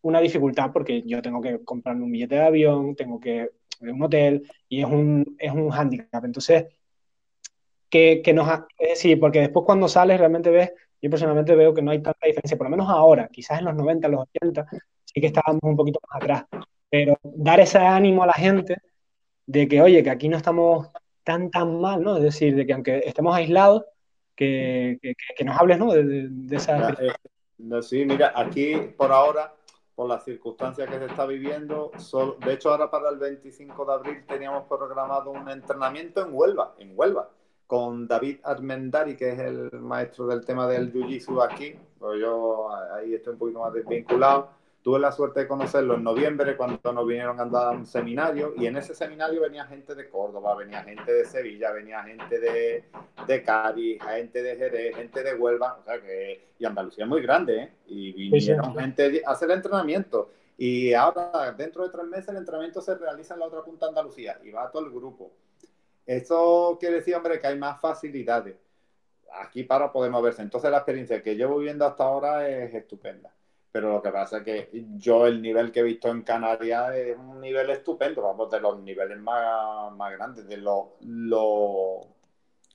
una 0.00 0.20
dificultad 0.20 0.70
porque 0.72 1.02
yo 1.02 1.20
tengo 1.20 1.42
que 1.42 1.62
comprarme 1.64 2.04
un 2.04 2.12
billete 2.12 2.36
de 2.36 2.46
avión, 2.46 2.96
tengo 2.96 3.20
que 3.20 3.50
un 3.80 4.02
hotel 4.02 4.50
y 4.68 4.80
es 4.80 4.86
un, 4.86 5.36
es 5.38 5.52
un 5.52 5.70
hándicap. 5.70 6.24
Entonces, 6.24 6.66
que, 7.90 8.22
que 8.24 8.32
nos... 8.32 8.48
Es 8.78 8.88
decir, 8.90 9.20
porque 9.20 9.40
después 9.40 9.66
cuando 9.66 9.88
sales 9.88 10.18
realmente 10.18 10.50
ves, 10.50 10.72
yo 11.00 11.10
personalmente 11.10 11.54
veo 11.54 11.74
que 11.74 11.82
no 11.82 11.90
hay 11.90 12.02
tanta 12.02 12.26
diferencia, 12.26 12.56
por 12.56 12.66
lo 12.66 12.70
menos 12.70 12.88
ahora, 12.88 13.28
quizás 13.28 13.58
en 13.58 13.66
los 13.66 13.74
90, 13.74 14.08
los 14.08 14.26
80, 14.34 14.66
sí 15.04 15.20
que 15.20 15.26
estábamos 15.26 15.62
un 15.62 15.76
poquito 15.76 16.00
más 16.08 16.22
atrás. 16.22 16.44
Pero 16.90 17.18
dar 17.22 17.60
ese 17.60 17.78
ánimo 17.78 18.22
a 18.22 18.26
la 18.26 18.32
gente 18.32 18.78
de 19.46 19.68
que, 19.68 19.80
oye, 19.80 20.02
que 20.02 20.10
aquí 20.10 20.28
no 20.28 20.36
estamos 20.36 20.88
tan, 21.24 21.50
tan 21.50 21.80
mal, 21.80 22.02
¿no? 22.02 22.16
Es 22.16 22.22
decir, 22.22 22.54
de 22.54 22.66
que 22.66 22.72
aunque 22.72 23.02
estemos 23.04 23.34
aislados, 23.34 23.84
que, 24.34 24.98
nos 25.44 25.58
hables, 25.58 25.78
¿no? 25.78 25.92
De, 25.92 26.56
esa... 26.56 26.90
Eh, 26.90 27.82
sí, 27.82 28.04
mira, 28.04 28.32
aquí 28.34 28.76
por 28.96 29.10
ahora, 29.12 29.54
por 29.94 30.08
las 30.08 30.24
circunstancias 30.24 30.88
que 30.88 30.98
se 30.98 31.06
está 31.06 31.26
viviendo, 31.26 31.90
de 32.44 32.52
hecho 32.52 32.70
ahora 32.70 32.90
para 32.90 33.08
el 33.08 33.18
25 33.18 33.84
de 33.84 33.92
abril 33.92 34.26
teníamos 34.26 34.64
programado 34.68 35.30
un 35.30 35.48
entrenamiento 35.48 36.24
en 36.24 36.28
Huelva, 36.32 36.74
en 36.78 36.92
Huelva, 36.94 37.30
con 37.66 38.06
David 38.06 38.38
Armendari, 38.44 39.16
que 39.16 39.32
es 39.32 39.38
el 39.38 39.70
maestro 39.80 40.26
del 40.26 40.44
tema 40.44 40.68
del 40.68 40.92
Jiu-Jitsu 40.92 41.44
aquí, 41.44 41.74
pues 41.98 42.20
yo 42.20 42.68
ahí 42.94 43.14
estoy 43.14 43.32
un 43.32 43.38
poquito 43.38 43.60
más 43.60 43.72
desvinculado 43.72 44.50
Tuve 44.86 45.00
la 45.00 45.10
suerte 45.10 45.40
de 45.40 45.48
conocerlo 45.48 45.96
en 45.96 46.04
noviembre 46.04 46.56
cuando 46.56 46.92
nos 46.92 47.04
vinieron 47.08 47.40
a 47.40 47.44
dar 47.46 47.74
un 47.74 47.86
seminario 47.86 48.54
y 48.56 48.66
en 48.66 48.76
ese 48.76 48.94
seminario 48.94 49.40
venía 49.40 49.64
gente 49.64 49.96
de 49.96 50.08
Córdoba, 50.08 50.54
venía 50.54 50.84
gente 50.84 51.12
de 51.12 51.24
Sevilla, 51.24 51.72
venía 51.72 52.04
gente 52.04 52.38
de, 52.38 52.84
de 53.26 53.42
Cádiz, 53.42 54.00
gente 54.00 54.44
de 54.44 54.54
Jerez, 54.54 54.94
gente 54.94 55.24
de 55.24 55.34
Huelva, 55.34 55.78
o 55.80 55.82
sea 55.82 56.00
que, 56.00 56.50
y 56.56 56.64
Andalucía 56.64 57.02
es 57.02 57.10
muy 57.10 57.20
grande, 57.20 57.62
¿eh? 57.62 57.72
Y 57.88 58.30
vinieron 58.30 58.76
gente 58.76 59.22
a 59.26 59.32
hacer 59.32 59.50
entrenamiento. 59.50 60.30
Y 60.56 60.92
ahora, 60.92 61.52
dentro 61.58 61.82
de 61.82 61.90
tres 61.90 62.04
meses, 62.04 62.28
el 62.28 62.36
entrenamiento 62.36 62.80
se 62.80 62.94
realiza 62.94 63.34
en 63.34 63.40
la 63.40 63.46
otra 63.46 63.64
punta 63.64 63.86
de 63.86 63.88
Andalucía 63.88 64.38
y 64.44 64.52
va 64.52 64.70
todo 64.70 64.86
el 64.86 64.92
grupo. 64.92 65.32
Eso 66.06 66.76
quiere 66.80 66.96
decir, 66.96 67.14
hombre, 67.14 67.40
que 67.40 67.48
hay 67.48 67.58
más 67.58 67.80
facilidades 67.80 68.56
aquí 69.32 69.64
para 69.64 69.92
poder 69.92 70.10
moverse. 70.10 70.42
Entonces, 70.42 70.70
la 70.70 70.78
experiencia 70.78 71.22
que 71.22 71.36
llevo 71.36 71.58
viviendo 71.58 71.84
hasta 71.84 72.04
ahora 72.04 72.48
es 72.48 72.72
estupenda 72.74 73.36
pero 73.76 73.92
lo 73.92 74.00
que 74.00 74.10
pasa 74.10 74.38
es 74.38 74.42
que 74.42 74.70
yo 74.96 75.26
el 75.26 75.42
nivel 75.42 75.70
que 75.70 75.80
he 75.80 75.82
visto 75.82 76.08
en 76.08 76.22
Canarias 76.22 76.94
es 76.94 77.18
un 77.18 77.42
nivel 77.42 77.68
estupendo, 77.68 78.22
vamos, 78.22 78.50
de 78.50 78.58
los 78.58 78.80
niveles 78.80 79.18
más, 79.18 79.92
más 79.92 80.12
grandes, 80.12 80.48
de 80.48 80.56
los... 80.56 80.86
Lo, 81.00 82.00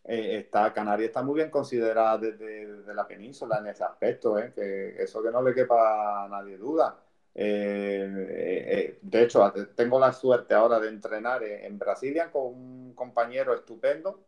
eh, 0.04 0.38
está, 0.38 0.72
Canarias 0.72 1.08
está 1.08 1.24
muy 1.24 1.38
bien 1.38 1.50
considerada 1.50 2.20
desde, 2.20 2.94
la 2.94 3.08
península 3.08 3.58
en 3.58 3.66
ese 3.66 3.84
aspecto, 3.84 4.38
¿eh? 4.38 4.54
que 4.54 5.02
eso 5.02 5.24
que 5.24 5.32
no 5.32 5.42
le 5.42 5.56
quepa 5.56 6.26
a 6.26 6.30
nadie 6.30 6.56
duda. 6.60 6.96
Eh, 7.34 9.00
de 9.02 9.24
hecho, 9.24 9.54
tengo 9.76 10.00
la 10.00 10.12
suerte 10.14 10.54
ahora 10.54 10.80
de 10.80 10.90
entrenar 10.90 11.44
en 11.44 11.80
Brasilia 11.80 12.32
con 12.32 12.44
un 12.48 12.94
compañero 12.94 13.54
estupendo, 13.54 14.26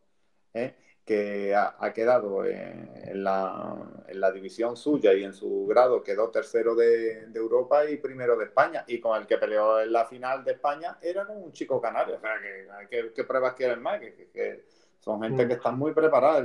que 1.04 1.54
ha, 1.54 1.92
quedado 1.92 2.46
en, 2.46 3.22
la, 3.22 3.76
en, 4.08 4.20
la, 4.20 4.32
división 4.32 4.74
suya 4.74 5.12
y 5.12 5.22
en 5.22 5.34
su 5.34 5.66
grado 5.66 6.02
quedó 6.02 6.30
tercero 6.30 6.74
de, 6.74 7.26
de, 7.26 7.38
Europa 7.38 7.84
y 7.84 7.98
primero 7.98 8.38
de 8.38 8.46
España. 8.46 8.84
Y 8.86 9.00
con 9.00 9.20
el 9.20 9.26
que 9.26 9.36
peleó 9.36 9.80
en 9.80 9.92
la 9.92 10.06
final 10.06 10.42
de 10.44 10.52
España 10.52 10.96
era 11.02 11.26
con 11.26 11.42
un 11.42 11.52
chico 11.52 11.80
canario. 11.80 12.16
O 12.16 12.20
sea, 12.20 12.40
que, 12.88 13.12
¿qué, 13.14 13.24
pruebas 13.24 13.52
quieren 13.52 13.82
más? 13.82 14.00
Que, 14.00 14.64
son 15.00 15.22
gente 15.22 15.44
mm. 15.44 15.48
que 15.48 15.54
están 15.54 15.78
muy 15.78 15.92
preparada. 15.92 16.42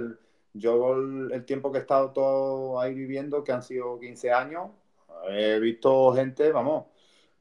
yo 0.54 0.94
el, 0.94 1.46
tiempo 1.46 1.72
que 1.72 1.78
he 1.78 1.82
estado 1.82 2.12
todo 2.12 2.80
ahí 2.82 2.94
viviendo, 2.94 3.46
que 3.46 3.54
han 3.54 3.64
sido 3.64 3.98
15 3.98 4.34
años, 4.34 4.72
he 5.28 5.60
visto 5.60 6.14
gente, 6.14 6.52
vamos, 6.52 6.86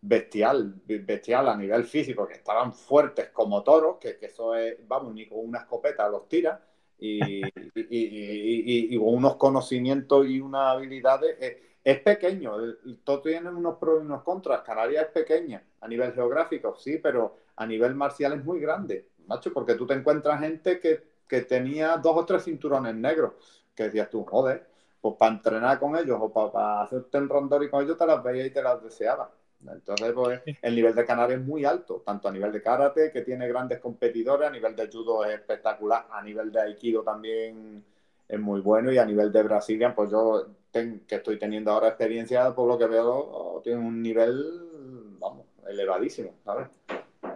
bestial, 0.00 0.74
bestial 0.86 1.48
a 1.48 1.56
nivel 1.56 1.84
físico, 1.84 2.26
que 2.26 2.34
estaban 2.34 2.72
fuertes 2.72 3.30
como 3.30 3.62
toros, 3.62 3.98
que, 3.98 4.18
eso 4.20 4.54
es, 4.54 4.76
vamos, 4.86 5.14
ni 5.14 5.26
con 5.26 5.38
una 5.40 5.60
escopeta 5.60 6.08
los 6.08 6.28
tira 6.28 6.60
y, 6.98 7.42
y, 7.74 8.96
unos 8.96 9.36
conocimientos 9.36 10.26
y 10.26 10.40
unas 10.40 10.74
habilidades. 10.74 11.36
Eh, 11.40 11.62
es, 11.84 12.00
pequeño, 12.00 12.56
todo 13.04 13.22
tiene 13.22 13.48
unos 13.50 13.78
pros 13.78 14.02
y 14.02 14.06
unos 14.06 14.22
contras. 14.22 14.62
Canarias 14.62 15.06
es 15.06 15.12
pequeña 15.12 15.62
a 15.80 15.88
nivel 15.88 16.12
geográfico, 16.12 16.76
sí, 16.76 16.98
pero 16.98 17.36
a 17.56 17.66
nivel 17.66 17.94
marcial 17.94 18.34
es 18.34 18.44
muy 18.44 18.60
grande, 18.60 19.08
macho, 19.26 19.52
porque 19.52 19.74
tú 19.74 19.86
te 19.86 19.94
encuentras 19.94 20.40
gente 20.40 20.80
que, 20.80 21.02
que 21.26 21.42
tenía 21.42 21.96
dos 21.96 22.16
o 22.16 22.24
tres 22.24 22.44
cinturones 22.44 22.94
negros, 22.94 23.32
que 23.74 23.84
decías 23.84 24.10
tú, 24.10 24.24
joder, 24.24 24.68
pues 25.00 25.14
para 25.18 25.34
entrenar 25.34 25.78
con 25.78 25.96
ellos 25.96 26.18
o 26.20 26.32
para, 26.32 26.52
para 26.52 26.82
hacerte 26.82 27.18
el 27.18 27.28
rondori 27.28 27.68
con 27.70 27.84
ellos 27.84 27.96
te 27.96 28.06
las 28.06 28.22
veías 28.22 28.46
y 28.46 28.50
te 28.50 28.62
las 28.62 28.82
deseabas. 28.82 29.28
Entonces, 29.60 30.12
pues, 30.12 30.40
el 30.62 30.74
nivel 30.74 30.94
de 30.94 31.04
Canarias 31.04 31.40
es 31.40 31.46
muy 31.46 31.64
alto, 31.64 32.02
tanto 32.06 32.28
a 32.28 32.32
nivel 32.32 32.52
de 32.52 32.62
karate, 32.62 33.10
que 33.10 33.22
tiene 33.22 33.48
grandes 33.48 33.80
competidores, 33.80 34.48
a 34.48 34.52
nivel 34.52 34.76
de 34.76 34.88
judo 34.88 35.24
es 35.24 35.34
espectacular, 35.34 36.06
a 36.10 36.22
nivel 36.22 36.52
de 36.52 36.60
aikido 36.60 37.02
también 37.02 37.84
es 38.28 38.38
muy 38.38 38.60
bueno 38.60 38.92
y 38.92 38.98
a 38.98 39.04
nivel 39.04 39.32
de 39.32 39.42
Brasilia, 39.42 39.94
pues 39.94 40.10
yo 40.10 40.46
que 40.70 41.00
estoy 41.08 41.38
teniendo 41.38 41.72
ahora 41.72 41.88
experiencia, 41.88 42.54
por 42.54 42.68
lo 42.68 42.78
que 42.78 42.86
veo, 42.86 43.60
tiene 43.64 43.80
un 43.80 44.00
nivel, 44.00 45.16
vamos, 45.18 45.46
elevadísimo, 45.66 46.34
¿sabes? 46.44 46.68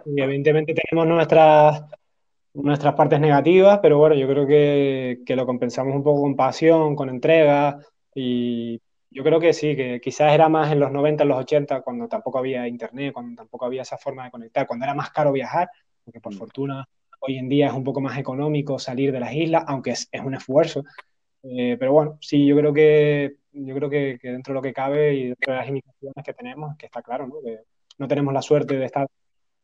Y 0.05 0.21
evidentemente 0.21 0.73
tenemos 0.73 1.07
nuestras, 1.07 1.83
nuestras 2.53 2.93
partes 2.93 3.19
negativas, 3.19 3.79
pero 3.81 3.97
bueno, 3.97 4.15
yo 4.15 4.27
creo 4.27 4.45
que, 4.45 5.21
que 5.25 5.35
lo 5.35 5.45
compensamos 5.45 5.95
un 5.95 6.03
poco 6.03 6.21
con 6.21 6.35
pasión, 6.35 6.95
con 6.95 7.09
entrega 7.09 7.79
y 8.13 8.79
yo 9.09 9.23
creo 9.23 9.39
que 9.39 9.53
sí, 9.53 9.75
que 9.75 9.99
quizás 10.01 10.33
era 10.33 10.49
más 10.49 10.71
en 10.71 10.79
los 10.79 10.91
90, 10.91 11.23
en 11.23 11.29
los 11.29 11.39
80, 11.39 11.81
cuando 11.81 12.07
tampoco 12.07 12.39
había 12.39 12.67
internet, 12.67 13.13
cuando 13.13 13.35
tampoco 13.35 13.65
había 13.65 13.83
esa 13.83 13.97
forma 13.97 14.25
de 14.25 14.31
conectar, 14.31 14.67
cuando 14.67 14.85
era 14.85 14.93
más 14.93 15.11
caro 15.11 15.31
viajar, 15.31 15.69
porque 16.03 16.19
por 16.19 16.33
mm. 16.33 16.37
fortuna 16.37 16.87
hoy 17.19 17.37
en 17.37 17.47
día 17.47 17.67
es 17.67 17.73
un 17.73 17.83
poco 17.83 18.01
más 18.01 18.17
económico 18.17 18.79
salir 18.79 19.11
de 19.11 19.19
las 19.19 19.33
islas, 19.33 19.63
aunque 19.67 19.91
es, 19.91 20.09
es 20.11 20.21
un 20.21 20.33
esfuerzo. 20.35 20.83
Eh, 21.43 21.77
pero 21.79 21.93
bueno, 21.93 22.17
sí, 22.21 22.45
yo 22.45 22.55
creo 22.57 22.73
que 22.73 23.35
yo 23.53 23.75
creo 23.75 23.89
que, 23.89 24.19
dentro 24.21 24.53
de 24.53 24.55
lo 24.55 24.61
que 24.61 24.73
cabe 24.73 25.13
y 25.13 25.27
dentro 25.27 25.53
de 25.53 25.59
las 25.59 25.67
limitaciones 25.67 26.25
que 26.25 26.33
tenemos, 26.33 26.75
que 26.77 26.87
está 26.87 27.01
claro, 27.01 27.27
¿no? 27.27 27.35
que 27.43 27.59
no 27.97 28.07
tenemos 28.07 28.33
la 28.33 28.41
suerte 28.41 28.77
de 28.77 28.85
estar. 28.85 29.07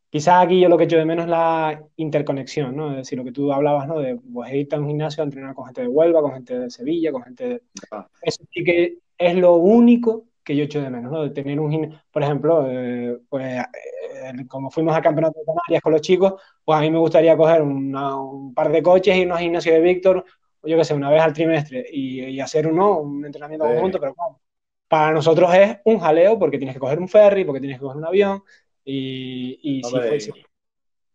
Quizás 0.10 0.44
aquí 0.44 0.60
yo 0.60 0.69
lo 0.69 0.77
que 0.77 0.86
echo 0.86 0.98
de 0.98 1.06
menos 1.06 1.26
es 1.26 1.31
la 1.31 1.84
interconexión, 1.98 2.76
¿no? 2.76 2.91
Es 2.91 2.98
decir, 2.98 3.18
lo 3.18 3.23
que 3.23 3.31
tú 3.31 3.53
hablabas, 3.53 3.88
¿no? 3.88 3.99
De 3.99 4.15
pues, 4.15 4.52
irte 4.53 4.76
a 4.76 4.80
un 4.80 4.88
gimnasio 4.88 5.22
a 5.22 5.26
entrenar 5.26 5.53
con 5.53 5.65
gente 5.65 5.81
de 5.81 5.88
Huelva, 5.88 6.22
con 6.22 6.34
gente 6.34 6.57
de 6.57 6.69
Sevilla, 6.69 7.11
con 7.11 7.23
gente 7.23 7.48
de... 7.48 7.61
Ah. 7.91 8.07
Eso 8.22 8.44
sí 8.52 8.64
que 8.64 8.98
es 9.18 9.36
lo 9.36 9.56
único 9.56 10.26
que 10.44 10.56
yo 10.56 10.64
echo 10.64 10.81
de 10.81 10.90
menos, 10.90 11.11
¿no? 11.11 11.22
De 11.22 11.30
tener 11.30 11.60
un 11.60 11.95
por 12.11 12.23
ejemplo, 12.23 12.65
eh, 12.68 13.19
pues 13.30 13.60
eh, 13.60 14.48
como 14.48 14.72
fuimos 14.72 14.95
al 14.95 15.03
campeonato 15.03 15.40
de 15.40 15.45
Canarias 15.45 15.81
con 15.84 15.91
los 15.91 16.02
chicos, 16.02 16.34
pues 16.65 16.80
a 16.80 16.81
mí 16.81 16.90
me 16.90 16.98
gustaría 16.98 17.38
coger 17.38 17.61
un 17.61 18.53
par 18.56 18.72
de 18.72 18.81
coches, 18.81 19.15
irnos 19.15 19.38
al 19.38 19.44
gimnasio 19.44 19.73
de 19.73 19.80
Víctor, 19.80 20.26
yo 20.64 20.76
qué 20.76 20.84
sé, 20.84 20.95
una 20.95 21.11
vez 21.11 21.22
al 21.22 21.34
trimestre 21.34 21.86
y, 21.91 22.40
hacer 22.40 22.65
uno, 22.65 22.99
un 22.99 23.26
entrenamiento 23.26 23.65
conjunto, 23.65 23.99
pero 23.99 24.15
claro, 24.15 24.40
para 24.88 25.14
nosotros 25.14 25.53
es 25.53 25.77
un 25.86 25.99
jaleo 25.99 26.40
porque 26.40 26.57
tienes 26.57 26.76
que 26.76 26.80
coger 26.80 26.99
un 26.99 27.07
ferry, 27.07 27.45
porque 27.45 27.60
tienes 27.60 27.77
que 27.77 27.84
coger 27.84 27.98
un 27.98 28.06
avión 28.06 28.44
y, 28.85 29.60
y 29.61 29.84
si 29.84 30.31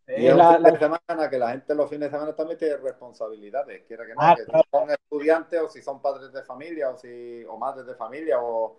y 0.07 0.27
es 0.27 0.35
la, 0.35 0.59
de 0.59 0.77
semana 0.77 1.29
que 1.29 1.39
la 1.39 1.51
gente 1.51 1.73
los 1.73 1.89
fines 1.89 2.11
de 2.11 2.17
semana 2.17 2.35
también 2.35 2.59
tiene 2.59 2.77
responsabilidades, 2.77 3.83
quiera 3.87 4.05
que 4.05 4.13
no, 4.13 4.21
ah, 4.21 4.35
que 4.35 4.43
si 4.43 4.51
son 4.71 4.91
estudiantes 4.91 5.61
o 5.61 5.67
si 5.67 5.81
son 5.81 5.99
padres 5.99 6.31
de 6.31 6.43
familia 6.43 6.91
o 6.91 6.97
si 6.97 7.43
o 7.45 7.57
madres 7.57 7.87
de 7.87 7.95
familia 7.95 8.39
o, 8.39 8.77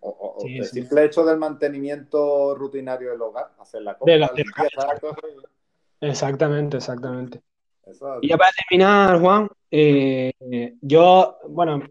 o, 0.00 0.36
el 0.44 0.66
simple 0.66 1.04
hecho 1.04 1.24
del 1.24 1.38
mantenimiento 1.38 2.54
rutinario 2.54 3.10
del 3.10 3.22
hogar, 3.22 3.52
hacer 3.58 3.82
la 3.82 3.96
cosa. 3.98 4.12
Exactamente, 6.00 6.76
exactamente. 6.76 7.40
Y 8.20 8.28
ya 8.28 8.36
para 8.36 8.50
terminar, 8.52 9.20
Juan, 9.20 9.48
eh, 9.70 10.32
yo, 10.80 11.38
bueno, 11.48 11.82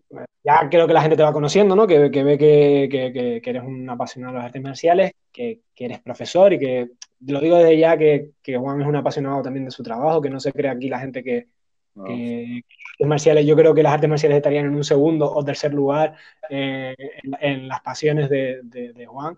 ya 0.43 0.69
creo 0.69 0.87
que 0.87 0.93
la 0.93 1.01
gente 1.01 1.17
te 1.17 1.23
va 1.23 1.33
conociendo, 1.33 1.75
¿no? 1.75 1.85
Que, 1.85 2.09
que 2.09 2.23
ve 2.23 2.37
que, 2.37 3.41
que, 3.43 3.49
eres 3.49 3.63
un 3.63 3.89
apasionado 3.89 4.33
de 4.33 4.39
las 4.39 4.45
artes 4.45 4.61
marciales, 4.61 5.13
que, 5.31 5.61
eres 5.75 5.99
profesor 5.99 6.53
y 6.53 6.59
que 6.59 6.91
lo 7.27 7.39
digo 7.39 7.57
desde 7.57 7.77
ya 7.77 7.97
que, 7.97 8.31
Juan 8.57 8.81
es 8.81 8.87
un 8.87 8.95
apasionado 8.95 9.41
también 9.41 9.65
de 9.65 9.71
su 9.71 9.83
trabajo, 9.83 10.21
que 10.21 10.29
no 10.29 10.39
se 10.39 10.53
cree 10.53 10.71
aquí 10.71 10.89
la 10.89 10.99
gente 10.99 11.23
que, 11.23 11.47
artes 11.95 13.07
marciales, 13.07 13.45
yo 13.45 13.55
creo 13.55 13.73
que 13.73 13.83
las 13.83 13.93
artes 13.93 14.09
marciales 14.09 14.37
estarían 14.37 14.67
en 14.67 14.75
un 14.75 14.83
segundo 14.83 15.31
o 15.31 15.43
tercer 15.43 15.73
lugar 15.73 16.15
eh, 16.49 16.95
en, 17.39 17.67
las 17.67 17.81
pasiones 17.81 18.29
de, 18.29 19.05
Juan. 19.07 19.37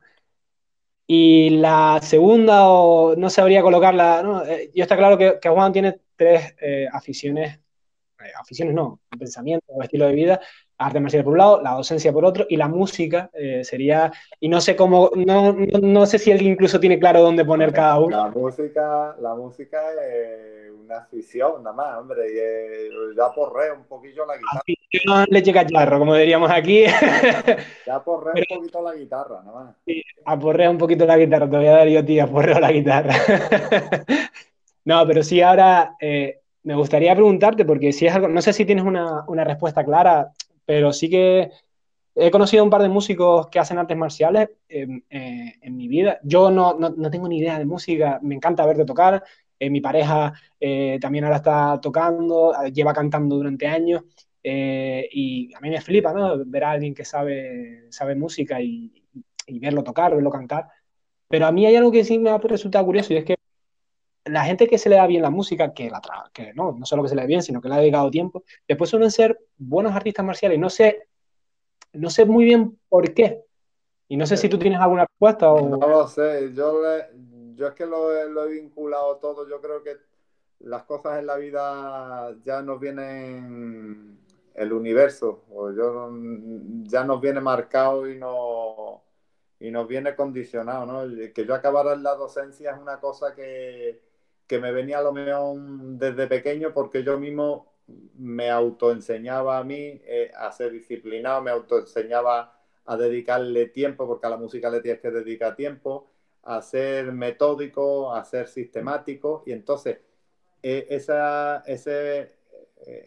Y 1.07 1.49
la 1.51 1.99
segunda, 2.01 2.69
o 2.69 3.15
no 3.15 3.29
sabría 3.29 3.61
colocarla, 3.61 4.23
¿no? 4.23 4.45
Eh, 4.45 4.71
yo 4.73 4.83
está 4.83 4.95
claro 4.97 5.17
que, 5.17 5.37
Juan 5.49 5.73
tiene 5.73 5.97
tres 6.15 6.55
eh, 6.61 6.87
aficiones, 6.91 7.59
aficiones 8.39 8.73
no, 8.73 8.99
pensamiento 9.17 9.65
o 9.67 9.83
estilo 9.83 10.07
de 10.07 10.13
vida, 10.13 10.39
arte 10.77 10.99
marcial 10.99 11.23
por 11.23 11.33
un 11.33 11.39
lado, 11.39 11.61
la 11.61 11.71
docencia 11.71 12.11
por 12.11 12.25
otro, 12.25 12.45
y 12.49 12.57
la 12.57 12.67
música 12.67 13.29
eh, 13.33 13.63
sería, 13.63 14.11
y 14.39 14.49
no 14.49 14.61
sé 14.61 14.75
cómo, 14.75 15.11
no, 15.15 15.53
no, 15.53 16.05
sé 16.05 16.19
si 16.19 16.31
él 16.31 16.41
incluso 16.41 16.79
tiene 16.79 16.99
claro 16.99 17.21
dónde 17.21 17.45
poner 17.45 17.71
cada 17.73 17.99
uno. 17.99 18.17
La 18.17 18.29
música, 18.29 19.15
la 19.19 19.35
música 19.35 19.79
es 20.03 20.71
una 20.71 20.97
afición 20.97 21.63
nada 21.63 21.75
más, 21.75 21.97
hombre, 21.97 22.31
y 22.31 22.37
eh, 22.37 22.89
ya 23.15 23.31
porreo 23.33 23.75
un 23.75 23.85
poquillo 23.85 24.25
la 24.25 24.35
guitarra. 24.35 24.61
No 25.05 25.25
leche 25.25 25.51
cacharro, 25.51 25.99
como 25.99 26.15
diríamos 26.15 26.51
aquí. 26.51 26.85
ya 27.85 28.03
porreo 28.03 28.33
un 28.35 28.57
poquito 28.57 28.81
la 28.81 28.93
guitarra, 28.93 29.41
nada 29.43 29.63
más. 29.63 29.75
Sí, 29.85 30.03
aporrea 30.25 30.69
un 30.69 30.77
poquito 30.77 31.05
la 31.05 31.17
guitarra, 31.17 31.49
te 31.49 31.57
voy 31.57 31.67
a 31.67 31.71
dar 31.71 31.87
yo, 31.87 32.05
tío, 32.05 32.23
aporreo 32.23 32.59
la 32.59 32.71
guitarra. 32.71 33.13
no, 34.85 35.05
pero 35.07 35.23
sí, 35.23 35.41
ahora... 35.41 35.95
Eh, 35.99 36.39
me 36.63 36.75
gustaría 36.75 37.13
preguntarte, 37.13 37.65
porque 37.65 37.91
si 37.91 38.07
es 38.07 38.15
algo, 38.15 38.27
no 38.27 38.41
sé 38.41 38.53
si 38.53 38.65
tienes 38.65 38.85
una, 38.85 39.25
una 39.27 39.43
respuesta 39.43 39.83
clara, 39.83 40.31
pero 40.65 40.93
sí 40.93 41.09
que 41.09 41.51
he 42.15 42.31
conocido 42.31 42.63
un 42.63 42.69
par 42.69 42.81
de 42.81 42.89
músicos 42.89 43.47
que 43.47 43.59
hacen 43.59 43.77
artes 43.77 43.97
marciales 43.97 44.49
eh, 44.69 44.87
en 45.09 45.75
mi 45.75 45.87
vida. 45.87 46.19
Yo 46.23 46.51
no, 46.51 46.73
no, 46.79 46.89
no, 46.89 47.11
tengo 47.11 47.27
ni 47.27 47.39
idea 47.39 47.59
de 47.59 47.65
música, 47.65 48.19
me 48.21 48.35
encanta 48.35 48.65
verte 48.65 48.85
tocar. 48.85 49.23
mi 49.59 49.81
pareja 49.81 50.33
también 51.01 51.25
ahora 51.25 51.37
está 51.37 51.79
tocando, 51.81 52.53
lleva 52.73 52.93
cantando 52.93 53.35
durante 53.35 53.67
años. 53.67 54.03
y 54.43 55.53
a 55.53 55.59
mí 55.59 55.69
me 55.69 55.81
flipa, 55.81 56.13
¿no? 56.13 56.43
Ver 56.45 56.63
a 56.63 56.71
alguien 56.71 56.93
que 56.93 57.05
sabe, 57.05 57.87
sabe 57.89 58.15
música 58.15 58.61
y, 58.61 59.03
y 59.47 59.59
verlo 59.59 59.83
tocar, 59.83 60.15
verlo 60.15 60.31
cantar. 60.31 60.67
Pero 61.27 61.47
a 61.47 61.51
mí 61.51 61.65
hay 61.65 61.75
algo 61.75 61.91
que 61.91 62.03
sí 62.05 62.19
me 62.19 62.29
ha 62.29 62.37
resultado 62.37 62.85
curioso 62.85 63.13
y 63.13 63.17
es 63.17 63.25
que 63.25 63.35
la 64.25 64.45
gente 64.45 64.67
que 64.67 64.77
se 64.77 64.89
le 64.89 64.95
da 64.95 65.07
bien 65.07 65.21
la 65.21 65.29
música, 65.29 65.73
que, 65.73 65.89
la 65.89 66.01
que 66.33 66.53
no, 66.53 66.71
no 66.73 66.85
solo 66.85 67.03
que 67.03 67.09
se 67.09 67.15
le 67.15 67.21
da 67.21 67.27
bien, 67.27 67.41
sino 67.41 67.61
que 67.61 67.69
le 67.69 67.75
ha 67.75 67.79
dedicado 67.79 68.09
tiempo, 68.09 68.43
después 68.67 68.89
suelen 68.89 69.11
ser 69.11 69.37
buenos 69.57 69.93
artistas 69.93 70.25
marciales. 70.25 70.59
No 70.59 70.69
sé, 70.69 71.07
no 71.93 72.09
sé 72.09 72.25
muy 72.25 72.45
bien 72.45 72.79
por 72.89 73.13
qué. 73.13 73.43
Y 74.07 74.17
no 74.17 74.25
sé 74.25 74.37
si 74.37 74.47
tú 74.47 74.57
tienes 74.59 74.79
alguna 74.79 75.05
respuesta 75.05 75.51
o... 75.51 75.77
No 75.77 75.87
lo 75.87 76.07
sé, 76.07 76.53
yo, 76.53 76.81
yo 77.55 77.67
es 77.67 77.73
que 77.73 77.85
lo, 77.85 78.29
lo, 78.29 78.45
he 78.45 78.61
vinculado 78.61 79.17
todo, 79.17 79.49
yo 79.49 79.59
creo 79.59 79.81
que 79.81 79.97
las 80.59 80.83
cosas 80.83 81.19
en 81.19 81.25
la 81.25 81.35
vida 81.35 82.35
ya 82.43 82.61
nos 82.61 82.79
vienen 82.79 84.19
el 84.53 84.71
universo, 84.71 85.43
o 85.51 85.71
yo, 85.71 86.11
ya 86.83 87.03
nos 87.03 87.19
viene 87.19 87.41
marcado 87.41 88.07
y 88.07 88.19
no 88.19 89.01
y 89.59 89.71
nos 89.71 89.87
viene 89.87 90.13
condicionado, 90.13 90.85
¿no? 90.85 91.33
Que 91.33 91.45
yo 91.45 91.55
acabara 91.55 91.93
en 91.93 92.03
la 92.03 92.15
docencia 92.15 92.71
es 92.71 92.81
una 92.81 92.99
cosa 92.99 93.33
que, 93.33 94.01
que 94.53 94.59
me 94.59 94.71
venía 94.71 94.99
a 94.99 95.01
lo 95.01 95.11
mejor 95.11 95.57
desde 95.97 96.27
pequeño 96.27 96.75
porque 96.75 97.03
yo 97.03 97.17
mismo 97.17 97.73
me 98.19 98.51
autoenseñaba 98.51 99.57
a 99.57 99.63
mí 99.63 99.99
eh, 100.05 100.31
a 100.37 100.51
ser 100.51 100.71
disciplinado, 100.71 101.41
me 101.41 101.49
autoenseñaba 101.49 102.55
a 102.85 102.95
dedicarle 102.95 103.69
tiempo, 103.69 104.05
porque 104.05 104.27
a 104.27 104.29
la 104.29 104.37
música 104.37 104.69
le 104.69 104.81
tienes 104.81 105.01
que 105.01 105.09
dedicar 105.09 105.55
tiempo, 105.55 106.07
a 106.43 106.61
ser 106.61 107.11
metódico, 107.13 108.13
a 108.13 108.23
ser 108.25 108.47
sistemático, 108.47 109.41
y 109.47 109.53
entonces 109.53 110.01
eh, 110.61 110.85
esa, 110.91 111.63
ese, 111.65 112.35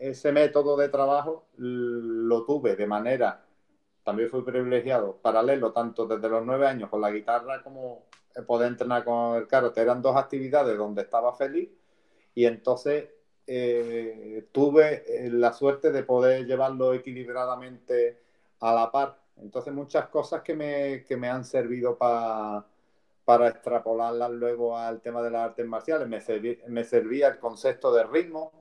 ese 0.01 0.33
método 0.33 0.77
de 0.77 0.89
trabajo 0.89 1.47
lo 1.59 2.45
tuve 2.45 2.75
de 2.75 2.89
manera 2.89 3.45
también 4.03 4.31
fui 4.31 4.43
privilegiado, 4.43 5.17
paralelo, 5.23 5.73
tanto 5.73 6.07
desde 6.07 6.29
los 6.29 6.45
nueve 6.45 6.67
años 6.67 6.91
con 6.91 7.01
la 7.01 7.13
guitarra 7.13 7.63
como 7.63 8.07
poder 8.43 8.69
entrenar 8.69 9.05
con 9.05 9.37
el 9.37 9.47
karate. 9.47 9.81
Eran 9.81 10.03
dos 10.03 10.17
actividades 10.17 10.77
donde 10.77 11.03
estaba 11.03 11.33
feliz 11.35 11.71
y 12.35 12.45
entonces 12.45 13.09
eh, 13.47 14.47
tuve 14.53 15.05
eh, 15.07 15.31
la 15.31 15.53
suerte 15.53 15.91
de 15.91 16.03
poder 16.03 16.47
llevarlo 16.47 16.93
equilibradamente 16.95 18.19
a 18.61 18.75
la 18.75 18.91
par. 18.91 19.19
Entonces 19.37 19.73
muchas 19.73 20.09
cosas 20.09 20.43
que 20.43 20.55
me, 20.55 21.05
que 21.05 21.17
me 21.17 21.29
han 21.29 21.45
servido 21.45 21.97
para 21.97 22.65
para 23.27 23.49
extrapolarlas 23.49 24.31
luego 24.31 24.79
al 24.79 25.01
tema 25.01 25.21
de 25.21 25.31
las 25.33 25.47
artes 25.47 25.67
marciales. 25.67 26.09
Me, 26.09 26.21
me 26.69 26.85
servía 26.85 27.27
el 27.27 27.39
concepto 27.41 27.93
de 27.93 28.05
ritmo, 28.05 28.53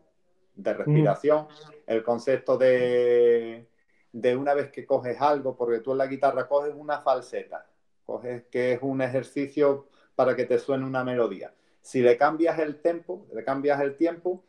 de 0.56 0.74
respiración, 0.74 1.48
el 1.86 2.02
concepto 2.02 2.58
de, 2.58 3.68
de 4.12 4.36
una 4.36 4.56
vez 4.56 4.72
que 4.72 4.84
coges 4.84 5.22
algo, 5.22 5.56
porque 5.56 5.82
tú 5.82 5.92
en 5.92 6.00
la 6.00 6.08
guitarra 6.08 6.48
coges 6.48 6.74
una 6.76 7.00
falseta, 7.02 7.68
coges 8.06 8.44
que 8.52 8.74
es 8.74 8.80
un 8.82 9.02
ejercicio 9.02 9.88
para 10.16 10.36
que 10.36 10.46
te 10.46 10.60
suene 10.60 10.86
una 10.86 11.04
melodía. 11.04 11.54
Si 11.82 12.02
le 12.02 12.18
cambias 12.18 12.58
el 12.60 12.82
tempo, 12.82 13.28
le 13.34 13.44
cambias 13.44 13.80
el 13.82 13.96
tiempo, 13.96 14.44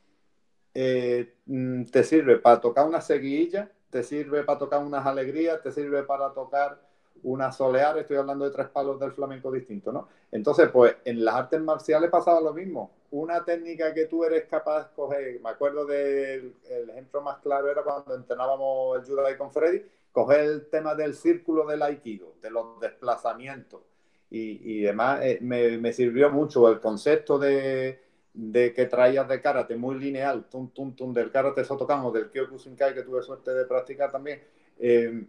eh, 0.74 1.34
mm, 1.46 1.84
te 1.84 2.04
sirve 2.04 2.38
para 2.38 2.60
tocar 2.60 2.86
una 2.86 3.00
seguilla, 3.00 3.70
te 3.90 4.02
sirve 4.02 4.44
para 4.44 4.58
tocar 4.58 4.84
unas 4.84 5.06
alegrías, 5.06 5.62
te 5.62 5.72
sirve 5.72 6.02
para 6.02 6.32
tocar 6.32 6.80
una 7.22 7.50
solear, 7.50 7.98
estoy 7.98 8.16
hablando 8.16 8.44
de 8.44 8.50
tres 8.50 8.68
palos 8.68 9.00
del 9.00 9.12
flamenco 9.12 9.50
distinto, 9.50 9.92
¿no? 9.92 10.08
Entonces, 10.30 10.68
pues 10.70 10.96
en 11.04 11.24
las 11.24 11.34
artes 11.34 11.60
marciales 11.60 12.10
pasaba 12.10 12.40
lo 12.40 12.52
mismo. 12.52 12.90
Una 13.10 13.44
técnica 13.44 13.94
que 13.94 14.06
tú 14.06 14.24
eres 14.24 14.44
capaz 14.44 14.88
de 14.88 14.94
coger, 14.94 15.40
me 15.40 15.50
acuerdo 15.50 15.86
del 15.86 16.54
el 16.68 16.90
ejemplo 16.90 17.22
más 17.22 17.38
claro 17.38 17.70
era 17.70 17.82
cuando 17.82 18.14
entrenábamos 18.14 18.98
el 18.98 19.04
judo 19.06 19.22
con 19.38 19.52
Freddy, 19.52 19.82
coger 20.16 20.40
el 20.40 20.70
tema 20.70 20.94
del 20.94 21.12
círculo 21.12 21.66
del 21.66 21.82
aikido, 21.82 22.36
de 22.40 22.50
los 22.50 22.80
desplazamientos 22.80 23.82
y, 24.30 24.78
y 24.78 24.80
demás, 24.80 25.20
eh, 25.22 25.40
me, 25.42 25.76
me, 25.76 25.92
sirvió 25.92 26.30
mucho 26.30 26.70
el 26.70 26.80
concepto 26.80 27.38
de, 27.38 28.00
de 28.32 28.72
que 28.72 28.86
traías 28.86 29.28
de 29.28 29.42
karate 29.42 29.76
muy 29.76 29.98
lineal, 29.98 30.48
tum, 30.48 30.70
tum, 30.70 30.96
tum, 30.96 31.12
del 31.12 31.30
karate 31.30 31.62
Sotokan 31.66 32.10
del 32.14 32.30
Kyokushinkai 32.30 32.94
que 32.94 33.02
tuve 33.02 33.22
suerte 33.22 33.52
de 33.52 33.66
practicar 33.66 34.10
también. 34.10 34.42
Eh, 34.78 35.26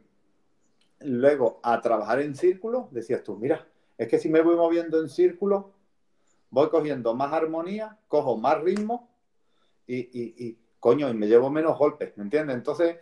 luego 1.02 1.60
a 1.64 1.82
trabajar 1.82 2.22
en 2.22 2.34
círculo, 2.34 2.88
decías 2.92 3.22
tú, 3.26 3.36
mira, 3.36 3.68
es 3.98 4.08
que 4.08 4.18
si 4.18 4.30
me 4.30 4.40
voy 4.40 4.56
moviendo 4.56 5.02
en 5.02 5.10
círculo, 5.10 5.74
voy 6.50 6.70
cogiendo 6.70 7.14
más 7.14 7.34
armonía, 7.34 7.98
cojo 8.08 8.38
más 8.38 8.62
ritmo 8.62 9.10
y, 9.86 9.98
y, 9.98 10.58
coño, 10.80 11.10
y 11.10 11.14
me 11.14 11.28
llevo 11.28 11.50
menos 11.50 11.78
golpes, 11.78 12.16
¿me 12.16 12.24
entiendes? 12.24 12.56
Entonces, 12.56 12.96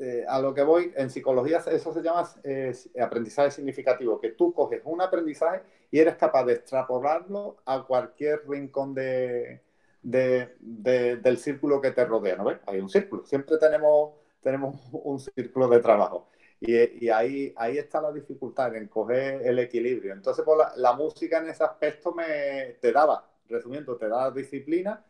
eh, 0.00 0.24
a 0.28 0.40
lo 0.40 0.54
que 0.54 0.62
voy, 0.62 0.92
en 0.96 1.10
psicología 1.10 1.58
eso 1.70 1.92
se 1.92 2.02
llama 2.02 2.28
eh, 2.44 2.72
aprendizaje 3.00 3.50
significativo, 3.50 4.20
que 4.20 4.30
tú 4.30 4.52
coges 4.52 4.80
un 4.84 5.00
aprendizaje 5.00 5.62
y 5.90 5.98
eres 5.98 6.14
capaz 6.16 6.44
de 6.44 6.52
extrapolarlo 6.54 7.56
a 7.64 7.84
cualquier 7.84 8.48
rincón 8.48 8.94
de, 8.94 9.62
del 10.02 11.38
círculo 11.38 11.80
que 11.80 11.90
te 11.90 12.04
rodea, 12.04 12.36
¿no 12.36 12.44
ves? 12.44 12.58
Hay 12.66 12.78
un 12.78 12.88
círculo, 12.88 13.24
siempre 13.26 13.58
tenemos, 13.58 14.14
tenemos 14.40 14.76
un 14.92 15.18
círculo 15.18 15.68
de 15.68 15.80
trabajo. 15.80 16.28
Y, 16.60 17.08
ahí, 17.08 17.52
ahí 17.56 17.78
está 17.78 18.00
la 18.00 18.12
dificultad 18.12 18.74
en 18.74 18.88
coger 18.88 19.46
el 19.46 19.58
equilibrio. 19.60 20.12
Entonces, 20.12 20.44
pues, 20.44 20.58
la, 20.76 20.92
música 20.92 21.38
en 21.38 21.48
ese 21.48 21.62
aspecto 21.62 22.12
me, 22.12 22.76
te 22.80 22.90
daba, 22.90 23.28
resumiendo, 23.48 23.96
te 23.96 24.08
da 24.08 24.30
disciplina, 24.30 25.04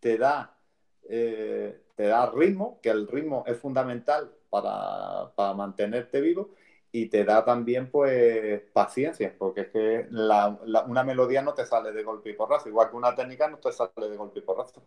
te 0.00 0.18
da, 0.18 0.56
eh, 1.08 1.80
te 1.98 2.06
da 2.06 2.30
ritmo, 2.30 2.78
que 2.80 2.90
el 2.90 3.08
ritmo 3.08 3.42
es 3.44 3.58
fundamental 3.58 4.30
para, 4.48 5.32
para, 5.34 5.52
mantenerte 5.52 6.20
vivo, 6.20 6.50
y 6.92 7.06
te 7.06 7.24
da 7.24 7.44
también 7.44 7.90
pues 7.90 8.62
paciencia, 8.72 9.34
porque 9.36 9.62
es 9.62 9.68
que 9.70 10.06
la, 10.10 10.56
una 10.86 11.02
melodía 11.02 11.42
no 11.42 11.54
te 11.54 11.66
sale 11.66 11.90
de 11.90 12.04
golpe 12.04 12.30
y 12.30 12.34
porrazo, 12.34 12.68
igual 12.68 12.88
que 12.88 12.96
una 12.96 13.16
técnica 13.16 13.48
no 13.48 13.58
te 13.58 13.72
sale 13.72 14.08
de 14.08 14.16
golpe 14.16 14.38
y 14.38 14.42
porrazo. 14.42 14.80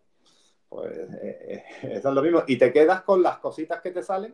Pues 0.70 0.98
eh, 0.98 1.20
eh, 1.22 1.64
eso 1.82 2.08
es 2.08 2.16
lo 2.16 2.22
mismo. 2.22 2.44
Y 2.48 2.58
te 2.58 2.72
quedas 2.72 3.02
con 3.02 3.22
las 3.22 3.40
cositas 3.40 3.82
que 3.82 3.92
te 3.92 4.02
salen 4.02 4.34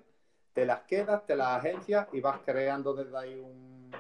te 0.54 0.66
las 0.66 0.82
quedas, 0.82 1.24
te 1.28 1.36
las 1.36 1.50
agencias 1.50 2.08
y 2.14 2.20
vas 2.20 2.40
creando 2.44 2.96
desde 2.96 3.16
ahí 3.16 3.40
un... 3.40 3.92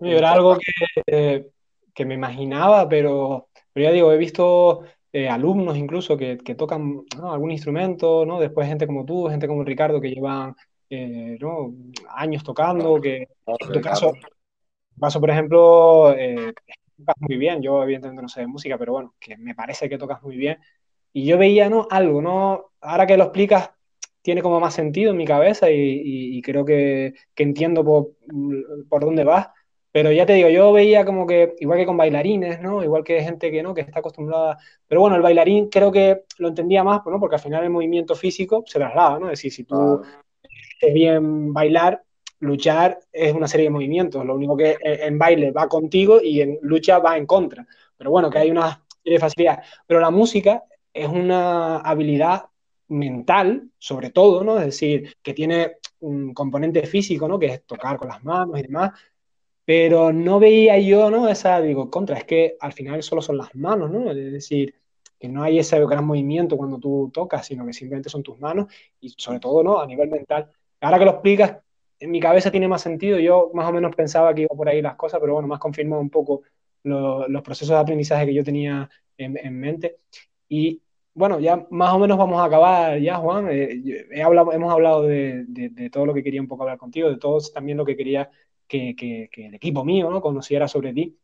era 0.00 0.30
algo 0.30 0.56
que, 1.04 1.50
que, 1.92 2.04
me 2.04 2.14
imaginaba, 2.14 2.88
pero, 2.88 3.48
pero 3.72 3.84
ya 3.84 3.92
digo, 3.92 4.12
he 4.12 4.16
visto 4.16 4.84
eh, 5.14 5.28
alumnos 5.28 5.76
incluso 5.76 6.16
que, 6.16 6.38
que 6.38 6.56
tocan 6.56 7.04
algún 7.22 7.52
instrumento, 7.52 8.26
¿no? 8.26 8.40
Después 8.40 8.66
gente 8.66 8.84
como 8.84 9.04
tú, 9.04 9.28
gente 9.28 9.46
como 9.46 9.62
Ricardo 9.62 10.00
que 10.00 10.10
llevan 10.10 10.56
eh, 10.90 11.38
años 12.08 12.42
tocando, 12.42 13.00
que 13.00 13.28
en 13.46 13.72
tu 13.72 13.80
caso, 13.80 14.12
caso, 14.98 15.20
por 15.20 15.30
ejemplo, 15.30 16.12
eh, 16.18 16.52
tocas 16.96 17.14
muy 17.20 17.36
bien, 17.36 17.62
yo 17.62 17.80
evidentemente 17.84 18.22
no 18.22 18.28
sé 18.28 18.40
de 18.40 18.48
música, 18.48 18.76
pero 18.76 18.90
bueno, 18.90 19.14
que 19.20 19.36
me 19.36 19.54
parece 19.54 19.88
que 19.88 19.98
tocas 19.98 20.20
muy 20.20 20.36
bien. 20.36 20.58
Y 21.12 21.24
yo 21.24 21.38
veía, 21.38 21.70
¿no? 21.70 21.86
Algo, 21.92 22.20
¿no? 22.20 22.72
Ahora 22.80 23.06
que 23.06 23.16
lo 23.16 23.22
explicas, 23.22 23.70
tiene 24.20 24.42
como 24.42 24.58
más 24.58 24.74
sentido 24.74 25.12
en 25.12 25.16
mi 25.16 25.26
cabeza 25.26 25.68
y, 25.70 26.42
creo 26.42 26.64
que, 26.64 27.14
entiendo 27.36 27.84
por, 27.84 29.04
dónde 29.04 29.22
vas. 29.22 29.46
Pero 29.94 30.10
ya 30.10 30.26
te 30.26 30.32
digo, 30.32 30.48
yo 30.48 30.72
veía 30.72 31.04
como 31.04 31.24
que, 31.24 31.54
igual 31.60 31.78
que 31.78 31.86
con 31.86 31.96
bailarines, 31.96 32.60
¿no? 32.60 32.82
Igual 32.82 33.04
que 33.04 33.22
gente 33.22 33.52
que 33.52 33.62
no, 33.62 33.72
que 33.72 33.82
está 33.82 34.00
acostumbrada. 34.00 34.58
Pero 34.88 35.02
bueno, 35.02 35.14
el 35.14 35.22
bailarín 35.22 35.68
creo 35.68 35.92
que 35.92 36.24
lo 36.38 36.48
entendía 36.48 36.82
más, 36.82 37.02
¿no? 37.06 37.20
Porque 37.20 37.36
al 37.36 37.40
final 37.40 37.62
el 37.62 37.70
movimiento 37.70 38.16
físico 38.16 38.64
se 38.66 38.80
traslada, 38.80 39.20
¿no? 39.20 39.26
Es 39.26 39.38
decir, 39.38 39.52
si 39.52 39.62
tú 39.62 40.02
es 40.80 40.92
bien 40.92 41.52
bailar, 41.52 42.02
luchar 42.40 42.98
es 43.12 43.32
una 43.34 43.46
serie 43.46 43.66
de 43.66 43.70
movimientos. 43.70 44.26
Lo 44.26 44.34
único 44.34 44.56
que 44.56 44.76
en 44.82 45.16
baile 45.16 45.52
va 45.52 45.68
contigo 45.68 46.20
y 46.20 46.40
en 46.40 46.58
lucha 46.62 46.98
va 46.98 47.16
en 47.16 47.24
contra. 47.24 47.64
Pero 47.96 48.10
bueno, 48.10 48.28
que 48.30 48.38
hay 48.38 48.50
una 48.50 48.84
serie 49.04 49.18
de 49.18 49.20
facilidades. 49.20 49.68
Pero 49.86 50.00
la 50.00 50.10
música 50.10 50.64
es 50.92 51.06
una 51.06 51.78
habilidad 51.78 52.46
mental, 52.88 53.70
sobre 53.78 54.10
todo, 54.10 54.42
¿no? 54.42 54.58
Es 54.58 54.64
decir, 54.64 55.14
que 55.22 55.34
tiene 55.34 55.76
un 56.00 56.34
componente 56.34 56.84
físico, 56.84 57.28
¿no? 57.28 57.38
Que 57.38 57.46
es 57.46 57.64
tocar 57.64 57.96
con 57.96 58.08
las 58.08 58.24
manos 58.24 58.58
y 58.58 58.62
demás, 58.62 58.90
pero 59.64 60.12
no 60.12 60.38
veía 60.38 60.78
yo, 60.78 61.10
¿no? 61.10 61.28
Esa, 61.28 61.60
digo, 61.60 61.90
contra, 61.90 62.16
es 62.18 62.24
que 62.24 62.56
al 62.60 62.72
final 62.72 63.02
solo 63.02 63.22
son 63.22 63.38
las 63.38 63.54
manos, 63.54 63.90
¿no? 63.90 64.10
Es 64.10 64.32
decir, 64.32 64.74
que 65.18 65.28
no 65.28 65.42
hay 65.42 65.58
ese 65.58 65.84
gran 65.86 66.06
movimiento 66.06 66.56
cuando 66.56 66.78
tú 66.78 67.10
tocas, 67.12 67.46
sino 67.46 67.64
que 67.66 67.72
simplemente 67.72 68.10
son 68.10 68.22
tus 68.22 68.38
manos 68.38 68.72
y 69.00 69.10
sobre 69.16 69.40
todo, 69.40 69.62
¿no? 69.62 69.80
A 69.80 69.86
nivel 69.86 70.10
mental. 70.10 70.50
Ahora 70.80 70.98
que 70.98 71.04
lo 71.04 71.12
explicas, 71.12 71.58
en 71.98 72.10
mi 72.10 72.20
cabeza 72.20 72.50
tiene 72.50 72.68
más 72.68 72.82
sentido, 72.82 73.18
yo 73.18 73.50
más 73.54 73.68
o 73.68 73.72
menos 73.72 73.94
pensaba 73.96 74.34
que 74.34 74.42
iba 74.42 74.54
por 74.54 74.68
ahí 74.68 74.82
las 74.82 74.96
cosas, 74.96 75.20
pero 75.20 75.34
bueno, 75.34 75.48
más 75.48 75.60
confirmado 75.60 76.02
un 76.02 76.10
poco 76.10 76.42
los 76.82 77.42
procesos 77.42 77.70
de 77.70 77.80
aprendizaje 77.80 78.26
que 78.26 78.34
yo 78.34 78.44
tenía 78.44 78.90
en, 79.16 79.38
en 79.38 79.58
mente. 79.58 80.00
Y 80.48 80.82
bueno, 81.14 81.38
ya 81.38 81.66
más 81.70 81.92
o 81.94 81.98
menos 81.98 82.18
vamos 82.18 82.40
a 82.40 82.44
acabar 82.44 82.98
ya, 82.98 83.16
Juan. 83.16 83.48
Eh, 83.50 84.06
he 84.10 84.22
hablado, 84.22 84.52
hemos 84.52 84.72
hablado 84.72 85.02
de, 85.04 85.46
todo 85.92 86.06
lo 86.06 86.14
que 86.14 86.22
quería 86.24 86.40
un 86.40 86.48
poco 86.48 86.64
hablar 86.64 86.78
contigo, 86.78 87.08
de 87.08 87.18
todo 87.18 87.38
también 87.52 87.78
lo 87.78 87.84
que 87.84 87.96
quería 87.96 88.30
que, 88.66 89.28
el 89.36 89.54
equipo 89.54 89.84
mío 89.84 90.10
¿no? 90.10 90.20
conociera 90.20 90.68
sobre 90.68 90.92
ti. 90.92 91.16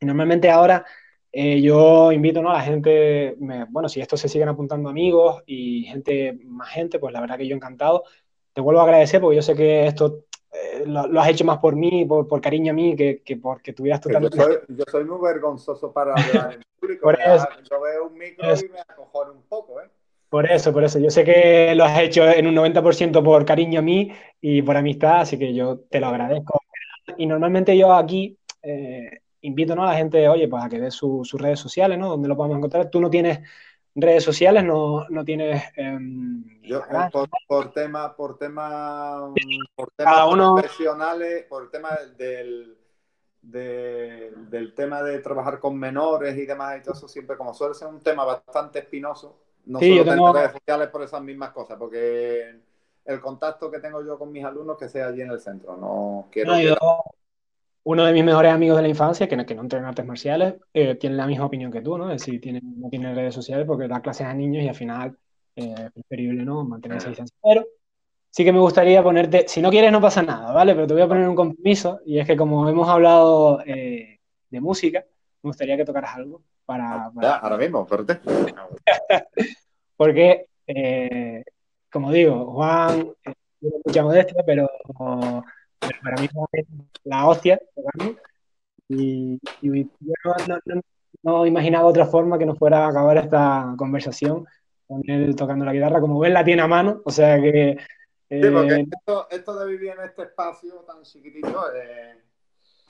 normalmente 0.00 0.50
ahora 0.50 0.84
eh, 1.30 1.60
yo 1.60 2.10
invito 2.12 2.40
¿no? 2.40 2.50
a 2.50 2.54
la 2.54 2.62
gente, 2.62 3.36
bueno, 3.68 3.88
si 3.88 4.00
esto 4.00 4.16
se 4.16 4.28
siguen 4.28 4.48
apuntando 4.48 4.88
amigos 4.88 5.42
y 5.46 5.84
gente, 5.84 6.38
más 6.44 6.70
gente, 6.70 6.98
pues 6.98 7.12
la 7.12 7.20
verdad 7.20 7.36
que 7.36 7.46
yo 7.46 7.54
encantado. 7.54 8.04
Te 8.52 8.60
vuelvo 8.60 8.80
a 8.80 8.84
agradecer 8.84 9.20
porque 9.20 9.36
yo 9.36 9.42
sé 9.42 9.54
que 9.54 9.86
esto 9.86 10.24
eh, 10.50 10.84
lo, 10.86 11.20
has 11.20 11.28
hecho 11.28 11.44
más 11.44 11.58
por 11.58 11.76
mí, 11.76 12.04
por, 12.06 12.40
cariño 12.40 12.72
a 12.72 12.74
mí, 12.74 12.96
que, 12.96 13.22
que 13.22 13.36
porque 13.36 13.72
tuvieras 13.72 14.00
tú 14.00 14.08
tanto... 14.08 14.30
Yo 14.68 14.84
soy, 14.90 15.04
muy 15.04 15.20
vergonzoso 15.20 15.92
para 15.92 16.14
hablar 16.14 16.54
en 16.54 16.62
público. 16.80 17.02
por 17.02 17.20
eso, 17.20 17.46
yo 17.70 17.80
veo 17.80 18.06
un 18.06 18.18
micro 18.18 18.48
y 18.54 18.68
me 18.70 18.80
acojono 18.80 19.32
un 19.32 19.42
poco, 19.42 19.80
¿eh? 19.80 19.88
Por 20.28 20.50
eso, 20.50 20.72
por 20.72 20.84
eso. 20.84 20.98
Yo 20.98 21.10
sé 21.10 21.24
que 21.24 21.74
lo 21.74 21.84
has 21.84 22.00
hecho 22.00 22.28
en 22.28 22.46
un 22.46 22.54
90% 22.54 23.22
por 23.22 23.44
cariño 23.46 23.80
a 23.80 23.82
mí 23.82 24.12
y 24.40 24.60
por 24.60 24.76
amistad, 24.76 25.20
así 25.20 25.38
que 25.38 25.54
yo 25.54 25.78
te 25.90 26.00
lo 26.00 26.08
agradezco. 26.08 26.60
Y 27.16 27.26
normalmente 27.26 27.76
yo 27.76 27.92
aquí 27.92 28.38
eh, 28.62 29.20
invito 29.42 29.74
¿no? 29.74 29.84
a 29.84 29.92
la 29.92 29.98
gente, 29.98 30.28
oye, 30.28 30.48
pues 30.48 30.64
a 30.64 30.68
que 30.68 30.80
dé 30.80 30.90
sus 30.90 31.32
redes 31.32 31.60
sociales, 31.60 31.98
¿no? 31.98 32.08
Donde 32.10 32.28
lo 32.28 32.36
podemos 32.36 32.58
encontrar. 32.58 32.90
Tú 32.90 33.00
no 33.00 33.10
tienes 33.10 33.40
redes 33.94 34.24
sociales, 34.24 34.64
no, 34.64 35.06
no 35.08 35.24
tienes... 35.24 35.62
Em, 35.76 36.60
yo, 36.62 36.82
por, 37.10 37.28
por, 37.46 37.72
tema, 37.72 38.14
por 38.14 38.38
tema, 38.38 39.32
por 39.74 39.90
temas 39.92 40.34
profesionales, 40.34 41.44
por 41.48 41.64
el 41.64 41.70
tema 41.70 41.98
del, 42.16 42.76
del 43.40 44.74
tema 44.74 45.02
de 45.02 45.18
trabajar 45.20 45.58
con 45.58 45.78
menores 45.78 46.36
y 46.36 46.46
demás, 46.46 46.78
y 46.78 46.82
todo 46.82 46.94
eso 46.94 47.08
siempre, 47.08 47.36
como 47.36 47.54
suele 47.54 47.74
ser 47.74 47.88
un 47.88 48.00
tema 48.00 48.24
bastante 48.24 48.80
espinoso, 48.80 49.40
no 49.66 49.78
sí, 49.78 49.98
solo 49.98 50.32
redes 50.32 50.52
sociales 50.52 50.88
por 50.88 51.02
esas 51.02 51.22
mismas 51.22 51.50
cosas, 51.50 51.76
porque 51.78 52.60
el 53.08 53.20
contacto 53.20 53.70
que 53.70 53.80
tengo 53.80 54.04
yo 54.04 54.18
con 54.18 54.30
mis 54.30 54.44
alumnos 54.44 54.76
que 54.76 54.88
sea 54.88 55.08
allí 55.08 55.22
en 55.22 55.30
el 55.30 55.40
centro. 55.40 55.76
No 55.76 56.28
quiero. 56.30 56.52
uno 57.84 58.04
de 58.04 58.12
mis 58.12 58.22
mejores 58.22 58.52
amigos 58.52 58.76
de 58.76 58.82
la 58.82 58.88
infancia, 58.88 59.26
que 59.26 59.36
no, 59.36 59.46
que 59.46 59.54
no 59.54 59.62
entrena 59.62 59.88
artes 59.88 60.04
marciales, 60.04 60.56
eh, 60.74 60.94
tiene 60.96 61.16
la 61.16 61.26
misma 61.26 61.46
opinión 61.46 61.72
que 61.72 61.80
tú, 61.80 61.96
¿no? 61.96 62.10
Es 62.12 62.20
decir, 62.20 62.38
tiene, 62.38 62.60
no 62.62 62.90
tiene 62.90 63.14
redes 63.14 63.34
sociales 63.34 63.66
porque 63.66 63.88
da 63.88 64.02
clases 64.02 64.26
a 64.26 64.34
niños 64.34 64.62
y 64.62 64.68
al 64.68 64.74
final 64.74 65.16
eh, 65.56 65.74
es 65.86 65.92
preferible, 65.92 66.44
¿no? 66.44 66.64
Mantener 66.64 66.98
esa 66.98 67.08
distancia. 67.08 67.34
Pero 67.42 67.64
sí 68.28 68.44
que 68.44 68.52
me 68.52 68.60
gustaría 68.60 69.02
ponerte, 69.02 69.48
si 69.48 69.62
no 69.62 69.70
quieres 69.70 69.90
no 69.90 70.02
pasa 70.02 70.22
nada, 70.22 70.52
¿vale? 70.52 70.74
Pero 70.74 70.86
te 70.86 70.92
voy 70.92 71.02
a 71.02 71.08
poner 71.08 71.26
un 71.26 71.34
compromiso 71.34 72.00
y 72.04 72.18
es 72.18 72.26
que 72.26 72.36
como 72.36 72.68
hemos 72.68 72.88
hablado 72.90 73.62
eh, 73.64 74.20
de 74.50 74.60
música, 74.60 75.02
me 75.42 75.48
gustaría 75.48 75.78
que 75.78 75.86
tocaras 75.86 76.14
algo 76.14 76.42
para... 76.66 77.10
Ya, 77.22 77.36
ahora 77.36 77.56
mismo, 77.56 77.86
espérate. 77.88 78.20
Porque, 79.96 80.46
eh, 80.66 81.42
como 81.90 82.12
digo, 82.12 82.52
Juan 82.52 83.12
eh, 83.24 83.34
tiene 83.60 83.76
mucha 83.84 84.02
modestia, 84.02 84.42
pero, 84.46 84.68
para 84.98 86.16
mí 86.20 86.28
es 86.52 86.66
la 87.04 87.26
hostia 87.26 87.60
Y, 88.88 89.38
yo 89.60 89.72
no, 91.22 91.46
imaginaba 91.46 91.86
otra 91.86 92.06
forma 92.06 92.38
que 92.38 92.46
no 92.46 92.54
fuera 92.54 92.86
a 92.86 92.88
acabar 92.88 93.18
esta 93.18 93.74
conversación 93.76 94.46
con 94.86 95.02
él 95.08 95.34
tocando 95.36 95.64
la 95.64 95.72
guitarra. 95.72 96.00
Como 96.00 96.18
ven, 96.18 96.34
la 96.34 96.44
tiene 96.44 96.62
a 96.62 96.68
mano, 96.68 97.02
o 97.04 97.10
sea 97.10 97.40
que... 97.40 97.76
sí, 98.30 98.40
porque 98.52 98.74
eh, 98.74 98.86
esto, 98.90 99.26
esto, 99.30 99.58
de 99.58 99.66
vivir 99.66 99.90
en 99.98 100.04
este 100.04 100.22
espacio 100.22 100.74
tan 100.86 101.02
chiquitito... 101.02 101.64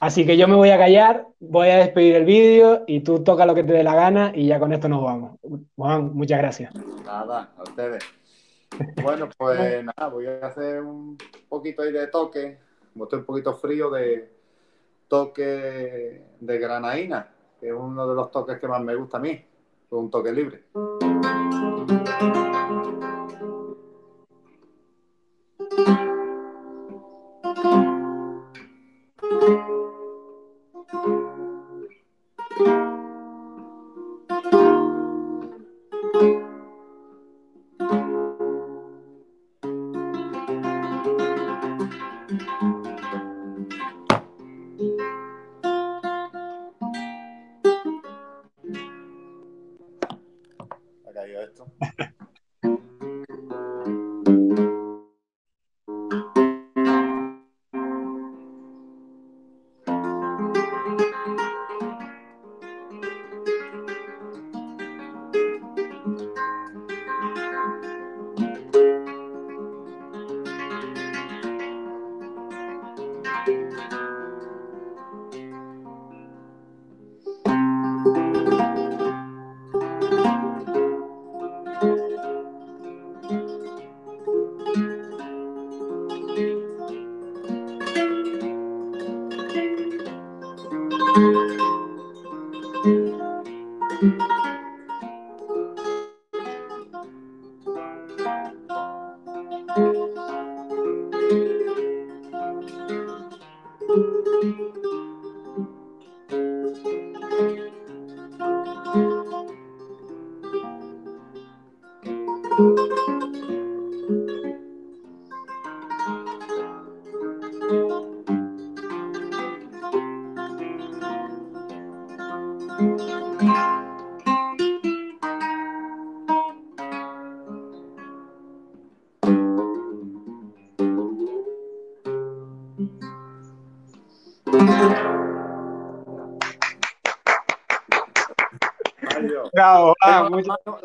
Así 0.00 0.24
que 0.24 0.36
yo 0.36 0.46
me 0.46 0.54
voy 0.54 0.70
a 0.70 0.78
callar, 0.78 1.26
voy 1.40 1.70
a 1.70 1.78
despedir 1.78 2.14
el 2.14 2.24
vídeo 2.24 2.84
y 2.86 3.00
tú 3.00 3.24
toca 3.24 3.44
lo 3.44 3.54
que 3.54 3.64
te 3.64 3.72
dé 3.72 3.82
la 3.82 3.96
gana 3.96 4.30
y 4.32 4.46
ya 4.46 4.60
con 4.60 4.72
esto 4.72 4.88
nos 4.88 5.02
vamos. 5.02 5.40
Juan, 5.74 6.14
muchas 6.14 6.38
gracias. 6.38 6.72
Nada, 7.04 7.50
a 7.56 7.62
ustedes. 7.64 8.04
Bueno, 9.02 9.28
pues 9.38 9.84
nada, 9.84 10.08
voy 10.08 10.26
a 10.26 10.46
hacer 10.46 10.82
un 10.82 11.16
poquito 11.48 11.82
ahí 11.82 11.92
de 11.92 12.06
toque, 12.08 12.58
estoy 12.94 13.20
un 13.20 13.24
poquito 13.24 13.54
frío, 13.54 13.90
de 13.90 14.30
toque 15.08 16.24
de 16.40 16.58
granaína, 16.58 17.28
que 17.60 17.68
es 17.68 17.74
uno 17.74 18.08
de 18.08 18.14
los 18.14 18.30
toques 18.30 18.58
que 18.58 18.68
más 18.68 18.82
me 18.82 18.94
gusta 18.94 19.16
a 19.18 19.20
mí, 19.20 19.44
un 19.90 20.10
toque 20.10 20.32
libre. 20.32 20.64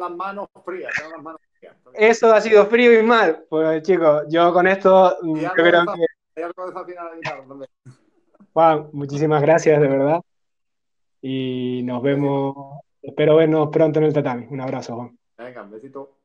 Las, 0.10 0.18
manos, 0.18 0.48
frías, 0.64 0.94
Eso 1.94 2.34
ha 2.34 2.42
sido 2.42 2.66
frío 2.68 3.00
y 3.00 3.04
mal. 3.04 3.46
Pues 3.50 3.84
chicos, 3.84 4.24
yo 4.30 4.54
con 4.54 4.68
esto 4.68 5.18
yo 5.24 5.52
creo 5.52 5.86
que... 5.86 6.06
Juan, 8.54 8.90
muchísimas 8.92 9.42
gracias, 9.42 9.82
de 9.82 9.88
verdad. 9.88 10.22
Y 11.22 11.82
nos 11.84 12.04
vemos, 12.04 12.82
espero 13.02 13.38
vernos 13.38 13.70
pronto 13.70 14.00
en 14.00 14.06
el 14.06 14.14
tatami. 14.14 14.48
Un 14.50 14.62
abrazo, 14.62 14.96
Juan. 14.96 15.18
Venga, 15.38 15.64
un 15.64 15.72
besito. 15.72 16.18